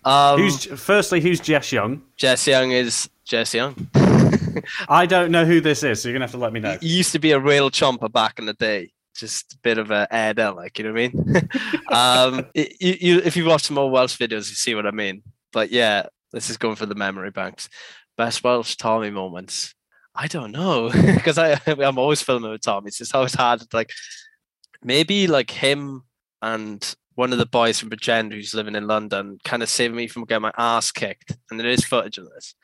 Um, 0.03 0.39
Who's 0.39 0.65
firstly? 0.65 1.21
Who's 1.21 1.39
Jess 1.39 1.71
Young? 1.71 2.01
Jess 2.17 2.47
Young 2.47 2.71
is 2.71 3.09
Jess 3.25 3.53
Young. 3.53 3.89
I 4.89 5.05
don't 5.05 5.31
know 5.31 5.45
who 5.45 5.61
this 5.61 5.83
is, 5.83 6.01
so 6.01 6.09
you're 6.09 6.13
gonna 6.13 6.25
have 6.25 6.31
to 6.31 6.38
let 6.38 6.53
me 6.53 6.59
know. 6.59 6.77
He 6.81 6.88
used 6.88 7.11
to 7.13 7.19
be 7.19 7.31
a 7.31 7.39
real 7.39 7.69
chomper 7.69 8.11
back 8.11 8.39
in 8.39 8.45
the 8.45 8.53
day. 8.53 8.91
Just 9.15 9.53
a 9.53 9.57
bit 9.59 9.77
of 9.77 9.91
a 9.91 10.07
aider, 10.11 10.51
like 10.51 10.77
you 10.77 10.86
know 10.86 10.91
what 10.91 11.01
I 11.01 11.07
mean. 11.07 12.36
um, 12.39 12.47
y- 12.53 12.71
you, 12.79 12.95
you, 12.99 13.21
if 13.23 13.38
you 13.38 13.45
watch 13.45 13.63
some 13.63 13.77
old 13.77 13.93
Welsh 13.93 14.17
videos, 14.17 14.49
you 14.49 14.55
see 14.55 14.75
what 14.75 14.86
I 14.86 14.91
mean. 14.91 15.23
But 15.53 15.71
yeah, 15.71 16.07
this 16.33 16.49
is 16.49 16.57
going 16.57 16.75
for 16.75 16.86
the 16.86 16.95
memory 16.95 17.31
banks. 17.31 17.69
Best 18.17 18.43
Welsh 18.43 18.75
Tommy 18.75 19.09
moments. 19.09 19.73
I 20.13 20.27
don't 20.27 20.51
know 20.51 20.89
because 20.91 21.38
I 21.38 21.59
I'm 21.67 21.97
always 21.97 22.21
filming 22.21 22.51
with 22.51 22.61
Tommy. 22.61 22.88
It's 22.88 22.97
just 22.97 23.15
always 23.15 23.33
hard. 23.33 23.61
Like 23.73 23.91
maybe 24.83 25.27
like 25.27 25.51
him 25.51 26.03
and 26.41 26.95
one 27.16 27.32
of 27.32 27.39
the 27.39 27.45
boys 27.45 27.80
from 27.80 27.89
Pretend 27.89 28.32
who's 28.32 28.53
living 28.53 28.76
in 28.76 28.88
London 28.88 29.39
kind 29.43 29.63
of 29.63 29.70
saved 29.70 29.95
me 29.95 30.07
from 30.07 30.26
getting 30.26 30.43
my 30.43 30.53
ass 30.57 30.91
kicked. 30.91 31.36
And 31.49 31.59
there 31.59 31.68
is 31.68 31.86
footage 31.86 32.18
of 32.18 32.30
this. 32.30 32.55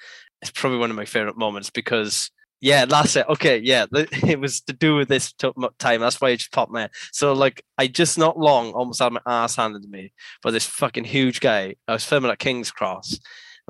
It's 0.41 0.51
probably 0.51 0.79
one 0.79 0.89
of 0.89 0.95
my 0.95 1.05
favorite 1.05 1.37
moments 1.37 1.69
because 1.69 2.31
Yeah, 2.61 2.85
that's 2.85 3.15
it. 3.15 3.25
Okay, 3.27 3.57
yeah, 3.57 3.87
it 3.93 4.39
was 4.39 4.61
to 4.61 4.73
do 4.73 4.95
with 4.95 5.07
this 5.07 5.33
time. 5.33 6.01
That's 6.01 6.21
why 6.21 6.29
it 6.29 6.37
just 6.37 6.51
popped 6.51 6.71
my 6.71 6.81
head. 6.81 6.91
So, 7.11 7.33
like, 7.33 7.65
I 7.79 7.87
just 7.87 8.19
not 8.19 8.37
long 8.37 8.71
almost 8.73 9.01
had 9.01 9.13
my 9.13 9.21
ass 9.25 9.55
handed 9.55 9.81
to 9.81 9.89
me 9.89 10.13
by 10.43 10.51
this 10.51 10.67
fucking 10.67 11.05
huge 11.05 11.39
guy. 11.39 11.75
I 11.87 11.93
was 11.93 12.05
filming 12.05 12.29
at 12.29 12.37
King's 12.37 12.69
Cross. 12.69 13.19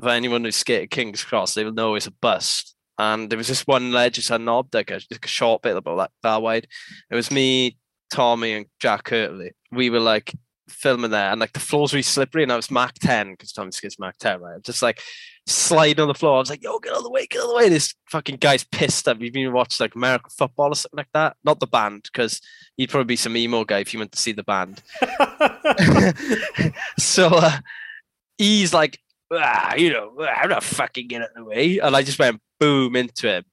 If 0.02 0.08
anyone 0.08 0.44
who's 0.44 0.56
skated 0.56 0.90
King's 0.90 1.24
Cross, 1.24 1.54
they 1.54 1.64
will 1.64 1.72
know 1.72 1.94
it's 1.94 2.06
a 2.06 2.10
bust. 2.10 2.74
And 2.98 3.30
there 3.30 3.38
was 3.38 3.48
this 3.48 3.66
one 3.66 3.92
ledge, 3.92 4.18
it's 4.18 4.30
a 4.30 4.38
knob, 4.38 4.74
like 4.74 4.90
a, 4.90 5.00
like 5.10 5.24
a 5.24 5.28
short 5.28 5.62
bit 5.62 5.76
about 5.76 5.96
that, 5.96 6.10
that 6.22 6.42
wide. 6.42 6.66
It 7.10 7.14
was 7.14 7.30
me, 7.30 7.78
Tommy, 8.12 8.52
and 8.52 8.66
Jack 8.78 9.04
Kirtley. 9.04 9.52
We 9.70 9.88
were 9.88 10.00
like 10.00 10.34
filming 10.72 11.10
there, 11.10 11.30
and 11.30 11.40
like 11.40 11.52
the 11.52 11.60
floor's 11.60 11.92
really 11.92 12.02
slippery, 12.02 12.42
and 12.42 12.52
I 12.52 12.56
was 12.56 12.70
Mac 12.70 12.94
10 12.94 13.32
because 13.32 13.52
Tommy 13.52 13.72
skates 13.72 13.98
Mac 13.98 14.18
10, 14.18 14.40
right? 14.40 14.54
I'm 14.54 14.62
Just 14.62 14.82
like 14.82 15.00
sliding 15.46 16.00
on 16.00 16.08
the 16.08 16.14
floor. 16.14 16.36
I 16.36 16.40
was 16.40 16.50
like, 16.50 16.62
yo, 16.62 16.78
get 16.78 16.92
out 16.92 16.98
of 16.98 17.04
the 17.04 17.10
way, 17.10 17.26
get 17.26 17.38
out 17.38 17.44
of 17.44 17.50
the 17.50 17.56
way. 17.56 17.68
This 17.68 17.94
fucking 18.10 18.36
guy's 18.36 18.64
pissed 18.64 19.04
that 19.04 19.18
we've 19.18 19.32
been 19.32 19.52
watching 19.52 19.84
like 19.84 19.94
American 19.94 20.30
football 20.30 20.72
or 20.72 20.74
something 20.74 20.98
like 20.98 21.12
that. 21.14 21.36
Not 21.44 21.60
the 21.60 21.66
band, 21.66 22.08
because 22.12 22.40
he'd 22.76 22.90
probably 22.90 23.06
be 23.06 23.16
some 23.16 23.36
emo 23.36 23.64
guy 23.64 23.78
if 23.78 23.92
you 23.92 23.98
went 23.98 24.12
to 24.12 24.18
see 24.18 24.32
the 24.32 24.44
band. 24.44 24.82
so 26.98 27.28
uh, 27.28 27.58
he's 28.38 28.72
like, 28.74 28.98
ah, 29.32 29.74
you 29.74 29.92
know, 29.92 30.12
I'm 30.20 30.50
not 30.50 30.62
fucking 30.62 31.08
getting 31.08 31.24
out 31.24 31.30
of 31.30 31.36
the 31.36 31.44
way. 31.44 31.78
And 31.78 31.96
I 31.96 32.02
just 32.02 32.18
went 32.18 32.40
boom 32.60 32.96
into 32.96 33.28
him. 33.28 33.44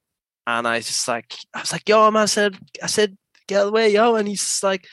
And 0.48 0.68
I 0.68 0.80
just 0.80 1.08
like, 1.08 1.36
I 1.54 1.60
was 1.60 1.72
like, 1.72 1.88
yo, 1.88 2.10
man, 2.12 2.24
I 2.24 2.26
said, 2.26 2.58
I 2.82 2.88
said, 2.88 3.18
get 3.48 3.58
out 3.58 3.62
of 3.62 3.68
the 3.68 3.72
way, 3.74 3.94
yo. 3.94 4.16
And 4.16 4.28
he's 4.28 4.62
like, 4.64 4.88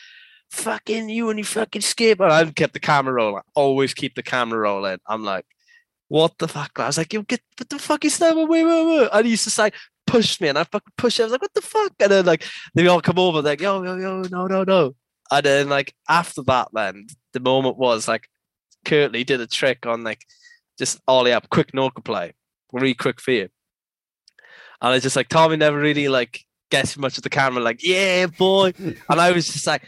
fucking 0.50 1.08
you 1.08 1.30
and 1.30 1.38
you 1.38 1.44
fucking 1.44 1.82
skip. 1.82 2.20
And 2.20 2.32
I 2.32 2.44
kept 2.50 2.74
the 2.74 2.80
camera 2.80 3.14
rolling. 3.14 3.38
I 3.38 3.60
always 3.60 3.94
keep 3.94 4.14
the 4.14 4.22
camera 4.22 4.60
rolling. 4.60 4.98
I'm 5.06 5.24
like, 5.24 5.46
what 6.08 6.38
the 6.38 6.48
fuck? 6.48 6.72
I 6.76 6.86
was 6.86 6.98
like, 6.98 7.12
yo, 7.12 7.22
get 7.22 7.40
what 7.58 7.68
the 7.68 7.78
fuck 7.78 8.04
is 8.04 8.18
that? 8.18 8.36
Wait, 8.36 8.46
wait, 8.48 8.64
wait. 8.64 9.08
And 9.12 9.24
he 9.24 9.32
used 9.32 9.48
to 9.48 9.60
like 9.60 9.74
push 10.06 10.40
me 10.40 10.48
and 10.48 10.58
I 10.58 10.64
fucking 10.64 10.92
push 10.96 11.18
him. 11.18 11.24
I 11.24 11.26
was 11.26 11.32
like, 11.32 11.42
what 11.42 11.54
the 11.54 11.62
fuck? 11.62 11.92
And 12.00 12.10
then 12.10 12.26
like 12.26 12.44
they 12.74 12.86
all 12.86 13.00
come 13.00 13.18
over, 13.18 13.42
like, 13.42 13.60
yo, 13.60 13.82
yo, 13.82 13.96
yo, 13.96 14.22
no, 14.22 14.46
no, 14.46 14.64
no. 14.64 14.94
And 15.30 15.44
then 15.44 15.68
like 15.68 15.94
after 16.08 16.42
that, 16.42 16.68
then 16.72 17.06
the 17.32 17.40
moment 17.40 17.76
was 17.76 18.06
like 18.06 18.28
Kirtley 18.84 19.24
did 19.24 19.40
a 19.40 19.46
trick 19.46 19.84
on 19.86 20.04
like 20.04 20.20
just 20.78 21.00
ollie 21.08 21.32
up, 21.32 21.50
quick 21.50 21.74
no 21.74 21.90
play, 21.90 22.34
really 22.72 22.94
quick 22.94 23.20
for 23.20 23.32
you. 23.32 23.48
And 24.80 24.92
I 24.92 24.98
just 24.98 25.16
like 25.16 25.28
Tommy 25.28 25.56
never 25.56 25.78
really 25.78 26.08
like 26.08 26.44
gets 26.70 26.96
much 26.96 27.16
of 27.16 27.22
the 27.22 27.30
camera, 27.30 27.62
like, 27.62 27.82
yeah, 27.82 28.26
boy. 28.26 28.72
and 28.78 28.96
I 29.08 29.32
was 29.32 29.46
just 29.46 29.66
like, 29.66 29.82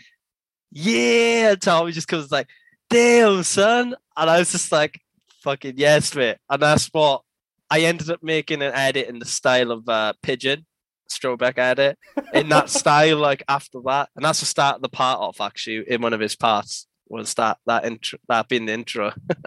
yeah. 0.70 1.52
And 1.52 1.62
Tommy 1.62 1.92
just 1.92 2.08
comes 2.08 2.30
like, 2.30 2.48
damn, 2.90 3.42
son. 3.42 3.94
And 4.16 4.30
I 4.30 4.38
was 4.38 4.52
just 4.52 4.72
like, 4.72 5.00
fucking 5.40 5.74
yes, 5.76 6.14
mate. 6.14 6.38
And 6.50 6.62
that's 6.62 6.88
what 6.88 7.22
I 7.70 7.80
ended 7.80 8.10
up 8.10 8.22
making 8.22 8.62
an 8.62 8.72
edit 8.74 9.08
in 9.08 9.18
the 9.18 9.26
style 9.26 9.70
of 9.70 9.88
uh, 9.88 10.14
Pigeon, 10.22 10.66
Strobeck 11.10 11.58
edit, 11.58 11.98
in 12.32 12.48
that 12.48 12.70
style, 12.70 13.18
like 13.18 13.42
after 13.48 13.80
that. 13.84 14.08
And 14.16 14.24
that's 14.24 14.40
the 14.40 14.46
start 14.46 14.76
of 14.76 14.82
the 14.82 14.88
part 14.88 15.20
off, 15.20 15.40
actually, 15.40 15.84
in 15.88 16.00
one 16.00 16.12
of 16.12 16.20
his 16.20 16.36
parts, 16.36 16.86
was 17.08 17.34
that 17.34 17.58
that 17.66 17.84
intro, 17.84 18.18
that 18.28 18.48
being 18.48 18.66
the 18.66 18.72
intro. 18.72 19.12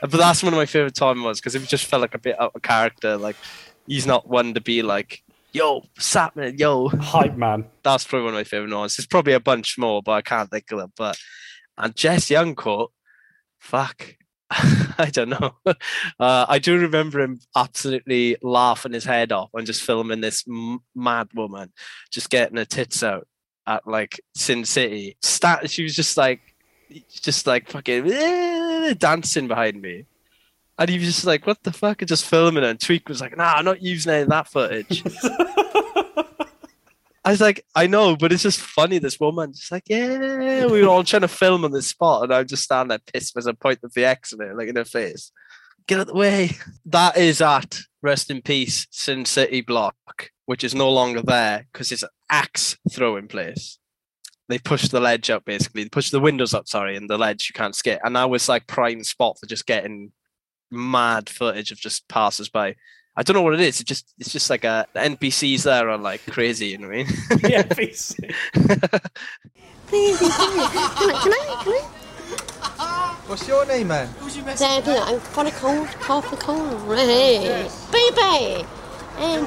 but 0.00 0.10
that's 0.10 0.42
one 0.42 0.52
of 0.52 0.58
my 0.58 0.66
favorite 0.66 0.94
time 0.94 1.22
was 1.22 1.40
because 1.40 1.54
it 1.54 1.66
just 1.66 1.86
felt 1.86 2.02
like 2.02 2.14
a 2.14 2.18
bit 2.18 2.40
out 2.40 2.52
of 2.54 2.62
character. 2.62 3.16
Like 3.16 3.36
he's 3.86 4.06
not 4.06 4.28
one 4.28 4.54
to 4.54 4.60
be 4.60 4.82
like, 4.82 5.22
yo, 5.54 5.84
Sapman, 5.98 6.58
yo. 6.58 6.88
Hype 6.88 7.36
man. 7.36 7.66
That's 7.82 8.04
probably 8.04 8.24
one 8.24 8.34
of 8.34 8.38
my 8.38 8.44
favorite 8.44 8.76
ones. 8.76 8.96
There's 8.96 9.06
probably 9.06 9.32
a 9.32 9.40
bunch 9.40 9.78
more, 9.78 10.02
but 10.02 10.12
I 10.12 10.22
can't 10.22 10.50
think 10.50 10.70
of 10.72 10.78
them. 10.78 10.92
But 10.96 11.16
and 11.78 11.96
Jess 11.96 12.26
Youngcourt, 12.26 12.88
fuck. 13.58 14.16
I 14.50 15.10
don't 15.10 15.30
know. 15.30 15.56
Uh, 16.20 16.46
I 16.48 16.60
do 16.60 16.78
remember 16.78 17.20
him 17.20 17.40
absolutely 17.56 18.36
laughing 18.40 18.92
his 18.92 19.04
head 19.04 19.32
off 19.32 19.50
and 19.52 19.66
just 19.66 19.82
filming 19.82 20.20
this 20.20 20.44
m- 20.48 20.78
mad 20.94 21.28
woman 21.34 21.72
just 22.12 22.30
getting 22.30 22.56
her 22.56 22.64
tits 22.64 23.02
out 23.02 23.26
at 23.66 23.86
like 23.86 24.20
Sin 24.36 24.64
City. 24.64 25.16
Stat- 25.22 25.68
she 25.70 25.82
was 25.82 25.96
just 25.96 26.16
like, 26.16 26.40
just 27.10 27.48
like 27.48 27.68
fucking 27.68 28.10
eh, 28.10 28.94
dancing 28.96 29.48
behind 29.48 29.82
me. 29.82 30.06
And 30.78 30.90
he 30.90 30.98
was 30.98 31.06
just 31.06 31.24
like, 31.24 31.46
what 31.46 31.62
the 31.62 31.72
fuck? 31.72 32.02
And 32.02 32.08
just 32.08 32.26
filming 32.26 32.64
it. 32.64 32.68
And 32.68 32.80
Tweak 32.80 33.08
was 33.08 33.20
like, 33.20 33.36
nah, 33.36 33.54
I'm 33.54 33.64
not 33.64 33.82
using 33.82 34.12
any 34.12 34.22
of 34.22 34.28
that 34.30 34.48
footage. 34.48 35.04
I 37.26 37.30
was 37.30 37.40
like, 37.40 37.64
I 37.74 37.86
know, 37.86 38.16
but 38.16 38.32
it's 38.32 38.42
just 38.42 38.60
funny. 38.60 38.98
This 38.98 39.18
woman, 39.18 39.52
just 39.52 39.72
like, 39.72 39.84
yeah, 39.86 40.66
we 40.66 40.82
were 40.82 40.88
all 40.88 41.04
trying 41.04 41.22
to 41.22 41.28
film 41.28 41.64
on 41.64 41.72
this 41.72 41.86
spot, 41.86 42.24
and 42.24 42.34
I'm 42.34 42.46
just 42.46 42.64
standing 42.64 42.88
there 42.88 42.98
pissed 42.98 43.36
as 43.38 43.46
I 43.46 43.52
point 43.52 43.80
the 43.80 44.04
X 44.04 44.34
in 44.34 44.42
it, 44.42 44.54
like 44.54 44.68
in 44.68 44.76
her 44.76 44.84
face. 44.84 45.32
Get 45.86 46.00
out 46.00 46.08
the 46.08 46.14
way. 46.14 46.50
That 46.84 47.16
is 47.16 47.40
at 47.40 47.80
rest 48.02 48.30
in 48.30 48.42
peace 48.42 48.86
Sin 48.90 49.24
City 49.24 49.62
block, 49.62 49.96
which 50.44 50.64
is 50.64 50.74
no 50.74 50.90
longer 50.90 51.22
there 51.22 51.66
because 51.72 51.92
it's 51.92 52.02
an 52.02 52.10
axe 52.30 52.76
throwing 52.90 53.28
place. 53.28 53.78
They 54.48 54.58
pushed 54.58 54.90
the 54.90 55.00
ledge 55.00 55.30
up 55.30 55.46
basically. 55.46 55.84
They 55.84 55.88
pushed 55.88 56.12
the 56.12 56.20
windows 56.20 56.52
up, 56.52 56.68
sorry, 56.68 56.96
and 56.96 57.08
the 57.08 57.16
ledge 57.16 57.48
you 57.48 57.54
can't 57.54 57.74
skate. 57.74 58.00
And 58.04 58.16
that 58.16 58.28
was 58.28 58.48
like 58.48 58.66
prime 58.66 59.02
spot 59.02 59.38
for 59.40 59.46
just 59.46 59.66
getting 59.66 60.12
mad 60.74 61.28
footage 61.28 61.70
of 61.70 61.78
just 61.78 62.08
passers 62.08 62.48
by. 62.48 62.76
I 63.16 63.22
don't 63.22 63.34
know 63.34 63.42
what 63.42 63.54
it 63.54 63.60
is. 63.60 63.80
It 63.80 63.86
just 63.86 64.12
it's 64.18 64.32
just 64.32 64.50
like 64.50 64.64
a 64.64 64.86
the 64.92 65.00
NPCs 65.00 65.62
there 65.62 65.88
are 65.88 65.98
like 65.98 66.24
crazy. 66.26 66.68
You 66.68 66.78
know 66.78 66.88
what 66.88 66.94
I 66.94 67.04
mean? 67.04 67.06
yeah, 67.50 67.62
NPC. 67.62 68.34
Please, 69.86 70.18
can 70.18 70.30
I, 70.30 71.20
can 71.22 71.32
I, 71.32 71.60
can 71.62 71.72
I? 71.72 71.88
What's 73.26 73.48
your 73.48 73.64
name, 73.66 73.88
man? 73.88 74.08
Dad, 74.56 74.86
I've 74.86 75.34
got 75.34 75.46
a 75.46 75.50
cold, 75.52 75.88
cough, 76.00 76.32
a 76.32 76.36
cold. 76.36 76.98
Hey, 76.98 77.68
baby. 77.90 78.66
And 79.16 79.46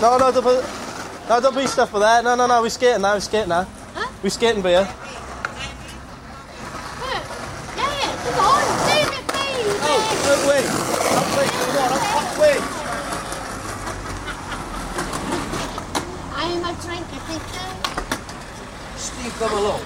No, 0.00 0.16
no, 0.16 0.32
don't 0.32 0.42
put, 0.42 0.64
no, 1.28 1.40
don't 1.40 1.52
put 1.52 1.60
your 1.60 1.68
stuff 1.68 1.90
for 1.90 1.98
there. 2.00 2.22
No, 2.22 2.34
no, 2.34 2.46
no, 2.46 2.62
we're 2.62 2.70
skating 2.70 3.02
now, 3.02 3.12
we're 3.12 3.20
skating 3.20 3.50
now. 3.50 3.66
Huh? 3.94 4.08
We're 4.22 4.30
skating, 4.30 4.62
beer. 4.62 4.80
Yeah, 4.80 4.88
yeah, 7.76 8.16
come 8.24 8.38
on, 8.40 8.62
leave 8.88 9.12
it, 9.12 9.24
please. 9.28 9.76
No, 9.84 10.34
wait. 10.48 10.64
Wait, 11.36 11.52
wait. 12.40 12.62
I'm 16.34 16.64
a 16.64 16.66
drinker, 16.80 17.20
thank 17.28 17.44
you. 17.52 17.68
Steve, 18.96 19.34
come 19.38 19.52
along. 19.52 19.82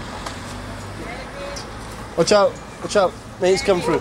Watch 2.17 2.31
out, 2.31 2.53
watch 2.83 2.95
out. 2.95 3.13
Mate's 3.41 3.63
come 3.63 3.81
through. 3.81 4.01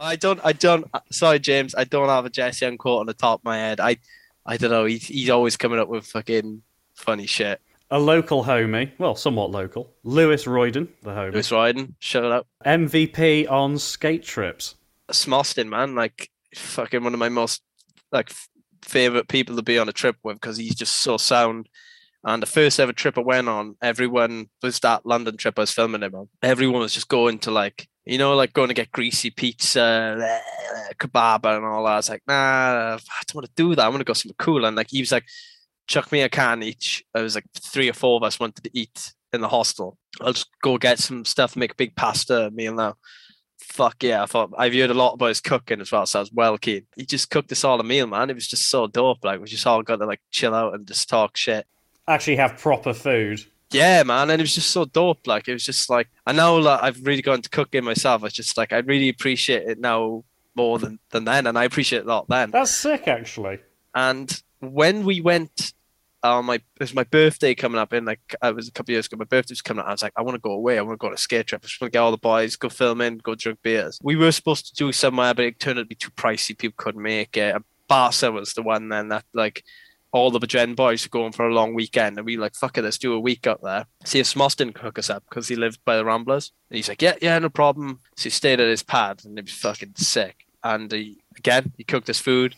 I 0.00 0.16
don't. 0.18 0.40
I 0.42 0.52
don't. 0.52 0.86
Sorry, 1.10 1.38
James. 1.38 1.74
I 1.74 1.84
don't 1.84 2.08
have 2.08 2.24
a 2.26 2.30
Jesse 2.30 2.76
quote 2.76 3.00
on 3.00 3.06
the 3.06 3.14
top 3.14 3.40
of 3.40 3.44
my 3.44 3.56
head. 3.56 3.78
I, 3.78 3.98
I 4.44 4.56
don't 4.56 4.70
know. 4.70 4.84
He's 4.84 5.06
he's 5.06 5.30
always 5.30 5.56
coming 5.56 5.78
up 5.78 5.88
with 5.88 6.04
fucking 6.06 6.62
funny 6.94 7.26
shit. 7.26 7.60
A 7.90 7.98
local 7.98 8.42
homie, 8.42 8.90
well, 8.98 9.14
somewhat 9.14 9.50
local, 9.50 9.92
Lewis 10.02 10.46
Royden, 10.46 10.88
the 11.02 11.10
homie, 11.10 11.32
Lewis 11.32 11.50
Ryden, 11.50 11.92
shout 11.98 12.24
up. 12.32 12.46
MVP 12.64 13.50
on 13.50 13.78
skate 13.78 14.22
trips. 14.22 14.76
Smoston, 15.10 15.68
man, 15.68 15.94
like 15.94 16.30
fucking 16.54 17.04
one 17.04 17.12
of 17.12 17.20
my 17.20 17.28
most 17.28 17.62
like 18.10 18.30
f- 18.30 18.48
favorite 18.82 19.28
people 19.28 19.56
to 19.56 19.62
be 19.62 19.78
on 19.78 19.90
a 19.90 19.92
trip 19.92 20.16
with 20.22 20.40
because 20.40 20.56
he's 20.56 20.74
just 20.74 21.02
so 21.02 21.18
sound. 21.18 21.68
And 22.24 22.42
the 22.42 22.46
first 22.46 22.78
ever 22.78 22.92
trip 22.92 23.18
I 23.18 23.22
went 23.22 23.48
on, 23.48 23.76
everyone 23.82 24.46
was 24.62 24.78
that 24.80 25.04
London 25.04 25.36
trip 25.36 25.58
I 25.58 25.62
was 25.62 25.72
filming 25.72 26.02
him 26.02 26.14
on. 26.14 26.28
Everyone 26.42 26.80
was 26.80 26.94
just 26.94 27.08
going 27.08 27.40
to 27.40 27.50
like, 27.50 27.88
you 28.04 28.18
know, 28.18 28.34
like 28.34 28.52
going 28.52 28.68
to 28.68 28.74
get 28.74 28.92
greasy 28.92 29.30
pizza, 29.30 30.40
kebab, 30.98 31.56
and 31.56 31.64
all 31.64 31.84
that. 31.84 31.92
I 31.92 31.96
was 31.96 32.08
like, 32.10 32.22
nah, 32.28 32.94
I 32.94 32.98
don't 33.26 33.34
want 33.34 33.46
to 33.46 33.52
do 33.56 33.74
that. 33.74 33.84
I 33.84 33.88
want 33.88 34.00
to 34.00 34.04
go 34.04 34.12
somewhere 34.12 34.36
cool. 34.38 34.64
And 34.64 34.76
like, 34.76 34.90
he 34.90 35.00
was 35.00 35.12
like, 35.12 35.24
chuck 35.88 36.12
me 36.12 36.22
a 36.22 36.28
can 36.28 36.62
each. 36.62 37.04
I 37.14 37.22
was 37.22 37.34
like, 37.34 37.46
three 37.60 37.88
or 37.88 37.92
four 37.92 38.16
of 38.16 38.22
us 38.22 38.38
wanted 38.38 38.62
to 38.64 38.70
eat 38.72 39.12
in 39.32 39.40
the 39.40 39.48
hostel. 39.48 39.98
I'll 40.20 40.32
just 40.32 40.48
go 40.62 40.78
get 40.78 40.98
some 40.98 41.24
stuff, 41.24 41.56
make 41.56 41.72
a 41.72 41.76
big 41.76 41.96
pasta 41.96 42.50
meal 42.52 42.74
now. 42.74 42.94
Fuck 43.60 44.02
yeah! 44.02 44.22
I 44.22 44.26
thought 44.26 44.50
I've 44.58 44.74
heard 44.74 44.90
a 44.90 44.94
lot 44.94 45.14
about 45.14 45.28
his 45.28 45.40
cooking 45.40 45.80
as 45.80 45.90
well, 45.92 46.04
so 46.04 46.18
I 46.18 46.22
was 46.22 46.32
well 46.32 46.58
keen. 46.58 46.86
He 46.96 47.06
just 47.06 47.30
cooked 47.30 47.52
us 47.52 47.64
all 47.64 47.80
a 47.80 47.84
meal, 47.84 48.06
man. 48.06 48.28
It 48.28 48.34
was 48.34 48.48
just 48.48 48.68
so 48.68 48.86
dope. 48.86 49.24
Like 49.24 49.40
we 49.40 49.46
just 49.46 49.66
all 49.66 49.82
got 49.82 49.96
to 49.96 50.06
like 50.06 50.20
chill 50.30 50.52
out 50.52 50.74
and 50.74 50.86
just 50.86 51.08
talk 51.08 51.36
shit. 51.36 51.66
Actually, 52.08 52.36
have 52.36 52.58
proper 52.58 52.92
food. 52.92 53.40
Yeah, 53.70 54.02
man, 54.02 54.28
and 54.30 54.40
it 54.40 54.44
was 54.44 54.54
just 54.54 54.70
so 54.70 54.84
dope. 54.84 55.26
Like 55.26 55.48
it 55.48 55.52
was 55.52 55.64
just 55.64 55.88
like 55.88 56.08
I 56.26 56.32
know 56.32 56.56
like, 56.58 56.82
I've 56.82 57.04
really 57.06 57.22
gone 57.22 57.42
to 57.42 57.48
cooking 57.48 57.84
myself. 57.84 58.24
It's 58.24 58.34
just 58.34 58.56
like 58.56 58.72
I 58.72 58.78
really 58.78 59.08
appreciate 59.08 59.68
it 59.68 59.78
now 59.78 60.24
more 60.54 60.78
than 60.78 60.98
than 61.10 61.24
then, 61.24 61.46
and 61.46 61.58
I 61.58 61.64
appreciate 61.64 62.00
it 62.00 62.06
a 62.06 62.08
lot 62.08 62.28
then. 62.28 62.50
That's 62.50 62.70
sick, 62.70 63.08
actually. 63.08 63.60
And 63.94 64.42
when 64.60 65.04
we 65.04 65.20
went 65.20 65.72
oh 66.22 66.42
my, 66.42 66.54
it 66.54 66.62
was 66.78 66.94
my 66.94 67.04
birthday 67.04 67.54
coming 67.54 67.78
up 67.78 67.92
in 67.92 68.04
like 68.04 68.34
uh, 68.42 68.48
it 68.48 68.56
was 68.56 68.68
a 68.68 68.72
couple 68.72 68.92
of 68.92 68.94
years 68.94 69.06
ago. 69.06 69.16
My 69.16 69.24
birthday 69.24 69.52
was 69.52 69.62
coming 69.62 69.80
up. 69.80 69.88
I 69.88 69.92
was 69.92 70.02
like, 70.02 70.12
I 70.16 70.22
want 70.22 70.34
to 70.34 70.40
go 70.40 70.52
away. 70.52 70.78
I 70.78 70.82
want 70.82 70.94
to 70.94 71.02
go 71.02 71.08
on 71.08 71.14
a 71.14 71.18
skate 71.18 71.46
trip. 71.46 71.62
I 71.64 71.66
just 71.66 71.80
want 71.80 71.92
to 71.92 71.96
get 71.96 72.02
all 72.02 72.10
the 72.10 72.16
boys, 72.16 72.56
go 72.56 72.68
filming, 72.68 73.18
go 73.18 73.34
drink 73.34 73.60
beers. 73.62 73.98
We 74.02 74.16
were 74.16 74.32
supposed 74.32 74.66
to 74.66 74.74
do 74.74 74.92
somewhere, 74.92 75.34
but 75.34 75.44
it 75.44 75.60
turned 75.60 75.78
out 75.78 75.82
to 75.82 75.86
be 75.86 75.94
too 75.94 76.10
pricey. 76.10 76.56
People 76.56 76.76
couldn't 76.76 77.02
make 77.02 77.36
it. 77.36 77.60
Barca 77.88 78.30
was 78.30 78.54
the 78.54 78.62
one 78.62 78.88
then 78.88 79.08
that 79.08 79.24
like 79.34 79.64
all 80.12 80.30
the 80.30 80.46
Gen 80.46 80.74
boys 80.74 81.04
were 81.04 81.10
going 81.10 81.32
for 81.32 81.48
a 81.48 81.54
long 81.54 81.74
weekend, 81.74 82.18
and 82.18 82.26
we 82.26 82.36
like, 82.36 82.54
fuck 82.54 82.76
it, 82.78 82.84
let's 82.84 82.98
do 82.98 83.14
a 83.14 83.20
week 83.20 83.46
up 83.46 83.60
there. 83.62 83.86
See 84.04 84.20
if 84.20 84.26
Smoss 84.26 84.54
didn't 84.54 84.78
hook 84.78 84.98
us 84.98 85.10
up 85.10 85.24
because 85.28 85.48
he 85.48 85.56
lived 85.56 85.80
by 85.84 85.96
the 85.96 86.04
Ramblas. 86.04 86.50
And 86.70 86.76
he's 86.76 86.88
like, 86.88 87.02
yeah, 87.02 87.16
yeah, 87.20 87.38
no 87.38 87.48
problem. 87.48 88.00
So 88.16 88.24
he 88.24 88.30
stayed 88.30 88.60
at 88.60 88.68
his 88.68 88.82
pad, 88.82 89.22
and 89.24 89.38
it 89.38 89.46
was 89.46 89.54
fucking 89.54 89.94
sick. 89.96 90.46
And 90.62 90.92
he, 90.92 91.22
again, 91.36 91.72
he 91.76 91.84
cooked 91.84 92.10
us 92.10 92.20
food. 92.20 92.54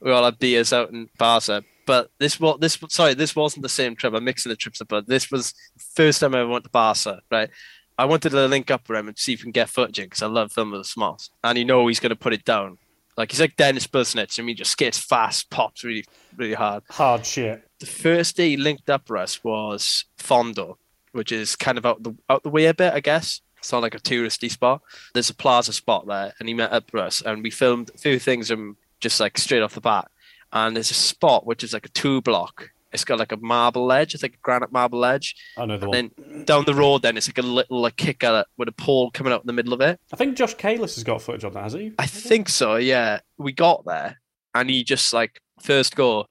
We 0.00 0.10
all 0.10 0.24
had 0.24 0.38
beers 0.38 0.72
out 0.72 0.90
in 0.90 1.08
Barca. 1.18 1.62
But 1.86 2.10
this 2.18 2.38
was 2.38 2.58
this 2.60 2.78
sorry, 2.88 3.14
this 3.14 3.34
wasn't 3.34 3.62
the 3.62 3.68
same 3.70 3.96
trip. 3.96 4.12
I'm 4.12 4.24
mixing 4.24 4.50
the 4.50 4.56
trips 4.56 4.80
up, 4.82 4.88
but 4.88 5.08
this 5.08 5.30
was 5.30 5.54
first 5.94 6.20
time 6.20 6.34
I 6.34 6.40
ever 6.40 6.50
went 6.50 6.64
to 6.64 6.70
Barca, 6.70 7.20
right? 7.30 7.48
I 7.96 8.04
wanted 8.04 8.30
to 8.30 8.46
link 8.46 8.70
up 8.70 8.88
with 8.88 8.98
him 8.98 9.08
and 9.08 9.18
see 9.18 9.32
if 9.32 9.40
we 9.40 9.44
can 9.44 9.52
get 9.52 9.70
footage 9.70 9.96
because 9.96 10.22
I 10.22 10.26
love 10.26 10.52
filming 10.52 10.78
with 10.78 10.86
Smoss. 10.86 11.30
And 11.42 11.58
you 11.58 11.64
know 11.64 11.86
he's 11.86 11.98
going 11.98 12.10
to 12.10 12.16
put 12.16 12.34
it 12.34 12.44
down. 12.44 12.78
Like 13.18 13.32
he's 13.32 13.40
like 13.40 13.56
Dennis 13.56 13.88
Busenitz. 13.88 14.38
I 14.38 14.44
mean, 14.44 14.54
just 14.54 14.70
skates 14.70 14.96
fast, 14.96 15.50
pops 15.50 15.82
really, 15.82 16.04
really 16.36 16.54
hard. 16.54 16.84
Hard 16.88 17.26
shit. 17.26 17.68
The 17.80 17.86
first 17.86 18.36
day 18.36 18.50
he 18.50 18.56
linked 18.56 18.88
up 18.88 19.10
with 19.10 19.20
us 19.20 19.42
was 19.42 20.04
Fondo, 20.18 20.76
which 21.10 21.32
is 21.32 21.56
kind 21.56 21.78
of 21.78 21.84
out 21.84 22.00
the 22.04 22.14
out 22.30 22.44
the 22.44 22.48
way 22.48 22.66
a 22.66 22.74
bit, 22.74 22.94
I 22.94 23.00
guess. 23.00 23.40
It's 23.58 23.72
not 23.72 23.82
like 23.82 23.96
a 23.96 23.98
touristy 23.98 24.48
spot. 24.48 24.82
There's 25.14 25.30
a 25.30 25.34
plaza 25.34 25.72
spot 25.72 26.06
there, 26.06 26.32
and 26.38 26.48
he 26.48 26.54
met 26.54 26.72
up 26.72 26.92
with 26.92 27.02
us, 27.02 27.20
and 27.20 27.42
we 27.42 27.50
filmed 27.50 27.90
a 27.92 27.98
few 27.98 28.20
things 28.20 28.52
and 28.52 28.76
just 29.00 29.18
like 29.18 29.36
straight 29.36 29.62
off 29.62 29.74
the 29.74 29.80
bat. 29.80 30.08
And 30.52 30.76
there's 30.76 30.92
a 30.92 30.94
spot 30.94 31.44
which 31.44 31.64
is 31.64 31.72
like 31.72 31.86
a 31.86 31.90
two 31.90 32.22
block. 32.22 32.70
It's 32.92 33.04
got 33.04 33.18
like 33.18 33.32
a 33.32 33.36
marble 33.36 33.84
ledge. 33.86 34.14
It's 34.14 34.22
like 34.22 34.34
a 34.34 34.38
granite 34.42 34.72
marble 34.72 34.98
ledge. 34.98 35.34
I 35.58 35.66
know 35.66 35.76
the 35.76 35.90
And 35.90 36.10
one. 36.16 36.28
then 36.32 36.44
down 36.44 36.64
the 36.64 36.74
road, 36.74 37.02
then 37.02 37.16
it's 37.16 37.28
like 37.28 37.38
a 37.38 37.42
little 37.42 37.80
like 37.82 37.96
kicker 37.96 38.44
with 38.56 38.68
a 38.68 38.72
pole 38.72 39.10
coming 39.10 39.32
out 39.32 39.42
in 39.42 39.46
the 39.46 39.52
middle 39.52 39.74
of 39.74 39.80
it. 39.82 40.00
I 40.12 40.16
think 40.16 40.36
Josh 40.36 40.56
Kalis 40.56 40.94
has 40.94 41.04
got 41.04 41.20
footage 41.20 41.44
on 41.44 41.52
that, 41.52 41.64
has 41.64 41.74
he? 41.74 41.92
I 41.98 42.06
think 42.06 42.48
so. 42.48 42.76
Yeah, 42.76 43.20
we 43.36 43.52
got 43.52 43.84
there, 43.84 44.20
and 44.54 44.70
he 44.70 44.84
just 44.84 45.12
like 45.12 45.40
first 45.60 45.96
go, 45.96 46.26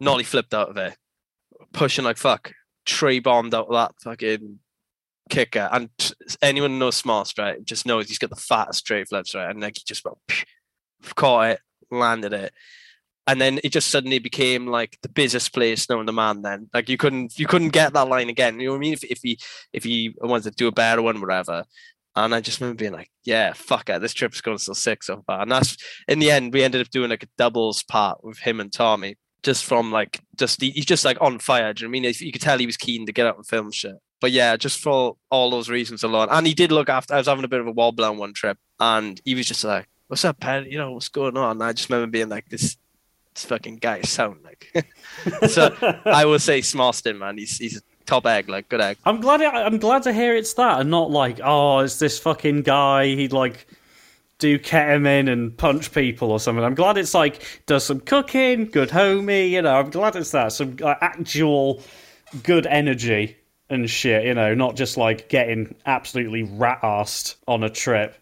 nollie 0.00 0.24
flipped 0.24 0.54
out 0.54 0.70
of 0.70 0.76
it, 0.78 0.96
pushing 1.72 2.04
like 2.04 2.16
fuck, 2.16 2.52
tree 2.86 3.20
bombed 3.20 3.54
out 3.54 3.66
of 3.68 3.72
that 3.74 3.92
fucking 4.02 4.60
kicker. 5.28 5.68
And 5.70 5.90
anyone 6.40 6.70
who 6.70 6.78
knows 6.78 7.02
Smoss, 7.02 7.36
right, 7.38 7.62
just 7.62 7.84
knows 7.84 8.08
he's 8.08 8.18
got 8.18 8.30
the 8.30 8.36
fattest 8.36 8.78
straight 8.80 9.08
flips, 9.08 9.34
right, 9.34 9.50
and 9.50 9.60
like 9.60 9.76
he 9.76 9.82
just 9.86 10.02
went, 10.04 10.16
caught 11.14 11.50
it, 11.50 11.60
landed 11.90 12.32
it. 12.32 12.54
And 13.26 13.40
then 13.40 13.58
it 13.64 13.70
just 13.72 13.90
suddenly 13.90 14.18
became 14.18 14.66
like 14.66 14.98
the 15.02 15.08
busiest 15.08 15.54
place 15.54 15.88
known 15.88 16.06
to 16.06 16.12
man. 16.12 16.42
Then, 16.42 16.68
like 16.74 16.88
you 16.88 16.98
couldn't, 16.98 17.38
you 17.38 17.46
couldn't 17.46 17.70
get 17.70 17.94
that 17.94 18.08
line 18.08 18.28
again. 18.28 18.60
You 18.60 18.66
know 18.66 18.72
what 18.72 18.78
I 18.78 18.80
mean? 18.80 18.92
If 18.92 19.04
if 19.04 19.20
he 19.22 19.38
if 19.72 19.84
he 19.84 20.14
wanted 20.20 20.50
to 20.50 20.56
do 20.56 20.68
a 20.68 20.72
better 20.72 21.00
one, 21.00 21.20
whatever, 21.20 21.64
and 22.16 22.34
I 22.34 22.40
just 22.40 22.60
remember 22.60 22.78
being 22.78 22.92
like, 22.92 23.10
yeah, 23.24 23.52
fuck 23.54 23.88
it. 23.88 24.00
This 24.00 24.14
trip's 24.14 24.40
going 24.40 24.58
so 24.58 24.72
sick 24.72 25.02
so 25.02 25.22
far. 25.26 25.40
And 25.40 25.50
that's 25.50 25.76
in 26.06 26.18
the 26.18 26.30
end, 26.30 26.52
we 26.52 26.62
ended 26.62 26.80
up 26.80 26.90
doing 26.90 27.10
like 27.10 27.24
a 27.24 27.28
doubles 27.36 27.82
part 27.82 28.22
with 28.22 28.38
him 28.38 28.60
and 28.60 28.72
Tommy. 28.72 29.16
Just 29.42 29.64
from 29.64 29.92
like, 29.92 30.20
just 30.36 30.60
he- 30.60 30.70
he's 30.70 30.86
just 30.86 31.04
like 31.04 31.18
on 31.20 31.38
fire. 31.38 31.74
Do 31.74 31.82
you 31.82 31.88
know 31.88 31.98
I 31.98 32.00
mean? 32.00 32.14
You 32.18 32.32
could 32.32 32.40
tell 32.40 32.58
he 32.58 32.66
was 32.66 32.76
keen 32.76 33.04
to 33.06 33.12
get 33.12 33.26
out 33.26 33.36
and 33.36 33.46
film 33.46 33.70
shit. 33.72 33.96
But 34.20 34.30
yeah, 34.30 34.56
just 34.56 34.80
for 34.80 35.16
all 35.30 35.50
those 35.50 35.68
reasons 35.68 36.02
alone. 36.02 36.28
And 36.30 36.46
he 36.46 36.54
did 36.54 36.72
look 36.72 36.88
after, 36.88 37.12
I 37.14 37.18
was 37.18 37.26
having 37.26 37.44
a 37.44 37.48
bit 37.48 37.60
of 37.60 37.66
a 37.66 37.72
wobble 37.72 38.04
on 38.04 38.16
one 38.16 38.32
trip. 38.32 38.58
And 38.80 39.20
he 39.24 39.34
was 39.34 39.46
just 39.46 39.64
like, 39.64 39.86
what's 40.06 40.24
up, 40.24 40.40
Pat? 40.40 40.70
You 40.70 40.78
know, 40.78 40.92
what's 40.92 41.10
going 41.10 41.36
on? 41.36 41.56
And 41.56 41.62
I 41.62 41.72
just 41.72 41.90
remember 41.90 42.10
being 42.10 42.30
like, 42.30 42.48
this 42.48 42.76
fucking 43.42 43.76
guy 43.76 44.02
sound 44.02 44.40
like. 44.44 44.86
so 45.48 45.74
I 46.04 46.24
will 46.24 46.38
say 46.38 46.60
Smarston, 46.60 47.18
man. 47.18 47.38
He's, 47.38 47.58
he's 47.58 47.78
a 47.78 47.82
top 48.06 48.26
egg, 48.26 48.48
like 48.48 48.68
good 48.68 48.80
egg. 48.80 48.98
I'm 49.04 49.20
glad. 49.20 49.40
It, 49.40 49.48
I'm 49.48 49.78
glad 49.78 50.02
to 50.04 50.12
hear 50.12 50.34
it's 50.36 50.54
that, 50.54 50.80
and 50.80 50.90
not 50.90 51.10
like, 51.10 51.40
oh, 51.42 51.80
it's 51.80 51.98
this 51.98 52.18
fucking 52.18 52.62
guy. 52.62 53.06
He'd 53.06 53.32
like 53.32 53.66
do 54.38 54.58
ketamine 54.58 55.30
and 55.30 55.56
punch 55.56 55.92
people 55.92 56.30
or 56.30 56.40
something. 56.40 56.64
I'm 56.64 56.74
glad 56.74 56.98
it's 56.98 57.14
like 57.14 57.42
does 57.66 57.84
some 57.84 58.00
cooking, 58.00 58.66
good 58.66 58.90
homie. 58.90 59.50
You 59.50 59.62
know, 59.62 59.76
I'm 59.76 59.90
glad 59.90 60.16
it's 60.16 60.32
that 60.32 60.52
some 60.52 60.76
like, 60.76 60.98
actual 61.00 61.82
good 62.42 62.66
energy 62.66 63.36
and 63.70 63.88
shit. 63.88 64.24
You 64.24 64.34
know, 64.34 64.54
not 64.54 64.76
just 64.76 64.96
like 64.96 65.28
getting 65.28 65.74
absolutely 65.86 66.42
rat 66.42 66.80
assed 66.82 67.36
on 67.46 67.64
a 67.64 67.70
trip. 67.70 68.16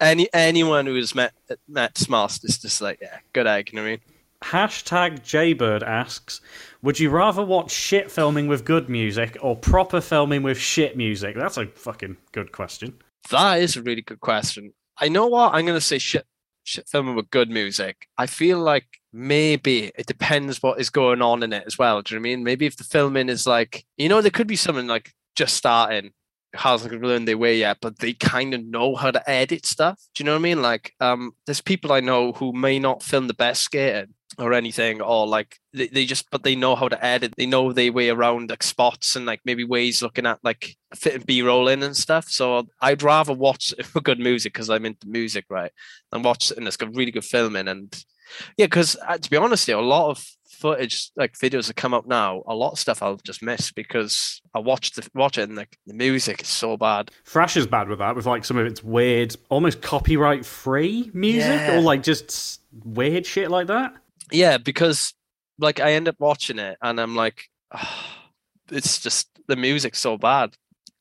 Any 0.00 0.28
anyone 0.32 0.86
who 0.86 0.94
has 0.94 1.14
met 1.14 1.32
met 1.68 1.94
Smast 1.94 2.44
is 2.44 2.58
just 2.58 2.80
like, 2.80 3.00
yeah, 3.02 3.18
good 3.32 3.46
egg, 3.46 3.70
you 3.72 3.76
know 3.76 3.82
what 3.82 3.88
I 3.88 3.90
mean? 3.92 4.00
Hashtag 4.42 5.22
Jaybird 5.22 5.82
asks, 5.82 6.40
would 6.82 7.00
you 7.00 7.10
rather 7.10 7.44
watch 7.44 7.70
shit 7.70 8.10
filming 8.10 8.46
with 8.46 8.64
good 8.64 8.88
music 8.88 9.36
or 9.40 9.56
proper 9.56 10.00
filming 10.00 10.42
with 10.42 10.58
shit 10.58 10.96
music? 10.96 11.34
That's 11.36 11.56
a 11.56 11.66
fucking 11.66 12.16
good 12.32 12.52
question. 12.52 12.94
That 13.30 13.60
is 13.60 13.76
a 13.76 13.82
really 13.82 14.02
good 14.02 14.20
question. 14.20 14.72
I 15.00 15.08
know 15.08 15.26
what 15.26 15.54
I'm 15.54 15.66
gonna 15.66 15.80
say 15.80 15.98
shit 15.98 16.26
shit 16.64 16.88
filming 16.88 17.16
with 17.16 17.30
good 17.30 17.50
music. 17.50 18.08
I 18.16 18.26
feel 18.26 18.58
like 18.58 18.86
maybe 19.12 19.90
it 19.96 20.06
depends 20.06 20.62
what 20.62 20.80
is 20.80 20.90
going 20.90 21.20
on 21.20 21.42
in 21.42 21.52
it 21.52 21.64
as 21.66 21.78
well. 21.78 22.02
Do 22.02 22.14
you 22.14 22.20
know 22.20 22.22
what 22.22 22.28
I 22.28 22.36
mean? 22.36 22.44
Maybe 22.44 22.66
if 22.66 22.76
the 22.76 22.84
filming 22.84 23.28
is 23.28 23.46
like 23.46 23.84
you 23.96 24.08
know, 24.08 24.20
there 24.20 24.30
could 24.30 24.46
be 24.46 24.56
someone 24.56 24.86
like 24.86 25.12
just 25.34 25.56
starting 25.56 26.12
hasn't 26.54 27.02
learned 27.02 27.28
their 27.28 27.36
way 27.38 27.58
yet, 27.58 27.78
but 27.80 27.98
they 27.98 28.14
kind 28.14 28.54
of 28.54 28.64
know 28.64 28.94
how 28.96 29.10
to 29.10 29.30
edit 29.30 29.66
stuff. 29.66 30.00
Do 30.14 30.22
you 30.22 30.24
know 30.24 30.32
what 30.32 30.38
I 30.38 30.42
mean? 30.42 30.62
Like, 30.62 30.94
um, 30.98 31.32
there's 31.46 31.60
people 31.60 31.92
I 31.92 32.00
know 32.00 32.32
who 32.32 32.52
may 32.52 32.78
not 32.78 33.02
film 33.02 33.26
the 33.26 33.34
best 33.34 33.62
skating 33.64 34.14
or 34.38 34.52
anything, 34.52 35.00
or 35.02 35.26
like 35.26 35.56
they, 35.72 35.88
they 35.88 36.06
just, 36.06 36.30
but 36.30 36.44
they 36.44 36.54
know 36.54 36.76
how 36.76 36.88
to 36.88 37.04
edit. 37.04 37.34
They 37.36 37.46
know 37.46 37.72
their 37.72 37.92
way 37.92 38.08
around 38.10 38.50
like 38.50 38.62
spots 38.62 39.16
and 39.16 39.26
like 39.26 39.40
maybe 39.44 39.64
ways 39.64 40.02
looking 40.02 40.26
at 40.26 40.38
like 40.44 40.76
fitting 40.94 41.22
B 41.26 41.42
roll 41.42 41.68
in 41.68 41.82
and 41.82 41.96
stuff. 41.96 42.26
So 42.28 42.66
I'd 42.80 43.02
rather 43.02 43.32
watch 43.32 43.74
for 43.84 44.00
good 44.00 44.18
music 44.20 44.52
because 44.52 44.70
I'm 44.70 44.86
into 44.86 45.08
music, 45.08 45.44
right? 45.50 45.72
And 46.12 46.24
watch 46.24 46.52
and 46.52 46.66
it's 46.66 46.76
got 46.76 46.94
really 46.94 47.10
good 47.10 47.24
filming 47.24 47.68
and 47.68 47.92
yeah, 48.56 48.66
because 48.66 48.96
uh, 49.08 49.16
to 49.18 49.30
be 49.30 49.36
honest, 49.38 49.66
yeah, 49.68 49.76
a 49.76 49.80
lot 49.80 50.10
of 50.10 50.24
footage, 50.50 51.10
like 51.16 51.32
videos 51.38 51.66
that 51.68 51.76
come 51.76 51.94
up 51.94 52.06
now, 52.06 52.42
a 52.46 52.54
lot 52.54 52.72
of 52.72 52.78
stuff 52.78 53.02
I'll 53.02 53.16
just 53.24 53.42
miss 53.42 53.72
because 53.72 54.42
I 54.54 54.58
watched 54.58 54.96
the 54.96 55.08
watch 55.14 55.38
it 55.38 55.48
and 55.48 55.56
like 55.56 55.78
the 55.86 55.94
music 55.94 56.42
is 56.42 56.48
so 56.48 56.76
bad. 56.76 57.10
Thrash 57.24 57.56
is 57.56 57.66
bad 57.66 57.88
with 57.88 58.00
that, 58.00 58.14
with 58.16 58.26
like 58.26 58.44
some 58.44 58.58
of 58.58 58.66
its 58.66 58.84
weird, 58.84 59.34
almost 59.48 59.80
copyright 59.82 60.44
free 60.44 61.10
music, 61.14 61.48
Yeah. 61.48 61.78
or 61.78 61.80
like 61.80 62.02
just 62.02 62.60
weird 62.84 63.24
shit 63.24 63.50
like 63.50 63.68
that. 63.68 63.94
Yeah, 64.32 64.58
because 64.58 65.14
like 65.58 65.80
I 65.80 65.92
end 65.92 66.08
up 66.08 66.16
watching 66.18 66.58
it 66.58 66.78
and 66.82 67.00
I'm 67.00 67.14
like, 67.16 67.44
"Ah, 67.72 68.22
it's 68.70 69.00
just 69.00 69.28
the 69.48 69.56
music's 69.56 69.98
so 69.98 70.16
bad. 70.18 70.56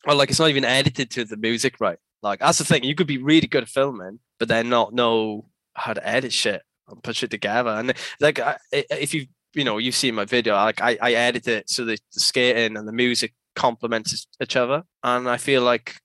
Or 0.08 0.14
like 0.16 0.30
it's 0.30 0.40
not 0.40 0.50
even 0.50 0.64
edited 0.66 1.12
to 1.12 1.26
the 1.26 1.38
music 1.38 1.76
right. 1.80 1.98
Like 2.24 2.40
that's 2.40 2.58
the 2.60 2.64
thing. 2.66 2.84
You 2.84 2.96
could 2.96 3.08
be 3.08 3.18
really 3.22 3.48
good 3.48 3.64
at 3.64 3.70
filming, 3.70 4.20
but 4.40 4.48
then 4.48 4.70
not 4.70 4.94
know 4.94 5.46
how 5.76 5.94
to 5.94 6.08
edit 6.08 6.34
shit 6.34 6.62
and 6.88 7.04
put 7.04 7.16
shit 7.18 7.30
together. 7.32 7.70
And 7.72 7.94
like 8.20 8.40
I- 8.40 8.58
if 8.72 9.14
you 9.14 9.28
you 9.54 9.64
know 9.64 9.78
you've 9.78 9.96
seen 9.96 10.16
my 10.16 10.26
video, 10.26 10.56
like 10.56 10.82
I, 10.82 10.98
I 11.02 11.14
edit 11.14 11.48
it 11.48 11.70
so 11.70 11.86
the, 11.86 11.98
the 12.14 12.20
skating 12.20 12.78
and 12.78 12.88
the 12.88 12.92
music 12.94 13.34
complements 13.56 14.28
each 14.42 14.56
other. 14.56 14.84
And 15.04 15.30
I 15.30 15.38
feel 15.38 15.62
like 15.64 15.96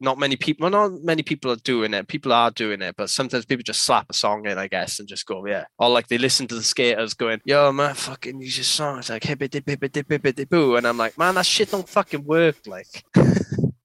not 0.00 0.18
many 0.18 0.36
people, 0.36 0.70
well, 0.70 0.88
not 0.88 1.02
many 1.04 1.22
people 1.22 1.50
are 1.50 1.56
doing 1.56 1.92
it. 1.94 2.08
People 2.08 2.32
are 2.32 2.50
doing 2.50 2.80
it, 2.82 2.94
but 2.96 3.10
sometimes 3.10 3.44
people 3.44 3.62
just 3.62 3.82
slap 3.84 4.06
a 4.08 4.14
song 4.14 4.46
in, 4.46 4.56
I 4.58 4.66
guess, 4.66 4.98
and 4.98 5.06
just 5.08 5.26
go, 5.26 5.44
yeah. 5.46 5.64
Or 5.78 5.88
like 5.90 6.08
they 6.08 6.16
listen 6.18 6.46
to 6.48 6.54
the 6.54 6.62
skaters 6.62 7.14
going, 7.14 7.40
yo, 7.44 7.70
man, 7.72 7.94
fucking 7.94 8.40
use 8.40 8.56
your 8.56 8.64
song. 8.64 8.98
It's 8.98 9.10
like, 9.10 9.24
hippity 9.24 9.60
bippity 9.60 10.02
bippity 10.02 10.48
boo. 10.48 10.76
And 10.76 10.86
I'm 10.86 10.96
like, 10.96 11.18
man, 11.18 11.34
that 11.34 11.44
shit 11.46 11.70
don't 11.70 11.88
fucking 11.88 12.24
work. 12.24 12.56
Like, 12.66 13.04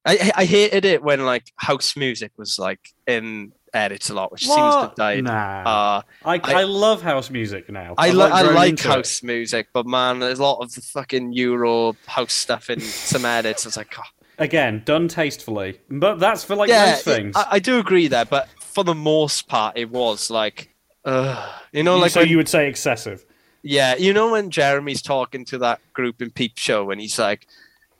I, 0.07 0.31
I 0.35 0.45
hated 0.45 0.85
it 0.85 1.03
when 1.03 1.25
like 1.25 1.51
house 1.57 1.95
music 1.97 2.31
was 2.37 2.59
like 2.59 2.79
in 3.07 3.51
edits 3.73 4.09
a 4.09 4.13
lot, 4.13 4.31
which 4.31 4.43
seems 4.43 4.55
to 4.55 4.61
have 4.61 4.81
What? 4.89 4.95
died. 4.95 5.23
Nah, 5.23 5.31
Uh, 5.65 6.01
I, 6.23 6.35
I, 6.43 6.53
I- 6.61 6.63
love 6.63 7.01
house 7.01 7.29
music 7.29 7.69
now. 7.69 7.93
I, 7.97 8.09
I've, 8.09 8.17
I 8.19 8.41
like 8.43 8.69
into 8.69 8.87
it. 8.87 8.91
house 8.93 9.21
music, 9.23 9.67
but 9.73 9.85
man, 9.85 10.19
there's 10.19 10.39
a 10.39 10.43
lot 10.43 10.59
of 10.63 10.73
the 10.75 10.81
fucking 10.81 11.33
Euro 11.33 11.95
house 12.05 12.33
stuff 12.33 12.69
in 12.69 12.79
some 13.11 13.25
edits. 13.25 13.65
It's 13.65 13.75
like, 13.77 13.93
oh, 13.97 14.03
again, 14.37 14.81
done 14.85 15.07
tastefully, 15.07 15.79
but 15.89 16.19
that's 16.19 16.43
for 16.43 16.55
like 16.55 16.69
yeah, 16.69 16.91
most 16.91 17.05
things. 17.05 17.35
I, 17.35 17.47
I 17.51 17.59
do 17.59 17.79
agree 17.79 18.07
there, 18.07 18.25
but 18.25 18.49
for 18.59 18.83
the 18.83 18.95
most 18.95 19.47
part, 19.47 19.77
it 19.77 19.89
was 19.89 20.29
like, 20.29 20.69
uh, 21.05 21.59
you 21.71 21.83
know, 21.83 21.97
like 21.97 22.11
so 22.11 22.21
when- 22.21 22.29
you 22.29 22.37
would 22.37 22.49
say 22.49 22.67
excessive. 22.67 23.25
yeah, 23.63 23.95
you 23.95 24.13
know 24.13 24.31
when 24.31 24.49
Jeremy's 24.49 25.01
talking 25.01 25.45
to 25.45 25.57
that 25.59 25.79
group 25.93 26.21
in 26.21 26.29
Peep 26.31 26.57
Show 26.57 26.91
and 26.91 26.99
he's 27.01 27.17
like, 27.17 27.47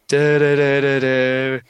da 0.07 0.37
da 0.39 0.55
da 0.55 0.81
da 0.81 0.99
da, 0.99 1.61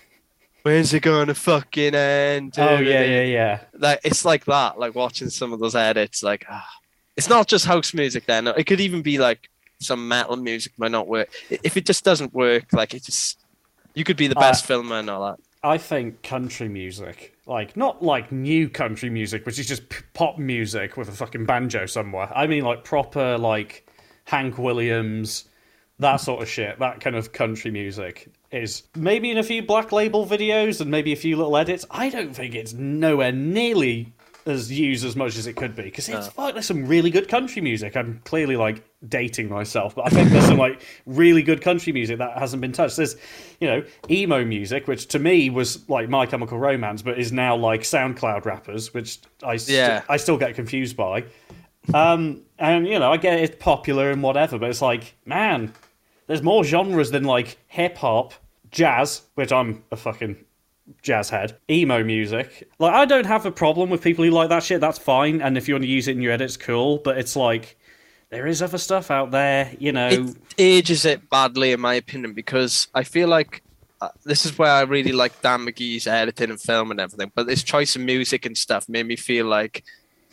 when's 0.64 0.94
it 0.94 1.02
gonna 1.02 1.36
fucking 1.36 1.96
end? 1.96 2.56
Oh 2.58 2.78
yeah, 2.80 3.04
yeah, 3.04 3.24
yeah. 3.24 3.60
Like 3.78 4.00
it's 4.04 4.26
like 4.26 4.46
that, 4.46 4.80
like 4.80 4.96
watching 4.96 5.30
some 5.30 5.54
of 5.54 5.60
those 5.60 5.76
edits, 5.76 6.24
like 6.24 6.46
ah. 6.50 6.68
it's 7.16 7.30
not 7.30 7.48
just 7.48 7.66
house 7.66 7.94
music. 7.94 8.26
Then 8.26 8.48
it 8.48 8.66
could 8.66 8.80
even 8.80 9.02
be 9.02 9.20
like 9.20 9.50
some 9.80 10.08
metal 10.08 10.36
music 10.38 10.74
might 10.78 10.92
not 10.92 11.08
work. 11.08 11.30
If 11.50 11.78
it 11.78 11.86
just 11.86 12.04
doesn't 12.04 12.34
work, 12.34 12.74
like 12.74 12.94
it 12.94 13.04
just, 13.04 13.38
you 13.96 14.04
could 14.04 14.18
be 14.18 14.28
the 14.28 14.36
best 14.36 14.66
Uh, 14.66 14.68
filmer 14.68 15.00
and 15.00 15.10
all 15.10 15.26
that. 15.26 15.40
I 15.64 15.80
think 15.80 16.22
country 16.22 16.70
music, 16.70 17.34
like 17.48 17.76
not 17.76 18.04
like 18.04 18.32
new 18.32 18.70
country 18.70 19.10
music, 19.10 19.46
which 19.48 19.58
is 19.58 19.68
just 19.68 19.90
p- 19.90 20.04
pop 20.14 20.38
music 20.38 20.96
with 20.96 21.10
a 21.10 21.12
fucking 21.12 21.46
banjo 21.48 21.88
somewhere. 21.88 22.32
I 22.36 22.46
mean 22.46 22.64
like 22.64 22.84
proper 22.84 23.38
like 23.40 23.88
Hank 24.26 24.58
Williams, 24.60 25.46
that 26.00 26.18
sort 26.18 26.44
of 26.44 26.48
shit, 26.50 26.78
that 26.80 27.00
kind 27.02 27.16
of 27.16 27.32
country 27.32 27.72
music 27.72 28.30
is 28.52 28.84
maybe 28.96 29.32
in 29.32 29.38
a 29.40 29.44
few 29.44 29.64
black 29.64 29.92
label 29.92 30.26
videos 30.26 30.82
and 30.82 30.92
maybe 30.92 31.12
a 31.14 31.16
few 31.16 31.36
little 31.36 31.58
edits. 31.58 31.84
I 31.90 32.10
don't 32.10 32.34
think 32.36 32.54
it's 32.54 32.74
nowhere 32.74 33.32
nearly 33.32 34.14
as 34.46 34.72
used 34.72 35.04
as 35.04 35.16
much 35.16 35.36
as 35.38 35.48
it 35.48 35.54
could 35.56 35.76
be 35.76 35.82
because 35.84 36.08
it's 36.08 36.28
fuck, 36.28 36.54
there's 36.54 36.68
some 36.68 36.86
really 36.86 37.10
good 37.10 37.28
country 37.28 37.62
music. 37.64 37.98
I'm 37.98 38.22
clearly 38.26 38.56
like 38.56 38.84
dating 39.08 39.50
myself, 39.50 39.96
but 39.96 40.06
I 40.08 40.10
think 40.10 40.30
there's 40.30 40.46
some 40.46 40.58
like 40.58 40.82
really 41.06 41.44
good 41.44 41.62
country 41.62 41.94
music 41.94 42.18
that 42.20 42.38
hasn't 42.38 42.62
been 42.62 42.72
touched. 42.72 42.98
There's, 42.98 43.16
you 43.60 43.68
know, 43.68 43.84
emo 44.10 44.44
music, 44.46 44.88
which 44.88 45.08
to 45.08 45.20
me 45.20 45.50
was 45.50 45.88
like 45.90 46.10
My 46.10 46.26
Chemical 46.26 46.58
Romance, 46.58 47.02
but 47.02 47.20
is 47.20 47.32
now 47.32 47.56
like 47.56 47.82
SoundCloud 47.82 48.46
rappers, 48.46 48.94
which 48.94 49.20
I 49.44 49.58
st- 49.58 49.78
Yeah. 49.78 50.02
I 50.10 50.18
still 50.18 50.38
get 50.38 50.56
confused 50.56 50.96
by. 50.96 51.26
Um, 51.94 52.42
and 52.58 52.88
you 52.88 52.98
know, 53.00 53.12
I 53.12 53.18
get 53.18 53.40
it's 53.40 53.56
popular 53.60 54.12
and 54.12 54.24
whatever, 54.24 54.58
but 54.58 54.70
it's 54.70 54.82
like, 54.82 55.16
man, 55.26 55.74
there's 56.28 56.42
more 56.42 56.64
genres 56.64 57.12
than 57.12 57.24
like 57.24 57.58
hip 57.68 57.98
hop, 57.98 58.34
jazz, 58.72 59.22
which 59.36 59.52
I'm 59.52 59.84
a 59.92 59.96
fucking 59.96 60.38
jazz 61.02 61.30
head, 61.30 61.58
emo 61.70 62.04
music. 62.04 62.68
Like, 62.80 62.94
I 62.94 63.06
don't 63.06 63.26
have 63.26 63.46
a 63.46 63.52
problem 63.52 63.90
with 63.90 64.02
people 64.02 64.26
who 64.26 64.32
like 64.32 64.50
that 64.50 64.64
shit. 64.64 64.82
That's 64.82 64.98
fine, 64.98 65.42
and 65.42 65.58
if 65.58 65.68
you 65.68 65.76
want 65.76 65.84
to 65.84 65.90
use 65.90 66.08
it 66.08 66.14
in 66.14 66.22
your 66.22 66.32
edits, 66.32 66.58
cool. 66.58 66.98
But 66.98 67.18
it's 67.18 67.36
like 67.36 67.78
there 68.30 68.48
is 68.48 68.62
other 68.62 68.78
stuff 68.78 69.12
out 69.12 69.32
there, 69.32 69.72
you 69.80 69.92
know. 69.92 70.10
it 70.10 70.38
ages 70.58 71.06
it 71.06 71.30
badly 71.30 71.72
in 71.72 71.80
my 71.80 71.94
opinion 71.94 72.34
because 72.34 72.88
I 72.94 73.04
feel 73.04 73.28
like 73.28 73.62
uh, 74.02 74.10
this 74.24 74.46
is 74.46 74.58
where 74.58 74.72
I 74.72 74.82
really 74.82 75.12
like 75.12 75.42
Dan 75.42 75.66
Magee's 75.66 76.08
editing 76.08 76.50
and 76.50 76.60
film 76.60 76.92
and 76.92 77.00
everything. 77.00 77.32
But 77.34 77.48
this 77.48 77.64
choice 77.64 77.96
of 77.96 78.02
music 78.02 78.46
and 78.46 78.58
stuff 78.58 78.90
made 78.90 79.06
me 79.06 79.16
feel 79.16 79.46
like, 79.46 79.84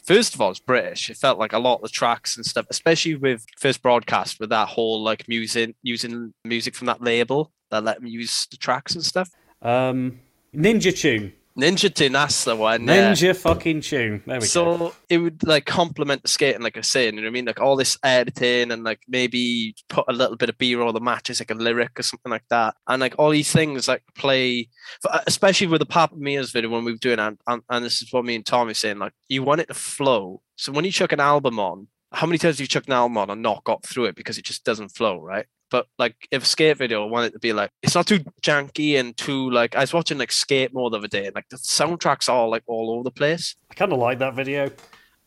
first 0.05 0.34
of 0.34 0.40
all, 0.40 0.51
it's 0.51 0.61
British. 0.61 1.11
It 1.11 1.16
felt 1.16 1.38
like 1.38 1.53
a 1.53 1.59
lot 1.59 1.76
of 1.76 1.82
the 1.82 1.88
tracks 1.88 2.36
and 2.36 2.45
stuff, 2.45 2.66
especially 2.70 3.14
with 3.14 3.45
first 3.59 3.82
broadcast, 3.82 4.40
with 4.40 4.51
that 4.51 4.68
whole 4.68 5.03
like 5.03 5.28
music 5.28 5.76
using 5.82 6.34
music 6.45 6.74
from 6.74 6.86
that 6.86 7.03
label 7.03 7.53
that 7.70 7.84
let 7.84 8.03
me 8.03 8.11
use 8.11 8.47
the 8.47 8.57
tracks 8.57 8.95
and 8.95 9.05
stuff. 9.05 9.30
Um, 9.62 10.20
Ninja 10.55 10.97
Tune, 10.97 11.32
Ninja 11.59 11.94
Tune, 11.94 12.12
that's 12.12 12.44
the 12.44 12.57
one. 12.57 12.86
yeah. 12.86 13.12
Ninja 13.12 13.36
fucking 13.36 13.82
Tune. 13.82 14.22
There 14.26 14.36
we 14.36 14.40
go. 14.40 14.46
So 14.46 14.94
it 15.09 15.18
would 15.18 15.46
like 15.46 15.66
complement 15.66 16.22
the 16.22 16.28
skating, 16.28 16.62
like 16.62 16.76
I 16.76 16.80
was 16.80 16.90
saying, 16.90 17.14
you 17.14 17.20
know 17.20 17.26
what 17.26 17.30
I 17.30 17.32
mean? 17.32 17.44
Like 17.44 17.61
all 17.61 17.76
this 17.76 17.98
editing 18.03 18.70
and 18.70 18.84
like 18.84 19.00
maybe 19.09 19.74
put 19.88 20.05
a 20.09 20.12
little 20.12 20.36
bit 20.36 20.48
of 20.48 20.59
B 20.59 20.74
roll 20.74 20.92
the 20.92 21.00
matches 21.00 21.40
like 21.40 21.50
a 21.50 21.55
lyric 21.55 21.98
or 21.98 22.03
something 22.03 22.30
like 22.30 22.46
that. 22.50 22.74
And 22.88 23.00
like 23.00 23.14
all 23.18 23.30
these 23.30 23.53
things 23.53 23.88
like 23.88 24.03
play, 24.14 24.68
uh, 25.09 25.20
especially 25.26 25.66
with 25.66 25.80
the 25.80 25.86
Papa 25.86 26.14
Mios 26.16 26.53
video 26.53 26.70
when 26.70 26.84
we 26.84 26.92
were 26.92 26.98
doing 26.98 27.18
it. 27.18 27.22
And, 27.22 27.38
and, 27.46 27.62
and 27.68 27.84
this 27.84 28.03
is 28.03 28.12
what 28.12 28.24
me 28.24 28.34
and 28.36 28.46
Tommy 28.46 28.74
saying, 28.74 28.98
like 28.98 29.12
you 29.28 29.42
want 29.42 29.61
it 29.61 29.68
to 29.68 29.74
flow. 29.74 30.40
So 30.57 30.72
when 30.72 30.84
you 30.84 30.92
chuck 30.92 31.12
an 31.12 31.20
album 31.20 31.59
on, 31.59 31.88
how 32.12 32.26
many 32.26 32.38
times 32.38 32.56
have 32.56 32.60
you 32.60 32.66
chucked 32.66 32.88
an 32.88 32.92
album 32.94 33.18
on 33.18 33.30
and 33.30 33.42
not 33.42 33.64
got 33.64 33.84
through 33.84 34.06
it 34.06 34.16
because 34.16 34.38
it 34.38 34.44
just 34.44 34.64
doesn't 34.64 34.90
flow, 34.90 35.20
right? 35.20 35.46
But 35.70 35.86
like 35.98 36.14
if 36.30 36.42
a 36.42 36.46
skate 36.46 36.76
video, 36.76 37.02
I 37.02 37.10
want 37.10 37.26
it 37.26 37.32
to 37.32 37.38
be 37.38 37.52
like 37.52 37.70
it's 37.82 37.94
not 37.94 38.06
too 38.06 38.20
janky 38.42 39.00
and 39.00 39.16
too 39.16 39.50
like 39.50 39.74
I 39.74 39.80
was 39.80 39.94
watching 39.94 40.18
like 40.18 40.30
skate 40.30 40.74
mode 40.74 40.92
the 40.92 40.98
other 40.98 41.08
day 41.08 41.26
and 41.26 41.34
like 41.34 41.48
the 41.48 41.56
soundtracks 41.56 42.28
are 42.28 42.46
like 42.46 42.62
all 42.66 42.90
over 42.90 43.04
the 43.04 43.10
place. 43.10 43.56
I 43.70 43.74
kind 43.74 43.92
of 43.92 43.98
like 43.98 44.18
that 44.18 44.34
video. 44.34 44.70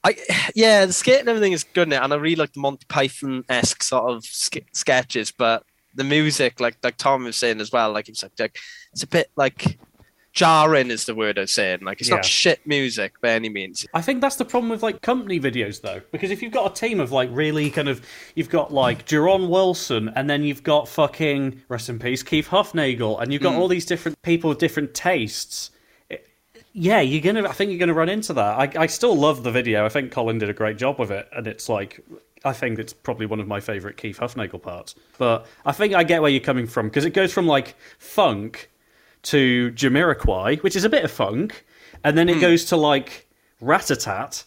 I 0.03 0.15
yeah, 0.55 0.85
the 0.85 0.93
skate 0.93 1.21
and 1.21 1.29
everything 1.29 1.53
is 1.53 1.63
good 1.63 1.87
in 1.87 1.93
it, 1.93 2.01
and 2.01 2.13
I 2.13 2.15
really 2.17 2.35
like 2.35 2.53
the 2.53 2.61
Monty 2.61 2.85
Python 2.87 3.43
esque 3.49 3.83
sort 3.83 4.11
of 4.11 4.23
sk- 4.23 4.69
sketches. 4.73 5.31
But 5.31 5.63
the 5.95 6.03
music, 6.03 6.59
like 6.59 6.77
like 6.83 6.97
Tom 6.97 7.23
was 7.23 7.35
saying 7.35 7.59
as 7.59 7.71
well, 7.71 7.91
like 7.91 8.07
it's 8.07 8.21
like, 8.21 8.33
like 8.39 8.57
it's 8.93 9.03
a 9.03 9.07
bit 9.07 9.31
like 9.35 9.79
jarring 10.35 10.91
is 10.91 11.05
the 11.05 11.15
word 11.15 11.39
I'm 11.39 11.47
saying. 11.47 11.79
Like 11.81 12.01
it's 12.01 12.09
Yeah. 12.09 12.17
not 12.17 12.25
shit 12.25 12.67
music 12.67 13.19
by 13.21 13.29
any 13.29 13.49
means. 13.49 13.87
I 13.93 14.01
think 14.01 14.21
that's 14.21 14.35
the 14.35 14.45
problem 14.45 14.69
with 14.69 14.83
like 14.83 15.01
company 15.01 15.39
videos 15.39 15.81
though, 15.81 16.01
because 16.11 16.29
if 16.29 16.43
you've 16.43 16.51
got 16.51 16.71
a 16.71 16.75
team 16.79 16.99
of 16.99 17.11
like 17.11 17.29
really 17.31 17.71
kind 17.71 17.89
of, 17.89 18.05
you've 18.35 18.49
got 18.49 18.71
like 18.71 19.07
Jerron 19.07 19.49
Wilson, 19.49 20.09
and 20.15 20.29
then 20.29 20.43
you've 20.43 20.61
got 20.61 20.87
fucking 20.87 21.61
rest 21.69 21.89
in 21.89 21.97
peace 21.97 22.21
Keith 22.21 22.49
Hufnagel, 22.49 23.19
and 23.21 23.33
you've 23.33 23.41
got 23.41 23.53
mm. 23.53 23.59
all 23.59 23.67
these 23.67 23.85
different 23.85 24.21
people 24.21 24.49
with 24.49 24.59
different 24.59 24.93
tastes. 24.93 25.71
it- 26.09 26.27
yeah, 26.73 26.99
you're 26.99 27.21
gonna. 27.21 27.47
I 27.47 27.53
think 27.53 27.71
you're 27.71 27.79
gonna 27.79 27.93
run 27.93 28.09
into 28.09 28.33
that. 28.33 28.77
I, 28.77 28.83
I 28.83 28.85
still 28.87 29.15
love 29.15 29.43
the 29.43 29.51
video. 29.51 29.85
I 29.85 29.89
think 29.89 30.11
Colin 30.11 30.37
did 30.37 30.49
a 30.49 30.53
great 30.53 30.77
job 30.77 30.99
with 30.99 31.11
it, 31.11 31.27
and 31.35 31.47
it's 31.47 31.67
like. 31.69 32.01
I 32.43 32.53
think 32.53 32.77
it's 32.77 32.93
probably 32.93 33.25
one 33.25 33.39
of 33.39 33.47
my 33.47 33.59
favourite 33.59 33.97
Keith 33.97 34.19
Hufnagel 34.19 34.61
parts. 34.61 34.93
But 35.17 35.47
I 35.65 35.71
think 35.71 35.95
I 35.95 36.03
get 36.03 36.21
where 36.21 36.29
you're 36.29 36.39
coming 36.39 36.67
from 36.67 36.89
because 36.89 37.03
it 37.03 37.09
goes 37.09 37.33
from 37.33 37.47
like 37.47 37.73
funk 37.97 38.69
to 39.25 39.71
Jamiroquai, 39.71 40.61
which 40.63 40.75
is 40.75 40.83
a 40.83 40.89
bit 40.89 41.03
of 41.03 41.11
funk, 41.11 41.65
and 42.03 42.17
then 42.17 42.29
it 42.29 42.35
hmm. 42.35 42.41
goes 42.41 42.65
to 42.65 42.77
like 42.77 43.27
Ratatat, 43.61 44.43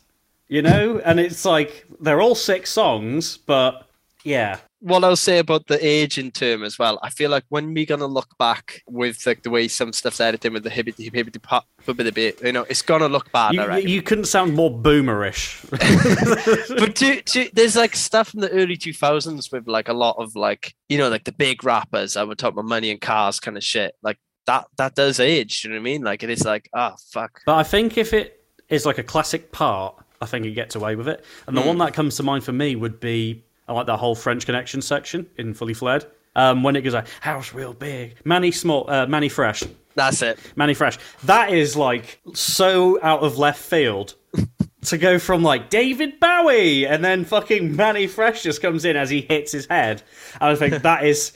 you 0.49 0.63
know, 0.63 1.01
and 1.05 1.21
it's 1.21 1.45
like 1.45 1.87
they're 2.01 2.21
all 2.21 2.35
six 2.35 2.71
songs, 2.71 3.37
but 3.37 3.89
yeah, 4.25 4.59
What 4.81 5.05
I'll 5.05 5.17
say 5.17 5.39
about 5.39 5.67
the 5.67 5.85
aging 5.85 6.33
term 6.33 6.63
as 6.63 6.79
well, 6.79 6.99
I 7.03 7.11
feel 7.11 7.31
like 7.31 7.45
when 7.49 7.73
we're 7.73 7.87
gonna 7.87 8.07
look 8.07 8.37
back 8.39 8.83
with 8.87 9.25
like 9.27 9.43
the 9.43 9.51
way 9.51 9.69
some 9.69 9.93
stuff's 9.93 10.21
edited 10.21 10.53
with 10.53 10.65
the 10.65 10.71
hibbity 10.71 11.11
hibbity 11.11 11.41
pop, 11.43 11.67
hibbity, 11.85 12.41
you 12.45 12.53
know, 12.53 12.67
it's 12.69 12.83
gonna 12.83 13.09
look 13.09 13.33
bad. 13.33 13.55
you, 13.55 13.63
I 13.63 13.79
you 13.79 14.03
couldn't 14.03 14.27
sound 14.27 14.55
more 14.55 14.71
boomerish. 14.71 15.69
but 16.79 16.95
do, 16.95 17.21
do, 17.23 17.49
there's 17.53 17.77
like 17.77 17.97
stuff 17.97 18.35
in 18.35 18.41
the 18.41 18.51
early 18.51 18.77
2000s 18.77 19.51
with 19.51 19.67
like 19.67 19.89
a 19.89 19.95
lot 19.95 20.17
of 20.19 20.37
like 20.37 20.75
you 20.89 20.99
know 20.99 21.09
like 21.09 21.25
the 21.25 21.33
big 21.33 21.65
rappers 21.65 22.17
I 22.17 22.25
would 22.25 22.39
talk 22.39 22.53
about 22.53 22.67
money 22.67 22.91
and 22.91 23.01
cars 23.01 23.41
kind 23.41 23.57
of 23.57 23.65
shit 23.65 23.95
like 24.03 24.19
that 24.49 24.67
that 24.77 24.95
does 24.95 25.21
age 25.21 25.63
you 25.63 25.71
know 25.71 25.77
what 25.77 25.81
I 25.81 25.85
mean 25.85 26.03
like 26.03 26.23
it 26.23 26.31
is 26.31 26.45
like 26.45 26.69
ah 26.75 26.95
fuck 27.13 27.41
But 27.47 27.57
I 27.57 27.63
think 27.63 27.97
if 27.99 28.13
it 28.13 28.43
is 28.69 28.85
like 28.85 28.99
a 28.99 29.03
classic 29.03 29.51
part, 29.53 29.95
I 30.21 30.27
think 30.27 30.45
it 30.45 30.53
gets 30.53 30.75
away 30.75 30.95
with 30.97 31.09
it. 31.09 31.25
And 31.47 31.57
the 31.57 31.63
one 31.63 31.79
that 31.79 31.95
comes 31.95 32.17
to 32.17 32.23
mind 32.23 32.45
for 32.45 32.53
me 32.53 32.77
would 32.77 33.01
be 33.01 33.43
I 33.67 33.73
like 33.73 33.87
that 33.87 33.99
whole 33.99 34.15
French 34.15 34.47
Connection 34.47 34.83
section 34.83 35.27
in 35.37 35.55
Fully 35.55 35.75
Flared. 35.75 36.07
Um, 36.37 36.63
when 36.63 36.77
it 36.77 36.83
goes 36.83 36.95
like 36.95 37.09
house 37.21 37.53
real 37.55 37.73
big, 37.73 38.17
Manny 38.25 38.51
Small, 38.51 38.89
uh, 38.89 39.07
Mannie 39.07 39.29
Fresh, 39.29 39.65
that's 39.95 40.23
it 40.23 40.39
Mannie 40.57 40.75
Fresh. 40.75 40.99
That 41.25 41.51
is 41.51 41.77
like 41.77 42.21
so 42.35 42.99
out 43.03 43.21
of 43.21 43.39
left 43.39 43.61
field 43.61 44.15
to 44.83 44.99
go 44.99 45.19
from 45.19 45.43
like 45.43 45.71
David 45.71 46.21
Bowie 46.21 46.87
and 46.87 47.05
then 47.05 47.25
fucking 47.25 47.75
Mannie 47.75 48.07
Fresh 48.07 48.43
just 48.43 48.61
comes 48.63 48.85
in 48.85 48.97
as 48.97 49.11
he 49.11 49.23
hits 49.23 49.53
his 49.53 49.67
head. 49.67 50.03
And 50.41 50.51
I 50.51 50.55
think 50.55 50.83
that 50.83 51.05
is 51.05 51.33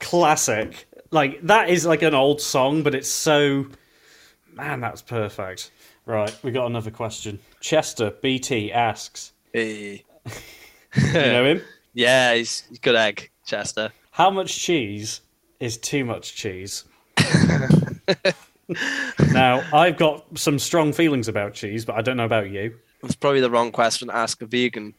classic. 0.00 0.86
Like 1.12 1.40
that 1.46 1.68
is 1.70 1.86
like 1.86 2.02
an 2.02 2.14
old 2.14 2.40
song, 2.40 2.82
but 2.82 2.94
it's 2.94 3.08
so 3.08 3.66
man, 4.54 4.80
that's 4.80 5.02
perfect. 5.02 5.70
Right, 6.04 6.36
we 6.42 6.50
got 6.50 6.66
another 6.66 6.90
question. 6.90 7.38
Chester 7.60 8.10
BT 8.22 8.72
asks, 8.72 9.32
Hey. 9.52 10.04
you 10.96 11.12
know 11.12 11.44
him? 11.44 11.62
yeah 11.94 12.34
he's, 12.34 12.62
he's 12.68 12.78
good 12.80 12.94
egg 12.96 13.30
Chester 13.46 13.92
How 14.10 14.30
much 14.30 14.58
cheese 14.58 15.20
is 15.60 15.76
too 15.78 16.04
much 16.04 16.34
cheese? 16.34 16.84
now, 19.32 19.62
I've 19.72 19.96
got 19.96 20.24
some 20.38 20.58
strong 20.58 20.92
feelings 20.92 21.28
about 21.28 21.54
cheese, 21.54 21.84
but 21.84 21.96
I 21.96 22.02
don't 22.02 22.16
know 22.16 22.24
about 22.24 22.50
you. 22.50 22.74
it's 23.02 23.14
probably 23.14 23.40
the 23.40 23.50
wrong 23.50 23.70
question 23.72 24.08
to 24.08 24.16
ask 24.16 24.40
a 24.42 24.46
vegan 24.46 24.94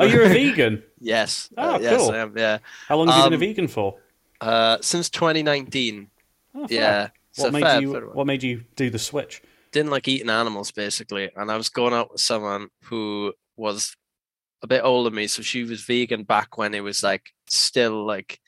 Oh, 0.00 0.04
you're 0.04 0.24
a 0.24 0.28
vegan. 0.28 0.82
yes 1.00 1.48
Oh, 1.56 1.74
Uh, 1.74 1.78
yes 1.80 1.96
cool. 2.00 2.10
I 2.10 2.16
am 2.18 2.32
yeah 2.36 2.58
How 2.88 2.96
long 2.96 3.06
have 3.08 3.16
you 3.18 3.22
been 3.24 3.32
a 3.32 3.36
Um, 3.36 3.40
vegan 3.40 3.68
for? 3.68 3.96
Uh 4.40 4.78
since 4.80 5.10
2019 5.10 6.10
Oh, 6.54 6.66
yeah 6.70 7.08
so 7.32 7.44
What 7.44 7.52
made 7.52 7.62
fair- 7.62 7.80
you? 7.80 7.92
fair- 7.92 8.08
What 8.08 8.26
made 8.26 8.42
you 8.42 8.64
do 8.76 8.90
the 8.90 8.98
switch? 8.98 9.42
didn't 9.70 9.90
like 9.90 10.08
eating 10.08 10.30
animals 10.30 10.70
basically 10.72 11.30
and 11.36 11.50
i 11.52 11.56
was 11.56 11.68
going 11.68 11.92
out 11.92 12.10
with 12.10 12.20
someone 12.22 12.68
who 12.84 13.34
was 13.56 13.94
a 14.62 14.66
bit 14.66 14.82
older 14.82 15.10
than 15.10 15.16
me 15.16 15.26
so 15.26 15.42
she 15.42 15.62
was 15.62 15.82
vegan 15.84 16.22
back 16.24 16.56
when 16.56 16.72
it 16.74 16.80
was 16.82 17.02
like 17.02 17.30
still 17.48 18.06
like 18.06 18.40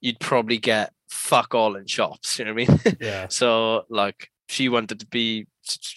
you'd 0.00 0.18
probably 0.18 0.56
get 0.58 0.92
fuck 1.10 1.54
all 1.54 1.76
in 1.76 1.86
shops 1.86 2.38
you 2.38 2.44
know 2.46 2.54
what 2.54 2.68
i 2.68 2.72
mean? 2.72 2.96
Yeah. 3.00 3.28
so 3.28 3.84
like 3.90 4.30
she 4.48 4.68
wanted 4.70 5.00
to 5.00 5.06
be 5.06 5.46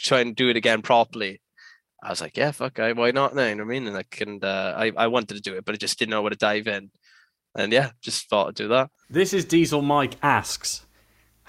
trying 0.02 0.28
to 0.28 0.34
do 0.34 0.50
it 0.50 0.58
again 0.58 0.82
properly. 0.82 1.42
I 2.04 2.10
was 2.10 2.20
like 2.22 2.36
yeah 2.36 2.52
fuck 2.52 2.80
I, 2.80 2.92
why 2.94 3.12
not 3.12 3.36
now? 3.36 3.48
You 3.48 3.56
know 3.56 3.64
what 3.64 3.70
i 3.72 3.80
mean? 3.80 3.86
And 3.88 3.96
like 3.96 4.20
and 4.22 4.44
uh, 4.44 4.74
I, 4.78 4.92
I 4.98 5.08
wanted 5.08 5.36
to 5.36 5.42
do 5.42 5.56
it 5.56 5.64
but 5.66 5.74
i 5.74 5.78
just 5.78 5.98
didn't 6.00 6.12
know 6.12 6.22
where 6.22 6.32
to 6.32 6.36
dive 6.36 6.68
in 6.68 6.92
and 7.56 7.72
yeah 7.72 7.92
just 8.02 8.30
thought 8.30 8.50
i'd 8.50 8.56
do 8.56 8.68
that 8.68 8.90
This 9.10 9.34
is 9.34 9.46
Diesel 9.46 9.82
Mike 9.82 10.16
asks 10.22 10.86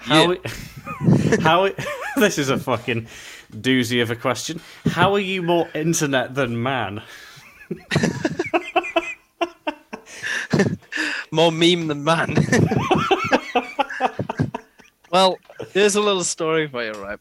how 0.01 0.31
it, 0.31 0.41
how 1.41 1.65
it, 1.65 1.79
this 2.15 2.37
is 2.39 2.49
a 2.49 2.57
fucking 2.57 3.07
doozy 3.53 4.01
of 4.01 4.09
a 4.09 4.15
question. 4.15 4.59
How 4.87 5.13
are 5.13 5.19
you 5.19 5.43
more 5.43 5.69
internet 5.75 6.33
than 6.33 6.63
man? 6.63 7.03
more 11.31 11.51
meme 11.51 11.87
than 11.87 12.03
man. 12.03 12.35
well, 15.11 15.37
there's 15.73 15.95
a 15.95 16.01
little 16.01 16.23
story 16.23 16.67
for 16.67 16.83
you, 16.83 16.93
right? 16.93 17.19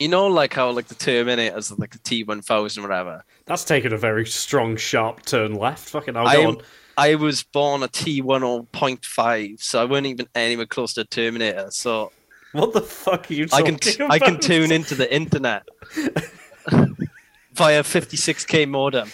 You 0.00 0.08
know, 0.08 0.26
like 0.26 0.54
how 0.54 0.70
like 0.70 0.88
the 0.88 0.96
Terminators, 0.96 1.78
like 1.78 1.90
the 1.90 1.98
T 1.98 2.24
one 2.24 2.42
thousand, 2.42 2.82
whatever. 2.82 3.24
That's 3.44 3.62
taken 3.64 3.92
a 3.92 3.96
very 3.96 4.26
strong, 4.26 4.76
sharp 4.76 5.24
turn 5.24 5.54
left. 5.54 5.88
Fucking, 5.90 6.16
I'll 6.16 6.26
I 6.26 6.34
go 6.34 6.48
on. 6.48 6.58
I 6.96 7.14
was 7.14 7.42
born 7.42 7.82
a 7.82 7.88
T 7.88 8.20
one 8.22 8.42
or 8.42 8.64
point 8.64 9.04
five, 9.04 9.56
so 9.60 9.80
I 9.80 9.84
weren't 9.84 10.06
even 10.06 10.28
anywhere 10.34 10.66
close 10.66 10.94
to 10.94 11.02
a 11.02 11.04
Terminator. 11.04 11.68
So 11.70 12.12
What 12.52 12.72
the 12.72 12.82
fuck 12.82 13.30
are 13.30 13.34
you 13.34 13.44
I 13.52 13.60
talking 13.60 13.78
can 13.78 13.94
about? 14.02 14.10
I 14.12 14.18
can 14.18 14.38
tune 14.40 14.70
into 14.72 14.94
the 14.94 15.12
internet 15.14 15.62
via 17.54 17.82
56k 17.82 18.68
modem. 18.68 19.08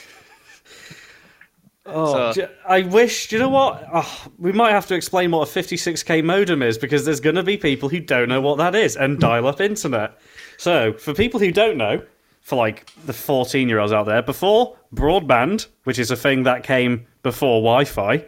Oh, 1.86 2.32
So- 2.32 2.42
do- 2.42 2.48
I 2.68 2.82
wish. 2.82 3.28
Do 3.28 3.36
you 3.36 3.42
know 3.42 3.48
what? 3.48 3.82
Oh, 3.92 4.26
we 4.38 4.52
might 4.52 4.72
have 4.72 4.86
to 4.88 4.94
explain 4.94 5.30
what 5.30 5.48
a 5.48 5.50
56k 5.60 6.22
modem 6.24 6.62
is 6.62 6.76
because 6.76 7.05
there's 7.05 7.20
going 7.20 7.36
to 7.36 7.42
be 7.42 7.56
people 7.56 7.88
who 7.88 8.00
don't 8.00 8.28
know 8.28 8.40
what 8.40 8.59
that 8.59 8.74
is 8.74 8.96
and 8.96 9.18
dial-up 9.18 9.60
internet. 9.60 10.18
So, 10.59 10.92
for 10.92 11.14
people 11.14 11.40
who 11.40 11.50
don't 11.50 11.76
know, 11.78 12.02
for 12.48 12.56
like 12.56 12.90
the 13.04 13.12
14-year-olds 13.12 13.92
out 13.92 14.06
there, 14.06 14.22
before 14.22 14.74
broadband, 14.94 15.66
which 15.84 15.98
is 15.98 16.10
a 16.10 16.16
thing 16.16 16.44
that 16.44 16.64
came 16.64 17.06
before 17.22 17.60
Wi-Fi, 17.60 18.24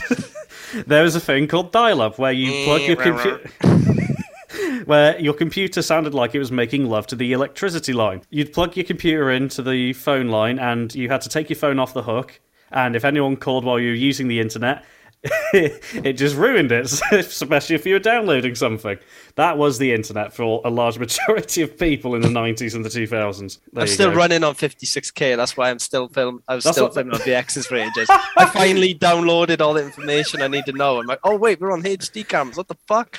there 0.86 1.02
was 1.02 1.14
a 1.14 1.20
thing 1.20 1.46
called 1.46 1.70
dial-up 1.70 2.18
where 2.18 2.32
you 2.32 2.64
plug 2.64 2.80
mm, 2.80 2.86
your 2.88 2.96
computer. 2.96 4.84
where 4.86 5.20
your 5.20 5.34
computer 5.34 5.82
sounded 5.82 6.14
like 6.14 6.34
it 6.34 6.38
was 6.38 6.50
making 6.50 6.86
love 6.86 7.06
to 7.08 7.16
the 7.16 7.34
electricity 7.34 7.92
line. 7.92 8.22
You'd 8.30 8.54
plug 8.54 8.78
your 8.78 8.84
computer 8.86 9.30
into 9.30 9.60
the 9.60 9.92
phone 9.92 10.28
line 10.28 10.58
and 10.58 10.94
you 10.94 11.10
had 11.10 11.20
to 11.20 11.28
take 11.28 11.50
your 11.50 11.58
phone 11.58 11.78
off 11.78 11.92
the 11.92 12.02
hook. 12.02 12.40
And 12.72 12.96
if 12.96 13.04
anyone 13.04 13.36
called 13.36 13.66
while 13.66 13.78
you 13.78 13.90
were 13.90 13.94
using 13.94 14.28
the 14.28 14.40
internet, 14.40 14.86
it 15.54 16.12
just 16.14 16.36
ruined 16.36 16.70
it, 16.70 16.84
especially 17.12 17.76
if 17.76 17.86
you 17.86 17.94
were 17.94 17.98
downloading 17.98 18.54
something. 18.54 18.98
That 19.36 19.56
was 19.56 19.78
the 19.78 19.92
internet 19.92 20.32
for 20.34 20.60
a 20.64 20.70
large 20.70 20.98
majority 21.04 21.62
of 21.62 21.78
people 21.78 22.14
in 22.14 22.20
the 22.22 22.28
90s 22.28 22.74
and 22.74 22.84
the 22.84 22.88
2000s. 22.90 23.58
There 23.72 23.82
I'm 23.82 23.86
still 23.88 24.10
go. 24.10 24.16
running 24.16 24.44
on 24.44 24.54
56k. 24.54 25.36
That's 25.36 25.56
why 25.56 25.70
I'm 25.70 25.78
still 25.78 26.08
film. 26.08 26.42
I 26.46 26.54
was 26.54 26.64
That's 26.64 26.76
still 26.76 26.84
what- 26.86 26.94
filming 26.94 27.14
on 27.14 27.20
VX's 27.20 27.66
for 27.66 27.76
ages. 27.76 28.08
I 28.10 28.46
finally 28.46 28.94
downloaded 28.94 29.60
all 29.60 29.72
the 29.74 29.82
information 29.84 30.42
I 30.42 30.48
need 30.48 30.66
to 30.66 30.72
know. 30.72 31.00
I'm 31.00 31.06
like, 31.06 31.20
oh 31.24 31.36
wait, 31.36 31.60
we're 31.60 31.72
on 31.72 31.82
HD 31.82 32.26
cams. 32.28 32.56
What 32.56 32.68
the 32.68 32.76
fuck, 32.86 33.18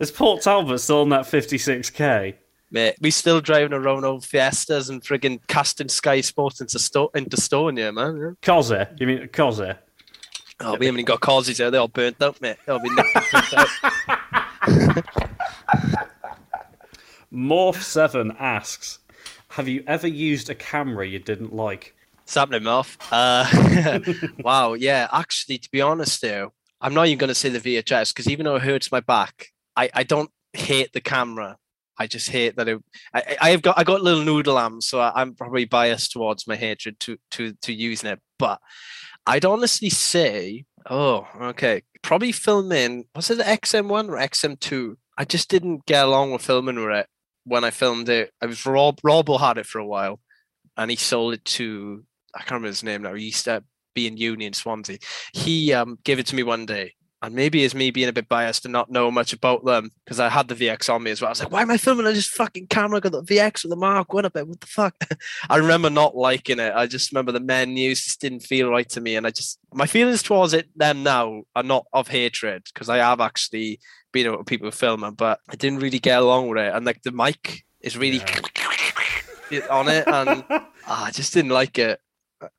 Is 0.00 0.10
Port 0.10 0.42
Talbot 0.42 0.80
still 0.80 1.02
on 1.02 1.10
that 1.10 1.22
56k? 1.26 2.34
mate? 2.72 2.96
We 3.00 3.12
still 3.12 3.40
driving 3.40 3.72
around 3.72 4.04
old 4.04 4.24
Fiestas 4.24 4.88
and 4.88 5.00
frigging 5.00 5.38
casting 5.46 5.88
Sky 5.88 6.20
Sports 6.20 6.60
into 6.60 6.78
sto- 6.80 7.10
into 7.14 7.40
stone, 7.40 7.76
yeah, 7.76 7.92
man. 7.92 8.36
Cozzer? 8.42 8.98
You 9.00 9.06
mean 9.06 9.18
Cozzer? 9.28 9.78
Oh, 10.60 10.76
we 10.76 10.86
haven't 10.86 11.00
even 11.00 11.04
got 11.04 11.20
causes 11.20 11.58
there. 11.58 11.70
They're 11.70 11.80
all 11.80 11.88
burnt 11.88 12.20
out, 12.22 12.40
mate. 12.40 12.56
They'll 12.66 12.78
be 12.78 12.88
nicked 12.88 13.14
and 13.14 13.24
burnt 13.32 13.54
out. 13.54 15.04
Morph7 17.32 18.36
asks 18.40 18.98
Have 19.50 19.68
you 19.68 19.84
ever 19.86 20.06
used 20.08 20.48
a 20.48 20.54
camera 20.54 21.06
you 21.06 21.18
didn't 21.18 21.54
like? 21.54 21.94
It's 22.22 22.34
happening, 22.34 22.64
Muff. 22.64 22.96
Uh, 23.12 23.46
wow, 24.40 24.72
yeah. 24.74 25.08
Actually, 25.12 25.58
to 25.58 25.70
be 25.70 25.80
honest, 25.80 26.20
though, 26.22 26.52
I'm 26.80 26.94
not 26.94 27.06
even 27.06 27.18
going 27.18 27.28
to 27.28 27.34
say 27.34 27.50
the 27.50 27.60
VHS 27.60 28.12
because 28.12 28.28
even 28.28 28.44
though 28.44 28.56
it 28.56 28.62
hurts 28.62 28.90
my 28.90 29.00
back, 29.00 29.48
I, 29.76 29.90
I 29.94 30.02
don't 30.02 30.30
hate 30.52 30.92
the 30.92 31.00
camera. 31.00 31.56
I 31.98 32.06
just 32.06 32.28
hate 32.28 32.56
that 32.56 32.68
it. 32.68 32.82
I, 33.14 33.20
I- 33.40 33.50
I've 33.50 33.62
got 33.62 33.78
I 33.78 33.84
got 33.84 34.02
little 34.02 34.24
noodle 34.24 34.58
arms, 34.58 34.86
so 34.88 35.00
I, 35.00 35.12
I'm 35.20 35.34
probably 35.34 35.64
biased 35.66 36.12
towards 36.12 36.46
my 36.46 36.56
hatred 36.56 36.98
to 37.00 37.16
to 37.32 37.52
to 37.62 37.72
using 37.72 38.10
it. 38.10 38.20
But 38.38 38.60
I'd 39.26 39.44
honestly 39.44 39.90
say, 39.90 40.64
oh, 40.88 41.26
okay, 41.40 41.82
probably 42.02 42.32
filming. 42.32 43.06
Was 43.14 43.30
it 43.30 43.38
the 43.38 43.44
XM1 43.44 44.08
or 44.08 44.16
XM2? 44.16 44.96
I 45.18 45.24
just 45.24 45.48
didn't 45.48 45.86
get 45.86 46.04
along 46.04 46.32
with 46.32 46.42
filming 46.42 46.76
with 46.76 46.94
it 46.94 47.06
when 47.44 47.64
I 47.64 47.70
filmed 47.70 48.08
it. 48.08 48.32
I 48.40 48.46
was 48.46 48.64
Rob. 48.66 49.00
Robbo 49.02 49.40
had 49.40 49.58
it 49.58 49.66
for 49.66 49.78
a 49.78 49.86
while, 49.86 50.20
and 50.76 50.90
he 50.90 50.96
sold 50.96 51.34
it 51.34 51.44
to 51.44 52.04
I 52.36 52.40
can't 52.40 52.50
remember 52.52 52.68
his 52.68 52.84
name 52.84 53.02
now. 53.02 53.14
He 53.14 53.26
used 53.26 53.44
to 53.46 53.64
be 53.94 54.06
in 54.06 54.18
uni 54.18 54.44
in 54.44 54.52
Swansea. 54.52 54.98
He 55.32 55.72
um, 55.72 55.98
gave 56.04 56.18
it 56.18 56.26
to 56.26 56.36
me 56.36 56.42
one 56.42 56.66
day. 56.66 56.92
And 57.22 57.34
maybe 57.34 57.64
it's 57.64 57.74
me 57.74 57.90
being 57.90 58.08
a 58.08 58.12
bit 58.12 58.28
biased 58.28 58.66
and 58.66 58.72
not 58.72 58.90
know 58.90 59.10
much 59.10 59.32
about 59.32 59.64
them 59.64 59.90
because 60.04 60.20
I 60.20 60.28
had 60.28 60.48
the 60.48 60.54
VX 60.54 60.92
on 60.92 61.02
me 61.02 61.10
as 61.10 61.20
well. 61.20 61.28
I 61.28 61.30
was 61.30 61.40
like, 61.40 61.50
why 61.50 61.62
am 61.62 61.70
I 61.70 61.78
filming 61.78 62.06
on 62.06 62.12
this 62.12 62.28
fucking 62.28 62.66
camera? 62.66 62.98
I 62.98 63.00
got 63.00 63.12
the 63.12 63.22
VX 63.22 63.64
with 63.64 63.70
the 63.70 63.76
Mark. 63.76 64.12
What 64.12 64.26
about 64.26 64.48
what 64.48 64.60
the 64.60 64.66
fuck? 64.66 64.94
I 65.48 65.56
remember 65.56 65.88
not 65.88 66.14
liking 66.14 66.58
it. 66.58 66.74
I 66.74 66.86
just 66.86 67.10
remember 67.10 67.32
the 67.32 67.40
menus 67.40 68.04
just 68.04 68.20
didn't 68.20 68.40
feel 68.40 68.68
right 68.70 68.88
to 68.90 69.00
me. 69.00 69.16
And 69.16 69.26
I 69.26 69.30
just, 69.30 69.58
my 69.72 69.86
feelings 69.86 70.22
towards 70.22 70.52
it, 70.52 70.68
them 70.76 71.02
now 71.02 71.44
are 71.56 71.62
not 71.62 71.86
of 71.92 72.08
hatred 72.08 72.64
because 72.72 72.90
I 72.90 72.98
have 72.98 73.20
actually 73.20 73.80
been 74.12 74.30
with 74.30 74.46
people 74.46 74.70
filming, 74.70 75.14
but 75.14 75.40
I 75.48 75.56
didn't 75.56 75.80
really 75.80 75.98
get 75.98 76.20
along 76.20 76.48
with 76.48 76.58
it. 76.58 76.74
And 76.74 76.84
like 76.84 77.02
the 77.02 77.12
mic 77.12 77.64
is 77.80 77.96
really 77.96 78.20
on 79.70 79.88
it. 79.88 80.06
And 80.06 80.44
ah, 80.50 81.06
I 81.06 81.10
just 81.12 81.32
didn't 81.32 81.50
like 81.50 81.78
it. 81.78 81.98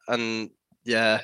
And 0.08 0.50
yeah, 0.84 1.22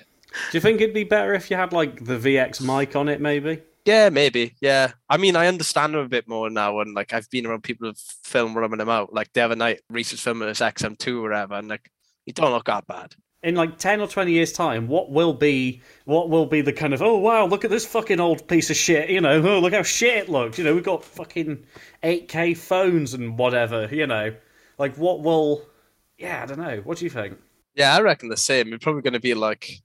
Do 0.51 0.57
you 0.57 0.61
think 0.61 0.81
it'd 0.81 0.93
be 0.93 1.03
better 1.03 1.33
if 1.33 1.49
you 1.51 1.57
had 1.57 1.73
like 1.73 2.03
the 2.03 2.17
VX 2.17 2.61
mic 2.61 2.95
on 2.95 3.07
it, 3.09 3.21
maybe? 3.21 3.61
Yeah, 3.85 4.09
maybe. 4.09 4.55
Yeah. 4.61 4.93
I 5.09 5.17
mean, 5.17 5.35
I 5.35 5.47
understand 5.47 5.93
them 5.93 6.01
a 6.01 6.09
bit 6.09 6.27
more 6.27 6.49
now. 6.49 6.79
And 6.79 6.93
like, 6.93 7.13
I've 7.13 7.29
been 7.29 7.45
around 7.45 7.63
people 7.63 7.87
who've 7.87 7.97
filmed 8.23 8.55
rubbing 8.55 8.79
them 8.79 8.89
out. 8.89 9.13
Like 9.13 9.33
the 9.33 9.41
other 9.41 9.55
night, 9.55 9.81
Reese 9.89 10.11
was 10.11 10.21
filming 10.21 10.47
this 10.47 10.59
XM2 10.59 11.17
or 11.17 11.21
whatever. 11.23 11.55
And 11.55 11.67
like, 11.67 11.91
you 12.25 12.33
don't 12.33 12.51
look 12.51 12.65
that 12.65 12.87
bad. 12.87 13.15
In 13.41 13.55
like 13.55 13.77
ten 13.77 13.99
or 13.99 14.07
twenty 14.07 14.31
years' 14.31 14.53
time, 14.53 14.87
what 14.87 15.11
will 15.11 15.33
be 15.33 15.81
what 16.05 16.29
will 16.29 16.45
be 16.45 16.61
the 16.61 16.71
kind 16.71 16.93
of 16.93 17.01
oh 17.01 17.17
wow, 17.17 17.45
look 17.45 17.65
at 17.65 17.69
this 17.69 17.85
fucking 17.85 18.21
old 18.21 18.47
piece 18.47 18.69
of 18.69 18.77
shit, 18.77 19.09
you 19.09 19.19
know, 19.19 19.41
oh 19.45 19.59
look 19.59 19.73
how 19.73 19.83
shit 19.83 20.15
it 20.15 20.29
looks, 20.29 20.57
you 20.57 20.63
know, 20.63 20.73
we've 20.73 20.81
got 20.81 21.03
fucking 21.03 21.65
eight 22.03 22.29
K 22.29 22.53
phones 22.53 23.13
and 23.13 23.37
whatever, 23.37 23.93
you 23.93 24.07
know. 24.07 24.33
Like 24.77 24.95
what 24.95 25.23
will 25.23 25.65
yeah, 26.17 26.41
I 26.41 26.45
don't 26.45 26.59
know. 26.59 26.77
What 26.85 26.99
do 26.99 27.03
you 27.03 27.09
think? 27.09 27.37
Yeah, 27.75 27.93
I 27.93 27.99
reckon 27.99 28.29
the 28.29 28.37
same. 28.37 28.71
It's 28.71 28.83
probably 28.83 29.01
going 29.01 29.13
to 29.13 29.19
be 29.19 29.33
like, 29.33 29.81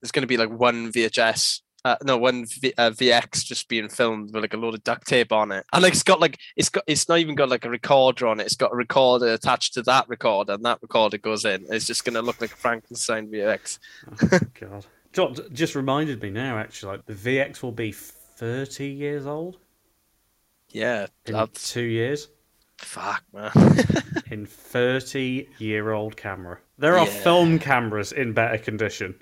there's 0.00 0.10
going 0.12 0.22
to 0.22 0.26
be 0.26 0.36
like 0.36 0.50
one 0.50 0.92
VHS. 0.92 1.60
Uh, 1.84 1.94
no, 2.02 2.16
one 2.18 2.44
v- 2.46 2.74
uh, 2.78 2.90
VX 2.90 3.44
just 3.44 3.68
being 3.68 3.88
filmed 3.88 4.34
with 4.34 4.42
like 4.42 4.54
a 4.54 4.56
load 4.56 4.74
of 4.74 4.82
duct 4.82 5.06
tape 5.06 5.30
on 5.30 5.52
it, 5.52 5.64
and 5.72 5.82
like 5.84 5.92
it's 5.92 6.02
got 6.02 6.18
like 6.18 6.36
it's 6.56 6.68
got 6.68 6.82
it's 6.88 7.08
not 7.08 7.18
even 7.18 7.36
got 7.36 7.48
like 7.48 7.64
a 7.64 7.70
recorder 7.70 8.26
on 8.26 8.40
it. 8.40 8.44
It's 8.46 8.56
got 8.56 8.72
a 8.72 8.76
recorder 8.76 9.28
attached 9.32 9.74
to 9.74 9.82
that 9.82 10.08
recorder, 10.08 10.54
and 10.54 10.64
that 10.64 10.78
recorder 10.82 11.16
goes 11.18 11.44
in. 11.44 11.64
It's 11.70 11.86
just 11.86 12.04
going 12.04 12.14
to 12.14 12.22
look 12.22 12.40
like 12.40 12.52
a 12.52 12.56
Frankenstein 12.56 13.28
VX. 13.28 13.78
God. 14.60 14.84
Jo- 15.12 15.34
Just 15.52 15.76
reminded 15.76 16.20
me 16.20 16.30
now 16.30 16.58
actually, 16.58 16.96
like 16.96 17.06
the 17.06 17.14
VX 17.14 17.62
will 17.62 17.70
be 17.72 17.92
thirty 17.92 18.88
years 18.88 19.24
old 19.24 19.58
Yeah, 20.70 21.06
in 21.24 21.34
that's 21.34 21.72
two 21.72 21.82
years. 21.84 22.28
fuck, 22.78 23.22
man. 23.32 23.52
in 24.30 24.44
30 24.44 25.48
year 25.58 25.92
old 25.92 26.16
camera. 26.16 26.58
There 26.78 26.98
are 26.98 27.06
Yeah. 27.06 27.12
film 27.22 27.58
cameras 27.58 28.12
in 28.12 28.32
better 28.34 28.58
condition. 28.58 29.14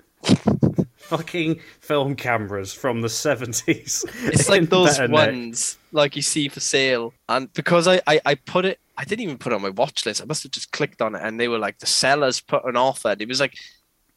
Fucking 0.97 1.59
film 1.81 2.15
cameras 2.15 2.73
from 2.73 3.01
the 3.01 3.07
70s. 3.07 4.05
It's 4.27 4.49
like 4.49 4.63
those 4.69 4.99
ones 5.07 5.77
like 5.91 6.15
you 6.15 6.21
see 6.21 6.49
for 6.49 6.59
sale. 6.59 7.13
And 7.29 7.51
because 7.53 7.87
I, 7.87 8.01
I, 8.07 8.19
I 8.25 8.35
put 8.35 8.65
it, 8.65 8.79
I 8.97 9.03
didn't 9.03 9.23
even 9.23 9.37
put 9.37 9.51
it 9.51 9.55
on 9.55 9.61
my 9.61 9.69
watch 9.69 10.05
list. 10.05 10.21
I 10.21 10.25
must 10.25 10.43
have 10.43 10.51
just 10.51 10.71
clicked 10.71 11.01
on 11.01 11.15
it 11.15 11.21
and 11.23 11.39
they 11.39 11.47
were 11.47 11.59
like, 11.59 11.79
the 11.79 11.85
sellers 11.85 12.41
put 12.41 12.65
an 12.65 12.75
offer. 12.75 13.09
And 13.09 13.21
it 13.21 13.27
was 13.27 13.39
like 13.39 13.55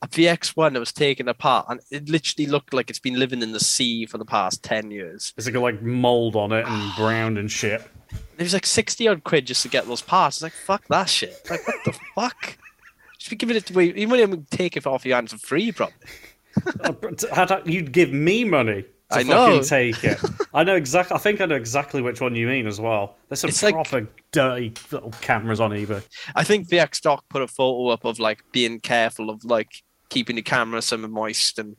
a 0.01 0.09
VX1 0.09 0.73
that 0.73 0.81
was 0.81 0.93
taken 0.93 1.29
apart 1.29 1.66
and 1.69 1.81
it 1.91 2.09
literally 2.09 2.47
looked 2.47 2.73
like 2.73 2.89
it's 2.89 3.01
been 3.01 3.19
living 3.19 3.43
in 3.43 3.53
the 3.53 3.61
sea 3.61 4.07
for 4.07 4.16
the 4.16 4.25
past 4.25 4.62
10 4.62 4.91
years. 4.91 5.35
It's 5.37 5.49
got 5.49 5.61
like 5.61 5.83
mold 5.83 6.37
on 6.37 6.53
it 6.53 6.65
and 6.66 6.97
brown 6.97 7.37
and 7.37 7.51
shit. 7.51 7.83
It 8.39 8.45
was 8.45 8.55
like 8.55 8.66
60 8.66 9.09
odd 9.09 9.25
quid 9.25 9.47
just 9.47 9.62
to 9.62 9.69
get 9.69 9.87
those 9.87 10.01
parts. 10.01 10.37
It's 10.37 10.43
like, 10.43 10.53
fuck 10.53 10.87
that 10.89 11.09
shit. 11.09 11.35
Like, 11.51 11.66
what 11.66 11.85
the 11.85 11.93
fuck? 12.15 12.57
Should 13.19 13.31
be 13.31 13.36
giving 13.36 13.57
it 13.57 13.70
away. 13.70 13.86
You 13.97 14.15
even 14.16 14.47
take 14.51 14.77
it 14.77 14.86
off 14.86 15.05
your 15.05 15.16
hands 15.16 15.32
for 15.32 15.39
free, 15.39 15.73
probably. 15.73 15.95
Oh, 16.82 16.97
I- 17.32 17.62
You'd 17.66 17.93
give 17.93 18.12
me 18.12 18.43
money 18.45 18.82
to 18.82 18.89
I 19.12 19.23
fucking 19.23 19.28
know. 19.28 19.62
take 19.62 20.03
it. 20.03 20.19
I 20.55 20.65
know 20.65 20.74
exactly. 20.74 21.15
I 21.15 21.19
think 21.19 21.40
I 21.40 21.47
know 21.47 21.55
exactly 21.55 22.03
which 22.03 22.20
one 22.20 22.35
you 22.35 22.49
mean 22.49 22.66
as 22.66 22.81
well. 22.81 23.16
There's 23.28 23.40
some 23.40 23.49
It's 23.51 23.62
like- 23.62 23.74
proper 23.74 24.09
dirty 24.32 24.73
little 24.90 25.12
cameras 25.20 25.61
on 25.61 25.70
eBay. 25.70 26.03
I 26.35 26.43
think 26.43 26.69
VX 26.69 26.97
Stock 26.97 27.24
put 27.28 27.43
a 27.43 27.47
photo 27.47 27.89
up 27.90 28.05
of 28.05 28.19
like 28.19 28.43
being 28.51 28.81
careful 28.81 29.31
of 29.31 29.45
like 29.45 29.69
keeping 30.09 30.35
the 30.36 30.43
camera 30.43 30.82
semi 30.82 31.07
moist 31.07 31.59
and 31.61 31.77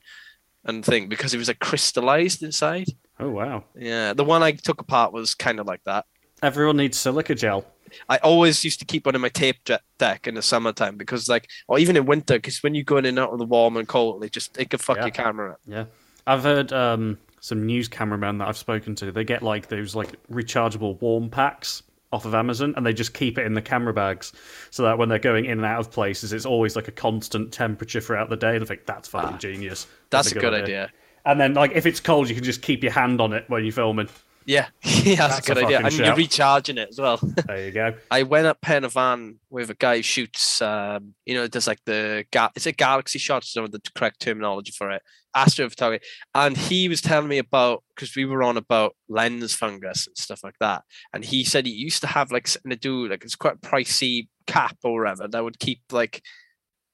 and 0.65 0.85
thing 0.85 1.09
because 1.09 1.33
it 1.33 1.37
was 1.37 1.47
like 1.49 1.59
crystallized 1.59 2.41
inside. 2.43 2.87
Oh 3.19 3.29
wow! 3.29 3.65
Yeah, 3.75 4.13
the 4.13 4.23
one 4.23 4.43
I 4.43 4.51
took 4.51 4.79
apart 4.79 5.11
was 5.11 5.35
kind 5.35 5.59
of 5.59 5.67
like 5.67 5.83
that. 5.85 6.05
Everyone 6.41 6.77
needs 6.77 6.97
silica 6.97 7.35
gel. 7.35 7.65
I 8.07 8.17
always 8.17 8.63
used 8.63 8.79
to 8.79 8.85
keep 8.85 9.05
one 9.05 9.15
in 9.15 9.21
my 9.21 9.29
tape 9.29 9.57
deck 9.97 10.27
in 10.27 10.35
the 10.35 10.41
summertime 10.41 10.97
because 10.97 11.27
like, 11.29 11.47
or 11.67 11.79
even 11.79 11.95
in 11.97 12.05
winter, 12.05 12.35
because 12.35 12.61
when 12.63 12.75
you 12.75 12.83
go 12.83 12.97
in 12.97 13.05
and 13.05 13.19
out 13.19 13.31
of 13.31 13.39
the 13.39 13.45
warm 13.45 13.77
and 13.77 13.87
cold, 13.87 14.23
it 14.23 14.31
just 14.31 14.57
it 14.57 14.69
could 14.69 14.81
fuck 14.81 14.97
Yeah. 14.97 15.05
your 15.05 15.11
camera. 15.11 15.51
up. 15.53 15.59
Yeah, 15.65 15.85
I've 16.27 16.43
heard 16.43 16.71
um, 16.73 17.17
some 17.41 17.65
news 17.65 17.87
cameramen 17.87 18.37
that 18.39 18.47
I've 18.47 18.57
spoken 18.57 18.95
to. 18.95 19.11
They 19.11 19.23
get 19.23 19.41
like 19.43 19.67
those 19.67 19.95
like 19.95 20.09
rechargeable 20.31 20.99
warm 21.01 21.29
packs 21.29 21.83
off 22.11 22.25
of 22.25 22.33
Amazon, 22.33 22.73
and 22.75 22.85
they 22.85 22.93
just 22.93 23.13
keep 23.13 23.37
it 23.37 23.45
in 23.45 23.53
the 23.53 23.61
camera 23.61 23.93
bags 23.93 24.33
so 24.71 24.81
that 24.83 24.97
when 24.97 25.09
they're 25.09 25.19
going 25.19 25.45
in 25.45 25.51
and 25.59 25.65
out 25.65 25.79
of 25.79 25.91
places, 25.91 26.33
it's 26.33 26.45
always 26.45 26.75
like 26.75 26.87
a 26.87 26.91
constant 26.91 27.53
temperature 27.53 28.01
throughout 28.01 28.29
the 28.29 28.35
day. 28.35 28.55
And 28.55 28.63
I 28.63 28.67
think 28.67 28.85
that's 28.87 29.07
fucking 29.07 29.37
genius. 29.37 29.85
Ah, 29.89 29.95
That's, 30.09 30.31
a 30.31 30.39
good, 30.39 30.53
idea. 30.55 30.89
And 31.25 31.39
then 31.39 31.53
like 31.53 31.73
if 31.73 31.85
it's 31.85 31.99
cold, 31.99 32.27
you 32.27 32.33
can 32.33 32.43
just 32.43 32.61
keep 32.63 32.81
your 32.81 32.91
hand 32.93 33.21
on 33.21 33.33
it 33.33 33.45
when 33.47 33.63
you're 33.63 33.71
filming. 33.73 34.09
Yeah, 34.49 34.69
yeah, 34.81 35.27
that's, 35.27 35.35
That's 35.35 35.49
a 35.49 35.51
a 35.51 35.55
good 35.55 35.63
idea. 35.65 35.77
fucking 35.81 35.99
And 35.99 36.07
you're 36.07 36.15
recharging 36.15 36.79
it 36.79 36.89
as 36.89 36.99
well. 36.99 37.19
There 37.45 37.65
you 37.67 37.71
go. 37.71 37.93
I 38.09 38.23
went 38.23 38.47
up 38.47 38.59
Pen 38.61 38.81
y 38.81 38.89
Fan 38.89 39.35
with 39.51 39.69
a 39.69 39.75
guy 39.75 39.97
who 39.97 40.01
shoots, 40.01 40.59
um, 40.59 41.13
you 41.27 41.35
know, 41.35 41.45
does 41.45 41.67
like 41.67 41.77
the 41.85 42.25
ga- 42.31 42.49
it's 42.55 42.65
a 42.65 42.71
galaxy 42.71 43.19
shots, 43.19 43.55
or 43.55 43.67
the 43.67 43.79
correct 43.93 44.19
terminology 44.21 44.71
for 44.71 44.89
it, 44.89 45.03
astrophotography. 45.37 45.99
And 46.33 46.57
he 46.57 46.89
was 46.89 46.99
telling 46.99 47.27
me 47.27 47.37
about 47.37 47.83
because 47.93 48.15
we 48.15 48.25
were 48.25 48.41
on 48.41 48.57
about 48.57 48.95
lens 49.07 49.53
fungus 49.53 50.07
and 50.07 50.17
stuff 50.17 50.43
like 50.43 50.57
that. 50.59 50.81
And 51.13 51.23
he 51.23 51.43
said 51.43 51.67
he 51.67 51.71
used 51.71 52.01
to 52.01 52.07
have 52.07 52.31
like 52.31 52.47
something 52.47 52.71
to 52.71 52.75
do, 52.75 53.07
like 53.07 53.23
it's 53.23 53.35
quite 53.35 53.57
a 53.57 53.67
pricey 53.67 54.29
cap 54.47 54.77
or 54.83 55.03
whatever 55.03 55.27
that 55.27 55.43
would 55.43 55.59
keep 55.59 55.81
like 55.91 56.23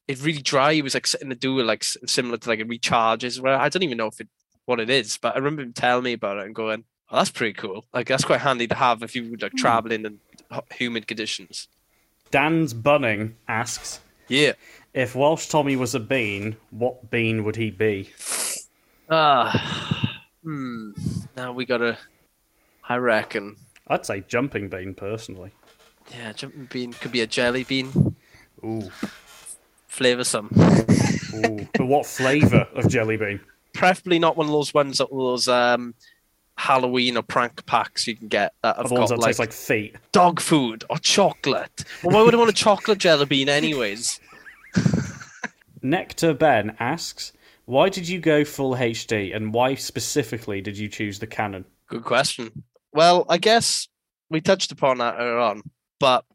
it 0.10 0.22
really 0.22 0.42
dry. 0.42 0.74
It 0.74 0.84
was 0.84 0.94
like 0.94 1.08
sitting 1.08 1.30
the 1.30 1.36
do 1.36 1.64
like 1.64 1.86
similar 1.86 2.36
to 2.36 2.50
like 2.50 2.60
it 2.60 2.68
recharges. 2.68 3.40
Where 3.40 3.56
I 3.58 3.70
don't 3.70 3.84
even 3.84 3.98
know 3.98 4.08
if 4.08 4.20
it 4.20 4.28
what 4.66 4.82
it 4.82 4.90
is, 4.90 5.18
but 5.22 5.36
I 5.36 5.38
remember 5.38 5.62
him 5.62 5.72
telling 5.72 6.04
me 6.04 6.12
about 6.12 6.40
it 6.40 6.48
and 6.48 6.54
going, 6.54 6.84
"Oh, 7.12 7.18
that's 7.18 7.30
pretty 7.30 7.54
cool. 7.54 7.86
Like 7.94 8.08
that's 8.08 8.26
quite 8.26 8.42
handy 8.42 8.68
to 8.68 8.76
have 8.76 9.04
if 9.04 9.16
you 9.16 9.30
were 9.32 9.38
like 9.40 9.54
traveling 9.56 10.06
in 10.06 10.20
humid 10.74 11.08
conditions." 11.08 11.68
Dan's 12.32 12.74
Bunning 12.74 13.36
asks 13.48 14.00
Yeah. 14.28 14.54
if 14.94 15.16
Welsh 15.16 15.46
Tommy 15.48 15.76
was 15.76 15.94
a 15.96 16.00
bean, 16.00 16.58
what 16.72 17.10
bean 17.12 17.44
would 17.44 17.56
he 17.56 17.70
be? 17.72 18.10
Ah. 19.10 20.22
hmm. 20.44 20.92
Now 21.38 21.52
we 21.54 21.66
gotta. 21.66 21.98
I 22.88 22.98
reckon. 22.98 23.56
I'd 23.88 24.06
say 24.06 24.24
jumping 24.28 24.70
bean 24.70 24.94
personally. 24.96 25.52
Yeah, 26.12 26.34
jumping 26.34 26.68
bean 26.72 26.94
could 26.94 27.12
be 27.12 27.22
a 27.22 27.28
jelly 27.28 27.64
bean. 27.64 28.16
Ooh, 28.64 28.90
Flavor 29.88 30.24
some. 30.24 30.50
ooh. 31.36 31.68
but 31.74 31.86
what 31.86 32.06
flavour 32.06 32.68
of 32.74 32.90
jelly 32.90 33.18
bean? 33.18 33.40
Preferably 33.74 34.18
not 34.20 34.38
one 34.38 34.48
of 34.48 34.52
those 34.54 34.74
ones 34.74 34.98
that 34.98 35.10
those 35.12 35.48
um 35.48 35.94
Halloween 36.58 37.18
or 37.18 37.22
prank 37.24 37.66
packs 37.66 38.08
you 38.08 38.16
can 38.16 38.28
get 38.28 38.54
that 38.64 38.78
have 38.78 38.90
got 38.90 39.10
that 39.10 39.20
like, 39.20 39.38
like 39.40 39.52
feet. 39.52 39.96
dog 40.12 40.40
food 40.40 40.84
or 40.90 40.98
chocolate. 40.98 41.84
Well, 42.04 42.16
why 42.16 42.22
would 42.24 42.34
I 42.34 42.38
want 42.38 42.50
a 42.50 42.54
chocolate 42.66 42.98
jelly 42.98 43.26
bean 43.26 43.50
anyways? 43.50 44.20
Nectar 45.82 46.34
Ben 46.34 46.76
asks, 46.80 47.34
why 47.66 47.90
did 47.90 48.08
you 48.08 48.20
go 48.20 48.44
full 48.46 48.76
HD 48.76 49.36
and 49.36 49.54
why 49.54 49.76
specifically 49.76 50.62
did 50.62 50.78
you 50.78 50.88
choose 50.88 51.20
the 51.20 51.28
Canon? 51.28 51.66
Good 51.88 52.04
question. 52.04 52.64
Well, 52.94 53.26
I 53.30 53.38
guess 53.38 53.88
we 54.30 54.42
touched 54.42 54.72
upon 54.72 54.98
that 55.00 55.16
earlier 55.20 55.38
on, 55.38 55.62
but 56.00 56.26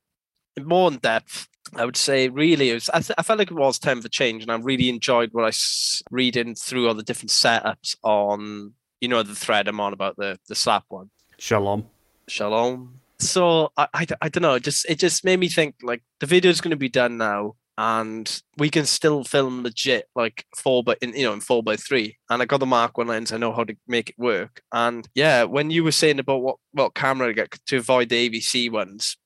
more 0.61 0.91
in 0.91 0.99
depth, 0.99 1.49
I 1.75 1.85
would 1.85 1.97
say 1.97 2.29
really 2.29 2.71
it 2.71 2.75
was. 2.75 2.91
I, 2.91 3.01
th- 3.01 3.15
I 3.19 3.23
felt 3.23 3.39
like 3.39 3.51
it 3.51 3.55
was 3.57 3.79
time 3.79 4.03
for 4.03 4.09
change, 4.09 4.43
and 4.43 4.51
I 4.53 4.57
really 4.57 4.89
enjoyed 4.89 5.31
what 5.33 5.45
I 5.45 5.49
s- 5.49 6.03
reading 6.11 6.55
through 6.55 6.89
all 6.89 6.95
the 6.95 7.03
different 7.03 7.31
setups 7.31 7.97
on, 8.03 8.75
you 9.01 9.09
know, 9.09 9.23
the 9.23 9.35
thread 9.35 9.69
I'm 9.69 9.81
on 9.81 9.93
about 9.93 10.17
the 10.17 10.39
the 10.49 10.55
slap 10.55 10.85
one. 10.89 11.11
Shalom. 11.39 11.87
Shalom. 12.29 13.01
So 13.19 13.73
I, 13.77 13.89
I, 13.93 14.07
I 14.23 14.29
don't 14.29 14.43
know. 14.43 14.55
It 14.55 14.63
just 14.63 14.89
it 14.89 14.99
just 14.99 15.25
made 15.25 15.39
me 15.39 15.49
think 15.49 15.77
like 15.83 16.03
the 16.21 16.27
video 16.27 16.51
is 16.51 16.61
going 16.61 16.71
to 16.71 16.77
be 16.77 16.89
done 16.89 17.17
now, 17.17 17.57
and 17.77 18.43
we 18.57 18.71
can 18.71 18.87
still 18.87 19.25
film 19.25 19.63
legit 19.63 20.07
like 20.15 20.47
four 20.57 20.83
by 20.83 20.97
in 21.01 21.15
you 21.15 21.25
know 21.25 21.33
in 21.33 21.41
four 21.41 21.63
by 21.63 21.77
three. 21.77 22.19
And 22.29 22.43
I 22.43 22.45
got 22.45 22.61
the 22.61 22.67
Mark 22.67 22.99
One 22.99 23.09
lens. 23.09 23.33
I 23.33 23.39
know 23.39 23.53
how 23.53 23.65
to 23.65 23.77
make 23.87 24.11
it 24.11 24.19
work. 24.19 24.63
And 24.73 25.09
yeah, 25.15 25.45
when 25.45 25.71
you 25.71 25.85
were 25.85 25.93
saying 25.93 26.19
about 26.19 26.43
what 26.43 26.57
what 26.73 26.95
camera 26.95 27.29
to 27.29 27.35
get 27.35 27.53
to 27.67 27.77
avoid 27.79 28.09
the 28.09 28.29
ABC 28.29 28.71
ones, 28.71 29.17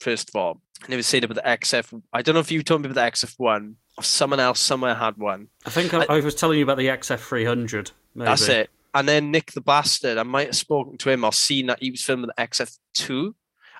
first 0.00 0.28
of 0.30 0.36
all, 0.36 0.60
and 0.82 0.92
they 0.92 0.96
were 0.96 1.02
saying 1.02 1.24
about 1.24 1.36
the 1.36 1.48
XF. 1.48 2.02
I 2.12 2.22
don't 2.22 2.34
know 2.34 2.40
if 2.40 2.52
you 2.52 2.62
told 2.62 2.82
me 2.82 2.90
about 2.90 3.02
the 3.02 3.26
XF 3.26 3.34
one 3.38 3.76
or 3.96 4.04
someone 4.04 4.40
else 4.40 4.60
somewhere 4.60 4.94
had 4.94 5.16
one. 5.16 5.48
I 5.66 5.70
think 5.70 5.94
I, 5.94 6.04
I 6.08 6.20
was 6.20 6.34
telling 6.34 6.58
you 6.58 6.64
about 6.64 6.78
the 6.78 6.88
XF300. 6.88 7.92
Maybe. 8.14 8.26
That's 8.26 8.48
it. 8.48 8.70
And 8.94 9.08
then 9.08 9.30
Nick 9.30 9.52
the 9.52 9.60
Bastard, 9.60 10.18
I 10.18 10.22
might 10.22 10.46
have 10.46 10.56
spoken 10.56 10.96
to 10.98 11.10
him 11.10 11.24
or 11.24 11.32
seen 11.32 11.66
that 11.66 11.82
he 11.82 11.90
was 11.90 12.02
filming 12.02 12.28
the 12.28 12.42
XF2. 12.42 13.34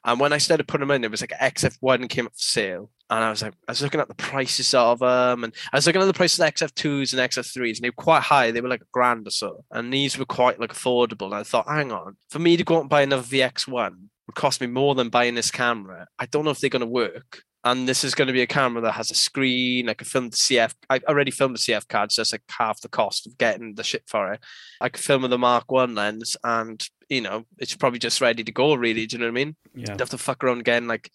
And 0.07 0.21
when 0.21 0.35
I 0.35 0.39
started 0.39 0.69
putting 0.69 0.87
them 0.87 0.95
in, 0.95 1.05
it 1.05 1.11
was 1.11 1.23
like 1.23 1.31
XF1 1.31 2.09
came 2.11 2.27
up 2.27 2.33
for 2.33 2.39
sale. 2.39 2.91
And 3.09 3.25
I 3.25 3.31
was 3.31 3.43
like, 3.43 3.55
I 3.69 3.73
was 3.73 3.81
looking 3.81 4.01
at 4.01 4.09
the 4.09 4.15
prices 4.15 4.75
of 4.75 4.99
them, 4.99 5.45
and 5.45 5.55
I 5.73 5.77
was 5.77 5.87
looking 5.87 6.03
at 6.03 6.07
the 6.07 6.13
prices 6.13 6.41
of 6.41 6.53
XF2s 6.53 7.13
and 7.13 7.31
XF3s, 7.31 7.77
and 7.77 7.85
they 7.85 7.91
were 7.91 8.03
quite 8.03 8.23
high. 8.23 8.51
They 8.51 8.61
were 8.61 8.69
like 8.69 8.83
a 8.83 8.93
grand 8.93 9.27
or 9.27 9.31
so. 9.31 9.65
And 9.71 9.93
these 9.93 10.19
were 10.19 10.25
quite 10.25 10.61
like 10.61 10.73
affordable. 10.73 11.27
And 11.27 11.37
I 11.37 11.43
thought, 11.43 11.69
hang 11.69 11.93
on, 11.93 12.17
for 12.29 12.39
me 12.39 12.57
to 12.57 12.65
go 12.65 12.77
out 12.77 12.81
and 12.81 12.91
buy 12.91 13.03
another 13.03 13.23
VX1 13.23 13.95
would 14.27 14.35
cost 14.35 14.61
me 14.61 14.67
more 14.67 14.95
than 14.95 15.11
buying 15.11 15.35
this 15.35 15.51
camera. 15.51 16.09
I 16.19 16.27
don't 16.27 16.45
know 16.45 16.51
if 16.51 16.61
they're 16.61 16.71
going 16.71 16.81
to 16.81 16.87
work. 16.87 17.45
And 17.65 17.89
this 17.89 18.05
is 18.05 18.15
going 18.15 18.27
to 18.27 18.35
be 18.35 18.43
a 18.43 18.47
camera 18.47 18.83
that 18.83 18.93
has 18.93 19.11
a 19.11 19.15
screen. 19.15 19.89
I 19.89 19.95
can 19.95 20.07
film 20.07 20.29
the 20.29 20.37
CF. 20.37 20.75
I 20.91 21.01
already 21.09 21.31
filmed 21.31 21.57
the 21.57 21.61
CF 21.61 21.89
card, 21.89 22.13
so 22.13 22.21
it's 22.21 22.33
like 22.33 22.43
half 22.51 22.83
the 22.83 22.89
cost 22.89 23.27
of 23.27 23.39
getting 23.39 23.75
the 23.75 23.83
shit 23.83 24.03
for 24.07 24.35
it. 24.35 24.41
I 24.83 24.91
could 24.91 25.03
film 25.03 25.23
with 25.23 25.31
the 25.31 25.39
Mark 25.39 25.73
One 25.73 25.95
lens, 25.95 26.37
and 26.45 26.87
you 27.09 27.23
know, 27.23 27.47
it's 27.59 27.75
probably 27.75 27.99
just 27.99 28.21
ready 28.21 28.45
to 28.45 28.53
go. 28.53 28.75
Really, 28.75 29.07
do 29.07 29.17
you 29.17 29.21
know 29.21 29.27
what 29.27 29.41
I 29.41 29.45
mean? 29.45 29.57
Yeah. 29.75 29.87
Don't 29.87 30.01
have 30.01 30.11
to 30.11 30.19
fuck 30.19 30.45
around 30.45 30.61
again, 30.61 30.87
like 30.87 31.11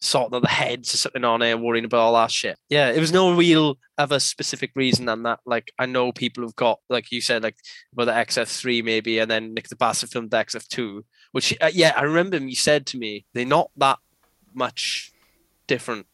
sorting 0.00 0.34
out 0.34 0.42
the 0.42 0.48
heads 0.48 0.92
or 0.92 0.96
something 0.96 1.24
on 1.24 1.40
it, 1.40 1.60
worrying 1.60 1.84
about 1.84 2.00
all 2.00 2.14
that 2.14 2.30
shit. 2.32 2.58
Yeah, 2.68 2.90
it 2.90 2.98
was 2.98 3.12
no 3.12 3.34
real 3.34 3.78
other 3.96 4.18
specific 4.18 4.72
reason 4.74 5.06
than 5.06 5.22
that. 5.22 5.38
Like 5.46 5.70
I 5.78 5.86
know 5.86 6.10
people 6.10 6.42
have 6.42 6.56
got, 6.56 6.80
like 6.90 7.12
you 7.12 7.20
said, 7.20 7.42
like 7.42 7.56
about 7.92 8.06
the 8.06 8.12
XF3 8.12 8.84
maybe, 8.84 9.20
and 9.20 9.30
then 9.30 9.54
Nick 9.54 9.68
the 9.68 9.76
Bastard 9.76 10.10
filmed 10.10 10.32
the 10.32 10.38
XF2, 10.38 11.02
which 11.30 11.56
uh, 11.60 11.70
yeah, 11.72 11.92
I 11.96 12.02
remember 12.02 12.36
him. 12.36 12.48
You 12.48 12.56
said 12.56 12.86
to 12.86 12.98
me 12.98 13.24
they're 13.32 13.46
not 13.46 13.70
that 13.76 13.98
much 14.52 15.11
different, 15.66 16.06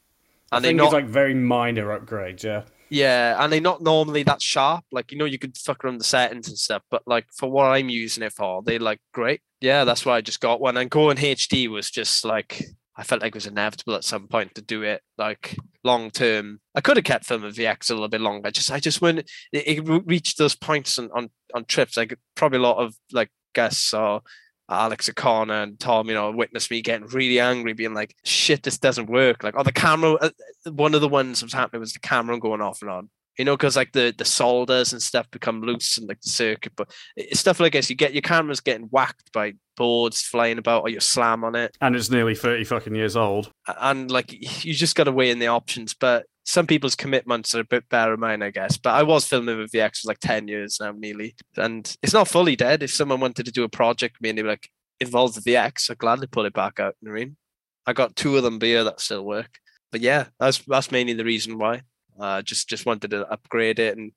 I 0.51 0.57
and 0.57 0.65
they're 0.65 0.71
think 0.71 0.79
not 0.79 0.87
it's 0.87 0.93
like 0.95 1.07
very 1.07 1.35
minor 1.35 1.99
upgrades, 1.99 2.43
yeah. 2.43 2.63
yeah, 2.89 3.43
and 3.43 3.53
they're 3.53 3.61
not 3.61 3.83
normally 3.83 4.23
that 4.25 4.43
sharp. 4.43 4.85
Like 4.93 5.13
you 5.13 5.19
know, 5.19 5.25
you 5.25 5.39
could 5.39 5.57
fuck 5.57 5.85
around 5.85 5.99
the 5.99 6.05
settings 6.05 6.49
and 6.49 6.59
stuff, 6.59 6.83
but 6.91 7.03
like 7.07 7.27
for 7.33 7.51
what 7.51 7.67
I'm 7.67 7.89
using 7.89 8.23
it 8.23 8.33
for, 8.33 8.63
they 8.63 8.79
like 8.79 9.01
great. 9.13 9.41
Yeah, 9.61 9.85
that's 9.85 10.07
why 10.07 10.17
I 10.17 10.21
just 10.21 10.41
got 10.41 10.61
one. 10.61 10.77
And 10.77 10.91
going 10.91 11.17
HD 11.17 11.69
was 11.69 11.91
just 11.91 12.25
like 12.25 12.63
I 12.99 13.05
felt 13.05 13.23
like 13.23 13.29
it 13.29 13.35
was 13.35 13.47
inevitable 13.47 13.95
at 13.95 14.03
some 14.03 14.27
point 14.27 14.57
to 14.57 14.61
do 14.61 14.83
it 14.83 15.03
like 15.17 15.57
long 15.85 16.11
term. 16.11 16.61
I 16.75 16.81
could 16.81 16.97
have 16.97 17.05
kept 17.05 17.27
filming 17.27 17.53
VX 17.53 17.91
a 17.91 17.95
little 17.95 18.09
bit 18.09 18.21
longer. 18.21 18.49
I 18.49 18.51
just 18.51 18.73
I 18.73 18.81
just 18.81 19.01
when 19.01 19.19
it, 19.19 19.27
it 19.53 20.03
reached 20.05 20.37
those 20.37 20.57
points 20.57 20.99
on, 20.99 21.09
on 21.15 21.31
on 21.55 21.65
trips, 21.65 21.97
like 21.97 22.19
probably 22.35 22.59
a 22.59 22.63
lot 22.63 22.79
of 22.79 22.97
like 23.13 23.31
guests 23.55 23.95
or 23.95 24.23
Alex 24.71 25.09
O'Connor 25.09 25.63
and 25.63 25.81
Tom, 25.81 26.09
you 26.09 26.15
know, 26.15 26.31
witnessed 26.31 26.71
me 26.71 26.83
getting 26.83 27.07
really 27.09 27.41
angry, 27.41 27.73
being 27.73 27.95
like, 27.95 28.15
"Shit, 28.25 28.63
this 28.63 28.79
doesn't 28.79 29.09
work." 29.11 29.43
Like, 29.43 29.55
oh, 29.57 29.63
the 29.63 29.73
camera. 29.73 30.15
uh, 30.15 30.31
One 30.71 30.95
of 30.95 31.01
the 31.01 31.09
ones 31.09 31.41
that 31.41 31.47
was 31.47 31.53
happening 31.55 31.81
was 31.81 31.93
the 31.95 32.01
camera 32.01 32.39
going 32.39 32.61
off 32.61 32.83
and 32.83 32.91
on. 32.91 33.11
You 33.39 33.45
know, 33.45 33.57
because 33.57 33.77
like 33.77 33.93
the 33.93 34.13
the 34.19 34.25
solders 34.25 34.93
and 34.93 35.01
stuff 35.01 35.31
become 35.31 35.63
loose 35.63 35.97
and 35.97 36.09
like 36.09 36.21
the 36.21 36.29
circuit, 36.31 36.73
but 36.77 36.91
it's 37.17 37.39
stuff 37.39 37.61
like 37.61 37.73
this. 37.73 37.89
You 37.89 37.95
get 37.95 38.13
your 38.13 38.23
cameras 38.23 38.61
getting 38.61 38.87
whacked 38.89 39.31
by 39.33 39.53
boards 39.77 40.21
flying 40.23 40.59
about, 40.59 40.83
or 40.83 40.89
you 40.89 40.99
slam 40.99 41.45
on 41.45 41.55
it, 41.55 41.77
And 41.81 41.95
it's 41.95 42.11
nearly 42.11 42.35
30 42.35 42.65
fucking 42.65 42.97
years 42.97 43.15
old. 43.15 43.53
and 43.81 44.11
like 44.11 44.33
you 44.65 44.75
just 44.75 44.97
got 44.97 45.05
to 45.05 45.13
weigh 45.13 45.31
in 45.31 45.39
the 45.39 45.47
options. 45.47 45.95
But 45.95 46.27
some 46.49 46.67
people's 46.67 46.95
commitments 46.95 47.55
are 47.55 47.61
a 47.61 47.65
bit 47.65 47.87
better 47.91 48.13
than 48.13 48.21
mine, 48.21 48.43
I 48.43 48.49
guess. 48.49 48.79
But 48.79 48.95
I 48.95 49.03
was 49.03 49.27
filming 49.27 49.59
with 49.59 49.71
VX 49.71 49.99
for 49.99 50.09
like 50.09 50.19
ten 50.19 50.49
years 50.49 50.79
now, 50.81 50.93
nearly, 50.93 51.35
and 51.59 51.95
it's 52.03 52.15
not 52.15 52.27
fully 52.27 52.57
dead. 52.57 52.83
If 52.83 52.91
someone 52.91 53.21
wanted 53.21 53.45
to 53.45 53.53
do 53.53 53.65
a 53.65 53.69
project 53.69 54.17
with 54.17 54.23
me 54.23 54.31
and 54.31 54.39
they 54.39 54.43
were 54.43 54.49
like 54.49 54.71
involved 54.99 55.35
the 55.35 55.53
VX, 55.53 55.91
I'd 55.91 55.99
gladly 55.99 56.27
pull 56.27 56.47
it 56.47 56.55
back 56.55 56.81
out. 56.81 56.97
Mean? 57.03 57.37
I 57.87 57.93
got 57.93 58.17
two 58.17 58.39
of 58.39 58.45
them 58.45 58.59
beer 58.59 58.83
that 58.83 59.03
still 59.03 59.27
work. 59.27 59.59
But 59.93 60.01
yeah, 60.01 60.29
that's 60.41 60.59
that's 60.67 60.91
mainly 60.91 61.13
the 61.13 61.25
reason 61.25 61.59
why. 61.59 61.83
Uh, 62.19 62.41
just 62.41 62.67
just 62.67 62.87
wanted 62.87 63.11
to 63.11 63.31
upgrade 63.31 63.79
it 63.79 63.99
and 63.99 64.13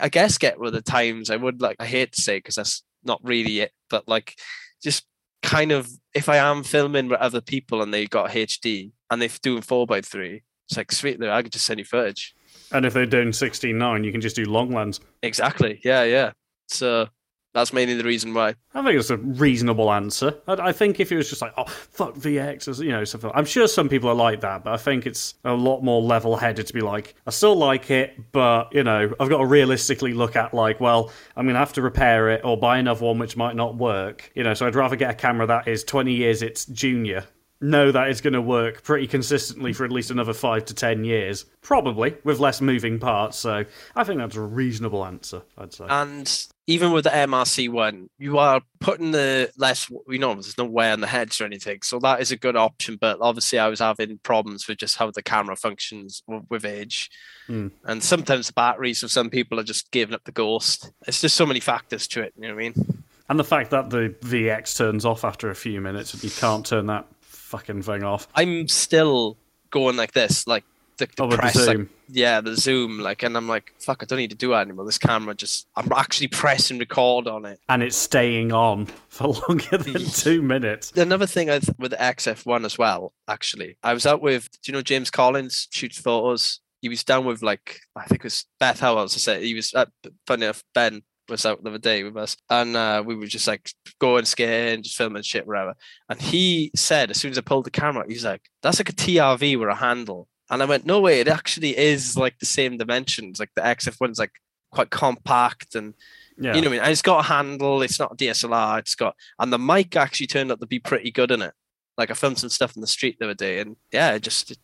I 0.00 0.08
guess 0.10 0.38
get 0.38 0.60
with 0.60 0.74
the 0.74 0.80
times. 0.82 1.28
I 1.28 1.36
would 1.36 1.60
like 1.60 1.76
I 1.80 1.86
hate 1.86 2.12
to 2.12 2.22
say 2.22 2.38
because 2.38 2.54
that's 2.54 2.84
not 3.02 3.20
really 3.24 3.60
it, 3.60 3.72
but 3.90 4.06
like 4.06 4.36
just 4.80 5.06
kind 5.42 5.72
of 5.72 5.88
if 6.14 6.28
I 6.28 6.36
am 6.36 6.62
filming 6.62 7.08
with 7.08 7.18
other 7.18 7.40
people 7.40 7.82
and 7.82 7.92
they 7.92 8.06
got 8.06 8.30
HD 8.30 8.92
and 9.10 9.20
they're 9.20 9.28
doing 9.42 9.62
four 9.62 9.86
by 9.88 10.02
three, 10.02 10.44
it's 10.68 10.76
like 10.76 10.92
sweet. 10.92 11.22
I 11.22 11.42
could 11.42 11.52
just 11.52 11.66
send 11.66 11.78
you 11.78 11.84
footage. 11.84 12.34
And 12.72 12.84
if 12.84 12.94
they're 12.94 13.06
doing 13.06 13.28
16.9, 13.28 14.04
you 14.04 14.12
can 14.12 14.20
just 14.20 14.36
do 14.36 14.44
long 14.44 14.72
lens. 14.72 15.00
Exactly. 15.22 15.80
Yeah, 15.84 16.04
yeah. 16.04 16.32
So 16.68 17.08
that's 17.52 17.72
mainly 17.72 17.94
the 17.94 18.04
reason 18.04 18.34
why. 18.34 18.56
I 18.74 18.82
think 18.82 18.98
it's 18.98 19.10
a 19.10 19.16
reasonable 19.16 19.92
answer. 19.92 20.34
I, 20.48 20.54
I 20.54 20.72
think 20.72 20.98
if 20.98 21.12
it 21.12 21.16
was 21.16 21.28
just 21.28 21.40
like, 21.40 21.52
oh, 21.56 21.66
fuck 21.66 22.14
VX, 22.14 22.66
or, 22.66 22.84
you 22.84 22.90
know, 22.90 23.04
something. 23.04 23.30
I'm 23.32 23.44
sure 23.44 23.68
some 23.68 23.88
people 23.88 24.08
are 24.08 24.14
like 24.14 24.40
that, 24.40 24.64
but 24.64 24.72
I 24.72 24.76
think 24.76 25.06
it's 25.06 25.34
a 25.44 25.52
lot 25.52 25.82
more 25.82 26.02
level 26.02 26.36
headed 26.36 26.66
to 26.66 26.72
be 26.72 26.80
like, 26.80 27.14
I 27.26 27.30
still 27.30 27.54
like 27.54 27.92
it, 27.92 28.32
but, 28.32 28.74
you 28.74 28.82
know, 28.82 29.14
I've 29.20 29.28
got 29.28 29.38
to 29.38 29.46
realistically 29.46 30.14
look 30.14 30.34
at, 30.34 30.52
like, 30.52 30.80
well, 30.80 31.12
I'm 31.36 31.44
going 31.46 31.54
to 31.54 31.60
have 31.60 31.74
to 31.74 31.82
repair 31.82 32.30
it 32.30 32.40
or 32.44 32.56
buy 32.56 32.78
another 32.78 33.04
one 33.04 33.18
which 33.18 33.36
might 33.36 33.54
not 33.54 33.76
work. 33.76 34.32
You 34.34 34.42
know, 34.42 34.54
so 34.54 34.66
I'd 34.66 34.74
rather 34.74 34.96
get 34.96 35.10
a 35.10 35.14
camera 35.14 35.46
that 35.46 35.68
is 35.68 35.84
20 35.84 36.12
years 36.12 36.42
its 36.42 36.64
junior. 36.64 37.24
Know 37.64 37.90
that 37.92 38.08
it's 38.08 38.20
going 38.20 38.34
to 38.34 38.42
work 38.42 38.82
pretty 38.82 39.06
consistently 39.06 39.72
for 39.72 39.86
at 39.86 39.90
least 39.90 40.10
another 40.10 40.34
five 40.34 40.66
to 40.66 40.74
ten 40.74 41.02
years. 41.04 41.46
Probably, 41.62 42.14
with 42.22 42.38
less 42.38 42.60
moving 42.60 42.98
parts. 42.98 43.38
So 43.38 43.64
I 43.96 44.04
think 44.04 44.18
that's 44.18 44.36
a 44.36 44.42
reasonable 44.42 45.04
answer, 45.04 45.42
I'd 45.56 45.72
say. 45.72 45.86
And 45.88 46.46
even 46.66 46.92
with 46.92 47.04
the 47.04 47.10
MRC 47.10 47.70
one, 47.70 48.10
you 48.18 48.36
are 48.38 48.60
putting 48.80 49.12
the 49.12 49.50
less, 49.56 49.88
you 50.08 50.18
know, 50.18 50.34
there's 50.34 50.58
no 50.58 50.66
wear 50.66 50.92
on 50.92 51.00
the 51.00 51.06
heads 51.06 51.40
or 51.40 51.44
anything. 51.44 51.78
So 51.82 51.98
that 52.00 52.20
is 52.20 52.30
a 52.30 52.36
good 52.36 52.54
option. 52.54 52.98
But 53.00 53.18
obviously, 53.22 53.58
I 53.58 53.68
was 53.68 53.80
having 53.80 54.18
problems 54.18 54.68
with 54.68 54.78
just 54.78 54.98
how 54.98 55.10
the 55.10 55.22
camera 55.22 55.56
functions 55.56 56.22
with 56.50 56.66
age. 56.66 57.10
Hmm. 57.46 57.68
And 57.84 58.02
sometimes 58.02 58.48
the 58.48 58.52
batteries 58.52 59.02
of 59.02 59.10
some 59.10 59.30
people 59.30 59.58
are 59.58 59.64
just 59.64 59.90
giving 59.90 60.14
up 60.14 60.24
the 60.24 60.32
ghost. 60.32 60.92
It's 61.06 61.22
just 61.22 61.36
so 61.36 61.46
many 61.46 61.60
factors 61.60 62.06
to 62.08 62.20
it. 62.22 62.34
You 62.36 62.48
know 62.48 62.54
what 62.54 62.60
I 62.60 62.68
mean? 62.68 63.04
And 63.28 63.38
the 63.38 63.44
fact 63.44 63.70
that 63.70 63.88
the 63.88 64.14
VX 64.20 64.76
turns 64.76 65.06
off 65.06 65.24
after 65.24 65.48
a 65.48 65.54
few 65.54 65.80
minutes 65.80 66.12
and 66.12 66.22
you 66.22 66.30
can't 66.30 66.66
turn 66.66 66.86
that 66.86 67.06
fucking 67.56 67.82
thing 67.82 68.02
off. 68.02 68.26
I'm 68.34 68.66
still 68.68 69.36
going 69.70 69.96
like 69.96 70.12
this, 70.12 70.46
like 70.46 70.64
the, 70.96 71.06
the 71.16 71.22
Oh, 71.22 71.26
with 71.26 71.40
the 71.40 71.66
like, 71.66 71.88
yeah, 72.08 72.40
the 72.40 72.56
zoom, 72.56 72.98
like, 72.98 73.22
and 73.22 73.36
I'm 73.36 73.48
like, 73.48 73.72
fuck, 73.78 74.02
I 74.02 74.06
don't 74.06 74.18
need 74.18 74.30
to 74.30 74.36
do 74.36 74.50
that 74.50 74.62
anymore. 74.62 74.84
This 74.84 74.98
camera 74.98 75.34
just, 75.34 75.68
I'm 75.76 75.90
actually 75.92 76.28
pressing 76.28 76.78
record 76.78 77.28
on 77.28 77.44
it. 77.44 77.60
And 77.68 77.82
it's 77.82 77.96
staying 77.96 78.52
on 78.52 78.86
for 79.08 79.28
longer 79.48 79.78
than 79.78 80.04
two 80.04 80.42
minutes. 80.42 80.92
Another 80.96 81.26
thing 81.26 81.48
I 81.48 81.60
th- 81.60 81.76
with 81.78 81.92
the 81.92 81.96
XF1 81.96 82.64
as 82.64 82.76
well, 82.76 83.12
actually, 83.28 83.76
I 83.82 83.94
was 83.94 84.04
out 84.04 84.20
with, 84.20 84.50
do 84.62 84.72
you 84.72 84.72
know 84.72 84.82
James 84.82 85.10
Collins 85.10 85.68
shoots 85.70 85.98
photos? 85.98 86.60
he 86.80 86.90
was 86.90 87.02
down 87.02 87.24
with 87.24 87.42
like 87.42 87.80
I 87.96 88.04
think 88.04 88.20
it 88.20 88.24
was 88.24 88.44
Beth 88.60 88.80
Howells. 88.80 89.16
I 89.16 89.18
said 89.18 89.42
he 89.42 89.54
was 89.54 89.72
uh, 89.72 89.86
funny 90.26 90.44
enough. 90.44 90.62
Ben 90.74 91.02
was 91.28 91.46
out 91.46 91.62
the 91.62 91.70
other 91.70 91.78
day 91.78 92.02
with 92.02 92.16
us, 92.16 92.36
and 92.50 92.76
uh, 92.76 93.02
we 93.04 93.14
were 93.14 93.26
just 93.26 93.46
like 93.46 93.70
going 93.98 94.24
skiing, 94.24 94.82
just 94.82 94.96
filming 94.96 95.22
shit, 95.22 95.46
whatever. 95.46 95.74
And 96.08 96.20
he 96.20 96.70
said 96.74 97.10
as 97.10 97.18
soon 97.18 97.30
as 97.30 97.38
I 97.38 97.42
pulled 97.42 97.64
the 97.64 97.70
camera, 97.70 98.04
he's 98.08 98.24
like, 98.24 98.42
"That's 98.62 98.78
like 98.78 98.88
a 98.88 98.92
TRV 98.92 99.58
with 99.58 99.68
a 99.68 99.74
handle." 99.74 100.28
And 100.50 100.62
I 100.62 100.66
went, 100.66 100.86
"No 100.86 101.00
way! 101.00 101.20
It 101.20 101.28
actually 101.28 101.76
is 101.76 102.16
like 102.16 102.38
the 102.38 102.46
same 102.46 102.76
dimensions. 102.76 103.40
Like 103.40 103.50
the 103.54 103.62
XF 103.62 104.00
one's 104.00 104.18
like 104.18 104.32
quite 104.70 104.90
compact 104.90 105.74
and." 105.74 105.94
Yeah. 106.36 106.56
You 106.56 106.62
know 106.62 106.66
what 106.66 106.66
I 106.66 106.70
mean? 106.70 106.80
And 106.80 106.90
it's 106.90 107.02
got 107.02 107.20
a 107.20 107.28
handle. 107.28 107.80
It's 107.82 108.00
not 108.00 108.10
a 108.10 108.16
DSLR. 108.16 108.80
It's 108.80 108.96
got, 108.96 109.14
and 109.38 109.52
the 109.52 109.58
mic 109.58 109.94
actually 109.94 110.26
turned 110.26 110.50
out 110.50 110.58
to 110.58 110.66
be 110.66 110.80
pretty 110.80 111.12
good 111.12 111.30
in 111.30 111.42
it. 111.42 111.54
Like 111.96 112.10
I 112.10 112.14
filmed 112.14 112.38
some 112.38 112.50
stuff 112.50 112.74
in 112.74 112.80
the 112.80 112.88
street 112.88 113.18
the 113.20 113.26
other 113.26 113.34
day, 113.34 113.60
and 113.60 113.76
yeah, 113.92 114.14
it 114.14 114.22
just. 114.22 114.50
It 114.50 114.58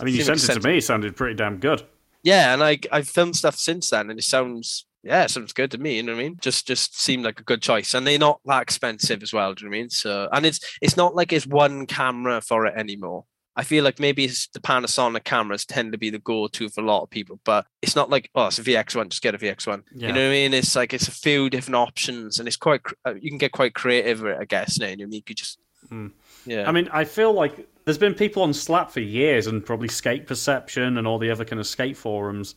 I 0.00 0.04
mean, 0.04 0.14
you 0.14 0.22
sent 0.22 0.40
like 0.40 0.56
it 0.56 0.60
to 0.60 0.68
me. 0.68 0.78
It 0.78 0.84
sounded 0.84 1.16
pretty 1.16 1.34
damn 1.34 1.58
good. 1.58 1.82
Yeah, 2.22 2.54
and 2.54 2.62
I 2.62 2.78
I 2.92 3.02
filmed 3.02 3.36
stuff 3.36 3.56
since 3.56 3.90
then, 3.90 4.10
and 4.10 4.18
it 4.18 4.22
sounds 4.22 4.85
yeah, 5.02 5.24
it 5.24 5.30
sounds 5.30 5.52
good 5.52 5.70
to 5.72 5.78
me. 5.78 5.96
You 5.96 6.02
know 6.02 6.14
what 6.14 6.20
I 6.20 6.24
mean? 6.24 6.36
Just 6.40 6.66
just 6.66 7.00
seemed 7.00 7.24
like 7.24 7.40
a 7.40 7.44
good 7.44 7.62
choice, 7.62 7.94
and 7.94 8.06
they're 8.06 8.18
not 8.18 8.40
that 8.44 8.62
expensive 8.62 9.22
as 9.22 9.32
well. 9.32 9.54
Do 9.54 9.64
you 9.64 9.70
know 9.70 9.74
what 9.74 9.78
I 9.78 9.80
mean? 9.80 9.90
So, 9.90 10.28
and 10.32 10.46
it's 10.46 10.60
it's 10.82 10.96
not 10.96 11.14
like 11.14 11.32
it's 11.32 11.46
one 11.46 11.86
camera 11.86 12.40
for 12.40 12.66
it 12.66 12.74
anymore. 12.76 13.24
I 13.58 13.64
feel 13.64 13.84
like 13.84 13.98
maybe 13.98 14.24
it's 14.24 14.48
the 14.48 14.60
Panasonic 14.60 15.24
cameras 15.24 15.64
tend 15.64 15.92
to 15.92 15.98
be 15.98 16.10
the 16.10 16.18
go-to 16.18 16.68
for 16.68 16.82
a 16.82 16.86
lot 16.86 17.02
of 17.02 17.08
people, 17.08 17.40
but 17.44 17.66
it's 17.80 17.96
not 17.96 18.10
like 18.10 18.30
oh, 18.34 18.48
it's 18.48 18.58
a 18.58 18.62
VX1, 18.62 19.08
just 19.08 19.22
get 19.22 19.34
a 19.34 19.38
VX1. 19.38 19.82
Yeah. 19.94 20.08
You 20.08 20.12
know 20.12 20.20
what 20.20 20.28
I 20.28 20.30
mean? 20.30 20.54
It's 20.54 20.76
like 20.76 20.92
it's 20.92 21.08
a 21.08 21.12
few 21.12 21.48
different 21.48 21.76
options, 21.76 22.38
and 22.38 22.46
it's 22.46 22.56
quite 22.56 22.82
uh, 23.06 23.14
you 23.14 23.30
can 23.30 23.38
get 23.38 23.52
quite 23.52 23.74
creative 23.74 24.20
with 24.20 24.32
it, 24.32 24.38
I 24.40 24.44
guess. 24.44 24.78
You 24.78 24.84
know 24.84 24.88
what 24.88 24.92
I 24.92 24.96
mean? 25.06 25.12
You 25.12 25.22
could 25.22 25.36
just 25.36 25.58
Hmm. 25.88 26.08
yeah. 26.44 26.68
I 26.68 26.72
mean, 26.72 26.88
I 26.92 27.04
feel 27.04 27.32
like 27.32 27.68
there's 27.84 27.98
been 27.98 28.14
people 28.14 28.42
on 28.42 28.52
Slap 28.52 28.90
for 28.90 29.00
years, 29.00 29.46
and 29.46 29.64
probably 29.64 29.88
Skate 29.88 30.26
Perception 30.26 30.98
and 30.98 31.06
all 31.06 31.18
the 31.18 31.30
other 31.30 31.44
kind 31.44 31.60
of 31.60 31.66
skate 31.66 31.96
forums, 31.96 32.56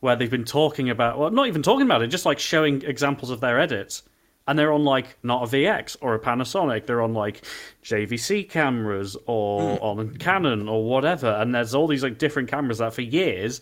where 0.00 0.16
they've 0.16 0.30
been 0.30 0.44
talking 0.44 0.90
about, 0.90 1.18
well, 1.18 1.30
not 1.30 1.48
even 1.48 1.62
talking 1.62 1.86
about 1.86 2.02
it, 2.02 2.08
just 2.08 2.26
like 2.26 2.38
showing 2.38 2.82
examples 2.82 3.30
of 3.30 3.40
their 3.40 3.58
edits. 3.58 4.02
And 4.46 4.58
they're 4.58 4.72
on 4.72 4.84
like 4.84 5.18
not 5.22 5.42
a 5.42 5.46
VX 5.46 5.98
or 6.00 6.14
a 6.14 6.18
Panasonic. 6.18 6.86
They're 6.86 7.02
on 7.02 7.12
like 7.12 7.44
JVC 7.84 8.48
cameras 8.48 9.16
or 9.26 9.76
hmm. 9.76 9.82
on 9.82 10.16
Canon 10.16 10.68
or 10.68 10.84
whatever. 10.84 11.30
And 11.30 11.54
there's 11.54 11.74
all 11.74 11.86
these 11.86 12.02
like 12.02 12.18
different 12.18 12.48
cameras 12.48 12.78
that 12.78 12.94
for 12.94 13.02
years, 13.02 13.60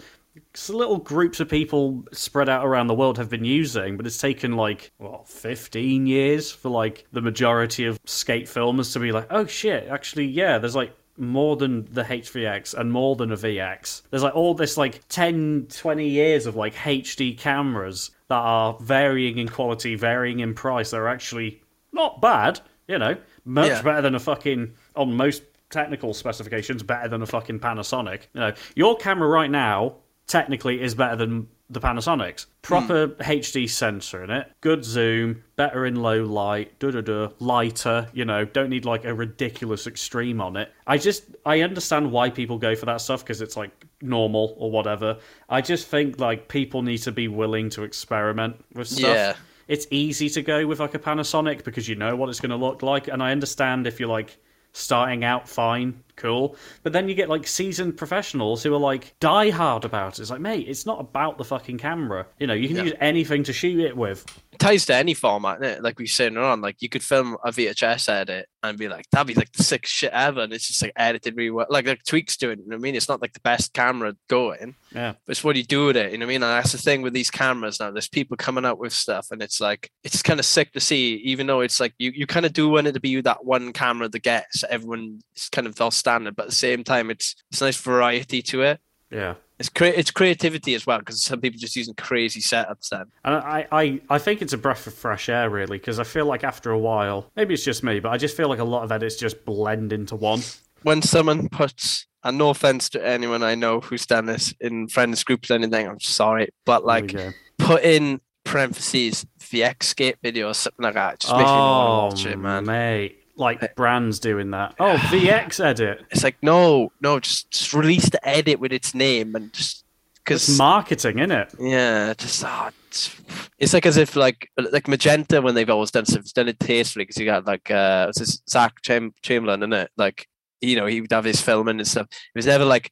little 0.68 0.98
groups 0.98 1.40
of 1.40 1.48
people 1.48 2.04
spread 2.12 2.48
out 2.48 2.64
around 2.64 2.86
the 2.86 2.94
world 2.94 3.18
have 3.18 3.30
been 3.30 3.44
using. 3.44 3.96
But 3.96 4.06
it's 4.06 4.18
taken 4.18 4.52
like 4.52 4.92
what 4.98 5.26
15 5.28 6.06
years 6.06 6.52
for 6.52 6.68
like 6.68 7.04
the 7.12 7.22
majority 7.22 7.86
of 7.86 7.98
skate 8.04 8.46
filmers 8.46 8.92
to 8.92 9.00
be 9.00 9.10
like, 9.10 9.26
oh 9.30 9.46
shit, 9.46 9.88
actually, 9.88 10.26
yeah, 10.26 10.58
there's 10.58 10.76
like 10.76 10.92
more 11.18 11.56
than 11.56 11.86
the 11.92 12.02
HVX 12.02 12.74
and 12.74 12.90
more 12.92 13.16
than 13.16 13.32
a 13.32 13.36
VX. 13.36 14.02
There's 14.10 14.22
like 14.22 14.34
all 14.34 14.54
this 14.54 14.76
like 14.76 15.02
10, 15.08 15.66
20 15.70 16.08
years 16.08 16.46
of 16.46 16.56
like 16.56 16.74
HD 16.74 17.36
cameras 17.36 18.10
that 18.28 18.36
are 18.36 18.76
varying 18.80 19.38
in 19.38 19.48
quality, 19.48 19.94
varying 19.94 20.40
in 20.40 20.54
price. 20.54 20.90
They're 20.90 21.08
actually 21.08 21.62
not 21.92 22.20
bad, 22.20 22.60
you 22.88 22.98
know, 22.98 23.16
much 23.44 23.68
Yeah. 23.68 23.82
better 23.82 24.02
than 24.02 24.14
a 24.14 24.20
fucking, 24.20 24.72
on 24.94 25.16
most 25.16 25.42
technical 25.70 26.14
specifications, 26.14 26.82
better 26.82 27.08
than 27.08 27.22
a 27.22 27.26
fucking 27.26 27.60
Panasonic. 27.60 28.22
You 28.34 28.40
know, 28.40 28.52
your 28.74 28.96
camera 28.96 29.28
right 29.28 29.50
now 29.50 29.96
technically 30.26 30.80
is 30.82 30.94
better 30.94 31.16
than 31.16 31.48
the 31.68 31.80
Panasonic's. 31.80 32.46
Proper 32.62 33.08
hmm. 33.08 33.22
HD 33.22 33.68
sensor 33.68 34.24
in 34.24 34.30
it, 34.30 34.50
good 34.60 34.84
zoom, 34.84 35.42
better 35.56 35.86
in 35.86 35.96
low 35.96 36.24
light, 36.24 36.78
da 36.78 36.90
da 36.90 37.00
da, 37.00 37.28
lighter. 37.38 38.08
You 38.12 38.24
know, 38.24 38.44
don't 38.44 38.70
need 38.70 38.84
like 38.84 39.04
a 39.04 39.14
ridiculous 39.14 39.86
extreme 39.86 40.40
on 40.40 40.56
it. 40.56 40.72
I 40.86 40.98
just 40.98 41.24
I 41.44 41.60
understand 41.62 42.10
why 42.10 42.30
people 42.30 42.58
go 42.58 42.74
for 42.76 42.86
that 42.86 43.00
stuff 43.00 43.22
because 43.24 43.40
it's 43.40 43.56
like 43.56 43.86
normal 44.00 44.54
or 44.58 44.70
whatever. 44.70 45.18
I 45.48 45.60
just 45.60 45.88
think 45.88 46.20
like 46.20 46.48
people 46.48 46.82
need 46.82 46.98
to 46.98 47.12
be 47.12 47.28
willing 47.28 47.70
to 47.70 47.82
experiment 47.84 48.56
with 48.74 48.88
stuff 48.88 49.14
Yeah. 49.14 49.34
it's 49.68 49.86
easy 49.90 50.28
to 50.30 50.42
go 50.42 50.66
with 50.66 50.80
like 50.80 50.94
a 50.94 50.98
Panasonic 50.98 51.64
because 51.64 51.88
you 51.88 51.94
know 51.96 52.14
what 52.16 52.28
it's 52.28 52.40
going 52.40 52.50
to 52.50 52.56
look 52.56 52.82
like, 52.82 53.08
and 53.08 53.22
I 53.22 53.32
understand 53.32 53.86
if 53.86 53.98
you're 53.98 54.08
like 54.08 54.36
starting 54.72 55.24
out 55.24 55.48
fine, 55.48 56.02
cool, 56.16 56.56
but 56.82 56.92
then 56.92 57.08
you 57.08 57.14
get 57.14 57.28
like 57.28 57.46
seasoned 57.46 57.96
professionals 57.96 58.62
who 58.62 58.74
are 58.74 58.78
like 58.78 59.14
die 59.20 59.50
hard 59.50 59.84
about 59.84 60.18
it. 60.18 60.22
It's 60.22 60.30
like, 60.30 60.40
mate, 60.40 60.66
it's 60.68 60.86
not 60.86 61.00
about 61.00 61.38
the 61.38 61.44
fucking 61.44 61.78
camera. 61.78 62.26
You 62.38 62.46
know, 62.46 62.54
you 62.54 62.68
can 62.68 62.78
Yeah. 62.78 62.82
use 62.84 62.94
anything 63.00 63.42
to 63.44 63.52
shoot 63.52 63.78
it 63.80 63.96
with. 63.96 64.24
it 64.52 64.58
ties 64.58 64.86
to 64.86 64.94
any 64.94 65.12
format, 65.14 65.60
innit? 65.60 65.82
like 65.82 65.98
we 65.98 66.04
were 66.04 66.08
saying 66.08 66.36
on. 66.36 66.60
Like 66.62 66.80
you 66.80 66.88
could 66.88 67.02
film 67.02 67.36
a 67.44 67.50
VHS 67.52 68.08
edit 68.08 68.48
and 68.62 68.78
be 68.78 68.88
like, 68.88 69.04
that'd 69.12 69.26
be 69.26 69.34
like 69.34 69.52
the 69.52 69.62
sick 69.62 69.86
shit 69.86 70.10
ever, 70.12 70.40
and 70.40 70.52
it's 70.52 70.66
just 70.66 70.82
like 70.82 70.92
edited 70.96 71.36
really 71.36 71.50
well, 71.50 71.66
like 71.68 71.86
like 71.86 72.02
tweaks 72.04 72.36
to 72.38 72.50
it. 72.50 72.58
You 72.58 72.64
know 72.64 72.70
what 72.70 72.76
I 72.76 72.78
mean? 72.80 72.94
It's 72.96 73.08
not 73.08 73.20
like 73.20 73.32
the 73.34 73.40
best 73.40 73.74
camera 73.74 74.16
going, 74.28 74.74
Yeah, 74.94 75.12
but 75.26 75.32
it's 75.32 75.44
what 75.44 75.56
you 75.56 75.62
do 75.62 75.86
with 75.86 75.96
it. 75.96 76.10
You 76.12 76.18
know 76.18 76.24
what 76.26 76.30
I 76.32 76.34
mean? 76.34 76.42
And 76.42 76.50
that's 76.52 76.72
the 76.72 76.78
thing 76.78 77.02
with 77.02 77.12
these 77.12 77.30
cameras 77.30 77.78
now. 77.78 77.90
There's 77.90 78.08
people 78.08 78.36
coming 78.38 78.64
out 78.64 78.78
with 78.78 78.92
stuff, 78.94 79.28
and 79.30 79.42
it's 79.42 79.60
like 79.60 79.90
it's 80.02 80.22
kind 80.22 80.40
of 80.40 80.46
sick 80.46 80.72
to 80.72 80.80
see, 80.80 81.16
even 81.16 81.46
though 81.46 81.60
it's 81.60 81.78
like 81.78 81.92
you 81.98 82.10
you 82.14 82.26
kind 82.26 82.46
of 82.46 82.52
do 82.54 82.68
want 82.70 82.86
it 82.86 82.92
to 82.92 83.00
be 83.00 83.20
that 83.20 83.44
one 83.44 83.72
camera 83.74 84.08
that 84.08 84.22
gets 84.22 84.64
everyone 84.70 85.20
kind 85.52 85.66
of 85.66 85.78
all 85.80 85.90
standard, 86.06 86.36
but 86.36 86.44
at 86.44 86.48
the 86.50 86.54
same 86.54 86.84
time, 86.84 87.10
it's 87.10 87.34
it's 87.50 87.60
nice 87.60 87.76
variety 87.76 88.42
to 88.42 88.62
it. 88.62 88.80
yeah. 89.10 89.34
It's 89.58 89.70
crea- 89.70 89.96
it's 89.96 90.10
creativity 90.10 90.74
as 90.74 90.86
well 90.86 90.98
because 90.98 91.22
some 91.22 91.40
people 91.40 91.58
just 91.58 91.76
using 91.76 91.94
crazy 91.94 92.42
setups 92.42 92.90
then. 92.90 93.06
And 93.24 93.36
I, 93.36 93.66
I, 93.72 94.00
I 94.10 94.18
think 94.18 94.42
it's 94.42 94.52
a 94.52 94.58
breath 94.58 94.86
of 94.86 94.92
fresh 94.92 95.30
air, 95.30 95.48
really, 95.48 95.78
because 95.78 95.98
I 95.98 96.04
feel 96.04 96.26
like 96.26 96.44
after 96.44 96.70
a 96.72 96.78
while, 96.78 97.30
maybe 97.36 97.54
it's 97.54 97.64
just 97.64 97.82
me, 97.82 97.98
but 97.98 98.10
I 98.10 98.18
just 98.18 98.36
feel 98.36 98.50
like 98.50 98.58
a 98.58 98.64
lot 98.64 98.84
of 98.84 98.92
edits 98.92 99.16
just 99.16 99.46
blend 99.46 99.94
into 99.94 100.14
one. 100.14 100.42
when 100.82 101.00
someone 101.00 101.48
puts 101.48 102.06
and 102.22 102.36
no 102.36 102.50
offense 102.50 102.90
to 102.90 103.06
anyone 103.06 103.42
I 103.42 103.54
know 103.54 103.80
who's 103.80 104.04
done 104.04 104.26
this 104.26 104.52
in 104.60 104.88
friends 104.88 105.24
groups 105.24 105.50
or 105.50 105.54
anything, 105.54 105.88
I'm 105.88 106.00
sorry, 106.00 106.48
but 106.66 106.84
like 106.84 107.16
put 107.58 107.82
in 107.82 108.20
parentheses 108.44 109.24
VX 109.40 109.84
skate 109.84 110.16
video 110.22 110.50
or 110.50 110.54
something 110.54 110.84
like 110.84 110.94
that. 110.94 111.20
Just 111.20 111.32
makes 111.32 111.46
me 111.46 111.50
oh, 111.50 111.58
want 111.58 112.16
to 112.18 112.26
watch 112.26 112.34
it, 112.34 112.38
man. 112.38 112.66
mate. 112.66 113.25
Like 113.36 113.74
brands 113.76 114.18
doing 114.18 114.50
that. 114.52 114.74
Oh, 114.78 114.94
VX 114.94 115.62
edit. 115.64 116.04
It's 116.10 116.24
like 116.24 116.36
no, 116.42 116.92
no, 117.00 117.20
just, 117.20 117.50
just 117.50 117.72
release 117.74 118.08
the 118.08 118.26
edit 118.26 118.60
with 118.60 118.72
its 118.72 118.94
name 118.94 119.34
and 119.34 119.52
just 119.52 119.84
because 120.26 120.58
marketing, 120.58 121.20
isn't 121.20 121.30
it? 121.30 121.54
yeah, 121.60 122.12
just 122.14 122.44
oh, 122.44 122.70
it's, 122.88 123.14
it's 123.58 123.72
like 123.72 123.86
as 123.86 123.96
if 123.96 124.16
like 124.16 124.50
like 124.56 124.88
Magenta 124.88 125.40
when 125.40 125.54
they've 125.54 125.70
always 125.70 125.92
done 125.92 126.04
stuff, 126.04 126.24
done 126.32 126.48
it 126.48 126.58
tastefully 126.58 127.04
because 127.04 127.18
you 127.18 127.26
got 127.26 127.46
like 127.46 127.70
uh, 127.70 128.10
this 128.16 128.42
Zach 128.48 128.82
Cham- 128.82 129.14
Chamberlain 129.22 129.62
in 129.62 129.72
it, 129.72 129.90
like 129.96 130.26
you 130.60 130.76
know 130.76 130.86
he 130.86 131.00
would 131.00 131.12
have 131.12 131.24
his 131.24 131.40
filming 131.40 131.78
and 131.78 131.86
stuff. 131.86 132.08
It 132.10 132.38
was 132.38 132.46
never 132.46 132.64
like 132.64 132.90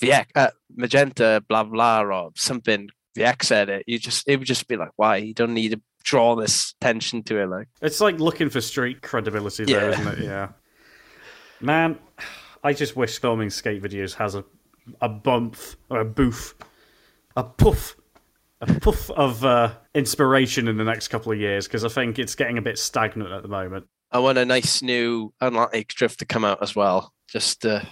VX 0.00 0.26
uh, 0.34 0.50
Magenta 0.74 1.44
blah 1.48 1.64
blah 1.64 2.00
or 2.00 2.30
something. 2.34 2.88
VX 3.18 3.50
edit, 3.50 3.84
you 3.86 3.98
just 3.98 4.26
it 4.26 4.38
would 4.38 4.48
just 4.48 4.66
be 4.66 4.76
like, 4.76 4.92
why 4.96 5.16
you 5.16 5.34
don't 5.34 5.54
need 5.54 5.72
to 5.72 5.82
draw 6.04 6.34
this 6.34 6.74
attention 6.80 7.22
to 7.24 7.38
it, 7.40 7.46
like 7.46 7.68
It's 7.82 8.00
like 8.00 8.18
looking 8.18 8.48
for 8.50 8.60
street 8.60 9.02
credibility 9.02 9.64
there, 9.64 9.90
Yeah. 9.90 10.02
not 10.02 10.18
it? 10.18 10.24
Yeah. 10.24 10.48
Man, 11.60 11.98
I 12.64 12.72
just 12.72 12.96
wish 12.96 13.18
filming 13.18 13.50
skate 13.50 13.82
videos 13.82 14.14
has 14.14 14.34
a 14.34 14.44
a 15.00 15.08
bump 15.08 15.56
or 15.88 16.00
a 16.00 16.04
boof, 16.04 16.54
a 17.36 17.44
puff, 17.44 17.96
a 18.60 18.66
puff 18.80 19.08
of 19.10 19.44
uh, 19.44 19.72
inspiration 19.94 20.66
in 20.66 20.76
the 20.78 20.84
next 20.84 21.08
couple 21.08 21.30
of 21.30 21.38
years 21.38 21.68
because 21.68 21.84
I 21.84 21.88
think 21.88 22.18
it's 22.18 22.34
getting 22.34 22.58
a 22.58 22.62
bit 22.62 22.76
stagnant 22.78 23.30
at 23.30 23.42
the 23.42 23.48
moment. 23.48 23.86
I 24.10 24.18
want 24.18 24.38
a 24.38 24.44
nice 24.44 24.82
new 24.82 25.32
Atlantic 25.40 25.88
drift 25.88 26.18
to 26.20 26.24
come 26.24 26.44
out 26.44 26.60
as 26.62 26.74
well, 26.74 27.12
just 27.28 27.62
to 27.62 27.86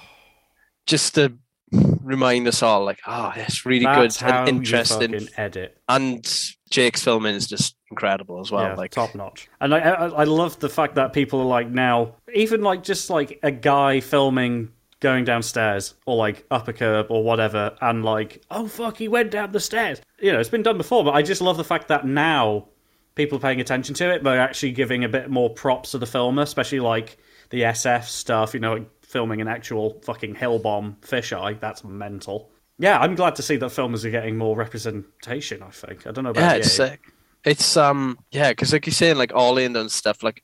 just 0.86 1.14
to 1.16 1.35
remind 1.70 2.48
us 2.48 2.62
all, 2.62 2.85
like, 2.85 2.98
oh, 3.06 3.32
it's 3.36 3.64
really 3.66 3.85
That's 3.85 4.20
good 4.20 4.28
and 4.30 4.48
interesting. 4.48 5.28
edit. 5.36 5.76
and 5.89 6.26
Jake's 6.70 7.05
filming 7.05 7.35
is 7.36 7.47
just 7.47 7.76
incredible 7.90 8.40
as 8.40 8.51
well. 8.51 8.65
yeah, 8.65 8.74
like, 8.74 8.90
top 8.90 9.15
notch. 9.15 9.48
And 9.60 9.74
I, 9.74 9.78
I, 9.78 10.06
I 10.09 10.24
love 10.24 10.59
the 10.59 10.69
fact 10.69 10.97
that 10.97 11.12
people 11.12 11.40
are 11.40 11.47
like 11.47 11.69
now, 11.69 12.15
even 12.35 12.62
like 12.62 12.82
just 12.82 13.10
like 13.10 13.39
a 13.43 13.51
guy 13.51 14.01
filming 14.01 14.70
going 15.01 15.24
downstairs 15.24 15.94
or 16.06 16.16
like 16.16 16.44
up 16.51 16.69
a 16.69 16.73
curb 16.73 17.06
or 17.10 17.23
whatever, 17.23 17.77
and 17.81 18.05
like, 18.05 18.43
oh 18.51 18.66
fuck, 18.66 18.97
he 18.97 19.09
went 19.09 19.31
down 19.31 19.52
the 19.52 19.60
stairs. 19.60 20.01
You 20.20 20.32
know, 20.32 20.40
it's 20.40 20.48
been 20.48 20.62
done 20.62 20.77
before, 20.77 21.05
but 21.05 21.15
I 21.15 21.23
just 21.23 21.40
love 21.40 21.56
the 21.56 21.65
fact 21.65 21.89
that 21.89 22.06
now 22.06 22.69
people 23.15 23.39
are 23.39 23.40
paying 23.40 23.60
attention 23.60 23.94
to 23.97 24.12
it. 24.15 24.23
They're 24.23 24.40
actually 24.40 24.73
giving 24.73 25.05
a 25.05 25.09
bit 25.09 25.31
more 25.31 25.51
props 25.51 25.93
to 25.93 25.98
the 25.98 26.06
filmer, 26.06 26.43
especially 26.43 26.81
like 26.81 27.19
the 27.51 27.62
SF 27.62 28.05
stuff. 28.05 28.55
You 28.55 28.60
know, 28.60 28.74
like 28.74 29.05
filming 29.05 29.40
an 29.40 29.48
actual 29.48 30.01
fucking 30.02 30.35
hill 30.35 30.59
bomb 30.59 30.97
fisheye. 31.02 31.59
That's 31.60 31.85
mental. 31.85 32.51
Yeah, 32.81 32.98
I'm 32.98 33.16
glad 33.16 33.35
to 33.36 33.43
see 33.43 33.56
that 33.56 33.70
filmers 33.70 34.05
are 34.05 34.10
getting 34.10 34.36
more 34.36 34.56
representation. 34.56 35.62
I 35.62 35.70
think 35.70 36.06
I 36.06 36.12
don't 36.12 36.24
know 36.24 36.31
about 36.31 36.40
yeah, 36.40 36.52
you. 36.55 36.60
it's 36.60 36.73
sick. 36.73 37.12
It's 37.44 37.77
um, 37.77 38.19
yeah, 38.31 38.51
because 38.51 38.73
like 38.73 38.86
you're 38.86 38.93
saying, 38.93 39.16
like 39.16 39.32
all 39.35 39.59
in 39.59 39.77
and 39.77 39.90
stuff. 39.90 40.23
Like 40.23 40.43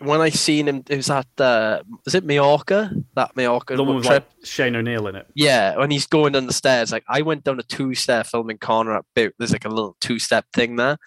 when 0.00 0.20
I 0.20 0.30
seen 0.30 0.68
him, 0.68 0.82
it 0.88 0.96
was 0.96 1.10
at 1.10 1.26
uh, 1.38 1.82
is 2.06 2.14
it 2.14 2.24
Mallorca? 2.24 2.90
That 3.14 3.36
Mallorca 3.36 3.76
the 3.76 3.84
one 3.84 3.96
with 3.96 4.06
trip. 4.06 4.28
like 4.28 4.46
Shane 4.46 4.76
O'Neill 4.76 5.06
in 5.08 5.16
it. 5.16 5.26
Yeah, 5.34 5.76
when 5.76 5.90
he's 5.90 6.06
going 6.06 6.32
down 6.32 6.46
the 6.46 6.52
stairs, 6.52 6.92
like 6.92 7.04
I 7.08 7.22
went 7.22 7.44
down 7.44 7.60
a 7.60 7.62
two 7.62 7.94
step 7.94 8.26
filming 8.26 8.58
corner 8.58 8.96
at 8.96 9.04
Boot. 9.14 9.34
There's 9.38 9.52
like 9.52 9.64
a 9.64 9.70
little 9.70 9.96
two 10.00 10.18
step 10.18 10.46
thing 10.54 10.76
there. 10.76 10.98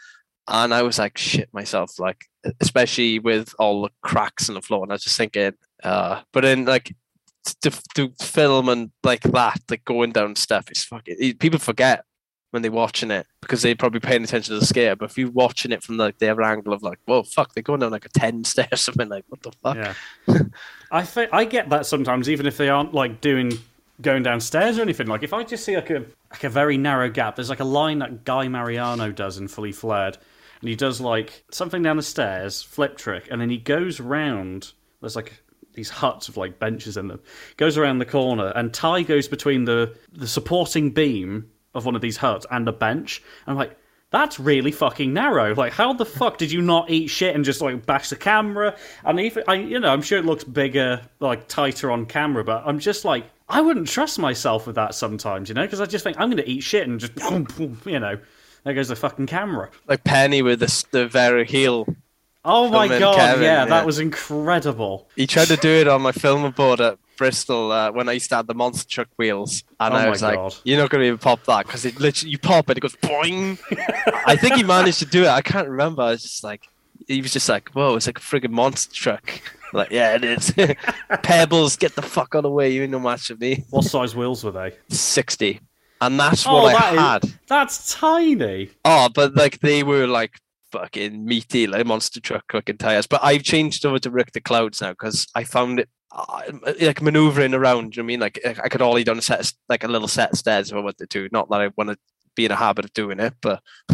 And 0.47 0.73
I 0.73 0.81
was 0.81 0.99
like, 0.99 1.18
shit 1.18 1.47
myself, 1.53 1.99
like, 1.99 2.26
especially 2.60 3.18
with 3.19 3.55
all 3.60 3.84
the 3.84 3.89
cracks 4.01 4.49
in 4.49 4.55
the 4.55 4.61
floor. 4.61 4.84
And 4.84 4.91
I 4.91 4.95
was 4.95 5.03
just 5.03 5.15
thinking, 5.15 5.53
uh, 5.84 6.22
but 6.34 6.41
then 6.41 6.65
like 6.65 6.93
to, 7.61 7.72
to 7.95 8.11
film 8.22 8.68
and 8.68 8.91
like 9.03 9.22
that, 9.22 9.61
like 9.69 9.85
going 9.85 10.11
down 10.11 10.35
stuff, 10.35 10.69
is 10.69 10.84
fucking. 10.84 11.38
People 11.38 11.60
forget 11.60 12.03
when 12.53 12.61
they're 12.61 12.71
watching 12.71 13.09
it 13.09 13.25
because 13.41 13.63
they're 13.63 13.75
probably 13.75 13.99
paying 13.99 14.23
attention 14.23 14.53
to 14.53 14.59
the 14.59 14.65
scare. 14.65 14.95
But 14.95 15.09
if 15.09 15.17
you're 15.17 15.31
watching 15.31 15.71
it 15.71 15.81
from 15.81 15.97
like 15.97 16.19
the 16.19 16.30
other 16.30 16.43
angle 16.43 16.71
of 16.71 16.84
like, 16.84 16.99
whoa, 17.05 17.23
fuck, 17.23 17.55
they're 17.55 17.63
going 17.63 17.80
down 17.80 17.91
like 17.91 18.05
a 18.05 18.09
ten 18.09 18.43
stair 18.43 18.67
or 18.71 18.77
something 18.77 19.09
like, 19.09 19.25
what 19.27 19.41
the 19.41 19.51
fuck? 19.63 19.75
Yeah. 19.75 20.43
I 20.91 21.27
I 21.34 21.45
get 21.45 21.71
that 21.71 21.88
sometimes, 21.88 22.30
even 22.30 22.45
if 22.45 22.57
they 22.57 22.69
aren't 22.69 22.93
like 22.93 23.21
doing 23.21 23.53
going 24.01 24.21
downstairs 24.21 24.77
or 24.77 24.84
anything. 24.84 25.07
Like 25.07 25.23
if 25.23 25.34
I 25.34 25.43
just 25.43 25.65
see 25.65 25.75
like 25.75 25.89
a 25.89 26.05
like 26.30 26.43
a 26.43 26.49
very 26.49 26.77
narrow 26.77 27.09
gap, 27.09 27.35
there's 27.35 27.49
like 27.49 27.59
a 27.59 27.65
line 27.65 27.97
that 27.99 28.23
Guy 28.23 28.47
Mariano 28.47 29.11
does 29.11 29.39
in 29.39 29.47
Fully 29.47 29.71
Flared, 29.71 30.19
and 30.61 30.69
he 30.69 30.75
does 30.75 31.01
like 31.01 31.43
something 31.49 31.81
down 31.81 31.97
the 31.97 32.03
stairs, 32.03 32.61
flip 32.61 32.97
trick, 32.97 33.27
and 33.31 33.41
then 33.41 33.49
he 33.49 33.57
goes 33.57 33.99
round. 33.99 34.73
There's 35.01 35.15
like 35.15 35.41
these 35.73 35.89
huts 35.89 36.27
with 36.27 36.38
like 36.38 36.59
benches 36.59 36.97
in 36.97 37.07
them. 37.07 37.19
Goes 37.57 37.80
around 37.80 37.97
the 37.97 38.05
corner, 38.05 38.53
and 38.55 38.71
Ty 38.71 39.01
goes 39.01 39.27
between 39.27 39.65
the 39.65 39.97
the 40.11 40.27
supporting 40.27 40.91
beam 40.91 41.49
of 41.74 41.86
one 41.86 41.95
of 41.95 42.02
these 42.02 42.18
huts 42.18 42.45
and 42.52 42.68
a 42.68 42.74
bench. 42.74 43.24
I'm 43.48 43.56
like. 43.56 43.78
That's 44.12 44.40
really 44.40 44.72
fucking 44.72 45.12
narrow. 45.12 45.56
Like, 45.56 45.74
how 45.74 45.91
the 45.91 46.06
fuck 46.06 46.38
did 46.38 46.52
you 46.52 46.62
not 46.62 46.91
eat 46.91 47.08
shit 47.08 47.34
and 47.34 47.44
just 47.44 47.62
like 47.62 47.84
bash 47.84 48.10
the 48.10 48.16
camera? 48.16 48.76
And 49.04 49.20
even, 49.20 49.44
I, 49.48 49.56
you 49.56 49.80
know, 49.80 49.90
I'm 49.90 50.04
sure 50.04 50.20
it 50.20 50.26
looks 50.26 50.44
bigger, 50.44 51.02
like 51.20 51.48
tighter 51.48 51.90
on 51.90 52.06
camera, 52.06 52.44
but 52.44 52.62
I'm 52.64 52.78
just 52.78 53.06
like, 53.06 53.26
I 53.50 53.60
wouldn't 53.60 53.88
trust 53.88 54.20
myself 54.20 54.68
with 54.68 54.76
that 54.76 54.94
sometimes, 54.94 55.50
you 55.50 55.56
know, 55.56 55.64
because 55.64 55.82
I 55.82 55.88
just 55.88 56.04
think 56.04 56.20
I'm 56.20 56.30
going 56.30 56.44
to 56.44 56.48
eat 56.48 56.62
shit 56.62 56.88
and 56.88 57.00
just, 57.00 57.16
boom, 57.16 57.45
boom, 57.45 57.82
you 57.86 58.00
know, 58.00 58.20
there 58.66 58.76
goes 58.76 58.90
the 58.90 58.95
fucking 58.95 59.26
camera. 59.26 59.72
Like 59.88 60.04
Penny 60.04 60.44
with 60.44 60.60
the 60.60 60.86
the 60.91 61.08
varial 61.08 61.48
heel. 61.48 61.88
Oh 62.45 62.70
my 62.70 62.88
um, 62.88 63.00
god, 63.00 63.16
Kevin, 63.16 63.44
yeah, 63.44 63.64
yeah. 63.64 63.66
that 63.66 63.84
was 63.84 63.98
incredible. 63.98 65.10
He 65.16 65.26
tried 65.26 65.48
to 65.48 65.58
do 65.58 65.70
it 65.70 65.88
on 65.88 66.04
my 66.04 66.12
film 66.12 66.52
board 66.52 66.82
at 66.82 67.00
Bristol 67.24 67.72
uh, 67.72 67.90
when 67.91 68.10
I 68.10 68.14
used 68.14 68.28
to 68.32 68.36
have 68.36 68.48
the 68.48 68.54
monster 68.54 68.86
truck 68.90 69.08
wheels, 69.18 69.64
and 69.80 69.94
Oh 69.94 69.98
I 69.98 70.10
was 70.10 70.22
like, 70.22 70.36
God. 70.36 70.56
"You're 70.66 70.78
not 70.80 70.90
going 70.90 71.04
to 71.04 71.08
even 71.08 71.18
pop 71.20 71.41
that 71.45 71.66
because 71.66 71.86
it 71.86 71.98
literally 72.00 72.32
you 72.32 72.38
pop 72.38 72.70
it, 72.70 72.78
it 72.78 72.82
goes 72.82 72.95
boing." 72.98 73.58
I 74.28 74.36
think 74.36 74.56
he 74.56 74.64
managed 74.64 75.00
to 75.00 75.06
do 75.06 75.24
it. 75.24 75.30
I 75.30 75.41
can't 75.41 75.70
remember. 75.70 76.02
I 76.02 76.10
was 76.12 76.22
just 76.24 76.44
like, 76.44 76.68
he 77.08 77.22
was 77.22 77.32
just 77.32 77.48
like, 77.48 77.70
"Whoa, 77.70 77.95
it's 77.95 78.08
like 78.08 78.18
a 78.18 78.22
friggin' 78.22 78.52
monster 78.52 78.94
truck." 78.94 79.41
like, 79.74 79.90
yeah, 79.91 80.16
it 80.16 80.24
is. 80.26 80.54
Pebbles, 81.24 81.78
get 81.78 81.95
the 81.95 82.02
fuck 82.02 82.36
out 82.36 82.40
of 82.40 82.44
the 82.44 82.50
way. 82.50 82.72
You 82.72 82.84
ain't 82.84 82.91
no 82.91 83.00
match 83.00 83.28
for 83.28 83.36
me. 83.36 83.64
What 83.70 83.86
size 83.86 84.16
wheels 84.16 84.44
were 84.44 84.52
they? 84.52 84.74
Sixty, 84.90 85.62
and 86.02 86.20
that's 86.20 86.45
Oh, 86.45 86.54
what 86.64 86.76
I 86.76 86.80
that 86.80 86.94
is- 86.94 87.00
had. 87.32 87.40
That's 87.48 87.94
tiny. 87.94 88.70
Oh, 88.84 89.08
but 89.14 89.36
like 89.36 89.60
they 89.60 89.84
were 89.84 90.08
like 90.08 90.40
fucking 90.74 91.24
meaty, 91.24 91.68
like 91.68 91.86
monster 91.86 92.20
truck 92.20 92.44
fucking 92.52 92.78
tires. 92.80 93.08
But 93.08 93.24
I've 93.24 93.44
changed 93.44 93.86
over 93.86 94.00
to 94.00 94.10
Ricta 94.12 94.41
Clouds 94.44 94.82
now 94.82 94.90
because 94.91 95.28
I 95.36 95.44
found 95.45 95.80
it 95.80 95.88
uh, 96.14 96.73
like 96.80 97.02
maneuvering 97.02 97.53
around. 97.53 97.95
You 97.95 98.03
know 98.03 98.06
what 98.06 98.07
I 98.07 98.07
mean, 98.07 98.19
like 98.19 98.40
I 98.45 98.69
could 98.69 98.81
ollie 98.81 99.03
down 99.03 99.18
a 99.18 99.22
set, 99.22 99.40
of, 99.41 99.53
like 99.69 99.84
a 99.84 99.88
little 99.88 100.07
set 100.07 100.31
of 100.31 100.38
stairs 100.38 100.69
if 100.72 100.77
I 100.77 100.80
wanted 100.80 101.10
to. 101.10 101.30
Not 101.31 101.49
that 101.49 101.61
I 101.61 101.69
want 101.76 101.90
to 101.90 101.98
be 102.35 102.45
in 102.45 102.52
a 102.52 102.56
habit 102.56 102.85
of 102.85 102.94
doing 102.94 103.19
it, 103.19 103.34
but 103.41 103.61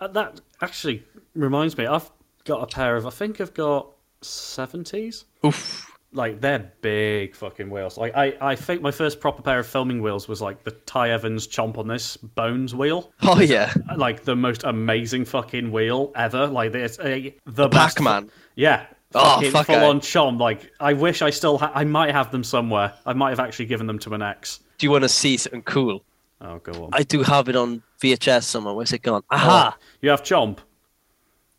Uh, 0.00 0.08
that 0.08 0.40
actually 0.60 1.02
reminds 1.34 1.78
me, 1.78 1.86
I've 1.86 2.10
got 2.44 2.62
a 2.62 2.66
pair 2.66 2.96
of, 2.96 3.06
I 3.06 3.10
think 3.10 3.40
I've 3.40 3.54
got 3.54 3.90
70s. 4.22 5.24
oof. 5.44 5.90
Like, 6.12 6.40
they're 6.40 6.70
big 6.80 7.34
fucking 7.34 7.70
wheels. 7.70 7.96
Like, 7.98 8.14
I, 8.14 8.34
I 8.40 8.54
think 8.54 8.82
my 8.82 8.92
first 8.92 9.18
proper 9.18 9.42
pair 9.42 9.58
of 9.58 9.66
filming 9.66 10.00
wheels 10.02 10.28
was 10.28 10.40
like 10.40 10.62
the 10.62 10.70
Ty 10.72 11.10
Evans 11.10 11.48
Chomp 11.48 11.76
on 11.76 11.88
this 11.88 12.16
Bones 12.16 12.72
wheel. 12.74 13.12
Oh 13.22 13.40
yeah, 13.40 13.72
Like, 13.96 14.22
the 14.24 14.36
most 14.36 14.62
amazing 14.64 15.24
fucking 15.24 15.72
wheel 15.72 16.12
ever. 16.14 16.46
Like, 16.46 16.74
it's 16.74 16.98
a, 17.00 17.34
the 17.46 17.66
best- 17.68 17.96
Pac-Man. 17.96 18.30
Yeah. 18.54 18.86
Oh, 19.14 19.34
Fucking 19.36 19.50
fuck, 19.52 19.66
full 19.66 19.76
I- 19.76 19.84
on 19.86 20.00
chom. 20.00 20.38
Like, 20.40 20.72
I 20.80 20.92
wish 20.92 21.22
I 21.22 21.30
still 21.30 21.58
ha- 21.58 21.70
I 21.74 21.84
might 21.84 22.10
have 22.12 22.30
them 22.32 22.42
somewhere. 22.44 22.92
I 23.06 23.12
might 23.12 23.30
have 23.30 23.40
actually 23.40 23.66
given 23.66 23.86
them 23.86 23.98
to 24.00 24.14
an 24.14 24.22
ex. 24.22 24.60
Do 24.78 24.86
you 24.86 24.90
want 24.90 25.02
to 25.04 25.08
see 25.08 25.36
something 25.36 25.62
cool? 25.62 26.04
Oh, 26.40 26.58
go 26.58 26.84
on. 26.84 26.90
I 26.92 27.04
do 27.04 27.22
have 27.22 27.48
it 27.48 27.56
on 27.56 27.82
VHS 28.02 28.42
somewhere. 28.44 28.74
Where's 28.74 28.92
it 28.92 29.02
gone? 29.02 29.22
Oh, 29.30 29.36
Aha! 29.36 29.76
Oh, 29.76 29.82
you 30.00 30.10
have 30.10 30.22
chomp. 30.22 30.58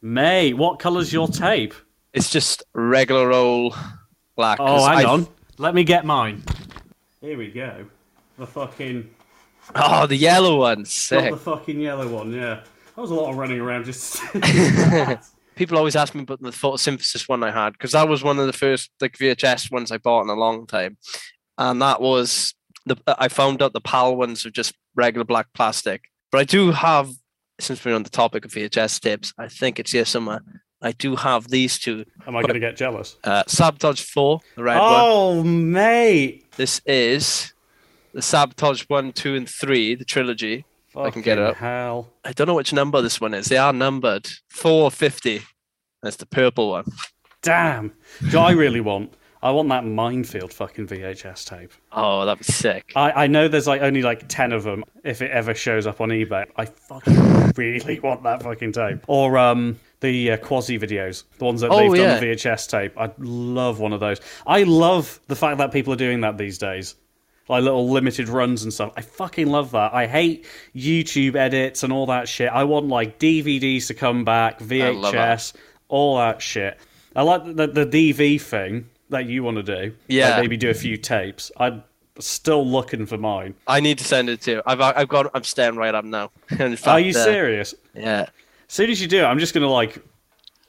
May, 0.02 0.54
what 0.54 0.80
colour's 0.80 1.12
your 1.14 1.28
tape? 1.28 1.74
It's 2.14 2.30
just 2.30 2.62
regular 2.74 3.32
old 3.32 3.76
black. 4.36 4.58
Oh, 4.60 4.86
hang 4.86 4.98
I've- 4.98 5.06
on. 5.06 5.28
Let 5.58 5.74
me 5.74 5.84
get 5.86 6.06
mine. 6.06 6.44
Here 7.22 7.38
we 7.38 7.48
go. 7.50 7.86
The 8.38 8.46
fucking. 8.46 9.10
Oh, 9.74 10.06
the 10.06 10.18
yellow 10.18 10.58
one. 10.60 10.80
Not 10.80 10.88
Sick. 10.88 11.32
the 11.32 11.38
fucking 11.38 11.80
yellow 11.80 12.08
one, 12.10 12.34
yeah. 12.34 12.56
That 12.96 13.02
was 13.02 13.12
a 13.12 13.16
lot 13.16 13.32
of 13.32 13.38
running 13.38 13.60
around 13.62 13.86
just. 13.86 14.22
people 15.56 15.78
always 15.78 15.96
ask 15.96 16.14
me 16.16 16.24
about 16.24 16.42
the 16.42 16.50
photosynthesis 16.50 17.28
one 17.28 17.44
I 17.44 17.52
had 17.52 17.74
because 17.74 17.94
that 17.94 18.08
was 18.08 18.24
one 18.24 18.40
of 18.40 18.48
the 18.48 18.54
first 18.54 18.92
like 19.02 19.18
VHS 19.18 19.72
ones 19.72 19.92
I 19.92 19.98
bought 19.98 20.24
in 20.24 20.30
a 20.30 20.36
long 20.36 20.68
time, 20.68 20.98
and 21.58 21.82
that 21.82 22.02
was 22.02 22.54
the 22.86 22.98
I 23.08 23.28
found 23.28 23.62
out 23.62 23.74
the 23.74 23.82
PAL 23.82 24.16
ones 24.16 24.46
are 24.46 24.52
just 24.52 24.74
regular 24.96 25.26
black 25.26 25.48
plastic. 25.54 26.04
But 26.32 26.42
I 26.42 26.44
do 26.44 26.72
have, 26.72 27.10
since 27.60 27.84
we're 27.84 27.96
on 27.96 28.04
the 28.04 28.10
topic 28.10 28.46
of 28.46 28.52
VHS 28.52 29.00
tapes, 29.00 29.34
I 29.38 29.48
think 29.48 29.80
it's 29.80 29.92
here 29.92 30.06
somewhere. 30.06 30.42
I 30.82 30.92
do 30.92 31.16
have 31.16 31.48
these 31.48 31.80
two. 31.80 32.06
Am 32.28 32.36
I 32.36 32.42
going 32.42 32.54
to 32.54 32.60
get 32.60 32.76
jealous? 32.76 33.18
Uh, 33.24 33.44
Sabotage 33.48 34.02
Four, 34.02 34.42
the 34.56 34.64
red 34.64 34.78
one. 34.78 34.84
Oh, 34.88 35.44
mate. 35.44 36.46
This 36.58 36.82
is 36.86 37.54
the 38.14 38.22
Sabotage 38.22 38.84
One, 38.84 39.12
Two, 39.12 39.36
and 39.36 39.50
Three, 39.50 39.96
the 39.96 40.06
trilogy. 40.06 40.66
I 40.96 41.10
can 41.12 41.22
get 41.22 41.38
it 41.38 41.42
Fucking 41.42 41.52
up. 41.52 41.58
Hell. 41.58 42.14
I 42.24 42.32
don't 42.34 42.48
know 42.48 42.56
which 42.56 42.74
number 42.74 43.02
this 43.02 43.20
one 43.20 43.34
is. 43.34 43.48
They 43.48 43.58
are 43.58 43.74
numbered. 43.74 44.28
Four 44.50 44.90
fifty. 44.92 45.42
That's 46.04 46.18
the 46.18 46.26
purple 46.26 46.70
one. 46.72 46.86
Damn. 47.42 47.94
Do 48.32 48.40
I 48.40 48.52
really 48.52 48.82
want? 48.82 49.14
I 49.44 49.52
want 49.52 49.70
that 49.70 49.86
minefield 49.86 50.52
fucking 50.54 50.88
VHS 50.88 51.46
tape. 51.48 51.72
Oh, 51.92 52.26
that'd 52.26 52.40
be 52.40 52.52
sick. 52.52 52.94
I, 52.96 53.12
I 53.26 53.28
know 53.28 53.48
there's 53.48 53.68
like 53.68 53.84
only 53.84 54.02
like 54.02 54.28
10 54.28 54.52
of 54.54 54.64
them 54.64 54.84
if 55.04 55.22
it 55.22 55.30
ever 55.30 55.54
shows 55.54 55.86
up 55.86 56.02
on 56.02 56.10
eBay. 56.10 56.46
I 56.56 56.66
fucking 56.66 57.52
really 57.56 58.00
want 58.00 58.24
that 58.24 58.42
fucking 58.42 58.72
tape. 58.72 59.00
Or 59.08 59.38
um 59.38 59.80
the 60.00 60.32
uh, 60.32 60.38
quasi 60.38 60.80
videos, 60.80 61.26
the 61.38 61.46
ones 61.46 61.62
that 61.62 61.70
Oh, 61.70 61.78
they've 61.78 61.92
done 61.92 62.00
yeah. 62.00 62.20
the 62.20 62.26
VHS 62.26 62.68
tape. 62.70 62.94
I'd 63.00 63.18
love 63.20 63.80
one 63.80 63.94
of 63.94 64.00
those. 64.00 64.20
I 64.48 64.64
love 64.64 65.20
the 65.28 65.36
fact 65.36 65.60
that 65.60 65.72
people 65.72 65.94
are 65.94 65.98
doing 65.98 66.22
that 66.22 66.40
these 66.40 66.58
days. 66.58 66.96
Like 67.48 67.64
little 67.64 67.88
limited 67.90 68.28
runs 68.28 68.64
and 68.64 68.74
stuff. 68.74 68.92
I 68.98 69.02
fucking 69.02 69.48
love 69.48 69.72
that. 69.72 69.94
I 69.94 70.08
hate 70.08 70.46
YouTube 70.76 71.36
edits 71.36 71.84
and 71.84 71.94
all 71.94 72.08
that 72.08 72.28
shit. 72.28 72.50
I 72.50 72.64
want 72.64 72.88
like 72.88 73.20
DVDs 73.20 73.86
to 73.88 73.94
come 73.94 74.26
back, 74.26 74.60
VHS, 74.60 75.54
all 75.88 76.18
that 76.18 76.42
shit. 76.42 76.80
I 77.16 77.22
like 77.22 77.46
the, 77.46 77.68
the 77.68 77.86
DV 77.86 78.42
thing 78.42 78.90
that 79.10 79.26
you 79.28 79.44
want 79.44 79.58
to 79.58 79.64
do. 79.64 79.76
Like, 79.76 79.94
Yeah. 80.08 80.40
maybe 80.42 80.58
do 80.58 80.70
a 80.72 80.74
few 80.74 80.98
tapes. 80.98 81.52
I'm 81.58 81.84
still 82.20 82.66
looking 82.66 83.06
for 83.06 83.18
mine. 83.18 83.54
I 83.68 83.80
need 83.80 84.00
to 84.00 84.04
send 84.04 84.30
it 84.30 84.42
to 84.42 84.52
you. 84.52 84.62
I've 84.66 84.82
I've 84.82 85.08
got 85.08 85.30
I'm 85.36 85.44
staring 85.44 85.76
right 85.76 85.94
up 85.94 86.06
now. 86.06 86.32
Fact, 86.50 86.88
Are 86.88 87.00
you 87.00 87.12
uh, 87.12 87.24
serious? 87.24 87.76
Yeah. 87.94 88.22
As 88.68 88.74
soon 88.74 88.90
as 88.90 89.00
you 89.02 89.08
do 89.08 89.24
I'm 89.24 89.38
just 89.38 89.54
gonna 89.54 89.70
like 89.70 90.04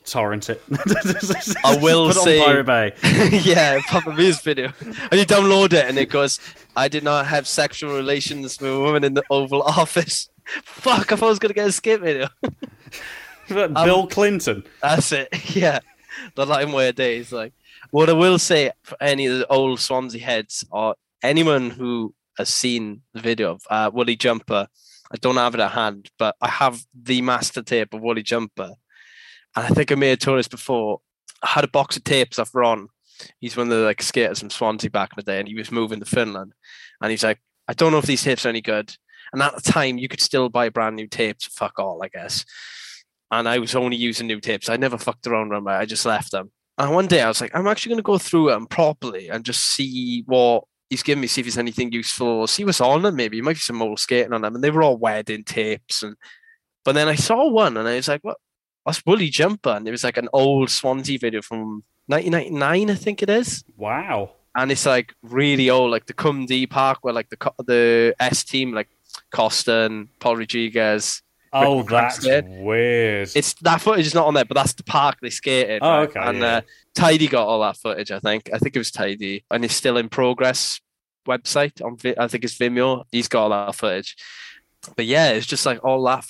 torrent 0.07 0.49
it. 0.51 0.63
I 1.65 1.77
will 1.77 2.09
Put 2.09 2.17
say- 2.17 2.41
on 2.41 2.47
Pirate 2.47 2.65
Bay. 2.65 2.93
yeah, 3.45 3.81
Papa 3.89 4.11
Mios 4.11 4.43
video. 4.43 4.73
And 4.81 5.21
you 5.21 5.27
download 5.27 5.73
it 5.73 5.87
and 5.87 5.99
it 5.99 6.07
goes, 6.11 6.41
I 6.77 6.89
did 6.89 7.05
not 7.05 7.27
have 7.27 7.47
sexual 7.47 7.95
relations 7.95 8.61
with 8.61 8.71
a 8.73 8.81
woman 8.81 9.05
in 9.05 9.15
the 9.15 9.23
Oval 9.31 9.63
Office. 9.63 10.29
Fuck, 10.65 11.13
I 11.13 11.17
thought 11.17 11.27
I 11.27 11.31
was 11.31 11.39
gonna 11.39 11.55
get 11.55 11.69
a 11.69 11.73
skip 11.73 12.01
video. 12.03 12.29
Um, 13.51 13.75
Bill 13.75 14.07
Clinton. 14.07 14.65
That's 14.83 15.13
it. 15.13 15.29
Yeah. 15.55 15.81
The 16.35 16.47
LimeWire 16.47 16.95
days. 16.95 17.33
Like 17.33 17.53
what 17.91 18.09
I 18.09 18.13
will 18.13 18.39
say 18.39 18.73
for 18.83 18.97
any 19.01 19.27
of 19.27 19.39
the 19.39 19.47
old 19.49 19.81
Swansea 19.81 20.21
heads 20.23 20.65
or 20.71 20.97
anyone 21.23 21.71
who 21.71 22.15
has 22.39 22.49
seen 22.49 23.03
the 23.13 23.21
video 23.21 23.53
of 23.53 23.63
uh, 23.71 23.91
Woolly 23.93 24.17
Jumper, 24.17 24.67
I 25.13 25.17
don't 25.19 25.37
have 25.37 25.55
it 25.55 25.61
at 25.61 25.71
hand, 25.73 26.11
but 26.19 26.35
I 26.41 26.49
have 26.49 26.85
the 26.95 27.23
master 27.23 27.63
tape 27.63 27.95
of 27.95 28.01
Woolly 28.01 28.23
Jumper. 28.23 28.73
And 29.57 29.65
I 29.65 29.69
think 29.69 29.91
I 29.91 29.95
may 29.95 30.11
have 30.11 30.19
told 30.19 30.39
this 30.39 30.49
before. 30.49 31.01
I 31.43 31.49
had 31.49 31.65
a 31.65 31.69
box 31.69 31.97
of 31.97 32.05
tapes 32.05 32.39
off 32.39 32.55
Ron. 32.55 32.89
He's 33.41 33.57
one 33.57 33.71
of 33.71 33.79
the 33.79 33.85
like 33.85 34.03
skaters 34.03 34.41
from 34.41 34.51
Swansea 34.51 34.91
back 34.91 35.11
in 35.13 35.17
the 35.17 35.23
day, 35.31 35.39
and 35.39 35.49
he 35.49 35.55
was 35.55 35.73
moving 35.73 36.01
to 36.01 36.07
Finland. 36.07 36.53
And 37.01 37.11
he's 37.11 37.25
like, 37.25 37.41
I 37.67 37.73
don't 37.73 37.93
know 37.93 37.99
if 37.99 38.07
these 38.07 38.23
tapes 38.23 38.47
are 38.47 38.51
any 38.51 38.61
good. 38.61 38.95
And 39.33 39.43
at 39.43 39.55
the 39.55 39.73
time, 39.73 39.99
you 39.99 40.09
could 40.09 40.21
still 40.21 40.49
buy 40.49 40.69
brand 40.69 40.97
new 40.97 41.09
tapes. 41.09 41.47
Fuck 41.47 41.79
all, 41.79 42.03
I 42.03 42.09
guess 42.09 42.45
and 43.31 43.49
I 43.49 43.59
was 43.59 43.75
only 43.75 43.97
using 43.97 44.27
new 44.27 44.41
tapes. 44.41 44.69
I 44.69 44.77
never 44.77 44.99
fucked 44.99 45.27
around 45.27 45.49
with 45.49 45.59
them. 45.59 45.69
I 45.69 45.85
just 45.85 46.07
left 46.07 46.31
them. 46.31 46.53
And 46.79 46.93
one 46.93 47.07
day 47.07 47.23
I 47.23 47.29
was 47.29 47.41
like, 47.41 47.55
I'm 47.55 47.67
actually 47.67 47.91
going 47.91 47.99
to 47.99 48.03
go 48.03 48.19
through 48.19 48.51
them 48.51 48.67
properly 48.67 49.29
and 49.29 49.45
just 49.45 49.65
see 49.65 50.23
what 50.27 50.65
he's 50.91 51.03
given 51.03 51.23
me, 51.23 51.27
see 51.27 51.41
if 51.41 51.47
there's 51.47 51.59
anything 51.59 51.91
useful, 51.91 52.47
see 52.47 52.65
what's 52.65 52.81
on 52.81 53.03
them. 53.03 53.17
Maybe 53.17 53.39
it 53.39 53.45
might 53.45 53.55
be 53.55 53.61
some 53.61 53.83
old 53.83 53.99
skating 53.99 54.33
on 54.33 54.43
them. 54.43 54.55
And 54.55 54.63
they 54.63 54.71
were 54.71 54.83
all 54.83 54.97
wedding 54.97 55.43
tapes. 55.43 56.03
And 56.03 56.17
but 56.85 56.95
then 56.95 57.09
I 57.09 57.17
saw 57.17 57.51
one 57.51 57.77
and 57.77 57.89
I 57.89 57.97
was 57.97 58.09
like, 58.09 58.23
what? 58.23 58.37
That's 58.87 59.05
Woolly 59.05 59.29
Jumper. 59.29 59.71
And 59.71 59.87
it 59.87 59.91
was 59.91 60.05
like 60.05 60.17
an 60.17 60.29
old 60.33 60.71
Swansea 60.71 61.19
video 61.19 61.43
from 61.43 61.83
1999, 62.07 62.91
I 62.91 62.95
think 62.95 63.23
it 63.23 63.29
is. 63.29 63.65
Wow. 63.77 64.31
And 64.55 64.73
it's 64.73 64.87
like 64.87 65.13
really 65.23 65.69
old, 65.69 65.91
like 65.91 66.07
the 66.07 66.15
Cumdee 66.15 66.71
Park 66.71 66.99
where 67.03 67.13
like 67.13 67.29
the 67.29 67.53
the 67.67 68.15
S 68.21 68.43
team, 68.45 68.73
like 68.73 68.89
Costa 69.31 69.81
and 69.83 70.09
Paul 70.21 70.37
Rodriguez, 70.37 71.23
Oh, 71.53 71.83
that's 71.85 72.19
Cranston. 72.21 72.65
weird. 72.65 73.31
it's 73.35 73.55
that 73.63 73.81
footage 73.81 74.07
is 74.07 74.15
not 74.15 74.27
on 74.27 74.35
there, 74.35 74.45
but 74.45 74.55
that's 74.55 74.75
the 74.75 74.83
park 74.83 75.17
they 75.23 75.31
skated. 75.31 75.79
Oh, 75.83 75.89
right? 76.01 76.09
okay, 76.09 76.21
And 76.21 76.39
yeah. 76.39 76.57
uh, 76.57 76.61
Tidy 76.95 77.29
got 77.29 77.47
all 77.47 77.61
that 77.63 77.77
footage. 77.79 78.11
I 78.11 78.19
think. 78.19 78.51
I 78.53 78.59
think 78.59 78.77
it 78.77 78.79
was 78.79 78.91
Tidy, 78.91 79.45
and 79.51 79.65
it's 79.65 79.75
still 79.75 79.97
in 79.97 80.09
progress 80.09 80.81
website 81.27 81.83
on. 81.83 81.97
I 82.19 82.27
think 82.29 82.45
it's 82.45 82.59
Vimeo. 82.59 83.05
He's 83.11 83.29
got 83.29 83.45
all 83.45 83.51
that 83.51 83.75
footage. 83.75 84.17
But 84.97 85.07
yeah, 85.07 85.31
it's 85.31 85.47
just 85.47 85.65
like 85.67 85.83
all 85.85 86.03
that, 86.05 86.27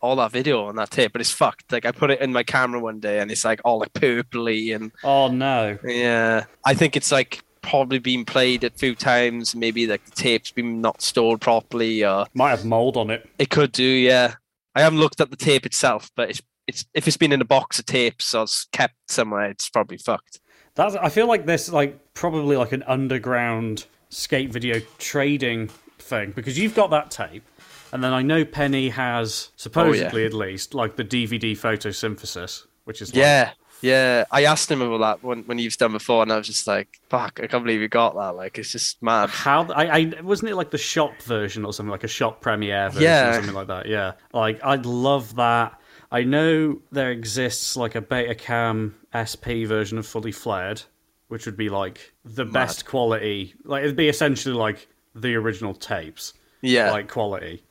all 0.00 0.16
that 0.16 0.32
video 0.32 0.64
on 0.66 0.76
that 0.76 0.90
tape. 0.90 1.12
But 1.12 1.20
it's 1.20 1.30
fucked. 1.30 1.72
Like 1.72 1.84
I 1.86 1.92
put 1.92 2.10
it 2.10 2.20
in 2.20 2.32
my 2.32 2.42
camera 2.42 2.80
one 2.80 3.00
day, 3.00 3.18
and 3.20 3.30
it's 3.30 3.44
like 3.44 3.60
all 3.64 3.78
like 3.80 3.92
purpley 3.92 4.74
and 4.74 4.92
Oh 5.04 5.28
no. 5.28 5.78
yeah. 5.84 6.44
I 6.64 6.74
think 6.74 6.96
it's 6.96 7.12
like 7.12 7.42
probably 7.62 7.98
been 7.98 8.24
played 8.24 8.64
a 8.64 8.70
few 8.70 8.94
times. 8.94 9.54
Maybe 9.54 9.86
like 9.86 10.04
the 10.04 10.10
tape's 10.12 10.50
been 10.50 10.80
not 10.80 11.02
stored 11.02 11.40
properly, 11.40 12.04
or 12.04 12.26
Might 12.34 12.50
have 12.50 12.64
mold 12.64 12.96
on 12.96 13.10
it. 13.10 13.28
it 13.38 13.50
could 13.50 13.72
do. 13.72 13.84
Yeah, 13.84 14.34
I 14.74 14.80
haven't 14.82 15.00
looked 15.00 15.20
at 15.20 15.30
the 15.30 15.36
tape 15.36 15.66
itself, 15.66 16.10
but 16.16 16.30
it's 16.30 16.42
it's 16.66 16.84
if 16.94 17.08
it's 17.08 17.16
been 17.16 17.32
in 17.32 17.40
a 17.40 17.44
box 17.44 17.78
of 17.78 17.86
tapes 17.86 18.34
or 18.34 18.44
it's 18.44 18.66
kept 18.72 18.94
somewhere, 19.08 19.50
it's 19.50 19.68
probably 19.68 19.98
fucked. 19.98 20.40
That's. 20.76 20.94
I 20.94 21.08
feel 21.08 21.26
like 21.26 21.46
there's 21.46 21.72
like 21.72 22.14
probably 22.14 22.56
like 22.56 22.72
an 22.72 22.84
underground 22.84 23.86
skate 24.08 24.50
video 24.52 24.80
trading 24.98 25.68
thing 25.98 26.30
because 26.32 26.58
you've 26.58 26.74
got 26.74 26.90
that 26.90 27.10
tape, 27.10 27.44
and 27.92 28.02
then 28.02 28.12
I 28.12 28.22
know 28.22 28.44
Penny 28.44 28.88
has 28.90 29.48
oh, 29.50 29.52
supposedly 29.56 30.24
at 30.24 30.32
least 30.32 30.74
like 30.74 30.96
the 30.96 31.04
DVD 31.04 31.52
photosynthesis, 31.52 32.66
which 32.84 33.02
is 33.02 33.10
like, 33.14 33.20
Yeah, 33.20 33.50
yeah. 33.82 34.24
I 34.30 34.44
asked 34.44 34.70
him 34.70 34.80
about 34.82 34.98
that 34.98 35.24
when 35.26 35.42
when 35.44 35.58
you've 35.58 35.76
done 35.76 35.92
before, 35.92 36.22
and 36.22 36.32
I 36.32 36.36
was 36.36 36.46
just 36.46 36.66
like, 36.66 37.00
"Fuck, 37.08 37.40
I 37.42 37.46
can't 37.46 37.64
believe 37.64 37.80
you 37.80 37.88
got 37.88 38.14
that." 38.14 38.36
Like, 38.36 38.58
it's 38.58 38.72
just 38.72 39.02
mad. 39.02 39.30
How 39.30 39.64
I, 39.72 39.84
I 40.16 40.20
wasn't 40.22 40.50
it 40.50 40.56
like 40.56 40.70
the 40.70 40.78
shop 40.78 41.20
version 41.22 41.64
or 41.64 41.72
something 41.72 41.90
like 41.90 42.04
a 42.04 42.08
shop 42.08 42.40
premiere 42.40 42.88
version 42.90 43.02
Yeah. 43.02 43.30
or 43.30 43.34
something 43.34 43.54
like 43.54 43.68
that. 43.68 43.86
Yeah, 43.86 44.12
like 44.32 44.60
I'd 44.64 44.86
love 44.86 45.36
that. 45.36 45.76
I 46.12 46.24
know 46.24 46.80
there 46.90 47.12
exists 47.12 47.76
like 47.76 47.94
a 47.94 48.02
Betacam 48.02 48.94
SP 49.14 49.64
version 49.66 49.96
of 49.96 50.06
Fully 50.06 50.32
Flared, 50.32 50.82
which 51.28 51.46
would 51.46 51.56
be 51.56 51.68
like 51.68 52.12
the 52.24 52.44
best 52.44 52.84
quality. 52.84 53.54
Like 53.64 53.84
it'd 53.84 53.94
be 53.96 54.08
essentially 54.08 54.54
like 54.54 54.88
the 55.14 55.34
original 55.36 55.72
tapes, 55.74 56.34
Yeah, 56.62 56.90
like 56.90 57.08
quality. 57.08 57.62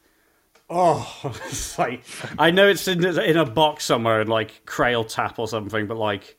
Oh, 0.70 1.20
it's 1.48 1.78
like 1.80 2.04
I 2.38 2.52
know 2.52 2.68
it's 2.68 2.88
in, 2.88 3.04
in 3.06 3.38
a 3.38 3.46
box 3.46 3.86
somewhere 3.86 4.22
in 4.22 4.28
like 4.28 4.66
Crail 4.66 5.04
Tap 5.04 5.40
or 5.40 5.48
something, 5.48 5.88
but 5.88 5.98
like 5.98 6.38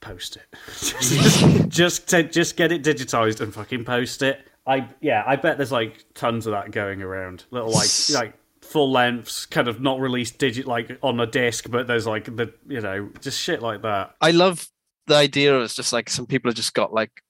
post 0.00 0.36
it. 0.36 0.46
just 0.78 1.68
just, 1.68 2.08
to, 2.08 2.22
just 2.22 2.56
get 2.56 2.72
it 2.72 2.82
digitized 2.82 3.40
and 3.40 3.52
fucking 3.52 3.84
post 3.84 4.22
it. 4.22 4.46
I 4.66 4.88
yeah, 5.00 5.22
I 5.26 5.36
bet 5.36 5.58
there's 5.58 5.72
like 5.72 6.04
tons 6.14 6.46
of 6.46 6.52
that 6.52 6.70
going 6.72 7.02
around. 7.02 7.44
Little 7.50 7.70
like 7.70 7.88
like 8.12 8.34
full 8.62 8.90
lengths, 8.90 9.46
kind 9.46 9.68
of 9.68 9.80
not 9.80 10.00
released 10.00 10.38
digit 10.38 10.66
like 10.66 10.98
on 11.02 11.20
a 11.20 11.26
disc, 11.26 11.70
but 11.70 11.86
there's 11.86 12.06
like 12.06 12.24
the 12.24 12.52
you 12.66 12.80
know 12.80 13.10
just 13.20 13.40
shit 13.40 13.62
like 13.62 13.82
that. 13.82 14.16
I 14.20 14.32
love 14.32 14.68
the 15.06 15.14
idea 15.14 15.56
of 15.56 15.62
it's 15.62 15.74
just 15.74 15.92
like 15.92 16.10
some 16.10 16.26
people 16.26 16.50
have 16.50 16.56
just 16.56 16.74
got 16.74 16.92
like, 16.92 17.22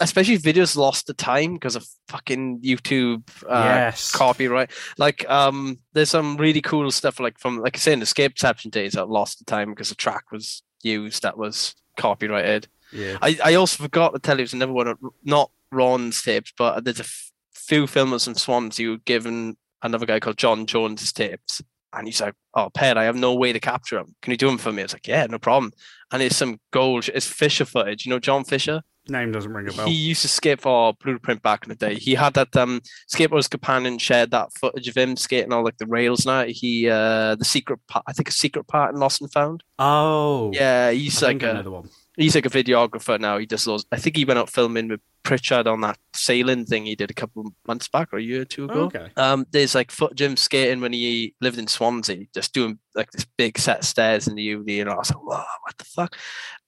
especially 0.00 0.38
videos 0.38 0.76
lost 0.76 1.06
to 1.06 1.14
time 1.14 1.54
because 1.54 1.76
of 1.76 1.86
fucking 2.08 2.60
YouTube 2.60 3.22
uh, 3.48 3.64
Yes. 3.64 4.12
copyright. 4.12 4.70
Like, 4.98 5.28
um, 5.28 5.78
there's 5.92 6.10
some 6.10 6.36
really 6.36 6.60
cool 6.60 6.90
stuff 6.90 7.20
like 7.20 7.38
from 7.38 7.58
like 7.60 7.76
I 7.76 7.78
say 7.78 7.92
in 7.92 8.00
the 8.00 8.06
Skate 8.06 8.34
Perception 8.34 8.70
days 8.70 8.92
that 8.92 9.08
lost 9.08 9.38
the 9.38 9.44
time 9.44 9.70
because 9.70 9.88
the 9.90 9.94
track 9.94 10.32
was 10.32 10.62
used 10.82 11.22
that 11.22 11.36
was 11.38 11.74
copyrighted. 11.96 12.68
Yeah. 12.92 13.18
I, 13.22 13.38
I 13.44 13.54
also 13.54 13.82
forgot 13.82 14.12
to 14.14 14.20
tell 14.20 14.36
you, 14.36 14.40
it 14.42 14.44
was 14.44 14.52
another 14.54 14.72
one, 14.72 14.88
of- 14.88 14.98
not 15.24 15.50
Ron's 15.72 16.22
tapes, 16.22 16.52
but 16.56 16.84
there's 16.84 17.00
a 17.00 17.04
f- 17.04 17.32
few 17.54 17.86
filmers 17.86 18.24
from 18.24 18.34
Swansea 18.34 18.86
who 18.86 18.98
given 18.98 19.56
another 19.82 20.06
guy 20.06 20.20
called 20.20 20.36
John 20.38 20.66
Jones 20.66 21.12
tapes. 21.12 21.60
And 21.92 22.06
he's 22.08 22.20
like, 22.20 22.34
oh, 22.54 22.70
Ped, 22.74 22.96
I 22.96 23.04
have 23.04 23.14
no 23.16 23.34
way 23.34 23.52
to 23.52 23.60
capture 23.60 23.96
them. 23.96 24.14
Can 24.22 24.32
you 24.32 24.36
do 24.36 24.48
them 24.48 24.58
for 24.58 24.72
me? 24.72 24.82
I 24.82 24.84
was 24.86 24.92
like, 24.92 25.06
yeah, 25.06 25.26
no 25.26 25.38
problem. 25.38 25.72
And 26.12 26.22
it's 26.22 26.36
some 26.36 26.58
gold, 26.72 27.08
it's 27.14 27.26
Fisher 27.26 27.64
footage. 27.64 28.04
You 28.04 28.10
know 28.10 28.18
John 28.18 28.44
Fisher? 28.44 28.82
Name 29.08 29.32
doesn't 29.32 29.52
ring 29.52 29.68
a 29.68 29.72
bell. 29.72 29.86
He 29.86 29.92
used 29.92 30.22
to 30.22 30.28
skate 30.28 30.62
for 30.62 30.94
Blueprint 30.94 31.42
back 31.42 31.64
in 31.64 31.68
the 31.68 31.74
day. 31.74 31.96
He 31.96 32.14
had 32.14 32.34
that 32.34 32.56
um 32.56 32.80
skateboarders 33.12 33.50
companion 33.50 33.98
shared 33.98 34.30
that 34.30 34.48
footage 34.58 34.88
of 34.88 34.96
him 34.96 35.16
skating 35.16 35.52
on 35.52 35.62
like 35.62 35.76
the 35.76 35.86
rails 35.86 36.24
now. 36.24 36.44
He 36.46 36.88
uh 36.88 37.34
the 37.34 37.44
secret 37.44 37.80
part 37.86 38.04
I 38.08 38.12
think 38.12 38.28
a 38.28 38.32
secret 38.32 38.66
part 38.66 38.94
in 38.94 39.00
Lost 39.00 39.20
and 39.20 39.30
Found. 39.32 39.62
Oh, 39.78 40.52
Yeah, 40.54 40.90
he's 40.90 41.22
like 41.22 41.42
I 41.42 41.52
know 41.52 41.60
a, 41.60 41.62
the 41.62 41.70
one. 41.70 41.90
He's 42.16 42.34
like 42.34 42.46
a 42.46 42.50
videographer 42.50 43.18
now. 43.18 43.38
He 43.38 43.46
does 43.46 43.66
loads. 43.66 43.84
I 43.92 43.96
think 43.96 44.16
he 44.16 44.24
went 44.24 44.38
out 44.38 44.50
filming 44.50 44.88
with 44.88 45.00
Pritchard 45.22 45.66
on 45.66 45.80
that 45.80 45.98
sailing 46.14 46.64
thing 46.66 46.84
he 46.84 46.94
did 46.94 47.10
a 47.10 47.14
couple 47.14 47.46
of 47.46 47.52
months 47.66 47.88
back 47.88 48.12
or 48.12 48.18
a 48.18 48.22
year 48.22 48.42
or 48.42 48.44
two 48.44 48.64
ago. 48.64 48.82
Okay. 48.84 49.08
Um, 49.16 49.46
there's 49.50 49.74
like 49.74 49.90
footage 49.90 50.20
of 50.20 50.30
him 50.30 50.36
skating 50.36 50.80
when 50.80 50.92
he 50.92 51.34
lived 51.40 51.58
in 51.58 51.66
Swansea, 51.66 52.26
just 52.34 52.52
doing 52.52 52.78
like 52.94 53.10
this 53.10 53.26
big 53.36 53.58
set 53.58 53.80
of 53.80 53.84
stairs 53.84 54.28
in 54.28 54.34
the 54.34 54.42
uni, 54.42 54.80
and 54.80 54.90
I 54.90 54.94
was 54.94 55.10
like, 55.10 55.22
"Whoa, 55.22 55.44
what 55.62 55.78
the 55.78 55.84
fuck?" 55.84 56.16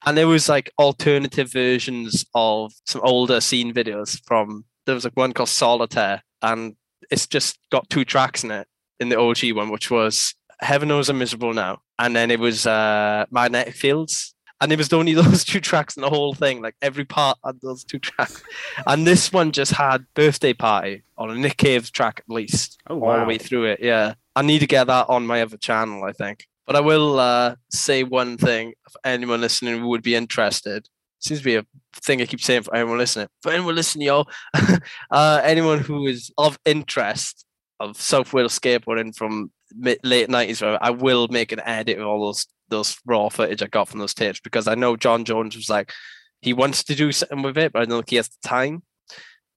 And 0.05 0.17
there 0.17 0.29
was 0.29 0.49
like 0.49 0.73
alternative 0.79 1.53
versions 1.53 2.25
of 2.35 2.73
some 2.87 3.03
older 3.05 3.41
scene 3.41 3.73
videos 3.73 4.21
from. 4.27 4.65
There 4.87 4.95
was 4.95 5.05
like 5.05 5.17
one 5.17 5.33
called 5.33 5.49
Solitaire, 5.49 6.23
and 6.43 6.77
it's 7.11 7.27
just 7.27 7.59
got 7.71 7.91
two 7.91 8.05
tracks 8.05 8.45
in 8.45 8.51
it 8.51 8.69
in 9.01 9.09
the 9.09 9.19
OG 9.19 9.53
one, 9.53 9.71
which 9.71 9.91
was 9.91 10.35
Heaven 10.61 10.89
Knows 10.89 11.09
I'm 11.09 11.19
Miserable 11.19 11.53
Now, 11.53 11.81
and 11.99 12.17
then 12.17 12.31
it 12.31 12.41
was 12.41 12.67
uh, 12.67 13.27
Magnetic 13.31 13.75
Fields. 13.75 14.35
And 14.61 14.73
it 14.73 14.79
was 14.79 14.93
only 14.93 15.15
those 15.15 15.45
two 15.45 15.61
tracks 15.61 15.97
in 15.97 16.03
the 16.03 16.11
whole 16.11 16.35
thing. 16.35 16.63
Like 16.63 16.77
every 16.83 17.05
part 17.05 17.39
had 17.45 17.61
those 17.61 17.85
two 17.85 17.99
tracks. 17.99 18.43
And 18.87 19.07
this 19.07 19.33
one 19.33 19.53
just 19.53 19.73
had 19.73 20.07
Birthday 20.15 20.53
Party 20.53 21.03
on 21.19 21.31
a 21.31 21.35
Nick 21.35 21.57
Cave 21.57 21.91
track 21.93 22.21
at 22.21 22.35
least 22.35 22.81
Oh 22.89 23.03
all 23.03 23.19
the 23.19 23.25
way 23.25 23.39
through 23.39 23.65
it. 23.65 23.81
Yeah, 23.83 24.15
I 24.35 24.43
need 24.43 24.61
to 24.61 24.67
get 24.67 24.87
that 24.87 25.09
on 25.09 25.27
my 25.27 25.43
other 25.43 25.57
channel. 25.57 26.05
I 26.05 26.13
think, 26.13 26.47
but 26.67 26.77
I 26.77 26.81
will 26.81 27.19
uh, 27.19 27.57
say 27.71 28.03
one 28.03 28.37
thing 28.37 28.75
for 28.91 29.01
anyone 29.05 29.41
listening 29.41 29.81
who 29.81 29.89
would 29.89 30.03
be 30.03 30.15
interested. 30.15 30.89
Seems 31.19 31.41
to 31.41 31.45
be 31.45 31.57
a 31.57 31.67
thing 31.95 32.21
I 32.21 32.27
keep 32.27 32.43
saying 32.43 32.63
for 32.63 32.75
anyone 32.75 32.99
listening. 32.99 33.29
For 33.43 33.51
anyone 33.51 33.75
listening, 33.75 34.07
y'all, 34.07 34.29
uh, 35.11 35.41
anyone 35.43 35.81
who 35.81 36.07
is 36.07 36.31
of 36.37 36.59
interest 36.65 37.47
of 37.81 38.01
South 38.01 38.33
Wales 38.33 38.59
skateboarding 38.59 39.17
from 39.17 39.51
late 40.03 40.29
nineties, 40.29 40.63
I 40.63 40.91
will 40.91 41.29
make 41.29 41.53
an 41.53 41.61
edit 41.65 41.99
of 41.99 42.07
all 42.07 42.27
those 42.27 42.47
those 42.69 42.99
raw 43.07 43.29
footage 43.29 43.63
I 43.63 43.67
got 43.67 43.89
from 43.89 44.01
those 44.01 44.15
tapes 44.15 44.41
because 44.41 44.69
I 44.69 44.75
know 44.75 44.97
John 44.97 45.25
Jones 45.25 45.57
was 45.57 45.69
like 45.69 45.93
he 46.41 46.53
wants 46.53 46.85
to 46.85 46.95
do 46.95 47.13
something 47.13 47.43
with 47.43 47.59
it, 47.59 47.73
but 47.73 47.83
I 47.83 47.85
don't 47.87 47.99
think 47.99 48.11
he 48.11 48.17
has 48.17 48.29
the 48.29 48.49
time. 48.49 48.83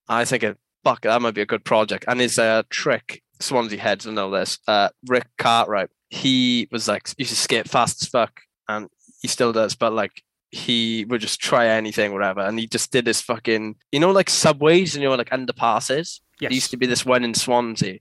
I 0.08 0.26
think 0.26 0.44
it, 0.44 0.58
fuck 0.84 1.02
that 1.02 1.22
might 1.22 1.36
be 1.36 1.42
a 1.42 1.46
good 1.46 1.64
project. 1.64 2.06
And 2.08 2.20
his 2.20 2.40
uh, 2.40 2.64
trick, 2.70 3.22
Swansea 3.40 3.80
heads 3.80 4.06
will 4.06 4.14
know 4.14 4.32
this. 4.32 4.60
Uh, 4.68 4.90
Rick 5.08 5.28
Cartwright, 5.38 5.90
he 6.10 6.68
was 6.72 6.88
like 6.88 7.10
used 7.18 7.32
to 7.32 7.38
skate 7.38 7.70
fast 7.70 8.02
as 8.02 8.10
fuck, 8.10 8.42
and 8.68 8.88
he 9.22 9.28
still 9.28 9.54
does, 9.54 9.76
but 9.76 9.94
like 9.94 10.24
he 10.52 11.06
would 11.06 11.22
just 11.22 11.40
try 11.40 11.68
anything, 11.68 12.12
whatever. 12.12 12.42
And 12.42 12.58
he 12.58 12.66
just 12.66 12.92
did 12.92 13.06
this 13.06 13.22
fucking, 13.22 13.76
you 13.92 14.00
know, 14.00 14.12
like 14.12 14.30
subways 14.30 14.96
and 14.96 15.04
you 15.04 15.10
know, 15.10 15.16
like 15.16 15.30
underpasses. 15.30 16.22
Yes. 16.40 16.50
There 16.50 16.52
used 16.52 16.72
to 16.72 16.78
be 16.78 16.88
this 16.88 17.06
one 17.06 17.24
in 17.24 17.34
Swansea, 17.34 18.00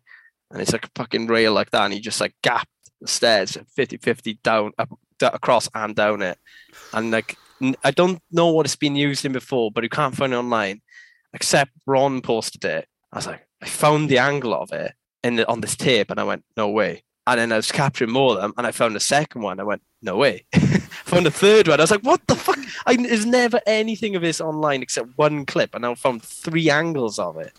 and 0.51 0.63
it's 0.63 0.73
like 0.73 0.87
a 0.87 0.91
fucking 0.95 1.27
rail 1.27 1.53
like 1.53 1.71
that, 1.71 1.85
and 1.85 1.93
he 1.93 2.01
just 2.01 2.21
like 2.21 2.35
gapped 2.43 2.69
the 3.01 3.09
stairs 3.09 3.57
50 3.75 3.99
50 3.99 4.39
down, 4.43 4.73
uh, 4.79 4.87
up, 5.23 5.35
across 5.35 5.69
and 5.75 5.95
down 5.95 6.23
it. 6.23 6.39
And 6.93 7.11
like, 7.11 7.37
I 7.85 7.91
don't 7.91 8.23
know 8.31 8.49
what 8.49 8.67
it's 8.67 8.77
been 8.77 8.97
used 8.97 9.25
in 9.25 9.33
before, 9.33 9.71
but 9.71 9.83
you 9.83 9.91
can't 9.91 10.17
find 10.17 10.33
it 10.33 10.37
online, 10.37 10.81
except 11.33 11.73
Ron 11.87 12.21
posted 12.21 12.65
it. 12.65 12.87
I 13.13 13.17
was 13.17 13.27
like, 13.27 13.47
I 13.63 13.67
found 13.67 14.09
the 14.09 14.19
angle 14.19 14.55
of 14.55 14.73
it 14.73 14.93
in 15.25 15.37
the, 15.37 15.49
on 15.49 15.61
this 15.61 15.77
tape, 15.77 16.11
and 16.11 16.21
I 16.21 16.25
went, 16.25 16.45
no 16.57 16.69
way. 16.69 17.03
And 17.27 17.39
then 17.41 17.53
I 17.53 17.57
was 17.57 17.73
capturing 17.73 18.13
more 18.13 18.35
of 18.35 18.41
them, 18.41 18.55
and 18.57 18.67
I 18.67 18.71
found 18.71 18.97
a 18.97 19.01
second 19.01 19.43
one. 19.43 19.61
I 19.61 19.65
went, 19.65 19.83
no 20.03 20.17
way. 20.17 20.47
found 20.55 21.27
a 21.27 21.31
third 21.31 21.69
one. 21.69 21.81
I 21.81 21.83
was 21.83 21.91
like, 21.91 22.03
what 22.03 22.27
the 22.27 22.37
fuck? 22.37 22.59
I, 22.87 22.97
there's 22.97 23.27
never 23.27 23.61
anything 23.67 24.15
of 24.15 24.23
this 24.23 24.41
online 24.41 24.83
except 24.83 25.09
one 25.17 25.45
clip, 25.45 25.75
and 25.75 25.85
I 25.85 25.95
found 25.95 26.23
three 26.23 26.71
angles 26.71 27.19
of 27.19 27.37
it. 27.39 27.53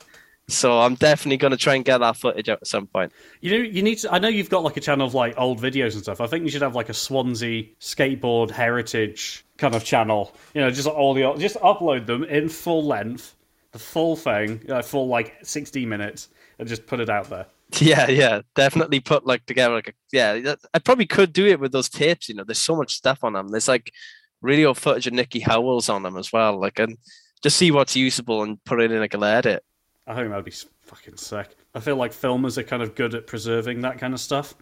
So 0.49 0.79
I'm 0.81 0.95
definitely 0.95 1.37
going 1.37 1.51
to 1.51 1.57
try 1.57 1.75
and 1.75 1.85
get 1.85 1.99
that 1.99 2.17
footage 2.17 2.49
out 2.49 2.59
at 2.61 2.67
some 2.67 2.87
point. 2.87 3.11
You 3.41 3.51
know, 3.51 3.57
you 3.63 3.81
need 3.83 3.95
to. 3.99 4.13
I 4.13 4.19
know 4.19 4.27
you've 4.27 4.49
got 4.49 4.63
like 4.63 4.77
a 4.77 4.81
channel 4.81 5.07
of 5.07 5.13
like 5.13 5.35
old 5.37 5.59
videos 5.59 5.93
and 5.93 6.03
stuff. 6.03 6.21
I 6.21 6.27
think 6.27 6.43
you 6.45 6.51
should 6.51 6.61
have 6.61 6.75
like 6.75 6.89
a 6.89 6.93
Swansea 6.93 7.65
skateboard 7.79 8.51
heritage 8.51 9.45
kind 9.57 9.75
of 9.75 9.83
channel. 9.83 10.35
You 10.53 10.61
know, 10.61 10.71
just 10.71 10.87
all 10.87 11.13
the 11.13 11.33
just 11.37 11.57
upload 11.57 12.05
them 12.05 12.23
in 12.23 12.49
full 12.49 12.83
length, 12.83 13.35
the 13.71 13.79
full 13.79 14.15
thing, 14.15 14.63
uh, 14.69 14.81
full 14.81 15.07
like 15.07 15.35
sixty 15.43 15.85
minutes, 15.85 16.29
and 16.57 16.67
just 16.67 16.85
put 16.87 16.99
it 16.99 17.09
out 17.09 17.29
there. 17.29 17.45
Yeah, 17.79 18.09
yeah, 18.09 18.41
definitely 18.55 18.99
put 18.99 19.27
like 19.27 19.45
together 19.45 19.75
like 19.75 19.89
a, 19.89 19.93
yeah. 20.11 20.39
that- 20.39 20.59
I 20.73 20.79
probably 20.79 21.05
could 21.05 21.31
do 21.31 21.45
it 21.45 21.59
with 21.59 21.71
those 21.71 21.87
tapes. 21.87 22.27
You 22.27 22.33
know, 22.33 22.43
there's 22.43 22.57
so 22.57 22.75
much 22.75 22.95
stuff 22.95 23.23
on 23.23 23.33
them. 23.33 23.49
There's 23.49 23.67
like 23.67 23.93
really 24.41 24.65
old 24.65 24.79
footage 24.79 25.05
of 25.05 25.13
Nicky 25.13 25.39
Howells 25.39 25.87
on 25.87 26.01
them 26.01 26.17
as 26.17 26.33
well. 26.33 26.59
Like, 26.59 26.79
and 26.79 26.97
just 27.43 27.57
see 27.57 27.69
what's 27.69 27.95
usable 27.95 28.41
and 28.41 28.63
put 28.63 28.81
it 28.81 28.91
in 28.91 28.99
like 28.99 29.13
a 29.13 29.23
edit. 29.23 29.63
I 30.09 30.15
think 30.15 30.29
that'd 30.29 30.43
be 30.43 30.51
fucking 30.81 31.17
sick. 31.17 31.55
I 31.75 31.79
feel 31.79 31.95
like 31.95 32.11
filmers 32.11 32.57
are 32.57 32.63
kind 32.63 32.81
of 32.81 32.95
good 32.95 33.13
at 33.13 33.27
preserving 33.27 33.81
that 33.81 33.99
kind 33.99 34.13
of 34.13 34.19
stuff. 34.19 34.55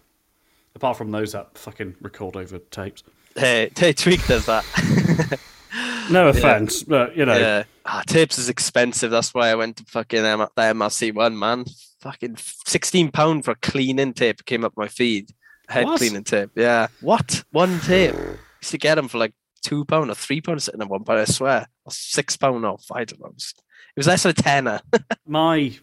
Apart 0.74 0.96
from 0.98 1.10
those 1.10 1.32
that 1.32 1.56
fucking 1.58 1.96
record 2.00 2.36
over 2.36 2.58
tapes. 2.58 3.02
Hey, 3.34 3.70
hey, 3.76 3.92
Tweak 3.92 4.24
does 4.26 4.46
that. 4.46 5.40
No 6.10 6.28
offense, 6.28 6.82
but 6.82 7.14
you 7.14 7.26
know, 7.26 7.36
yeah, 7.36 7.64
ah, 7.84 8.02
tapes 8.06 8.38
is 8.38 8.48
expensive. 8.48 9.10
That's 9.10 9.34
why 9.34 9.48
I 9.50 9.54
went 9.54 9.76
to 9.76 9.84
fucking 9.84 10.24
M- 10.24 10.38
the 10.38 10.62
MRC 10.62 11.14
one, 11.14 11.38
man. 11.38 11.66
Fucking 12.00 12.36
sixteen 12.66 13.10
pound 13.10 13.44
for 13.44 13.50
a 13.50 13.56
cleaning 13.56 14.14
tape 14.14 14.42
came 14.46 14.64
up 14.64 14.72
my 14.74 14.88
feed. 14.88 15.30
Head 15.68 15.84
What? 15.84 15.98
cleaning 15.98 16.24
tape. 16.24 16.50
Yeah. 16.54 16.86
What? 17.02 17.44
One 17.52 17.78
tape. 17.80 18.14
Used 18.14 18.70
to 18.70 18.78
get 18.78 18.94
them 18.94 19.08
for 19.08 19.18
like 19.18 19.34
two 19.62 19.84
pound 19.84 20.10
or 20.10 20.14
three 20.14 20.40
pound 20.40 20.62
sitting 20.62 20.80
at 20.80 20.88
one 20.88 21.04
point. 21.04 21.18
I 21.20 21.24
swear, 21.26 21.68
or 21.84 21.92
six 21.92 22.38
pound 22.38 22.64
off. 22.64 22.86
I 22.90 23.04
don't 23.04 23.20
know. 23.20 23.26
It 23.26 23.34
was, 23.34 23.52
it 23.58 23.62
was 23.98 24.06
less 24.06 24.22
than 24.22 24.30
a 24.30 24.34
tenner. 24.34 24.80
My 25.26 25.76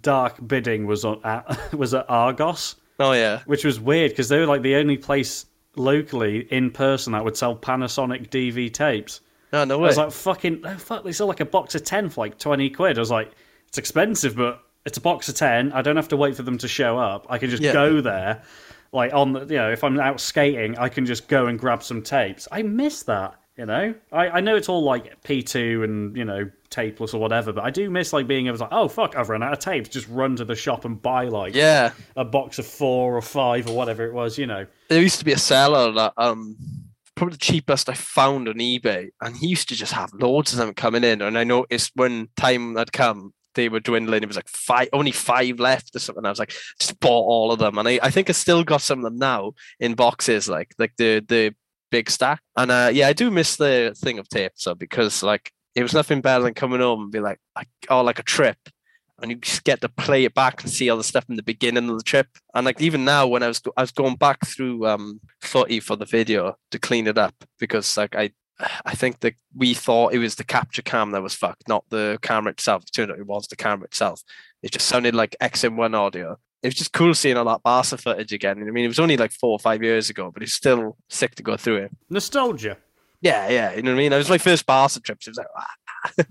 dark 0.00 0.46
bidding 0.46 0.86
was 0.86 1.04
on 1.04 1.20
at, 1.24 1.72
was 1.74 1.94
at 1.94 2.06
Argos, 2.08 2.76
oh 3.00 3.12
yeah, 3.12 3.42
which 3.46 3.64
was 3.64 3.78
weird 3.80 4.10
because 4.12 4.28
they 4.28 4.38
were 4.38 4.46
like 4.46 4.62
the 4.62 4.76
only 4.76 4.96
place 4.96 5.46
locally 5.76 6.40
in 6.52 6.70
person 6.70 7.12
that 7.12 7.24
would 7.24 7.36
sell 7.36 7.54
Panasonic 7.56 8.28
DV 8.30 8.72
tapes. 8.72 9.20
Oh, 9.52 9.58
no, 9.58 9.64
no 9.64 9.78
way. 9.78 9.84
I 9.84 9.88
was 9.88 9.96
like, 9.98 10.10
fucking, 10.10 10.62
oh, 10.64 10.76
fuck, 10.76 11.04
they 11.04 11.12
sell 11.12 11.26
like 11.26 11.40
a 11.40 11.44
box 11.44 11.74
of 11.74 11.84
10 11.84 12.08
for 12.10 12.24
like 12.24 12.38
20 12.38 12.70
quid. 12.70 12.98
I 12.98 13.00
was 13.00 13.10
like, 13.10 13.30
it's 13.68 13.78
expensive, 13.78 14.36
but 14.36 14.62
it's 14.86 14.98
a 14.98 15.00
box 15.00 15.28
of 15.28 15.34
10. 15.36 15.72
I 15.72 15.82
don't 15.82 15.96
have 15.96 16.08
to 16.08 16.16
wait 16.16 16.34
for 16.34 16.42
them 16.42 16.58
to 16.58 16.66
show 16.68 16.98
up. 16.98 17.26
I 17.28 17.38
can 17.38 17.50
just 17.50 17.62
Yeah. 17.62 17.72
go 17.72 18.00
there. 18.00 18.42
Like, 18.92 19.12
on 19.14 19.32
the, 19.32 19.40
you 19.40 19.56
know, 19.56 19.70
if 19.70 19.84
I'm 19.84 20.00
out 20.00 20.20
skating, 20.20 20.76
I 20.78 20.88
can 20.88 21.04
just 21.06 21.28
go 21.28 21.46
and 21.46 21.58
grab 21.58 21.82
some 21.82 22.02
tapes. 22.02 22.48
I 22.50 22.62
miss 22.62 23.02
that, 23.04 23.34
you 23.56 23.66
know? 23.66 23.94
I, 24.12 24.28
I 24.28 24.40
know 24.40 24.56
it's 24.56 24.68
all 24.68 24.82
like 24.82 25.22
P2 25.22 25.84
and, 25.84 26.16
you 26.16 26.24
know, 26.24 26.50
tapeless 26.70 27.14
or 27.14 27.18
whatever, 27.18 27.52
but 27.52 27.64
I 27.64 27.70
do 27.70 27.90
miss 27.90 28.12
like 28.12 28.26
being 28.26 28.46
able 28.46 28.58
to, 28.58 28.64
like, 28.64 28.72
oh, 28.72 28.88
fuck, 28.88 29.16
I've 29.16 29.28
run 29.28 29.42
out 29.42 29.52
of 29.52 29.58
tapes. 29.58 29.88
Just 29.88 30.08
run 30.08 30.36
to 30.36 30.44
the 30.44 30.54
shop 30.54 30.84
and 30.84 31.00
buy 31.00 31.24
like 31.24 31.54
yeah, 31.54 31.92
a 32.16 32.24
box 32.24 32.58
of 32.58 32.66
four 32.66 33.16
or 33.16 33.22
five 33.22 33.68
or 33.68 33.74
whatever 33.74 34.04
it 34.04 34.12
was, 34.12 34.38
you 34.38 34.46
know. 34.46 34.66
there 34.88 35.02
used 35.02 35.18
to 35.18 35.24
be 35.24 35.32
a 35.32 35.38
seller 35.38 35.92
that 35.92 36.12
um 36.16 36.56
probably 37.16 37.32
the 37.32 37.38
cheapest 37.38 37.88
I 37.88 37.94
found 37.94 38.48
on 38.48 38.56
eBay, 38.56 39.08
and 39.20 39.36
he 39.36 39.48
used 39.48 39.68
to 39.70 39.74
just 39.74 39.92
have 39.92 40.12
loads 40.12 40.52
of 40.52 40.58
them 40.58 40.74
coming 40.74 41.02
in. 41.02 41.22
And 41.22 41.36
I 41.36 41.44
noticed 41.44 41.92
when 41.94 42.28
time 42.36 42.76
had 42.76 42.92
come, 42.92 43.32
they 43.54 43.68
were 43.68 43.80
dwindling. 43.80 44.22
It 44.22 44.28
was 44.28 44.36
like 44.36 44.48
five, 44.48 44.88
only 44.92 45.12
five 45.12 45.58
left 45.58 45.96
or 45.96 45.98
something. 45.98 46.24
I 46.24 46.28
was 46.28 46.38
like, 46.38 46.52
just 46.78 47.00
bought 47.00 47.26
all 47.26 47.50
of 47.50 47.58
them, 47.58 47.78
and 47.78 47.88
I, 47.88 47.98
I 48.02 48.10
think 48.10 48.28
I 48.28 48.32
still 48.34 48.62
got 48.62 48.82
some 48.82 48.98
of 49.00 49.04
them 49.04 49.16
now 49.16 49.52
in 49.80 49.94
boxes, 49.94 50.48
like 50.48 50.74
like 50.78 50.92
the 50.98 51.24
the 51.26 51.54
big 51.90 52.10
stack. 52.10 52.40
And 52.56 52.70
uh, 52.70 52.90
yeah, 52.92 53.08
I 53.08 53.12
do 53.12 53.30
miss 53.30 53.56
the 53.56 53.94
thing 53.96 54.18
of 54.18 54.28
tape, 54.28 54.52
so 54.54 54.74
because 54.74 55.22
like 55.22 55.52
it 55.74 55.82
was 55.82 55.94
nothing 55.94 56.20
better 56.20 56.42
than 56.42 56.54
coming 56.54 56.80
home 56.80 57.02
and 57.02 57.12
be 57.12 57.20
like, 57.20 57.38
like 57.54 57.68
oh, 57.88 58.02
like 58.02 58.18
a 58.18 58.24
trip. 58.24 58.58
And 59.20 59.30
you 59.30 59.36
just 59.38 59.64
get 59.64 59.80
to 59.80 59.88
play 59.88 60.24
it 60.24 60.34
back 60.34 60.62
and 60.62 60.70
see 60.70 60.90
all 60.90 60.98
the 60.98 61.04
stuff 61.04 61.24
in 61.28 61.36
the 61.36 61.42
beginning 61.42 61.88
of 61.88 61.96
the 61.96 62.04
trip. 62.04 62.28
And 62.54 62.66
like 62.66 62.80
even 62.82 63.04
now, 63.04 63.26
when 63.26 63.42
I 63.42 63.48
was 63.48 63.62
I 63.76 63.82
was 63.82 63.92
going 63.92 64.16
back 64.16 64.46
through 64.46 64.86
um 64.86 65.20
footy 65.40 65.80
for 65.80 65.96
the 65.96 66.04
video 66.04 66.56
to 66.70 66.78
clean 66.78 67.06
it 67.06 67.18
up 67.18 67.34
because 67.58 67.96
like 67.96 68.14
I 68.14 68.30
I 68.84 68.94
think 68.94 69.20
that 69.20 69.34
we 69.54 69.74
thought 69.74 70.14
it 70.14 70.18
was 70.18 70.36
the 70.36 70.44
capture 70.44 70.82
cam 70.82 71.10
that 71.10 71.22
was 71.22 71.34
fucked, 71.34 71.68
not 71.68 71.84
the 71.90 72.18
camera 72.22 72.52
itself. 72.52 72.84
It 72.84 72.92
turned 72.92 73.10
out 73.10 73.18
it 73.18 73.26
was 73.26 73.46
the 73.48 73.56
camera 73.56 73.84
itself. 73.84 74.22
It 74.62 74.72
just 74.72 74.86
sounded 74.86 75.14
like 75.14 75.36
X 75.40 75.62
XM1 75.62 75.94
audio. 75.94 76.38
It 76.62 76.68
was 76.68 76.74
just 76.74 76.92
cool 76.92 77.14
seeing 77.14 77.36
all 77.36 77.44
that 77.44 77.62
Barca 77.62 77.96
footage 77.96 78.32
again. 78.32 78.58
I 78.58 78.70
mean, 78.70 78.84
it 78.84 78.88
was 78.88 78.98
only 78.98 79.16
like 79.16 79.30
four 79.30 79.50
or 79.50 79.58
five 79.58 79.82
years 79.82 80.10
ago, 80.10 80.30
but 80.32 80.42
it's 80.42 80.52
still 80.52 80.96
sick 81.08 81.34
to 81.36 81.42
go 81.42 81.56
through 81.56 81.76
it. 81.76 81.90
Nostalgia. 82.10 82.78
Yeah, 83.20 83.48
yeah, 83.48 83.74
you 83.74 83.82
know 83.82 83.92
what 83.92 83.96
I 83.96 84.02
mean. 84.02 84.12
It 84.12 84.16
was 84.16 84.30
my 84.30 84.38
first 84.38 84.66
Barca 84.66 85.00
trip. 85.00 85.22
So 85.22 85.30
it 85.30 85.32
was 85.32 85.38
like, 85.38 85.46
ah. 85.56 86.24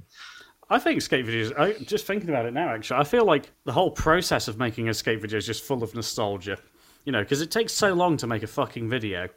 I 0.70 0.80
think 0.80 1.02
skate 1.02 1.26
videos. 1.26 1.58
I, 1.58 1.74
just 1.84 2.06
thinking 2.08 2.30
about 2.30 2.46
it 2.46 2.54
now, 2.54 2.70
actually, 2.70 3.00
I 3.00 3.04
feel 3.04 3.26
like 3.26 3.52
the 3.66 3.72
whole 3.72 3.92
process 3.92 4.48
of 4.48 4.58
making 4.58 4.90
a 4.90 4.94
skate 4.94 5.22
video 5.22 5.38
is 5.38 5.46
just 5.46 5.64
full 5.64 5.84
of 5.84 5.94
nostalgia. 5.94 6.58
You 7.06 7.12
know, 7.12 7.22
because 7.22 7.42
it 7.42 7.52
takes 7.52 7.72
so 7.72 7.94
long 7.94 8.18
to 8.18 8.28
make 8.28 8.42
a 8.42 8.48
fucking 8.48 8.90
video, 8.90 9.30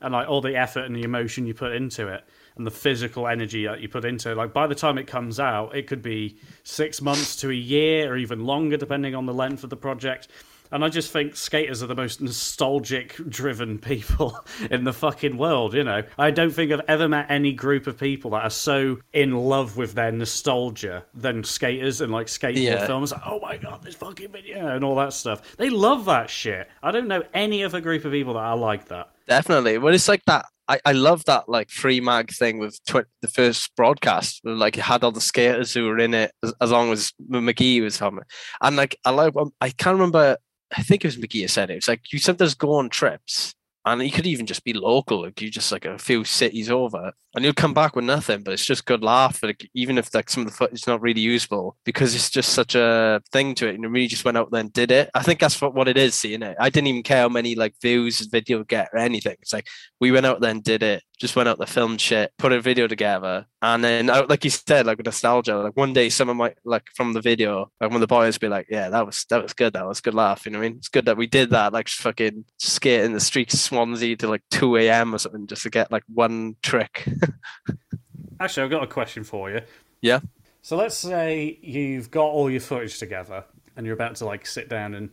and 0.00 0.14
like 0.14 0.28
all 0.28 0.40
the 0.40 0.56
effort 0.56 0.84
and 0.84 0.96
the 0.96 1.02
emotion 1.02 1.46
you 1.46 1.52
put 1.52 1.72
into 1.72 2.08
it, 2.08 2.24
and 2.56 2.66
the 2.66 2.70
physical 2.70 3.26
energy 3.26 3.66
that 3.66 3.80
you 3.80 3.88
put 3.88 4.04
into 4.04 4.30
it. 4.30 4.36
Like 4.36 4.52
by 4.52 4.66
the 4.66 4.74
time 4.74 4.98
it 4.98 5.06
comes 5.06 5.40
out, 5.40 5.74
it 5.76 5.86
could 5.86 6.02
be 6.02 6.38
six 6.64 7.00
months 7.00 7.36
to 7.36 7.50
a 7.50 7.54
year, 7.54 8.12
or 8.12 8.16
even 8.16 8.44
longer, 8.44 8.76
depending 8.76 9.14
on 9.14 9.26
the 9.26 9.34
length 9.34 9.64
of 9.64 9.70
the 9.70 9.76
project. 9.76 10.28
And 10.70 10.82
I 10.82 10.88
just 10.88 11.12
think 11.12 11.36
skaters 11.36 11.82
are 11.82 11.86
the 11.86 11.94
most 11.94 12.22
nostalgic 12.22 13.16
driven 13.28 13.78
people 13.78 14.38
in 14.70 14.84
the 14.84 14.92
fucking 14.94 15.36
world, 15.36 15.74
you 15.74 15.84
know. 15.84 16.02
I 16.18 16.30
don't 16.30 16.50
think 16.50 16.72
I've 16.72 16.80
ever 16.88 17.08
met 17.08 17.26
any 17.28 17.52
group 17.52 17.86
of 17.86 17.98
people 17.98 18.30
that 18.30 18.42
are 18.44 18.48
so 18.50 18.98
in 19.12 19.36
love 19.36 19.76
with 19.76 19.92
their 19.92 20.10
nostalgia 20.12 21.04
than 21.12 21.44
skaters 21.44 22.00
and 22.00 22.10
like 22.10 22.26
skateboard 22.28 22.62
Yeah. 22.62 22.86
films. 22.86 23.12
Like, 23.12 23.20
oh 23.26 23.38
my 23.40 23.58
god, 23.58 23.82
this 23.82 23.94
fucking 23.96 24.32
video 24.32 24.74
and 24.74 24.82
all 24.82 24.96
that 24.96 25.12
stuff. 25.12 25.56
They 25.58 25.68
love 25.68 26.06
that 26.06 26.30
shit. 26.30 26.68
I 26.82 26.90
don't 26.90 27.06
know 27.08 27.22
any 27.34 27.64
other 27.64 27.82
group 27.82 28.06
of 28.06 28.12
people 28.12 28.32
that 28.34 28.40
are 28.40 28.56
like 28.56 28.88
that. 28.88 29.10
Definitely. 29.28 29.76
Well, 29.78 29.94
it's 29.94 30.08
like 30.08 30.24
that. 30.24 30.46
I, 30.68 30.80
I 30.84 30.92
love 30.92 31.24
that 31.24 31.48
like 31.48 31.70
free 31.70 32.00
mag 32.00 32.30
thing 32.30 32.58
with 32.58 32.78
tw- 32.84 33.08
the 33.20 33.28
first 33.28 33.74
broadcast. 33.76 34.40
Like 34.44 34.78
it 34.78 34.82
had 34.82 35.04
all 35.04 35.12
the 35.12 35.20
skaters 35.20 35.74
who 35.74 35.86
were 35.86 35.98
in 35.98 36.14
it 36.14 36.32
as, 36.42 36.54
as 36.60 36.70
long 36.70 36.92
as 36.92 37.12
Magee 37.28 37.80
was 37.80 38.00
on 38.00 38.18
it. 38.18 38.24
And 38.60 38.76
like 38.76 38.96
I 39.04 39.10
like 39.10 39.36
um, 39.36 39.52
I 39.60 39.70
can't 39.70 39.94
remember. 39.94 40.36
I 40.76 40.82
think 40.82 41.04
it 41.04 41.08
was 41.08 41.18
Magee 41.18 41.42
who 41.42 41.48
said 41.48 41.70
it. 41.70 41.76
It's 41.76 41.88
like 41.88 42.12
you 42.12 42.18
sometimes 42.18 42.54
go 42.54 42.74
on 42.74 42.88
trips. 42.88 43.54
And 43.84 44.00
you 44.00 44.12
could 44.12 44.26
even 44.26 44.46
just 44.46 44.62
be 44.62 44.74
local, 44.74 45.22
like 45.22 45.40
you 45.42 45.50
just 45.50 45.72
like 45.72 45.84
a 45.84 45.98
few 45.98 46.22
cities 46.22 46.70
over, 46.70 47.12
and 47.34 47.44
you'll 47.44 47.54
come 47.54 47.74
back 47.74 47.96
with 47.96 48.04
nothing. 48.04 48.42
But 48.42 48.54
it's 48.54 48.64
just 48.64 48.86
good 48.86 49.02
laugh, 49.02 49.42
like 49.42 49.68
even 49.74 49.98
if 49.98 50.14
like 50.14 50.30
some 50.30 50.42
of 50.42 50.48
the 50.48 50.56
footage 50.56 50.80
is 50.80 50.86
not 50.86 51.00
really 51.00 51.20
usable, 51.20 51.76
because 51.84 52.14
it's 52.14 52.30
just 52.30 52.52
such 52.52 52.74
a 52.74 53.22
thing 53.32 53.54
to 53.56 53.68
it. 53.68 53.74
And 53.74 53.92
we 53.92 54.08
just 54.08 54.24
went 54.24 54.36
out 54.36 54.50
there 54.50 54.60
and 54.60 54.72
did 54.72 54.90
it. 54.90 55.10
I 55.14 55.22
think 55.22 55.40
that's 55.40 55.60
what, 55.60 55.74
what 55.74 55.88
it 55.88 55.96
is, 55.96 56.14
seeing 56.14 56.42
it. 56.42 56.56
I 56.58 56.70
didn't 56.70 56.88
even 56.88 57.02
care 57.02 57.22
how 57.22 57.28
many 57.28 57.54
like 57.54 57.74
views 57.80 58.18
the 58.18 58.28
video 58.30 58.64
get 58.64 58.88
or 58.92 58.98
anything. 58.98 59.36
It's 59.40 59.52
like 59.52 59.66
we 60.00 60.12
went 60.12 60.26
out 60.26 60.40
there 60.40 60.50
and 60.50 60.62
did 60.62 60.82
it. 60.82 61.02
Just 61.18 61.36
went 61.36 61.48
out 61.48 61.58
there, 61.58 61.68
filmed 61.68 62.00
shit, 62.00 62.32
put 62.36 62.50
a 62.50 62.60
video 62.60 62.88
together, 62.88 63.46
and 63.60 63.84
then 63.84 64.10
uh, 64.10 64.26
like 64.28 64.42
you 64.42 64.50
said, 64.50 64.86
like 64.86 64.96
with 64.96 65.06
nostalgia, 65.06 65.56
like 65.56 65.76
one 65.76 65.92
day 65.92 66.08
someone 66.08 66.36
might 66.36 66.56
like 66.64 66.88
from 66.96 67.12
the 67.12 67.20
video, 67.20 67.70
like 67.80 67.90
one 67.90 67.94
of 67.94 68.00
the 68.00 68.08
boys 68.08 68.38
be 68.38 68.48
like, 68.48 68.66
"Yeah, 68.68 68.88
that 68.88 69.06
was 69.06 69.24
that 69.30 69.40
was 69.40 69.52
good. 69.52 69.74
That 69.74 69.86
was 69.86 70.00
good 70.00 70.14
laugh." 70.14 70.44
You 70.44 70.50
know 70.50 70.58
what 70.58 70.64
I 70.64 70.68
mean? 70.70 70.78
It's 70.78 70.88
good 70.88 71.04
that 71.04 71.16
we 71.16 71.28
did 71.28 71.50
that. 71.50 71.72
Like 71.72 71.88
fucking 71.88 72.44
skate 72.58 73.04
in 73.04 73.12
the 73.12 73.20
streets 73.20 73.54
of 73.54 73.60
Swansea 73.60 74.16
to 74.16 74.26
like 74.26 74.42
two 74.50 74.76
a.m. 74.76 75.14
or 75.14 75.18
something 75.18 75.46
just 75.46 75.62
to 75.62 75.70
get 75.70 75.92
like 75.92 76.02
one 76.12 76.56
trick. 76.60 77.04
Actually, 78.40 78.64
I've 78.64 78.70
got 78.70 78.82
a 78.82 78.88
question 78.88 79.24
for 79.24 79.50
you. 79.50 79.60
yeah. 80.00 80.20
So 80.64 80.76
let's 80.76 80.96
say 80.96 81.58
you've 81.60 82.10
got 82.10 82.26
all 82.26 82.48
your 82.48 82.60
footage 82.60 82.98
together 82.98 83.44
and 83.76 83.84
you're 83.84 83.94
about 83.96 84.14
to 84.16 84.26
like 84.26 84.46
sit 84.46 84.68
down 84.68 84.94
and 84.94 85.10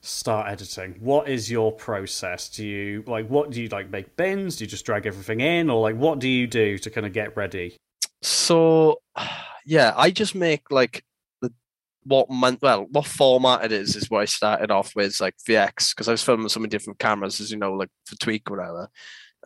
start 0.00 0.48
editing. 0.48 0.96
What 1.00 1.28
is 1.28 1.50
your 1.50 1.72
process? 1.72 2.48
Do 2.48 2.64
you 2.64 3.02
like 3.06 3.28
what 3.28 3.50
do 3.50 3.60
you 3.60 3.68
like 3.68 3.90
make 3.90 4.16
bins? 4.16 4.56
Do 4.56 4.64
you 4.64 4.70
just 4.70 4.86
drag 4.86 5.06
everything 5.06 5.40
in 5.40 5.68
or 5.68 5.80
like 5.80 5.96
what 5.96 6.20
do 6.20 6.28
you 6.28 6.46
do 6.46 6.78
to 6.78 6.90
kind 6.90 7.06
of 7.06 7.12
get 7.12 7.36
ready? 7.36 7.76
So, 8.22 9.00
yeah, 9.66 9.92
I 9.96 10.10
just 10.10 10.34
make 10.34 10.70
like 10.70 11.04
the 11.42 11.52
what 12.04 12.30
month, 12.30 12.60
well, 12.62 12.86
what 12.90 13.06
format 13.06 13.64
it 13.64 13.72
is 13.72 13.96
is 13.96 14.10
what 14.10 14.20
I 14.20 14.26
started 14.26 14.70
off 14.70 14.94
with, 14.94 15.20
like 15.20 15.34
VX, 15.46 15.90
because 15.90 16.08
I 16.08 16.12
was 16.12 16.22
filming 16.22 16.48
so 16.48 16.60
many 16.60 16.70
different 16.70 16.98
cameras, 16.98 17.40
as 17.40 17.50
you 17.50 17.58
know, 17.58 17.72
like 17.72 17.90
for 18.06 18.16
Tweak 18.16 18.50
or 18.50 18.56
whatever. 18.56 18.88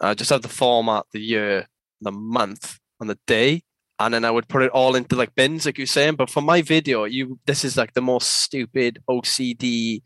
I 0.01 0.15
just 0.15 0.31
have 0.31 0.43
the 0.43 0.49
format, 0.49 1.07
the 1.13 1.21
year, 1.21 1.67
the 2.01 2.13
month, 2.13 2.79
and 3.01 3.09
the 3.09 3.19
day, 3.27 3.63
and 3.99 4.15
then 4.15 4.25
I 4.25 4.31
would 4.31 4.49
put 4.49 4.63
it 4.63 4.71
all 4.71 4.95
into 4.95 5.17
like 5.17 5.35
bins, 5.35 5.67
like 5.67 5.79
you're 5.79 5.87
saying. 5.87 6.17
But 6.17 6.31
for 6.31 6.41
my 6.41 6.63
video, 6.63 7.05
you 7.05 7.39
this 7.47 7.65
is 7.65 7.77
like 7.77 7.95
the 7.95 8.03
most 8.03 8.43
stupid 8.43 9.03
OCD, 9.09 10.03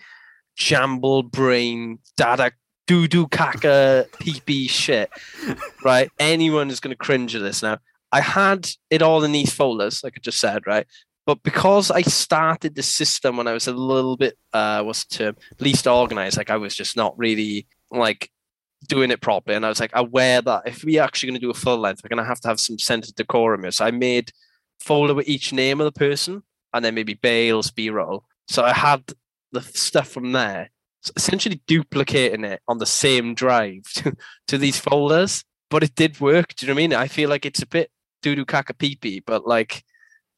jumble 0.56 1.22
brain, 1.22 1.98
dada 2.16 2.52
doo 2.86 3.06
doo 3.06 3.26
caca 3.28 4.06
pee 4.18 4.40
pee 4.44 4.68
shit, 4.68 5.10
right? 5.84 6.10
Anyone 6.18 6.70
is 6.70 6.80
going 6.80 6.94
to 6.94 6.96
cringe 6.96 7.34
at 7.34 7.42
this 7.42 7.62
now. 7.62 7.78
I 8.10 8.20
had 8.20 8.68
it 8.90 9.02
all 9.02 9.24
in 9.24 9.32
these 9.32 9.52
folders, 9.52 10.04
like 10.04 10.14
I 10.16 10.20
just 10.20 10.38
said, 10.38 10.66
right? 10.66 10.86
But 11.24 11.42
because 11.42 11.90
I 11.90 12.02
started 12.02 12.74
the 12.74 12.82
system 12.82 13.36
when 13.36 13.46
I 13.46 13.52
was 13.52 13.68
a 13.68 13.72
little 13.72 14.16
bit, 14.16 14.36
uh, 14.52 14.82
what's 14.82 15.04
the 15.04 15.16
term, 15.16 15.36
least 15.60 15.86
organized, 15.86 16.36
like 16.36 16.50
I 16.50 16.56
was 16.56 16.74
just 16.74 16.96
not 16.96 17.16
really 17.16 17.66
like 17.90 18.30
doing 18.88 19.10
it 19.10 19.20
properly. 19.20 19.56
And 19.56 19.64
I 19.64 19.68
was 19.68 19.80
like 19.80 19.90
aware 19.94 20.42
that 20.42 20.62
if 20.66 20.84
we're 20.84 21.02
actually 21.02 21.28
going 21.28 21.40
to 21.40 21.46
do 21.46 21.50
a 21.50 21.54
full 21.54 21.78
length, 21.78 22.02
we're 22.02 22.14
going 22.14 22.22
to 22.22 22.28
have 22.28 22.40
to 22.40 22.48
have 22.48 22.60
some 22.60 22.78
sense 22.78 23.08
of 23.08 23.14
decorum 23.14 23.62
here. 23.62 23.70
So 23.70 23.84
I 23.84 23.90
made 23.90 24.32
folder 24.80 25.14
with 25.14 25.28
each 25.28 25.52
name 25.52 25.80
of 25.80 25.84
the 25.84 25.98
person 25.98 26.42
and 26.72 26.84
then 26.84 26.94
maybe 26.94 27.14
Bales, 27.14 27.70
B 27.70 27.90
roll. 27.90 28.24
So 28.48 28.64
I 28.64 28.72
had 28.72 29.12
the 29.52 29.62
stuff 29.62 30.08
from 30.08 30.32
there, 30.32 30.70
so 31.02 31.12
essentially 31.16 31.60
duplicating 31.66 32.44
it 32.44 32.60
on 32.68 32.78
the 32.78 32.86
same 32.86 33.34
drive 33.34 33.84
to, 33.94 34.16
to 34.48 34.58
these 34.58 34.78
folders. 34.78 35.44
But 35.70 35.82
it 35.82 35.94
did 35.94 36.20
work. 36.20 36.54
Do 36.54 36.66
you 36.66 36.68
know 36.68 36.74
what 36.74 36.80
I 36.80 36.82
mean? 36.82 36.94
I 36.94 37.08
feel 37.08 37.30
like 37.30 37.46
it's 37.46 37.62
a 37.62 37.66
bit 37.66 37.90
doo 38.20 38.34
doo 38.34 38.44
caca 38.44 38.76
pee 38.76 38.96
pee, 38.96 39.20
but 39.20 39.46
like 39.46 39.84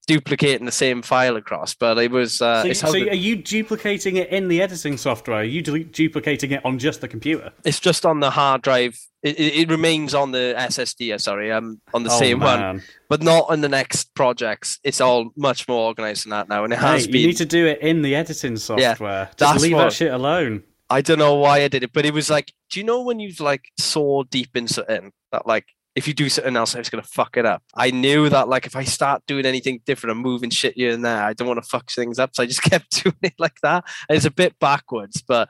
duplicating 0.06 0.66
the 0.66 0.72
same 0.72 1.02
file 1.02 1.36
across. 1.36 1.74
But 1.74 1.98
it 1.98 2.10
was. 2.10 2.40
Uh, 2.42 2.62
So, 2.62 2.68
it's, 2.68 2.80
so 2.80 2.88
are 2.92 2.96
you 3.14 3.36
duplicating 3.36 4.16
it 4.16 4.28
in 4.30 4.48
the 4.48 4.60
editing 4.62 4.96
software? 4.96 5.38
Are 5.38 5.44
you 5.44 5.62
du- 5.62 5.84
duplicating 5.84 6.52
it 6.52 6.64
on 6.64 6.78
just 6.78 7.00
the 7.00 7.08
computer? 7.08 7.52
it's 7.64 7.80
just 7.80 8.04
on 8.06 8.20
the 8.20 8.30
hard 8.30 8.62
drive. 8.62 8.98
It, 9.22 9.38
it, 9.38 9.54
it 9.62 9.70
remains 9.70 10.12
on 10.14 10.32
the 10.32 10.54
SSD. 10.56 11.14
uh, 11.14 11.18
Sorry, 11.18 11.50
um, 11.50 11.80
on 11.94 12.02
the 12.02 12.10
Oh, 12.10 12.18
same 12.18 12.40
one, 12.40 12.82
but 13.08 13.22
not 13.22 13.46
on 13.48 13.62
the 13.62 13.68
next 13.70 14.14
projects. 14.14 14.78
It's 14.84 15.00
all 15.00 15.30
much 15.36 15.66
more 15.66 15.86
organized 15.88 16.24
than 16.24 16.30
that 16.30 16.48
now, 16.48 16.64
and 16.64 16.72
it 16.72 16.78
Hey, 16.78 16.86
has 16.86 17.06
you 17.06 17.12
need 17.26 17.36
to 17.38 17.46
do 17.46 17.66
it 17.66 17.80
in 17.80 18.02
the 18.02 18.14
editing 18.14 18.56
software. 18.58 18.86
Yeah, 19.00 19.28
Just 19.38 19.62
leave 19.62 19.72
what- 19.72 19.84
that 19.84 19.92
shit 19.94 20.12
alone. 20.12 20.62
I 20.90 21.00
don't 21.00 21.18
know 21.18 21.34
why 21.36 21.62
I 21.62 21.68
did 21.68 21.82
it, 21.82 21.94
but 21.94 22.04
it 22.04 22.12
was 22.12 22.28
like, 22.28 22.52
do 22.70 22.78
you 22.78 22.84
know 22.84 23.00
when 23.02 23.18
you've 23.18 23.40
like 23.40 23.64
so 23.78 24.24
deep 24.30 24.54
in 24.54 24.68
something 24.68 25.12
that 25.32 25.46
like 25.46 25.64
if 25.94 26.08
you 26.08 26.14
do 26.14 26.28
something 26.28 26.56
else, 26.56 26.74
it's 26.74 26.90
gonna 26.90 27.02
fuck 27.02 27.36
it 27.36 27.46
up. 27.46 27.62
I 27.74 27.90
knew 27.90 28.28
that 28.28 28.48
like 28.48 28.66
if 28.66 28.76
I 28.76 28.84
start 28.84 29.22
doing 29.26 29.46
anything 29.46 29.80
different 29.86 30.12
and 30.16 30.22
moving 30.22 30.50
shit 30.50 30.74
here 30.74 30.92
and 30.92 31.04
there, 31.04 31.22
I 31.22 31.32
don't 31.32 31.48
want 31.48 31.62
to 31.62 31.68
fuck 31.68 31.90
things 31.90 32.18
up. 32.18 32.34
So 32.34 32.42
I 32.42 32.46
just 32.46 32.62
kept 32.70 33.02
doing 33.02 33.14
it 33.22 33.34
like 33.38 33.60
that. 33.62 33.84
It's 34.08 34.24
a 34.24 34.30
bit 34.30 34.58
backwards, 34.58 35.22
but 35.22 35.48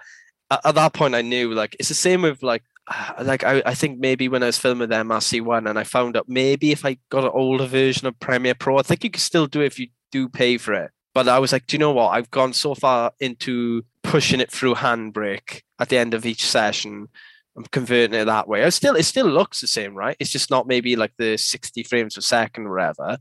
at, 0.50 0.60
at 0.64 0.74
that 0.74 0.92
point 0.92 1.14
I 1.14 1.22
knew 1.22 1.52
like 1.52 1.76
it's 1.78 1.88
the 1.88 1.94
same 1.94 2.22
with 2.22 2.42
like 2.42 2.62
like 3.22 3.44
I, 3.44 3.62
I 3.64 3.74
think 3.74 3.98
maybe 3.98 4.28
when 4.28 4.42
I 4.42 4.46
was 4.46 4.58
filming 4.58 4.88
the 4.88 4.96
MRC 4.96 5.40
one 5.40 5.66
and 5.66 5.78
I 5.78 5.84
found 5.84 6.16
out 6.16 6.28
maybe 6.28 6.72
if 6.72 6.84
I 6.84 6.98
got 7.10 7.24
an 7.24 7.30
older 7.32 7.66
version 7.66 8.06
of 8.06 8.18
Premiere 8.20 8.54
Pro, 8.54 8.78
I 8.78 8.82
think 8.82 9.04
you 9.04 9.10
could 9.10 9.22
still 9.22 9.46
do 9.46 9.60
it 9.60 9.66
if 9.66 9.78
you 9.78 9.88
do 10.12 10.28
pay 10.28 10.58
for 10.58 10.74
it. 10.74 10.90
But 11.14 11.28
I 11.28 11.38
was 11.38 11.52
like, 11.52 11.66
do 11.66 11.76
you 11.76 11.78
know 11.78 11.92
what? 11.92 12.08
I've 12.08 12.30
gone 12.30 12.52
so 12.52 12.74
far 12.74 13.12
into 13.20 13.84
pushing 14.02 14.40
it 14.40 14.50
through 14.50 14.74
Handbrake 14.74 15.62
at 15.78 15.88
the 15.88 15.96
end 15.96 16.12
of 16.12 16.26
each 16.26 16.44
session. 16.44 17.08
I'm 17.56 17.64
converting 17.64 18.18
it 18.18 18.24
that 18.24 18.48
way. 18.48 18.62
It 18.62 18.70
still 18.72 18.96
it 18.96 19.04
still 19.04 19.28
looks 19.28 19.60
the 19.60 19.66
same, 19.66 19.94
right? 19.94 20.16
It's 20.18 20.30
just 20.30 20.50
not 20.50 20.66
maybe 20.66 20.96
like 20.96 21.12
the 21.18 21.36
60 21.36 21.82
frames 21.84 22.14
per 22.14 22.20
second 22.20 22.66
or 22.66 22.74
whatever. 22.74 23.18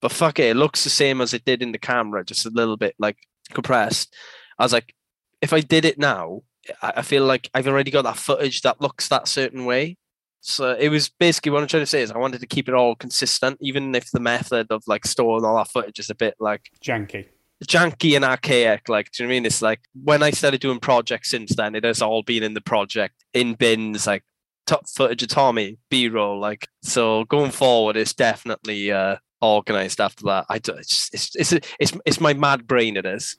But 0.00 0.12
fuck 0.12 0.38
it, 0.38 0.50
it 0.50 0.56
looks 0.56 0.84
the 0.84 0.90
same 0.90 1.20
as 1.20 1.34
it 1.34 1.44
did 1.44 1.62
in 1.62 1.72
the 1.72 1.78
camera, 1.78 2.24
just 2.24 2.46
a 2.46 2.50
little 2.50 2.76
bit 2.76 2.94
like 2.98 3.16
compressed. 3.52 4.14
I 4.58 4.64
was 4.64 4.72
like, 4.72 4.94
if 5.40 5.52
I 5.52 5.60
did 5.60 5.84
it 5.84 5.98
now, 5.98 6.42
I 6.80 6.92
I 6.96 7.02
feel 7.02 7.24
like 7.24 7.50
I've 7.54 7.68
already 7.68 7.90
got 7.90 8.02
that 8.02 8.16
footage 8.18 8.62
that 8.62 8.80
looks 8.80 9.08
that 9.08 9.28
certain 9.28 9.64
way. 9.64 9.96
So 10.44 10.72
it 10.72 10.88
was 10.88 11.08
basically 11.08 11.52
what 11.52 11.62
I'm 11.62 11.68
trying 11.68 11.84
to 11.84 11.86
say 11.86 12.02
is 12.02 12.10
I 12.10 12.18
wanted 12.18 12.40
to 12.40 12.48
keep 12.48 12.68
it 12.68 12.74
all 12.74 12.96
consistent, 12.96 13.58
even 13.60 13.94
if 13.94 14.10
the 14.10 14.18
method 14.18 14.66
of 14.70 14.82
like 14.88 15.06
storing 15.06 15.44
all 15.44 15.56
that 15.56 15.70
footage 15.70 16.00
is 16.00 16.10
a 16.10 16.16
bit 16.16 16.34
like 16.40 16.62
Janky. 16.84 17.26
Janky 17.66 18.14
and 18.16 18.24
archaic. 18.24 18.88
Like, 18.88 19.10
do 19.12 19.22
you 19.22 19.26
know 19.26 19.30
what 19.30 19.34
I 19.34 19.36
mean? 19.36 19.46
It's 19.46 19.62
like 19.62 19.80
when 20.02 20.22
I 20.22 20.30
started 20.30 20.60
doing 20.60 20.80
projects 20.80 21.30
since 21.30 21.54
then, 21.56 21.74
it 21.74 21.84
has 21.84 22.02
all 22.02 22.22
been 22.22 22.42
in 22.42 22.54
the 22.54 22.60
project 22.60 23.14
in 23.32 23.54
bins, 23.54 24.06
like 24.06 24.24
top 24.66 24.88
footage 24.88 25.22
of 25.22 25.28
Tommy, 25.28 25.78
B 25.90 26.08
roll. 26.08 26.38
Like, 26.40 26.68
so 26.82 27.24
going 27.24 27.50
forward, 27.50 27.96
it's 27.96 28.14
definitely 28.14 28.90
uh, 28.92 29.16
organized 29.40 30.00
after 30.00 30.24
that. 30.26 30.46
I 30.48 30.58
do, 30.58 30.72
it's, 30.72 31.10
it's 31.12 31.34
it's 31.36 31.52
it's 31.80 31.92
it's 32.04 32.20
my 32.20 32.34
mad 32.34 32.66
brain. 32.66 32.96
It 32.96 33.06
is 33.06 33.36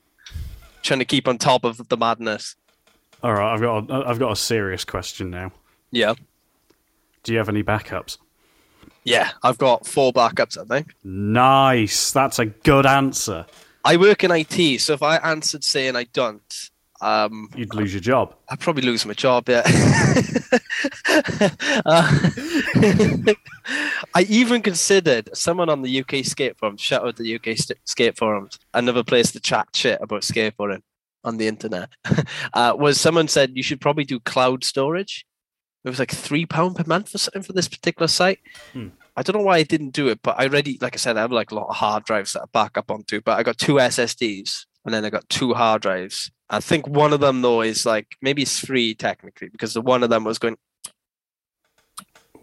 trying 0.82 1.00
to 1.00 1.06
keep 1.06 1.28
on 1.28 1.38
top 1.38 1.64
of 1.64 1.88
the 1.90 1.98
madness. 1.98 2.56
All 3.24 3.34
right, 3.34 3.54
I've 3.54 3.62
got 3.62 3.90
a, 3.90 4.08
I've 4.08 4.20
got 4.20 4.32
a 4.34 4.36
serious 4.36 4.84
question 4.84 5.30
now. 5.30 5.52
Yeah, 5.92 6.16
Do 7.24 7.32
you 7.32 7.38
have 7.38 7.48
any 7.50 7.64
backups? 7.64 8.18
yeah. 9.06 9.32
I've 9.44 9.58
got 9.58 9.86
four 9.86 10.12
backups. 10.12 10.58
I 10.58 10.66
think 10.66 10.94
Nice. 11.04 12.12
That's 12.12 12.40
a 12.40 12.48
good 12.48 12.86
answer. 12.86 13.46
I 13.84 13.98
work 13.98 14.24
in 14.24 14.32
IT, 14.32 14.80
so 14.82 14.94
if 14.94 15.04
I 15.04 15.18
answered 15.18 15.64
saying 15.64 15.96
I 15.96 16.06
don't, 16.06 16.70
um, 17.02 17.50
You'd 17.56 17.76
lose 17.76 17.94
your 17.94 18.02
job. 18.02 18.34
I'd 18.50 18.62
probably 18.62 18.84
lose 18.84 19.06
my 19.06 19.14
job. 19.14 19.50
Yeah. 19.50 19.64
Uh, 21.86 22.30
I 24.14 24.22
even 24.30 24.62
considered 24.62 25.30
someone 25.36 25.70
on 25.70 25.82
the 25.82 26.02
UK 26.02 26.26
skate 26.26 26.58
forum. 26.58 26.78
Shout 26.78 27.06
out 27.06 27.16
the 27.16 27.36
UK 27.36 27.58
skate 27.86 28.18
forums. 28.18 28.60
Another 28.74 29.04
place 29.04 29.32
to 29.32 29.40
chat 29.40 29.68
shit 29.74 30.00
about 30.02 30.22
skateboarding 30.22 30.82
on 31.24 31.38
the 31.38 31.48
internet. 31.48 31.90
uh, 32.54 32.76
was 32.78 33.00
someone 33.00 33.28
said 33.28 33.56
you 33.56 33.64
should 33.64 33.82
probably 33.82 34.04
do 34.04 34.20
cloud 34.20 34.64
storage. 34.64 35.26
It 35.84 35.90
was 35.90 36.00
like 36.00 36.12
three 36.12 36.46
pound 36.46 36.76
per 36.76 36.84
month 36.86 37.14
or 37.14 37.18
something 37.18 37.44
for 37.44 37.54
this 37.54 37.68
particular 37.68 38.08
site. 38.08 38.40
Hmm. 38.74 38.90
I 39.16 39.22
don't 39.22 39.38
know 39.38 39.44
why 39.44 39.58
I 39.58 39.64
didn't 39.64 39.92
do 39.92 40.08
it, 40.08 40.20
but 40.24 40.40
I 40.40 40.46
already, 40.46 40.78
like 40.82 40.96
I 40.96 40.98
said, 40.98 41.18
I 41.18 41.22
have 41.22 41.32
like 41.32 41.52
a 41.52 41.56
lot 41.56 41.70
of 41.70 41.76
hard 41.76 42.04
drives 42.04 42.34
that 42.34 42.42
I 42.42 42.46
back 42.52 42.78
up 42.78 42.90
onto. 42.90 43.22
But 43.22 43.38
I 43.38 43.44
got 43.44 43.58
two 43.58 43.76
SSDs 43.76 44.66
and 44.86 44.94
then 44.94 45.06
I 45.06 45.10
got 45.10 45.30
two 45.30 45.54
hard 45.54 45.82
drives. 45.82 46.32
I 46.50 46.60
think 46.60 46.88
one 46.88 47.14
of 47.14 47.20
them 47.20 47.42
though 47.42 47.62
is 47.62 47.86
like 47.86 48.08
maybe 48.22 48.42
it's 48.42 48.60
three 48.60 48.94
technically 48.96 49.50
because 49.50 49.74
the 49.74 49.82
one 49.82 50.04
of 50.04 50.10
them 50.10 50.24
was 50.24 50.40
going 50.40 50.58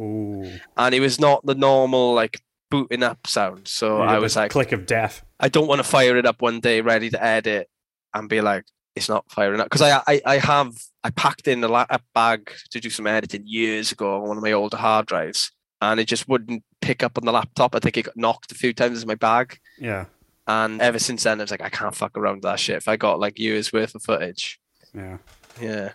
Ooh. 0.00 0.58
and 0.76 0.94
it 0.94 1.00
was 1.00 1.20
not 1.20 1.44
the 1.44 1.54
normal 1.54 2.14
like 2.14 2.40
booting 2.70 3.02
up 3.02 3.26
sound. 3.26 3.68
So 3.68 4.00
I 4.00 4.18
was 4.18 4.36
like, 4.36 4.50
click 4.50 4.72
of 4.72 4.86
death. 4.86 5.24
I 5.38 5.48
don't 5.48 5.66
want 5.66 5.80
to 5.80 5.84
fire 5.88 6.16
it 6.16 6.26
up 6.26 6.40
one 6.40 6.60
day 6.60 6.80
ready 6.80 7.10
to 7.10 7.22
edit 7.22 7.68
and 8.14 8.28
be 8.28 8.40
like, 8.40 8.64
it's 8.96 9.08
not 9.08 9.30
firing 9.30 9.60
up 9.60 9.66
because 9.66 9.82
I, 9.82 10.02
I 10.06 10.20
I 10.24 10.38
have 10.38 10.72
I 11.04 11.10
packed 11.10 11.46
in 11.46 11.62
a, 11.62 11.68
la- 11.68 11.86
a 11.90 12.00
bag 12.14 12.52
to 12.70 12.80
do 12.80 12.90
some 12.90 13.06
editing 13.06 13.44
years 13.46 13.92
ago 13.92 14.16
on 14.16 14.28
one 14.28 14.36
of 14.36 14.42
my 14.42 14.52
older 14.52 14.76
hard 14.76 15.06
drives 15.06 15.52
and 15.80 15.98
it 16.00 16.06
just 16.06 16.28
wouldn't 16.28 16.62
pick 16.80 17.02
up 17.02 17.16
on 17.18 17.24
the 17.24 17.32
laptop. 17.32 17.74
I 17.74 17.78
think 17.78 17.96
it 17.96 18.04
got 18.04 18.16
knocked 18.16 18.52
a 18.52 18.54
few 18.54 18.72
times 18.72 19.02
in 19.02 19.08
my 19.08 19.14
bag. 19.14 19.58
Yeah. 19.78 20.06
And 20.46 20.80
ever 20.80 20.98
since 20.98 21.22
then, 21.22 21.40
I 21.40 21.44
was 21.44 21.50
like, 21.50 21.60
I 21.60 21.68
can't 21.68 21.94
fuck 21.94 22.16
around 22.18 22.36
with 22.36 22.42
that 22.42 22.58
shit. 22.58 22.76
If 22.76 22.88
I 22.88 22.96
got 22.96 23.20
like 23.20 23.38
years 23.38 23.72
worth 23.72 23.94
of 23.94 24.02
footage, 24.02 24.58
Yeah. 24.94 25.18
yeah, 25.60 25.92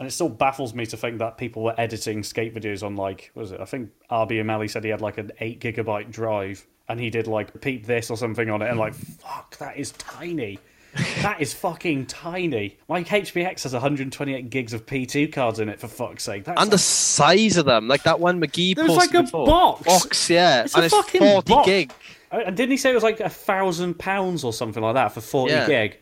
And 0.00 0.08
it 0.08 0.10
still 0.10 0.28
baffles 0.28 0.74
me 0.74 0.84
to 0.86 0.96
think 0.96 1.18
that 1.18 1.38
people 1.38 1.62
were 1.62 1.74
editing 1.78 2.22
skate 2.22 2.54
videos 2.54 2.82
on 2.82 2.96
like, 2.96 3.30
what 3.34 3.42
was 3.42 3.52
it? 3.52 3.60
I 3.60 3.64
think 3.66 3.90
RB 4.10 4.32
Umali 4.32 4.68
said 4.70 4.82
he 4.84 4.90
had 4.90 5.00
like 5.00 5.18
an 5.18 5.30
eight 5.40 5.60
gigabyte 5.60 6.10
drive 6.10 6.66
and 6.88 6.98
he 6.98 7.08
did 7.10 7.26
like 7.28 7.60
peep 7.60 7.86
this 7.86 8.10
or 8.10 8.16
something 8.16 8.50
on 8.50 8.62
it 8.62 8.68
and 8.68 8.78
like, 8.80 8.94
fuck, 8.94 9.56
that 9.58 9.76
is 9.76 9.92
tiny. 9.92 10.58
That 11.22 11.40
is 11.40 11.52
fucking 11.54 12.06
tiny. 12.06 12.78
My 12.88 13.04
HPX 13.04 13.62
has 13.64 13.72
128 13.72 14.50
gigs 14.50 14.72
of 14.72 14.86
P2 14.86 15.32
cards 15.32 15.60
in 15.60 15.68
it 15.68 15.78
for 15.78 15.86
fuck's 15.88 16.24
sake. 16.24 16.44
That's 16.44 16.60
and 16.60 16.70
the 16.70 16.78
size 16.78 17.56
of 17.56 17.66
them, 17.66 17.86
like 17.88 18.02
that 18.04 18.18
one 18.20 18.38
Magee 18.40 18.74
There's 18.74 18.90
like 18.96 19.14
a 19.14 19.22
before. 19.22 19.46
box. 19.46 19.84
box, 19.84 20.30
yeah, 20.30 20.64
It's 20.64 20.74
and 20.74 20.82
a 20.82 20.86
it's 20.86 20.94
fucking 20.94 21.20
forty 21.20 21.52
box. 21.52 21.66
gig. 21.66 21.92
Uh, 22.32 22.40
and 22.46 22.56
didn't 22.56 22.70
he 22.72 22.76
say 22.76 22.90
it 22.90 22.94
was 22.94 23.02
like 23.02 23.20
a 23.20 23.28
thousand 23.28 23.98
pounds 23.98 24.44
or 24.44 24.52
something 24.52 24.82
like 24.82 24.94
that 24.94 25.12
for 25.12 25.20
40 25.20 25.52
Yeah. 25.52 25.66
gig? 25.66 25.98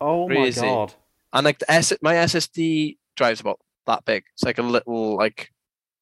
Oh 0.00 0.26
Crazy. 0.26 0.60
my 0.60 0.66
god. 0.66 0.94
and 1.32 1.44
like 1.44 1.58
the 1.58 1.70
S- 1.70 1.92
my 2.02 2.14
SSD 2.14 2.98
drive's 3.16 3.40
about 3.40 3.60
that 3.86 4.04
big. 4.04 4.24
It's 4.34 4.42
like 4.44 4.58
a 4.58 4.62
little 4.62 5.16
like 5.16 5.52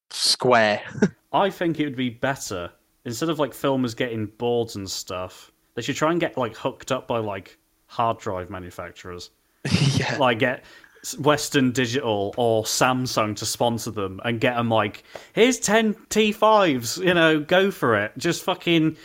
square. 0.09 0.81
I 1.33 1.49
think 1.49 1.79
it 1.79 1.85
would 1.85 1.95
be 1.95 2.09
better 2.09 2.71
instead 3.05 3.29
of 3.29 3.39
like 3.39 3.51
filmers 3.51 3.95
getting 3.95 4.25
boards 4.37 4.75
and 4.75 4.89
stuff. 4.89 5.51
They 5.75 5.81
should 5.81 5.95
try 5.95 6.11
and 6.11 6.19
get 6.19 6.37
like 6.37 6.55
hooked 6.55 6.91
up 6.91 7.07
by 7.07 7.19
like 7.19 7.57
hard 7.87 8.19
drive 8.19 8.49
manufacturers. 8.49 9.29
yeah, 9.95 10.17
Like 10.17 10.39
get 10.39 10.63
Western 11.19 11.71
Digital 11.71 12.33
or 12.37 12.63
Samsung 12.63 13.35
to 13.37 13.45
sponsor 13.45 13.91
them 13.91 14.21
and 14.23 14.39
get 14.39 14.55
them 14.55 14.69
like, 14.69 15.03
here's 15.33 15.59
ten 15.59 15.93
T5s. 16.09 17.03
You 17.03 17.13
know, 17.13 17.39
go 17.39 17.71
for 17.71 17.95
it. 17.97 18.11
Just 18.17 18.43
fucking 18.43 18.97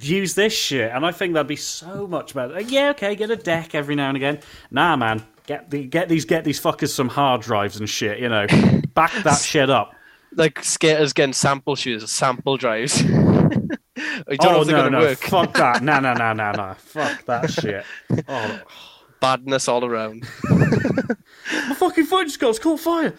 use 0.00 0.34
this 0.34 0.52
shit. 0.52 0.90
And 0.92 1.04
I 1.06 1.12
think 1.12 1.34
that'd 1.34 1.46
be 1.46 1.56
so 1.56 2.06
much 2.06 2.34
better. 2.34 2.54
Like, 2.54 2.70
yeah, 2.70 2.90
okay, 2.90 3.14
get 3.14 3.30
a 3.30 3.36
deck 3.36 3.74
every 3.74 3.94
now 3.94 4.08
and 4.08 4.16
again. 4.16 4.40
Nah, 4.70 4.96
man, 4.96 5.22
get 5.46 5.70
the 5.70 5.84
get 5.84 6.08
these 6.08 6.24
get 6.24 6.44
these 6.44 6.60
fuckers 6.60 6.88
some 6.90 7.08
hard 7.08 7.42
drives 7.42 7.78
and 7.78 7.88
shit. 7.88 8.18
You 8.18 8.28
know, 8.28 8.46
back 8.94 9.12
that 9.24 9.38
shit 9.42 9.70
up. 9.70 9.92
like 10.34 10.62
skaters 10.64 11.12
getting 11.12 11.32
sample 11.34 11.76
shoes, 11.76 12.10
sample 12.10 12.56
drives. 12.56 13.02
I 14.28 14.36
don't 14.36 14.52
know 14.52 14.58
oh 14.58 14.60
if 14.62 14.66
they're 14.66 14.76
no, 14.76 14.88
no, 14.88 14.98
work. 15.00 15.18
fuck 15.18 15.54
that, 15.54 15.82
no, 15.82 16.00
no, 16.00 16.14
no, 16.14 16.32
no, 16.32 16.52
no, 16.52 16.74
fuck 16.78 17.24
that 17.26 17.50
shit. 17.50 17.84
Oh, 18.28 18.60
Badness 19.20 19.68
all 19.68 19.84
around. 19.84 20.26
my 20.50 21.74
fucking 21.76 22.04
phone 22.04 22.26
just 22.26 22.38
got 22.40 22.60
caught 22.60 22.80
fire. 22.80 23.14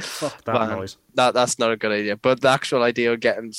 fuck 0.00 0.44
that 0.44 0.54
Man, 0.54 0.70
noise. 0.70 0.96
That 1.14 1.34
that's 1.34 1.58
not 1.58 1.70
a 1.70 1.76
good 1.76 1.92
idea. 1.92 2.16
But 2.16 2.40
the 2.40 2.48
actual 2.48 2.82
idea 2.82 3.12
of 3.12 3.20
getting 3.20 3.52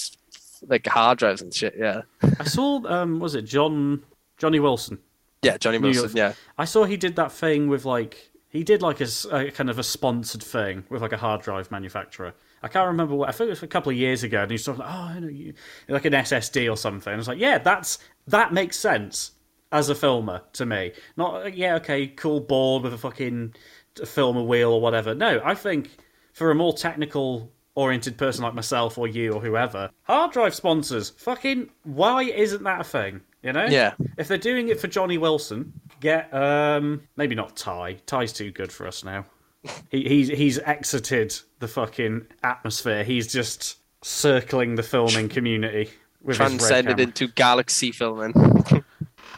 like 0.67 0.85
hard 0.87 1.19
drives 1.19 1.41
and 1.41 1.53
shit, 1.53 1.75
yeah, 1.77 2.01
I 2.39 2.43
saw, 2.45 2.85
um, 2.87 3.19
was 3.19 3.35
it 3.35 3.43
John 3.43 4.03
Johnny 4.37 4.59
Wilson? 4.59 4.99
yeah, 5.43 5.57
Johnny 5.57 5.77
Wilson, 5.77 6.15
yeah, 6.15 6.33
I 6.57 6.65
saw 6.65 6.83
he 6.85 6.97
did 6.97 7.15
that 7.15 7.31
thing 7.31 7.67
with 7.67 7.85
like 7.85 8.31
he 8.49 8.63
did 8.63 8.81
like 8.81 8.99
a, 9.01 9.07
a 9.31 9.51
kind 9.51 9.69
of 9.69 9.79
a 9.79 9.83
sponsored 9.83 10.43
thing 10.43 10.83
with 10.89 11.01
like 11.01 11.13
a 11.13 11.17
hard 11.17 11.41
drive 11.41 11.71
manufacturer. 11.71 12.33
I 12.63 12.67
can't 12.67 12.87
remember 12.87 13.15
what. 13.15 13.29
I 13.29 13.31
think 13.31 13.47
it 13.47 13.51
was 13.51 13.63
a 13.63 13.67
couple 13.67 13.91
of 13.91 13.97
years 13.97 14.23
ago, 14.23 14.43
and 14.43 14.51
he's 14.51 14.63
talking 14.63 14.81
like, 14.81 14.93
oh, 14.93 15.01
I 15.15 15.19
know 15.19 15.27
you 15.27 15.53
like 15.87 16.05
an 16.05 16.13
SSD 16.13 16.71
or 16.71 16.77
something. 16.77 17.11
I 17.11 17.15
was 17.17 17.27
like, 17.27 17.39
yeah, 17.39 17.57
that's 17.57 17.99
that 18.27 18.53
makes 18.53 18.77
sense 18.77 19.31
as 19.71 19.89
a 19.89 19.95
filmer 19.95 20.41
to 20.53 20.65
me. 20.65 20.91
Not 21.17 21.55
yeah, 21.55 21.75
okay, 21.75 22.07
cool 22.07 22.39
board 22.39 22.83
with 22.83 22.93
a 22.93 22.97
fucking 22.97 23.55
filmer 24.05 24.43
wheel 24.43 24.71
or 24.71 24.81
whatever. 24.81 25.15
No, 25.15 25.41
I 25.43 25.55
think 25.55 25.97
for 26.33 26.51
a 26.51 26.55
more 26.55 26.73
technical 26.73 27.51
oriented 27.75 28.17
person 28.17 28.43
like 28.43 28.53
myself 28.53 28.97
or 28.97 29.07
you 29.07 29.31
or 29.31 29.41
whoever, 29.41 29.89
hard 30.03 30.31
drive 30.31 30.53
sponsors. 30.53 31.11
Fucking 31.11 31.69
why 31.83 32.23
isn't 32.23 32.63
that 32.63 32.81
a 32.81 32.83
thing? 32.83 33.21
You 33.43 33.53
know? 33.53 33.65
Yeah. 33.65 33.93
If 34.17 34.27
they're 34.27 34.37
doing 34.37 34.69
it 34.69 34.79
for 34.79 34.87
Johnny 34.87 35.17
Wilson, 35.17 35.73
get 35.99 36.33
um 36.33 37.01
maybe 37.15 37.35
not 37.35 37.55
Ty. 37.55 37.97
Ty's 38.05 38.33
too 38.33 38.51
good 38.51 38.71
for 38.71 38.87
us 38.87 39.03
now. 39.03 39.25
He, 39.89 40.03
he's 40.07 40.27
he's 40.29 40.59
exited 40.59 41.37
the 41.59 41.67
fucking 41.67 42.27
atmosphere. 42.43 43.03
He's 43.03 43.31
just 43.31 43.77
circling 44.03 44.75
the 44.75 44.83
filming 44.83 45.29
community 45.29 45.91
with 46.21 46.37
transcended 46.37 46.99
into 46.99 47.27
galaxy 47.27 47.91
filming. 47.91 48.33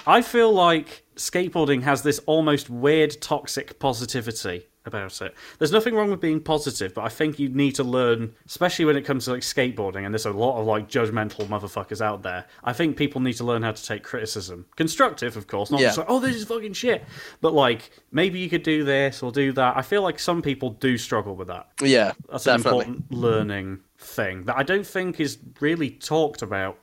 I 0.08 0.22
feel 0.22 0.52
like 0.52 1.06
skateboarding 1.16 1.84
has 1.84 2.04
this 2.04 2.20
almost 2.26 2.70
weird 2.70 3.22
toxic 3.22 3.80
positivity 3.80 4.68
about 4.85 5.22
it. 5.22 5.34
There's 5.60 5.72
nothing 5.72 5.95
wrong 5.95 6.10
with 6.11 6.19
being 6.19 6.39
positive, 6.41 6.93
but 6.93 7.03
I 7.03 7.10
think 7.10 7.39
you 7.39 7.49
need 7.49 7.76
to 7.76 7.84
learn, 7.84 8.34
especially 8.45 8.85
when 8.85 8.97
it 8.97 9.03
comes 9.03 9.26
to 9.26 9.31
like 9.31 9.41
skateboarding, 9.41 10.05
and 10.05 10.14
there's 10.14 10.26
a 10.26 10.31
lot 10.31 10.60
of 10.60 10.65
like 10.65 10.89
judgmental 10.89 11.45
motherfuckers 11.47 12.01
out 12.01 12.23
there. 12.23 12.45
I 12.64 12.73
think 12.73 12.97
people 12.97 13.22
need 13.22 13.34
to 13.34 13.43
learn 13.43 13.64
how 13.64 13.72
to 13.72 13.84
take 13.85 14.03
criticism, 14.03 14.65
constructive, 14.76 15.38
of 15.38 15.47
course, 15.47 15.72
not 15.72 15.80
Yeah. 15.80 15.88
just 15.88 15.97
like, 15.99 16.07
oh, 16.10 16.19
this 16.19 16.35
is 16.35 16.43
fucking 16.45 16.73
shit, 16.73 17.03
but 17.41 17.53
like 17.53 17.91
maybe 18.11 18.39
you 18.39 18.49
could 18.49 18.64
do 18.64 18.84
this 18.84 19.23
or 19.23 19.31
do 19.31 19.51
that. 19.53 19.77
I 19.77 19.81
feel 19.81 20.01
like 20.01 20.19
some 20.19 20.41
people 20.41 20.72
do 20.72 20.97
struggle 20.97 21.35
with 21.35 21.47
that. 21.47 21.69
yeah, 21.81 22.11
That's 22.30 22.47
an 22.47 22.55
important 22.55 23.11
learning 23.11 23.80
thing 23.97 24.43
that 24.43 24.57
I 24.57 24.64
don't 24.64 24.85
think 24.85 25.19
is 25.19 25.38
really 25.61 25.91
talked 25.91 26.41
about 26.41 26.77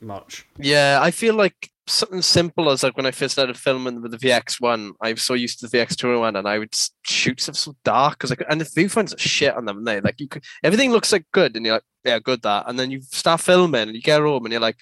much. 0.00 0.46
Yeah, 0.58 0.98
I 1.00 1.10
feel 1.10 1.34
like 1.34 1.70
something 1.90 2.22
simple 2.22 2.70
as 2.70 2.82
like 2.82 2.96
when 2.96 3.06
I 3.06 3.10
first 3.10 3.32
started 3.32 3.56
filming 3.56 4.00
with 4.00 4.12
the 4.12 4.18
VX1, 4.18 4.92
I 5.00 5.12
was 5.12 5.22
so 5.22 5.34
used 5.34 5.60
to 5.60 5.66
the 5.66 5.78
VX201 5.78 6.38
and 6.38 6.48
I 6.48 6.58
would 6.58 6.74
shoot 7.02 7.40
stuff 7.40 7.56
so 7.56 7.74
dark 7.84 8.18
because 8.18 8.30
like 8.30 8.44
and 8.48 8.60
the 8.60 8.64
viewfinds 8.64 9.14
are 9.14 9.18
shit 9.18 9.54
on 9.54 9.64
them. 9.64 9.78
And 9.78 9.86
they 9.86 10.00
like 10.00 10.20
you 10.20 10.28
could 10.28 10.44
everything 10.62 10.92
looks 10.92 11.12
like 11.12 11.24
good 11.32 11.56
and 11.56 11.64
you're 11.64 11.76
like 11.76 11.84
yeah 12.04 12.18
good 12.18 12.42
that 12.42 12.64
and 12.68 12.78
then 12.78 12.90
you 12.90 13.00
start 13.02 13.40
filming 13.40 13.82
and 13.82 13.94
you 13.94 14.02
get 14.02 14.20
home 14.20 14.44
and 14.44 14.52
you're 14.52 14.60
like 14.60 14.76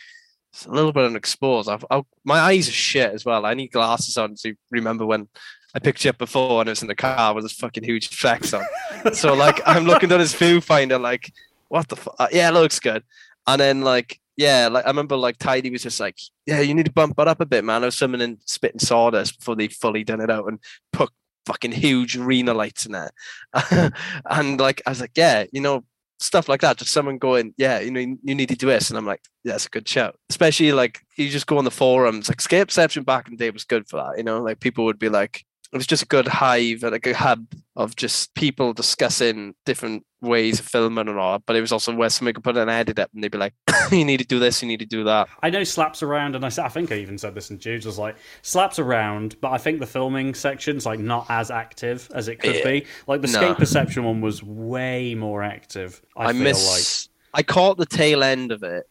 it's 0.52 0.66
a 0.66 0.70
little 0.70 0.92
bit 0.92 1.04
unexposed. 1.04 1.68
I've, 1.68 1.84
I've, 1.90 2.04
my 2.24 2.38
eyes 2.38 2.68
are 2.68 2.72
shit 2.72 3.12
as 3.12 3.24
well. 3.24 3.44
I 3.44 3.54
need 3.54 3.72
glasses 3.72 4.16
on 4.16 4.34
to 4.36 4.54
remember 4.70 5.04
when 5.04 5.28
I 5.74 5.78
picked 5.78 6.04
you 6.04 6.10
up 6.10 6.18
before 6.18 6.60
and 6.60 6.68
it 6.68 6.72
was 6.72 6.82
in 6.82 6.88
the 6.88 6.94
car 6.94 7.34
with 7.34 7.44
this 7.44 7.52
fucking 7.52 7.84
huge 7.84 8.08
flex 8.08 8.54
on. 8.54 8.64
so 9.12 9.34
like 9.34 9.60
I'm 9.66 9.84
looking 9.84 10.12
at 10.12 10.20
his 10.20 10.34
viewfinder 10.34 11.00
like 11.00 11.32
what 11.68 11.88
the 11.88 11.96
fuck? 11.96 12.14
Uh, 12.18 12.28
yeah, 12.32 12.48
it 12.48 12.52
looks 12.52 12.80
good. 12.80 13.02
And 13.46 13.60
then 13.60 13.82
like 13.82 14.20
yeah, 14.36 14.68
like 14.68 14.84
I 14.84 14.88
remember 14.88 15.16
like 15.16 15.38
Tidy 15.38 15.70
was 15.70 15.82
just 15.82 16.00
like, 16.00 16.18
yeah, 16.44 16.60
you 16.60 16.74
need 16.74 16.86
to 16.86 16.92
bump 16.92 17.18
it 17.18 17.28
up 17.28 17.40
a 17.40 17.46
bit, 17.46 17.64
man. 17.64 17.82
I 17.82 17.86
was 17.86 17.96
summoning 17.96 18.38
spitting 18.44 18.78
sawdust 18.78 19.38
before 19.38 19.56
they 19.56 19.68
fully 19.68 20.04
done 20.04 20.20
it 20.20 20.30
out 20.30 20.46
and 20.46 20.58
put 20.92 21.10
fucking 21.46 21.72
huge 21.72 22.16
arena 22.16 22.52
lights 22.52 22.84
in 22.84 22.92
there. 22.92 23.10
and 24.26 24.60
like 24.60 24.82
I 24.86 24.90
was 24.90 25.00
like, 25.00 25.12
yeah, 25.16 25.44
you 25.52 25.60
know, 25.60 25.84
stuff 26.18 26.48
like 26.48 26.60
that. 26.60 26.76
Just 26.76 26.92
someone 26.92 27.18
going, 27.18 27.54
yeah, 27.56 27.80
you 27.80 27.90
know, 27.90 28.00
you 28.00 28.34
need 28.34 28.48
to 28.50 28.56
do 28.56 28.66
this, 28.66 28.90
and 28.90 28.98
I'm 28.98 29.06
like, 29.06 29.22
yeah, 29.44 29.52
that's 29.52 29.66
a 29.66 29.70
good 29.70 29.88
shout. 29.88 30.18
Especially 30.28 30.72
like 30.72 31.00
you 31.16 31.30
just 31.30 31.46
go 31.46 31.56
on 31.56 31.64
the 31.64 31.70
forums, 31.70 32.28
like 32.28 32.40
Skate 32.40 32.68
Perception 32.68 33.04
back 33.04 33.28
in 33.28 33.34
the 33.34 33.38
day 33.38 33.50
was 33.50 33.64
good 33.64 33.88
for 33.88 33.96
that. 33.96 34.18
You 34.18 34.24
know, 34.24 34.42
like 34.42 34.60
people 34.60 34.84
would 34.84 34.98
be 34.98 35.08
like, 35.08 35.44
it 35.76 35.78
was 35.78 35.86
just 35.86 36.02
a 36.02 36.06
good 36.06 36.26
hive 36.26 36.82
and 36.82 36.94
a 36.94 36.98
good 36.98 37.16
hub 37.16 37.46
of 37.76 37.94
just 37.96 38.32
people 38.34 38.72
discussing 38.72 39.54
different 39.66 40.06
ways 40.22 40.58
of 40.58 40.64
filming 40.66 41.06
and 41.08 41.18
all. 41.18 41.38
But 41.40 41.56
it 41.56 41.60
was 41.60 41.70
also 41.70 41.94
where 41.94 42.08
somebody 42.08 42.32
could 42.32 42.44
put 42.44 42.56
an 42.56 42.70
edit 42.70 42.98
up 42.98 43.10
and 43.14 43.22
they'd 43.22 43.30
be 43.30 43.36
like, 43.36 43.52
you 43.92 44.04
need 44.04 44.16
to 44.20 44.24
do 44.26 44.38
this, 44.38 44.62
you 44.62 44.68
need 44.68 44.80
to 44.80 44.86
do 44.86 45.04
that. 45.04 45.28
I 45.42 45.50
know 45.50 45.62
slaps 45.64 46.02
around, 46.02 46.34
and 46.34 46.44
I, 46.44 46.48
I 46.64 46.68
think 46.70 46.90
I 46.90 46.94
even 46.96 47.18
said 47.18 47.34
this 47.34 47.50
in 47.50 47.58
Jude's. 47.58 47.84
Was 47.84 47.98
like 47.98 48.16
slaps 48.40 48.78
around, 48.78 49.36
but 49.42 49.52
I 49.52 49.58
think 49.58 49.80
the 49.80 49.86
filming 49.86 50.34
section's 50.34 50.86
like 50.86 50.98
not 50.98 51.26
as 51.28 51.50
active 51.50 52.08
as 52.14 52.28
it 52.28 52.36
could 52.36 52.54
Yeah. 52.56 52.64
be. 52.64 52.86
Like 53.06 53.20
the 53.20 53.28
No. 53.28 53.34
skate 53.40 53.56
perception 53.58 54.04
one 54.04 54.22
was 54.22 54.42
way 54.42 55.14
more 55.14 55.42
active. 55.42 56.00
I, 56.16 56.26
I, 56.28 56.32
feel 56.32 56.42
miss. 56.42 57.08
I 57.34 57.42
caught 57.42 57.76
the 57.76 57.84
tail 57.86 58.24
end 58.24 58.50
of 58.52 58.62
it. 58.62 58.68
like 58.68 58.84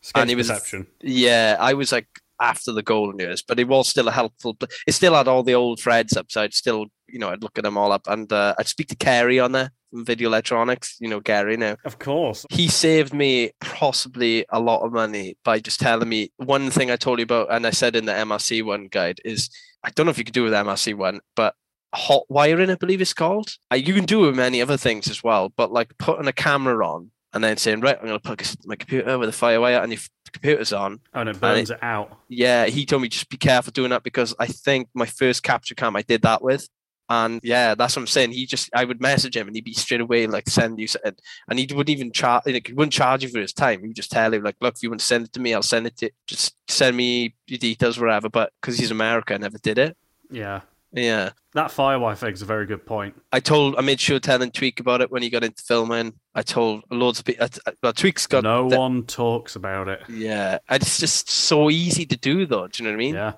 skate 0.00 0.22
and 0.22 0.30
it 0.30 0.36
was- 0.36 0.48
perception. 0.48 0.86
Yeah, 1.02 1.56
I 1.60 1.74
was 1.74 1.92
like 1.92 2.06
after 2.42 2.72
the 2.72 2.82
golden 2.82 3.20
years, 3.20 3.40
but 3.40 3.60
it 3.60 3.68
was 3.68 3.88
still 3.88 4.08
a 4.08 4.12
helpful. 4.12 4.56
It 4.86 4.92
still 4.92 5.14
had 5.14 5.28
all 5.28 5.42
the 5.42 5.54
old 5.54 5.80
threads 5.80 6.16
up, 6.16 6.26
so 6.30 6.42
I'd 6.42 6.52
still, 6.52 6.86
you 7.06 7.18
know, 7.18 7.30
I'd 7.30 7.42
look 7.42 7.56
at 7.56 7.64
them 7.64 7.78
all 7.78 7.92
up, 7.92 8.02
and 8.08 8.30
uh, 8.32 8.54
I'd 8.58 8.66
speak 8.66 8.88
to 8.88 8.96
Kerry 8.96 9.38
on 9.38 9.52
there 9.52 9.70
from 9.90 10.04
Video 10.04 10.28
Electronics. 10.28 10.96
You 11.00 11.08
know, 11.08 11.20
Gary 11.20 11.56
now. 11.56 11.76
Of 11.84 11.98
course. 11.98 12.44
He 12.50 12.68
saved 12.68 13.14
me 13.14 13.52
possibly 13.60 14.44
a 14.50 14.60
lot 14.60 14.82
of 14.82 14.92
money 14.92 15.36
by 15.44 15.60
just 15.60 15.80
telling 15.80 16.08
me 16.08 16.32
one 16.36 16.70
thing 16.70 16.90
I 16.90 16.96
told 16.96 17.20
you 17.20 17.24
about, 17.24 17.52
and 17.52 17.66
I 17.66 17.70
said 17.70 17.94
in 17.94 18.06
the 18.06 18.12
MRC 18.12 18.64
one 18.64 18.88
guide 18.88 19.20
is 19.24 19.48
I 19.84 19.90
don't 19.90 20.06
know 20.06 20.10
if 20.10 20.18
you 20.18 20.24
could 20.24 20.34
do 20.34 20.44
with 20.44 20.52
MRC 20.52 20.94
one, 20.94 21.20
but 21.36 21.54
hot 21.94 22.24
wiring, 22.28 22.70
I 22.70 22.74
believe 22.74 23.00
it's 23.00 23.14
called. 23.14 23.50
Uh, 23.70 23.76
you 23.76 23.94
can 23.94 24.04
do 24.04 24.20
with 24.20 24.36
many 24.36 24.60
other 24.60 24.76
things 24.76 25.08
as 25.08 25.22
well, 25.22 25.52
but 25.56 25.72
like 25.72 25.96
putting 25.98 26.26
a 26.26 26.32
camera 26.32 26.86
on 26.86 27.10
and 27.32 27.42
then 27.42 27.56
saying, 27.56 27.80
right, 27.80 27.96
I'm 27.98 28.06
going 28.06 28.18
to 28.18 28.22
plug 28.22 28.42
my 28.64 28.76
computer 28.76 29.18
with 29.18 29.28
a 29.28 29.32
firewire, 29.32 29.82
and 29.82 29.92
your 29.92 30.00
computer's 30.32 30.72
on. 30.72 31.00
Oh, 31.14 31.20
and 31.20 31.30
it 31.30 31.40
burns 31.40 31.70
it 31.70 31.82
out. 31.82 32.18
Yeah, 32.28 32.66
he 32.66 32.86
told 32.86 33.02
me 33.02 33.08
just 33.08 33.28
be 33.28 33.36
careful 33.36 33.72
doing 33.72 33.90
that 33.90 34.02
because 34.02 34.34
I 34.38 34.46
think 34.46 34.88
my 34.94 35.06
first 35.06 35.42
capture 35.42 35.74
cam 35.74 35.96
I 35.96 36.02
did 36.02 36.22
that 36.22 36.42
with. 36.42 36.68
And 37.08 37.40
yeah, 37.42 37.74
that's 37.74 37.94
what 37.94 38.02
I'm 38.02 38.06
saying. 38.06 38.32
He 38.32 38.46
just, 38.46 38.70
I 38.74 38.84
would 38.84 39.00
message 39.00 39.36
him 39.36 39.46
and 39.46 39.54
he'd 39.54 39.64
be 39.64 39.74
straight 39.74 40.00
away 40.00 40.26
like 40.26 40.48
send 40.48 40.78
you, 40.78 40.86
something. 40.86 41.14
and 41.48 41.58
he 41.58 41.66
wouldn't 41.66 41.90
even 41.90 42.10
charge, 42.10 42.44
like, 42.46 42.68
he 42.68 42.72
wouldn't 42.72 42.92
charge 42.92 43.22
you 43.22 43.28
for 43.28 43.40
his 43.40 43.52
time. 43.52 43.80
He 43.80 43.88
would 43.88 43.96
just 43.96 44.10
tell 44.10 44.32
you 44.32 44.40
like, 44.40 44.56
look, 44.62 44.76
if 44.76 44.82
you 44.82 44.88
want 44.88 45.00
to 45.00 45.06
send 45.06 45.26
it 45.26 45.32
to 45.34 45.40
me, 45.40 45.52
I'll 45.52 45.62
send 45.62 45.86
it 45.86 45.96
to, 45.98 46.10
just 46.26 46.54
send 46.68 46.96
me 46.96 47.34
your 47.46 47.58
details, 47.58 47.98
whatever. 47.98 48.30
But 48.30 48.52
because 48.60 48.78
he's 48.78 48.90
America, 48.90 49.34
I 49.34 49.38
never 49.38 49.58
did 49.58 49.78
it. 49.78 49.96
Yeah. 50.30 50.60
Yeah, 50.92 51.30
That 51.54 51.70
firewire 51.70 52.16
thing's 52.16 52.40
a 52.40 52.46
very 52.46 52.64
good 52.64 52.86
point. 52.86 53.14
I 53.30 53.38
told, 53.40 53.76
I 53.76 53.82
made 53.82 54.00
sure 54.00 54.18
to 54.18 54.20
tell 54.20 54.38
Tweak 54.50 54.80
about 54.80 55.02
it 55.02 55.10
when 55.10 55.22
he 55.22 55.28
got 55.28 55.44
into 55.44 55.62
filming. 55.62 56.14
I 56.34 56.40
told 56.42 56.82
loads 56.90 57.18
of 57.18 57.26
people. 57.26 57.46
Well, 57.82 57.92
Tweak's 57.92 58.26
got 58.26 58.44
no 58.44 58.70
the- 58.70 58.78
one 58.78 59.02
talks 59.04 59.54
about 59.54 59.88
it. 59.88 60.02
Yeah, 60.08 60.58
and 60.70 60.82
it's 60.82 60.98
just 60.98 61.28
so 61.28 61.68
easy 61.68 62.06
to 62.06 62.16
do, 62.16 62.46
though. 62.46 62.68
Do 62.68 62.82
you 62.82 62.88
know 62.88 62.94
what 62.94 63.02
I 63.02 63.04
mean? 63.04 63.14
Yeah. 63.14 63.32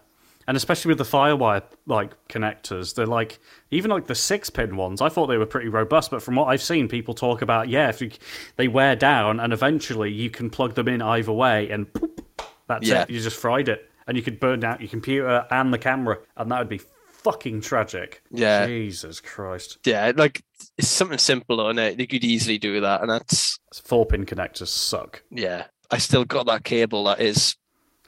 And 0.46 0.56
especially 0.58 0.90
with 0.90 0.98
the 0.98 1.04
firewire 1.04 1.62
like 1.86 2.12
connectors, 2.28 2.94
they're 2.94 3.06
like 3.06 3.40
even 3.70 3.90
like 3.90 4.06
the 4.06 4.14
six 4.14 4.50
pin 4.50 4.76
ones. 4.76 5.00
I 5.00 5.08
thought 5.08 5.26
they 5.26 5.38
were 5.38 5.46
pretty 5.46 5.68
robust, 5.70 6.10
but 6.10 6.22
from 6.22 6.34
what 6.36 6.44
I've 6.48 6.62
seen, 6.62 6.86
people 6.86 7.14
talk 7.14 7.40
about 7.42 7.68
yeah, 7.68 7.88
if 7.88 8.00
you, 8.02 8.10
they 8.56 8.68
wear 8.68 8.94
down, 8.94 9.40
and 9.40 9.52
eventually 9.54 10.12
you 10.12 10.28
can 10.30 10.50
plug 10.50 10.74
them 10.74 10.86
in 10.86 11.00
either 11.02 11.32
way, 11.32 11.70
and 11.70 11.90
poop, 11.92 12.20
that's 12.68 12.86
Yeah. 12.86 13.02
it. 13.02 13.10
You 13.10 13.20
just 13.20 13.38
fried 13.38 13.68
it, 13.70 13.90
and 14.06 14.16
you 14.18 14.22
could 14.22 14.38
burn 14.38 14.62
out 14.64 14.80
your 14.82 14.90
computer 14.90 15.46
and 15.50 15.72
the 15.72 15.78
camera, 15.78 16.18
and 16.36 16.52
that 16.52 16.58
would 16.58 16.68
be 16.68 16.82
fucking 17.24 17.60
tragic. 17.62 18.22
Yeah. 18.30 18.66
Jesus 18.66 19.20
Christ. 19.20 19.78
Yeah, 19.84 20.12
like 20.14 20.42
it's 20.78 20.88
something 20.88 21.18
simple 21.18 21.60
on 21.60 21.78
it. 21.78 21.98
You 21.98 22.06
could 22.06 22.22
easily 22.24 22.58
do 22.58 22.80
that, 22.80 23.00
and 23.00 23.10
that's 23.10 23.58
Four 23.82 24.06
pin 24.06 24.24
connectors 24.26 24.68
suck. 24.68 25.22
yeah. 25.30 25.64
I 25.90 25.98
still 25.98 26.24
got 26.24 26.46
that 26.46 26.64
cable. 26.64 27.04
That 27.04 27.20
is 27.20 27.56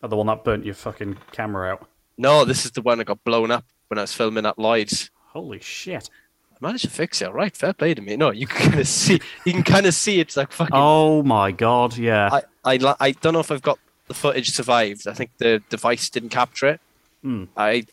Are 0.03 0.09
the 0.09 0.17
one 0.17 0.27
that 0.29 0.45
burnt 0.45 0.65
your 0.65 0.75
fucking 0.75 1.19
camera 1.33 1.73
out. 1.73 1.89
no. 2.17 2.45
This 2.45 2.65
is 2.65 2.71
the 2.73 2.81
one 2.83 2.99
that 2.99 3.05
got 3.05 3.23
blown 3.25 3.51
up 3.51 3.65
when 3.89 3.99
I 3.99 4.03
was 4.03 4.13
filming 4.13 4.47
at 4.47 4.59
Lloyd's. 4.59 5.11
Holy 5.33 5.61
shit. 5.61 6.09
I 6.53 6.57
managed 6.61 6.85
to 6.85 6.91
fix 6.91 7.21
it. 7.21 7.27
All 7.29 7.35
right, 7.35 7.55
fair 7.55 7.75
play 7.75 7.93
to 7.95 8.01
me. 8.01 8.17
No, 8.17 8.31
you 8.31 8.47
can 8.47 8.71
kind 8.71 8.81
of 8.81 8.89
see. 8.89 9.21
You 9.45 9.53
can 9.53 9.63
kind 9.63 9.85
of 9.87 9.93
see 9.95 10.21
it's 10.21 10.37
like 10.39 10.53
fucking. 10.53 10.73
Oh 10.75 11.23
my 11.23 11.53
god, 11.53 11.97
yeah. 11.99 12.31
I, 12.65 12.77
I 12.79 12.95
I 12.99 13.11
don't 13.13 13.35
know 13.35 13.41
if 13.41 13.53
I've 13.53 13.63
got 13.63 13.79
the 14.09 14.15
footage 14.15 14.51
survived. 14.53 15.07
I 15.07 15.13
think 15.13 15.31
the 15.37 15.63
device 15.69 16.09
didn't 16.09 16.31
capture 16.31 16.67
it. 16.69 16.81
Hmm. 17.23 17.45
I 17.57 17.85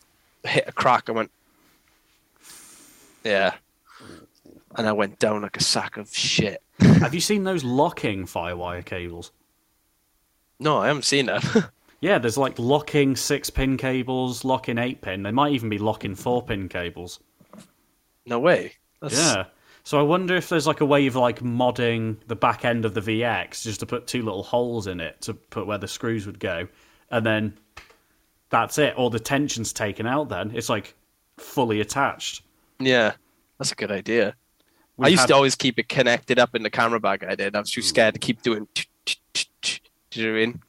hit 0.44 0.64
a 0.66 0.72
crack. 0.72 1.08
I 1.08 1.12
went, 1.12 1.30
yeah, 3.24 3.54
and 4.76 4.86
I 4.86 4.92
went 4.92 5.18
down 5.18 5.42
like 5.42 5.56
a 5.56 5.62
sack 5.62 5.96
of 5.96 6.14
shit. 6.14 6.62
Have 6.80 7.14
you 7.14 7.20
seen 7.20 7.44
those 7.44 7.64
locking 7.64 8.26
firewire 8.26 8.84
cables? 8.84 9.32
No, 10.60 10.78
I 10.78 10.88
haven't 10.88 11.04
seen 11.04 11.26
that. 11.26 11.70
Yeah, 12.04 12.18
there's 12.18 12.36
like 12.36 12.58
locking 12.58 13.16
six 13.16 13.48
pin 13.48 13.78
cables, 13.78 14.44
locking 14.44 14.76
eight 14.76 15.00
pin. 15.00 15.22
They 15.22 15.30
might 15.30 15.52
even 15.52 15.70
be 15.70 15.78
locking 15.78 16.14
four 16.14 16.42
pin 16.42 16.68
cables. 16.68 17.18
no 18.26 18.38
way. 18.38 18.74
That's, 19.00 19.16
Yeah. 19.16 19.44
So 19.84 19.98
I 19.98 20.02
wonder 20.02 20.36
if 20.36 20.50
there's 20.50 20.66
like 20.66 20.82
a 20.82 20.84
way 20.84 21.06
of 21.06 21.16
like 21.16 21.40
modding 21.40 22.18
the 22.26 22.36
back 22.36 22.66
end 22.66 22.84
of 22.84 22.92
the 22.92 23.00
VX 23.00 23.62
just 23.62 23.80
to 23.80 23.86
put 23.86 24.06
two 24.06 24.20
little 24.20 24.42
holes 24.42 24.86
in 24.86 25.00
it 25.00 25.18
to 25.22 25.32
put 25.32 25.66
where 25.66 25.78
the 25.78 25.88
screws 25.88 26.26
would 26.26 26.38
go, 26.40 26.68
and 27.10 27.24
then 27.24 27.56
that's 28.54 28.78
it. 28.78 28.94
All 28.94 29.10
the 29.10 29.18
tension's 29.18 29.72
taken 29.72 30.06
out. 30.06 30.28
Then 30.28 30.52
it's 30.54 30.68
like 30.68 30.94
fully 31.38 31.80
attached. 31.80 32.42
yeah, 32.78 33.14
that's 33.58 33.72
a 33.72 33.74
good 33.74 33.90
idea. 33.90 34.36
We've 34.96 35.06
I 35.06 35.08
used 35.08 35.22
had- 35.22 35.26
to 35.28 35.34
always 35.34 35.56
keep 35.56 35.76
it 35.78 35.88
connected 35.88 36.38
up 36.38 36.54
in 36.54 36.62
the 36.62 36.70
camera 36.70 37.00
bag. 37.00 37.24
I 37.24 37.34
did. 37.34 37.56
I 37.56 37.60
was 37.60 37.70
too 37.72 37.82
scared 37.82 38.14
to 38.14 38.20
keep 38.20 38.42
doing. 38.42 38.68
Do 38.74 38.82
you 40.12 40.26
know 40.26 40.32
what 40.32 40.42
I 40.42 40.46
mean? 40.46 40.62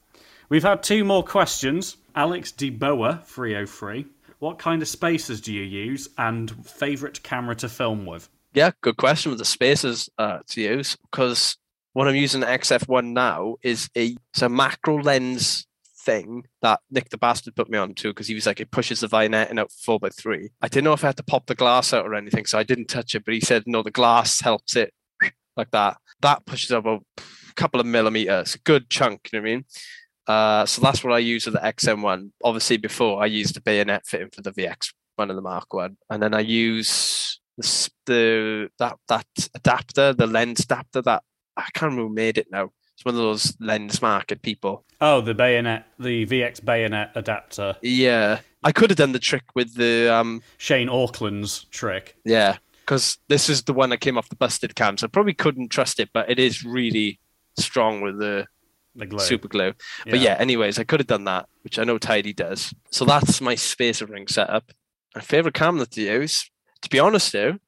We've 0.48 0.62
had 0.64 0.82
two 0.82 1.04
more 1.04 1.22
questions. 1.22 1.96
Alex 2.16 2.50
DeBoa, 2.52 3.22
303. 3.24 4.06
What 4.40 4.58
kind 4.58 4.82
of 4.82 4.88
spacers 4.88 5.40
do 5.40 5.52
you 5.52 5.62
use 5.62 6.08
and 6.18 6.50
favourite 6.66 7.22
camera 7.22 7.54
to 7.56 7.68
film 7.68 8.04
with? 8.04 8.28
Yeah, 8.52 8.72
good 8.80 8.96
question 8.96 9.30
with 9.30 9.38
the 9.38 9.44
spacers 9.44 10.10
uh, 10.18 10.40
to 10.48 10.60
use 10.60 10.96
because 11.10 11.56
what 11.92 12.08
I'm 12.08 12.16
using 12.16 12.40
the 12.40 12.46
XF1 12.48 13.12
now 13.12 13.56
is 13.62 13.88
a 13.96 14.16
it's 14.32 14.42
a 14.42 14.48
macro 14.48 15.00
lens 15.00 15.66
thing 16.06 16.44
that 16.62 16.80
Nick 16.90 17.10
the 17.10 17.18
Bastard 17.18 17.56
put 17.56 17.68
me 17.68 17.76
on 17.76 17.92
to 17.94 18.08
because 18.08 18.28
he 18.28 18.34
was 18.34 18.46
like 18.46 18.60
it 18.60 18.70
pushes 18.70 19.00
the 19.00 19.08
vignetting 19.08 19.58
out 19.58 19.72
four 19.72 19.98
by 19.98 20.08
three. 20.08 20.50
I 20.62 20.68
didn't 20.68 20.84
know 20.84 20.92
if 20.92 21.04
I 21.04 21.08
had 21.08 21.16
to 21.18 21.24
pop 21.24 21.46
the 21.46 21.54
glass 21.54 21.92
out 21.92 22.06
or 22.06 22.14
anything, 22.14 22.46
so 22.46 22.58
I 22.58 22.62
didn't 22.62 22.86
touch 22.86 23.14
it. 23.14 23.24
But 23.24 23.34
he 23.34 23.40
said 23.40 23.64
no, 23.66 23.82
the 23.82 23.90
glass 23.90 24.40
helps 24.40 24.76
it 24.76 24.94
like 25.56 25.72
that. 25.72 25.98
That 26.22 26.46
pushes 26.46 26.72
up 26.72 26.86
a 26.86 27.00
couple 27.56 27.80
of 27.80 27.86
millimeters, 27.86 28.56
good 28.64 28.88
chunk. 28.88 29.28
You 29.32 29.40
know 29.40 29.42
what 29.42 29.50
I 29.50 29.54
mean? 29.54 29.64
Uh, 30.26 30.66
so 30.66 30.80
that's 30.80 31.04
what 31.04 31.12
I 31.12 31.18
use 31.18 31.44
with 31.44 31.54
the 31.54 31.60
XM1. 31.60 32.30
Obviously, 32.42 32.78
before 32.78 33.22
I 33.22 33.26
used 33.26 33.54
the 33.54 33.60
bayonet 33.60 34.06
fitting 34.06 34.30
for 34.30 34.42
the 34.42 34.52
VX 34.52 34.92
one 35.16 35.30
and 35.30 35.38
the 35.38 35.42
Mark 35.42 35.74
One, 35.74 35.98
and 36.08 36.22
then 36.22 36.34
I 36.34 36.40
use 36.40 37.40
the, 37.58 37.90
the 38.06 38.70
that 38.78 38.96
that 39.08 39.26
adapter, 39.54 40.12
the 40.12 40.26
lens 40.26 40.60
adapter 40.60 41.02
that 41.02 41.22
I 41.56 41.68
can't 41.74 41.92
remember 41.92 42.12
made 42.12 42.38
it 42.38 42.48
now. 42.50 42.70
It's 42.94 43.04
one 43.04 43.14
of 43.14 43.20
those 43.20 43.54
lens 43.60 44.00
market 44.00 44.40
people. 44.40 44.85
Oh, 45.00 45.20
the 45.20 45.34
bayonet, 45.34 45.84
the 45.98 46.24
VX 46.26 46.64
bayonet 46.64 47.10
adapter. 47.14 47.76
Yeah, 47.82 48.40
I 48.64 48.72
could 48.72 48.90
have 48.90 48.96
done 48.96 49.12
the 49.12 49.18
trick 49.18 49.44
with 49.54 49.74
the 49.74 50.12
um 50.12 50.42
Shane 50.58 50.88
Auckland's 50.88 51.64
trick. 51.64 52.16
yeah, 52.24 52.56
because 52.80 53.18
this 53.28 53.48
is 53.48 53.62
the 53.64 53.72
one 53.74 53.90
that 53.90 53.98
came 54.00 54.16
off 54.16 54.28
the 54.28 54.36
busted 54.36 54.74
cam, 54.74 54.96
so 54.96 55.06
I 55.06 55.08
probably 55.08 55.34
couldn't 55.34 55.68
trust 55.68 56.00
it, 56.00 56.10
but 56.12 56.30
it 56.30 56.38
is 56.38 56.64
really 56.64 57.18
strong 57.58 58.00
with 58.00 58.18
the 58.18 58.46
The 58.94 59.06
glow. 59.06 59.18
super 59.18 59.48
glue. 59.48 59.74
But 60.08 60.20
yeah, 60.20 60.36
anyways, 60.38 60.78
I 60.78 60.84
could 60.84 61.00
have 61.00 61.06
done 61.06 61.24
that, 61.24 61.46
which 61.62 61.78
I 61.78 61.84
know 61.84 61.98
Tidy 61.98 62.32
does. 62.32 62.72
So 62.90 63.04
that's 63.04 63.40
my 63.40 63.54
spacer 63.54 64.06
ring 64.06 64.26
setup. 64.28 64.72
My 65.14 65.20
favorite 65.20 65.54
camera 65.54 65.86
to 65.86 66.00
use, 66.02 66.50
to 66.82 66.88
be 66.88 66.98
honest, 66.98 67.32
though, 67.32 67.58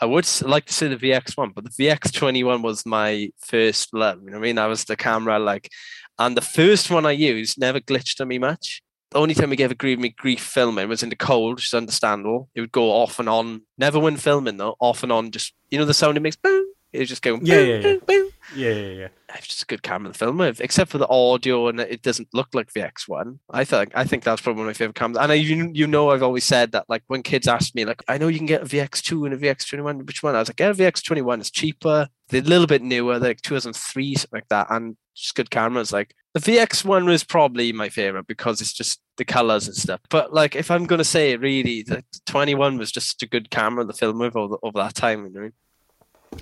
I 0.00 0.06
would 0.06 0.26
like 0.42 0.66
to 0.66 0.72
say 0.72 0.88
the 0.88 0.96
VX1, 0.96 1.54
but 1.54 1.64
the 1.64 1.70
VX21 1.70 2.62
was 2.62 2.86
my 2.86 3.30
first 3.38 3.92
love. 3.92 4.20
You 4.22 4.26
know 4.30 4.32
what 4.38 4.44
I 4.44 4.46
mean? 4.46 4.56
That 4.56 4.66
was 4.66 4.84
the 4.84 4.96
camera, 4.96 5.38
like, 5.38 5.70
and 6.18 6.36
the 6.36 6.42
first 6.42 6.90
one 6.90 7.06
I 7.06 7.12
used 7.12 7.58
never 7.58 7.80
glitched 7.80 8.20
on 8.20 8.28
me 8.28 8.38
much. 8.38 8.82
the 9.10 9.18
only 9.18 9.34
time 9.34 9.52
it 9.52 9.56
gave 9.56 9.76
gave 9.78 9.98
me 9.98 10.10
grief 10.10 10.40
filming 10.40 10.88
was 10.88 11.02
in 11.02 11.08
the 11.08 11.16
cold, 11.16 11.56
which 11.56 11.66
is 11.66 11.74
understandable. 11.74 12.48
It 12.54 12.60
would 12.60 12.72
go 12.72 12.90
off 12.90 13.18
and 13.18 13.28
on. 13.28 13.62
Never 13.76 13.98
when 13.98 14.16
filming 14.16 14.56
though, 14.56 14.76
off 14.80 15.02
and 15.02 15.12
on. 15.12 15.30
Just 15.30 15.54
you 15.70 15.78
know 15.78 15.84
the 15.84 15.94
sound 15.94 16.16
it 16.16 16.20
makes. 16.20 16.36
Boom. 16.36 16.66
It 16.92 17.00
was 17.00 17.08
just 17.08 17.22
going. 17.22 17.44
Yeah, 17.44 17.56
boom, 17.56 17.68
yeah, 17.68 17.74
yeah. 17.74 17.82
boom, 17.82 18.00
boom. 18.06 18.30
Yeah, 18.56 18.72
yeah, 18.72 18.92
yeah. 18.92 19.08
It's 19.34 19.46
just 19.46 19.62
a 19.62 19.66
good 19.66 19.82
camera 19.82 20.10
to 20.10 20.18
film 20.18 20.38
with, 20.38 20.60
except 20.62 20.90
for 20.90 20.96
the 20.96 21.08
audio 21.08 21.68
and 21.68 21.80
it 21.80 22.00
doesn't 22.00 22.28
look 22.32 22.48
like 22.54 22.72
the 22.72 22.80
X1. 22.80 23.38
I 23.50 23.64
think 23.64 23.92
I 23.94 24.04
think 24.04 24.24
that's 24.24 24.40
probably 24.40 24.60
one 24.60 24.68
of 24.68 24.70
my 24.70 24.74
favorite 24.74 24.94
cameras. 24.94 25.18
And 25.18 25.30
I, 25.30 25.34
you 25.34 25.70
you 25.74 25.86
know 25.86 26.10
I've 26.10 26.22
always 26.22 26.44
said 26.44 26.72
that 26.72 26.86
like 26.88 27.02
when 27.08 27.22
kids 27.22 27.46
ask 27.46 27.74
me 27.74 27.84
like 27.84 28.02
I 28.08 28.16
know 28.16 28.28
you 28.28 28.38
can 28.38 28.46
get 28.46 28.62
a 28.62 28.64
VX2 28.64 29.26
and 29.26 29.34
a 29.34 29.36
VX21, 29.36 30.06
which 30.06 30.22
one? 30.22 30.34
I 30.34 30.38
was 30.38 30.48
like, 30.48 30.56
get 30.56 30.70
a 30.70 30.74
VX21. 30.74 31.40
It's 31.40 31.50
cheaper. 31.50 32.08
They're 32.28 32.40
a 32.40 32.44
little 32.44 32.66
bit 32.66 32.82
newer. 32.82 33.18
They're 33.18 33.30
like 33.30 33.42
2003 33.42 34.14
something 34.14 34.36
like 34.36 34.48
that, 34.48 34.68
and 34.70 34.96
just 35.20 35.34
good 35.34 35.50
cameras. 35.50 35.92
Like 35.92 36.14
the 36.34 36.40
VX1 36.40 37.06
was 37.06 37.24
probably 37.24 37.72
my 37.72 37.88
favorite 37.88 38.26
because 38.26 38.60
it's 38.60 38.72
just 38.72 39.00
the 39.16 39.24
colors 39.24 39.66
and 39.66 39.76
stuff. 39.76 40.00
But 40.10 40.32
like 40.32 40.56
if 40.56 40.70
I'm 40.70 40.86
gonna 40.86 41.04
say 41.04 41.32
it, 41.32 41.40
really, 41.40 41.82
the 41.82 42.04
21 42.26 42.78
was 42.78 42.92
just 42.92 43.22
a 43.22 43.26
good 43.26 43.50
camera 43.50 43.86
to 43.86 43.92
film 43.92 44.18
with 44.18 44.36
over, 44.36 44.56
over 44.62 44.78
that 44.78 44.94
time. 44.94 45.26
You 45.26 45.40
know? 45.40 45.50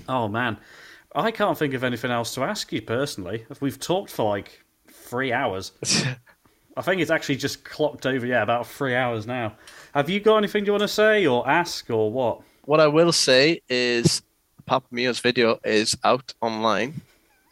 Oh 0.07 0.27
man, 0.27 0.57
I 1.15 1.31
can't 1.31 1.57
think 1.57 1.73
of 1.73 1.83
anything 1.83 2.11
else 2.11 2.33
to 2.35 2.43
ask 2.43 2.71
you 2.71 2.81
personally. 2.81 3.45
If 3.49 3.61
we've 3.61 3.79
talked 3.79 4.11
for 4.11 4.29
like 4.29 4.63
three 4.89 5.31
hours. 5.31 5.71
I 6.77 6.81
think 6.83 7.01
it's 7.01 7.09
actually 7.09 7.37
just 7.37 7.63
clocked 7.63 8.05
over. 8.05 8.23
Yeah, 8.23 8.43
about 8.43 8.67
three 8.67 8.93
hours 8.93 9.25
now. 9.25 9.55
Have 9.95 10.11
you 10.11 10.19
got 10.19 10.37
anything 10.37 10.63
you 10.63 10.73
want 10.73 10.83
to 10.83 10.87
say 10.87 11.25
or 11.25 11.49
ask 11.49 11.89
or 11.89 12.11
what? 12.11 12.41
what 12.67 12.81
I 12.81 12.87
will 12.87 13.13
say 13.13 13.61
is 13.69 14.21
Papa 14.65 14.85
Mio's 14.91 15.19
video 15.19 15.57
is 15.63 15.97
out 16.03 16.33
online 16.41 17.01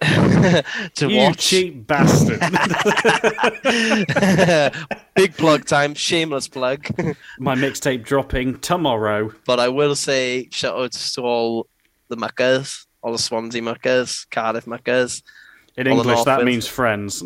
to 0.96 1.10
You 1.10 1.18
watch. 1.18 1.38
cheap 1.38 1.88
bastard! 1.88 2.40
Big 5.16 5.36
plug 5.38 5.66
time, 5.66 5.94
shameless 5.94 6.48
plug. 6.48 6.86
My 7.40 7.56
mixtape 7.56 8.04
dropping 8.04 8.60
tomorrow. 8.60 9.32
but 9.46 9.60
I 9.60 9.70
will 9.70 9.96
say 9.96 10.50
shout 10.52 10.78
out 10.78 10.92
to 10.92 11.22
all 11.22 11.68
the 12.10 12.18
muckers, 12.18 12.86
all 13.02 13.12
the 13.14 13.18
Swansea 13.18 13.62
muckers, 13.62 14.26
Cardiff 14.32 14.68
muckers, 14.68 15.24
In 15.78 15.88
English, 15.88 16.24
that 16.26 16.44
means 16.44 16.68
friends. 16.68 17.22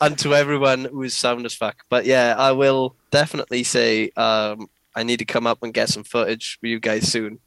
and 0.00 0.18
to 0.18 0.34
everyone 0.34 0.84
who 0.86 1.02
is 1.02 1.14
sound 1.16 1.44
as 1.46 1.54
fuck. 1.54 1.84
But 1.88 2.06
yeah, 2.06 2.34
I 2.38 2.52
will 2.52 2.94
definitely 3.10 3.64
say 3.64 4.10
um, 4.16 4.68
I 4.94 5.02
need 5.02 5.18
to 5.18 5.24
come 5.24 5.46
up 5.46 5.62
and 5.62 5.74
get 5.74 5.88
some 5.88 6.04
footage 6.04 6.58
for 6.60 6.66
you 6.68 6.78
guys 6.80 7.10
soon. 7.10 7.40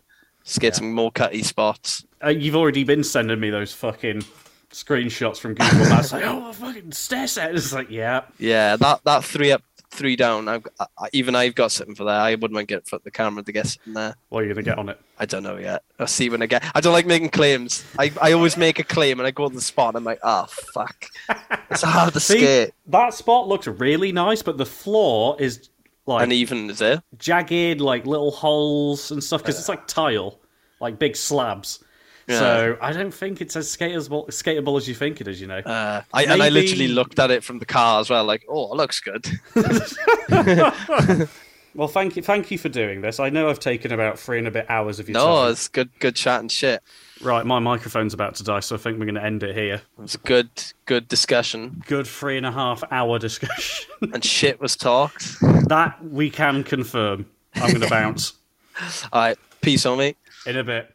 Just 0.44 0.60
get 0.60 0.76
some 0.76 0.91
more 0.94 1.11
cutty 1.11 1.44
spots. 1.44 2.06
Uh, 2.24 2.30
you've 2.30 2.56
already 2.56 2.84
been 2.84 3.03
sending 3.03 3.40
me 3.40 3.49
those 3.49 3.74
fucking 3.74 4.24
screenshots 4.72 5.38
from 5.38 5.53
Google 5.53 5.80
Maps. 5.90 6.11
like, 6.11 6.24
oh, 6.26 6.52
fucking 6.53 6.91
stair 6.91 7.28
set. 7.28 7.53
It's 7.56 7.74
like, 7.74 7.90
yeah. 7.90 8.22
Yeah, 8.40 8.76
that 8.78 9.02
that 9.06 9.24
three 9.24 9.52
up, 9.52 9.61
three 9.91 10.15
down. 10.15 10.48
I've, 10.48 10.65
I, 10.80 11.10
even 11.14 11.36
I've 11.36 11.56
got 11.56 11.72
something 11.72 11.95
for 11.95 12.03
that. 12.06 12.20
I 12.20 12.32
wouldn't 12.36 12.53
mind 12.53 12.68
getting 12.68 12.86
for 12.86 12.99
the 12.99 13.11
camera 13.11 13.44
to 13.44 13.52
get 13.52 13.68
something 13.68 13.94
there. 13.94 14.15
Well, 14.30 14.44
you're 14.44 14.53
gonna 14.53 14.64
get 14.65 14.78
on 14.78 14.90
it. 14.90 14.99
I 15.20 15.26
don't 15.26 15.44
know 15.44 15.57
yet. 15.57 15.84
I'll 15.99 16.07
see 16.07 16.30
when 16.30 16.41
I 16.41 16.48
get. 16.48 16.64
I 16.76 16.82
don't 16.82 16.94
like 16.94 17.06
making 17.06 17.30
claims. 17.30 17.86
I, 17.99 18.11
I 18.22 18.32
always 18.34 18.57
make 18.57 18.80
a 18.80 18.84
claim 18.84 19.20
and 19.20 19.28
I 19.28 19.32
go 19.32 19.48
to 19.48 19.53
the 19.56 19.61
spot 19.61 19.90
and 19.90 19.98
I'm 19.98 20.03
like, 20.03 20.20
oh 20.24 20.48
fuck, 20.74 21.06
it's 21.70 21.84
hard 21.84 22.14
to 22.14 22.20
See, 22.20 22.40
skate. 22.40 22.72
that 22.88 23.14
spot 23.14 23.48
looks 23.48 23.68
really 23.68 24.11
nice, 24.11 24.41
but 24.41 24.57
the 24.57 24.65
floor 24.65 25.38
is 25.40 25.70
like 26.05 26.23
Uneven 26.23 26.69
is 26.69 26.81
it? 26.81 27.01
jagged, 27.17 27.81
like 27.81 28.05
little 28.05 28.31
holes 28.31 29.11
and 29.11 29.23
stuff 29.23 29.41
because 29.41 29.57
it's 29.59 29.69
like 29.69 29.88
tile, 29.88 30.39
like 30.80 30.99
big 30.99 31.15
slabs. 31.15 31.84
So 32.30 32.77
I 32.81 32.93
don't 32.93 33.13
think 33.13 33.41
it's 33.41 33.55
as 33.57 33.67
skateable, 33.67 34.25
skateable 34.30 34.77
as 34.77 34.88
you 34.88 34.95
think 34.95 35.19
it 35.19 35.27
is. 35.27 35.41
You 35.41 35.47
know. 35.47 35.57
Uh, 35.59 36.01
I, 36.13 36.23
and 36.23 36.41
I 36.41 36.49
literally 36.49 36.88
looked 36.88 37.19
at 37.19 37.31
it 37.31 37.43
from 37.43 37.59
the 37.59 37.65
car 37.65 37.99
as 37.99 38.09
well, 38.09 38.23
like, 38.23 38.45
oh, 38.49 38.71
it 38.71 38.77
looks 38.77 39.01
good. 39.01 39.27
well, 41.75 41.88
thank 41.88 42.15
you, 42.15 42.21
thank 42.23 42.49
you 42.49 42.57
for 42.57 42.69
doing 42.69 43.01
this. 43.01 43.19
I 43.19 43.30
know 43.30 43.49
I've 43.49 43.59
taken 43.59 43.91
about 43.91 44.17
three 44.17 44.38
and 44.38 44.47
a 44.47 44.51
bit 44.51 44.65
hours 44.69 44.99
of 44.99 45.09
your 45.09 45.15
No, 45.19 45.25
time. 45.43 45.51
it's 45.51 45.67
good, 45.67 45.89
good 45.99 46.15
chat 46.15 46.39
and 46.39 46.51
shit. 46.51 46.81
Right, 47.24 47.45
my 47.45 47.60
microphone's 47.60 48.14
about 48.14 48.36
to 48.36 48.44
die, 48.44 48.60
so 48.60 48.76
I 48.76 48.78
think 48.80 49.00
we're 49.00 49.06
going 49.06 49.16
to 49.16 49.24
end 49.24 49.44
it 49.44 49.56
here. 49.56 49.76
It 49.76 49.82
was 50.02 50.16
a 50.16 50.20
good, 50.20 50.50
good 50.86 51.08
discussion, 51.08 51.82
Good 51.88 52.06
three 52.06 52.36
and 52.38 52.45
a 52.45 52.52
half 52.52 52.84
hour 52.91 53.18
discussion. 53.18 53.90
and 54.14 54.24
shit 54.24 54.60
was 54.60 54.76
talked. 54.76 55.40
that 55.70 55.98
we 56.04 56.30
can 56.30 56.64
confirm. 56.64 57.26
I'm 57.56 57.70
going 57.70 57.82
to 57.82 57.90
bounce 57.90 58.34
All 59.14 59.22
right, 59.22 59.38
peace 59.62 59.86
on 59.86 60.00
me. 60.00 60.16
in 60.45 60.58
a 60.58 60.64
bit. 60.64 60.93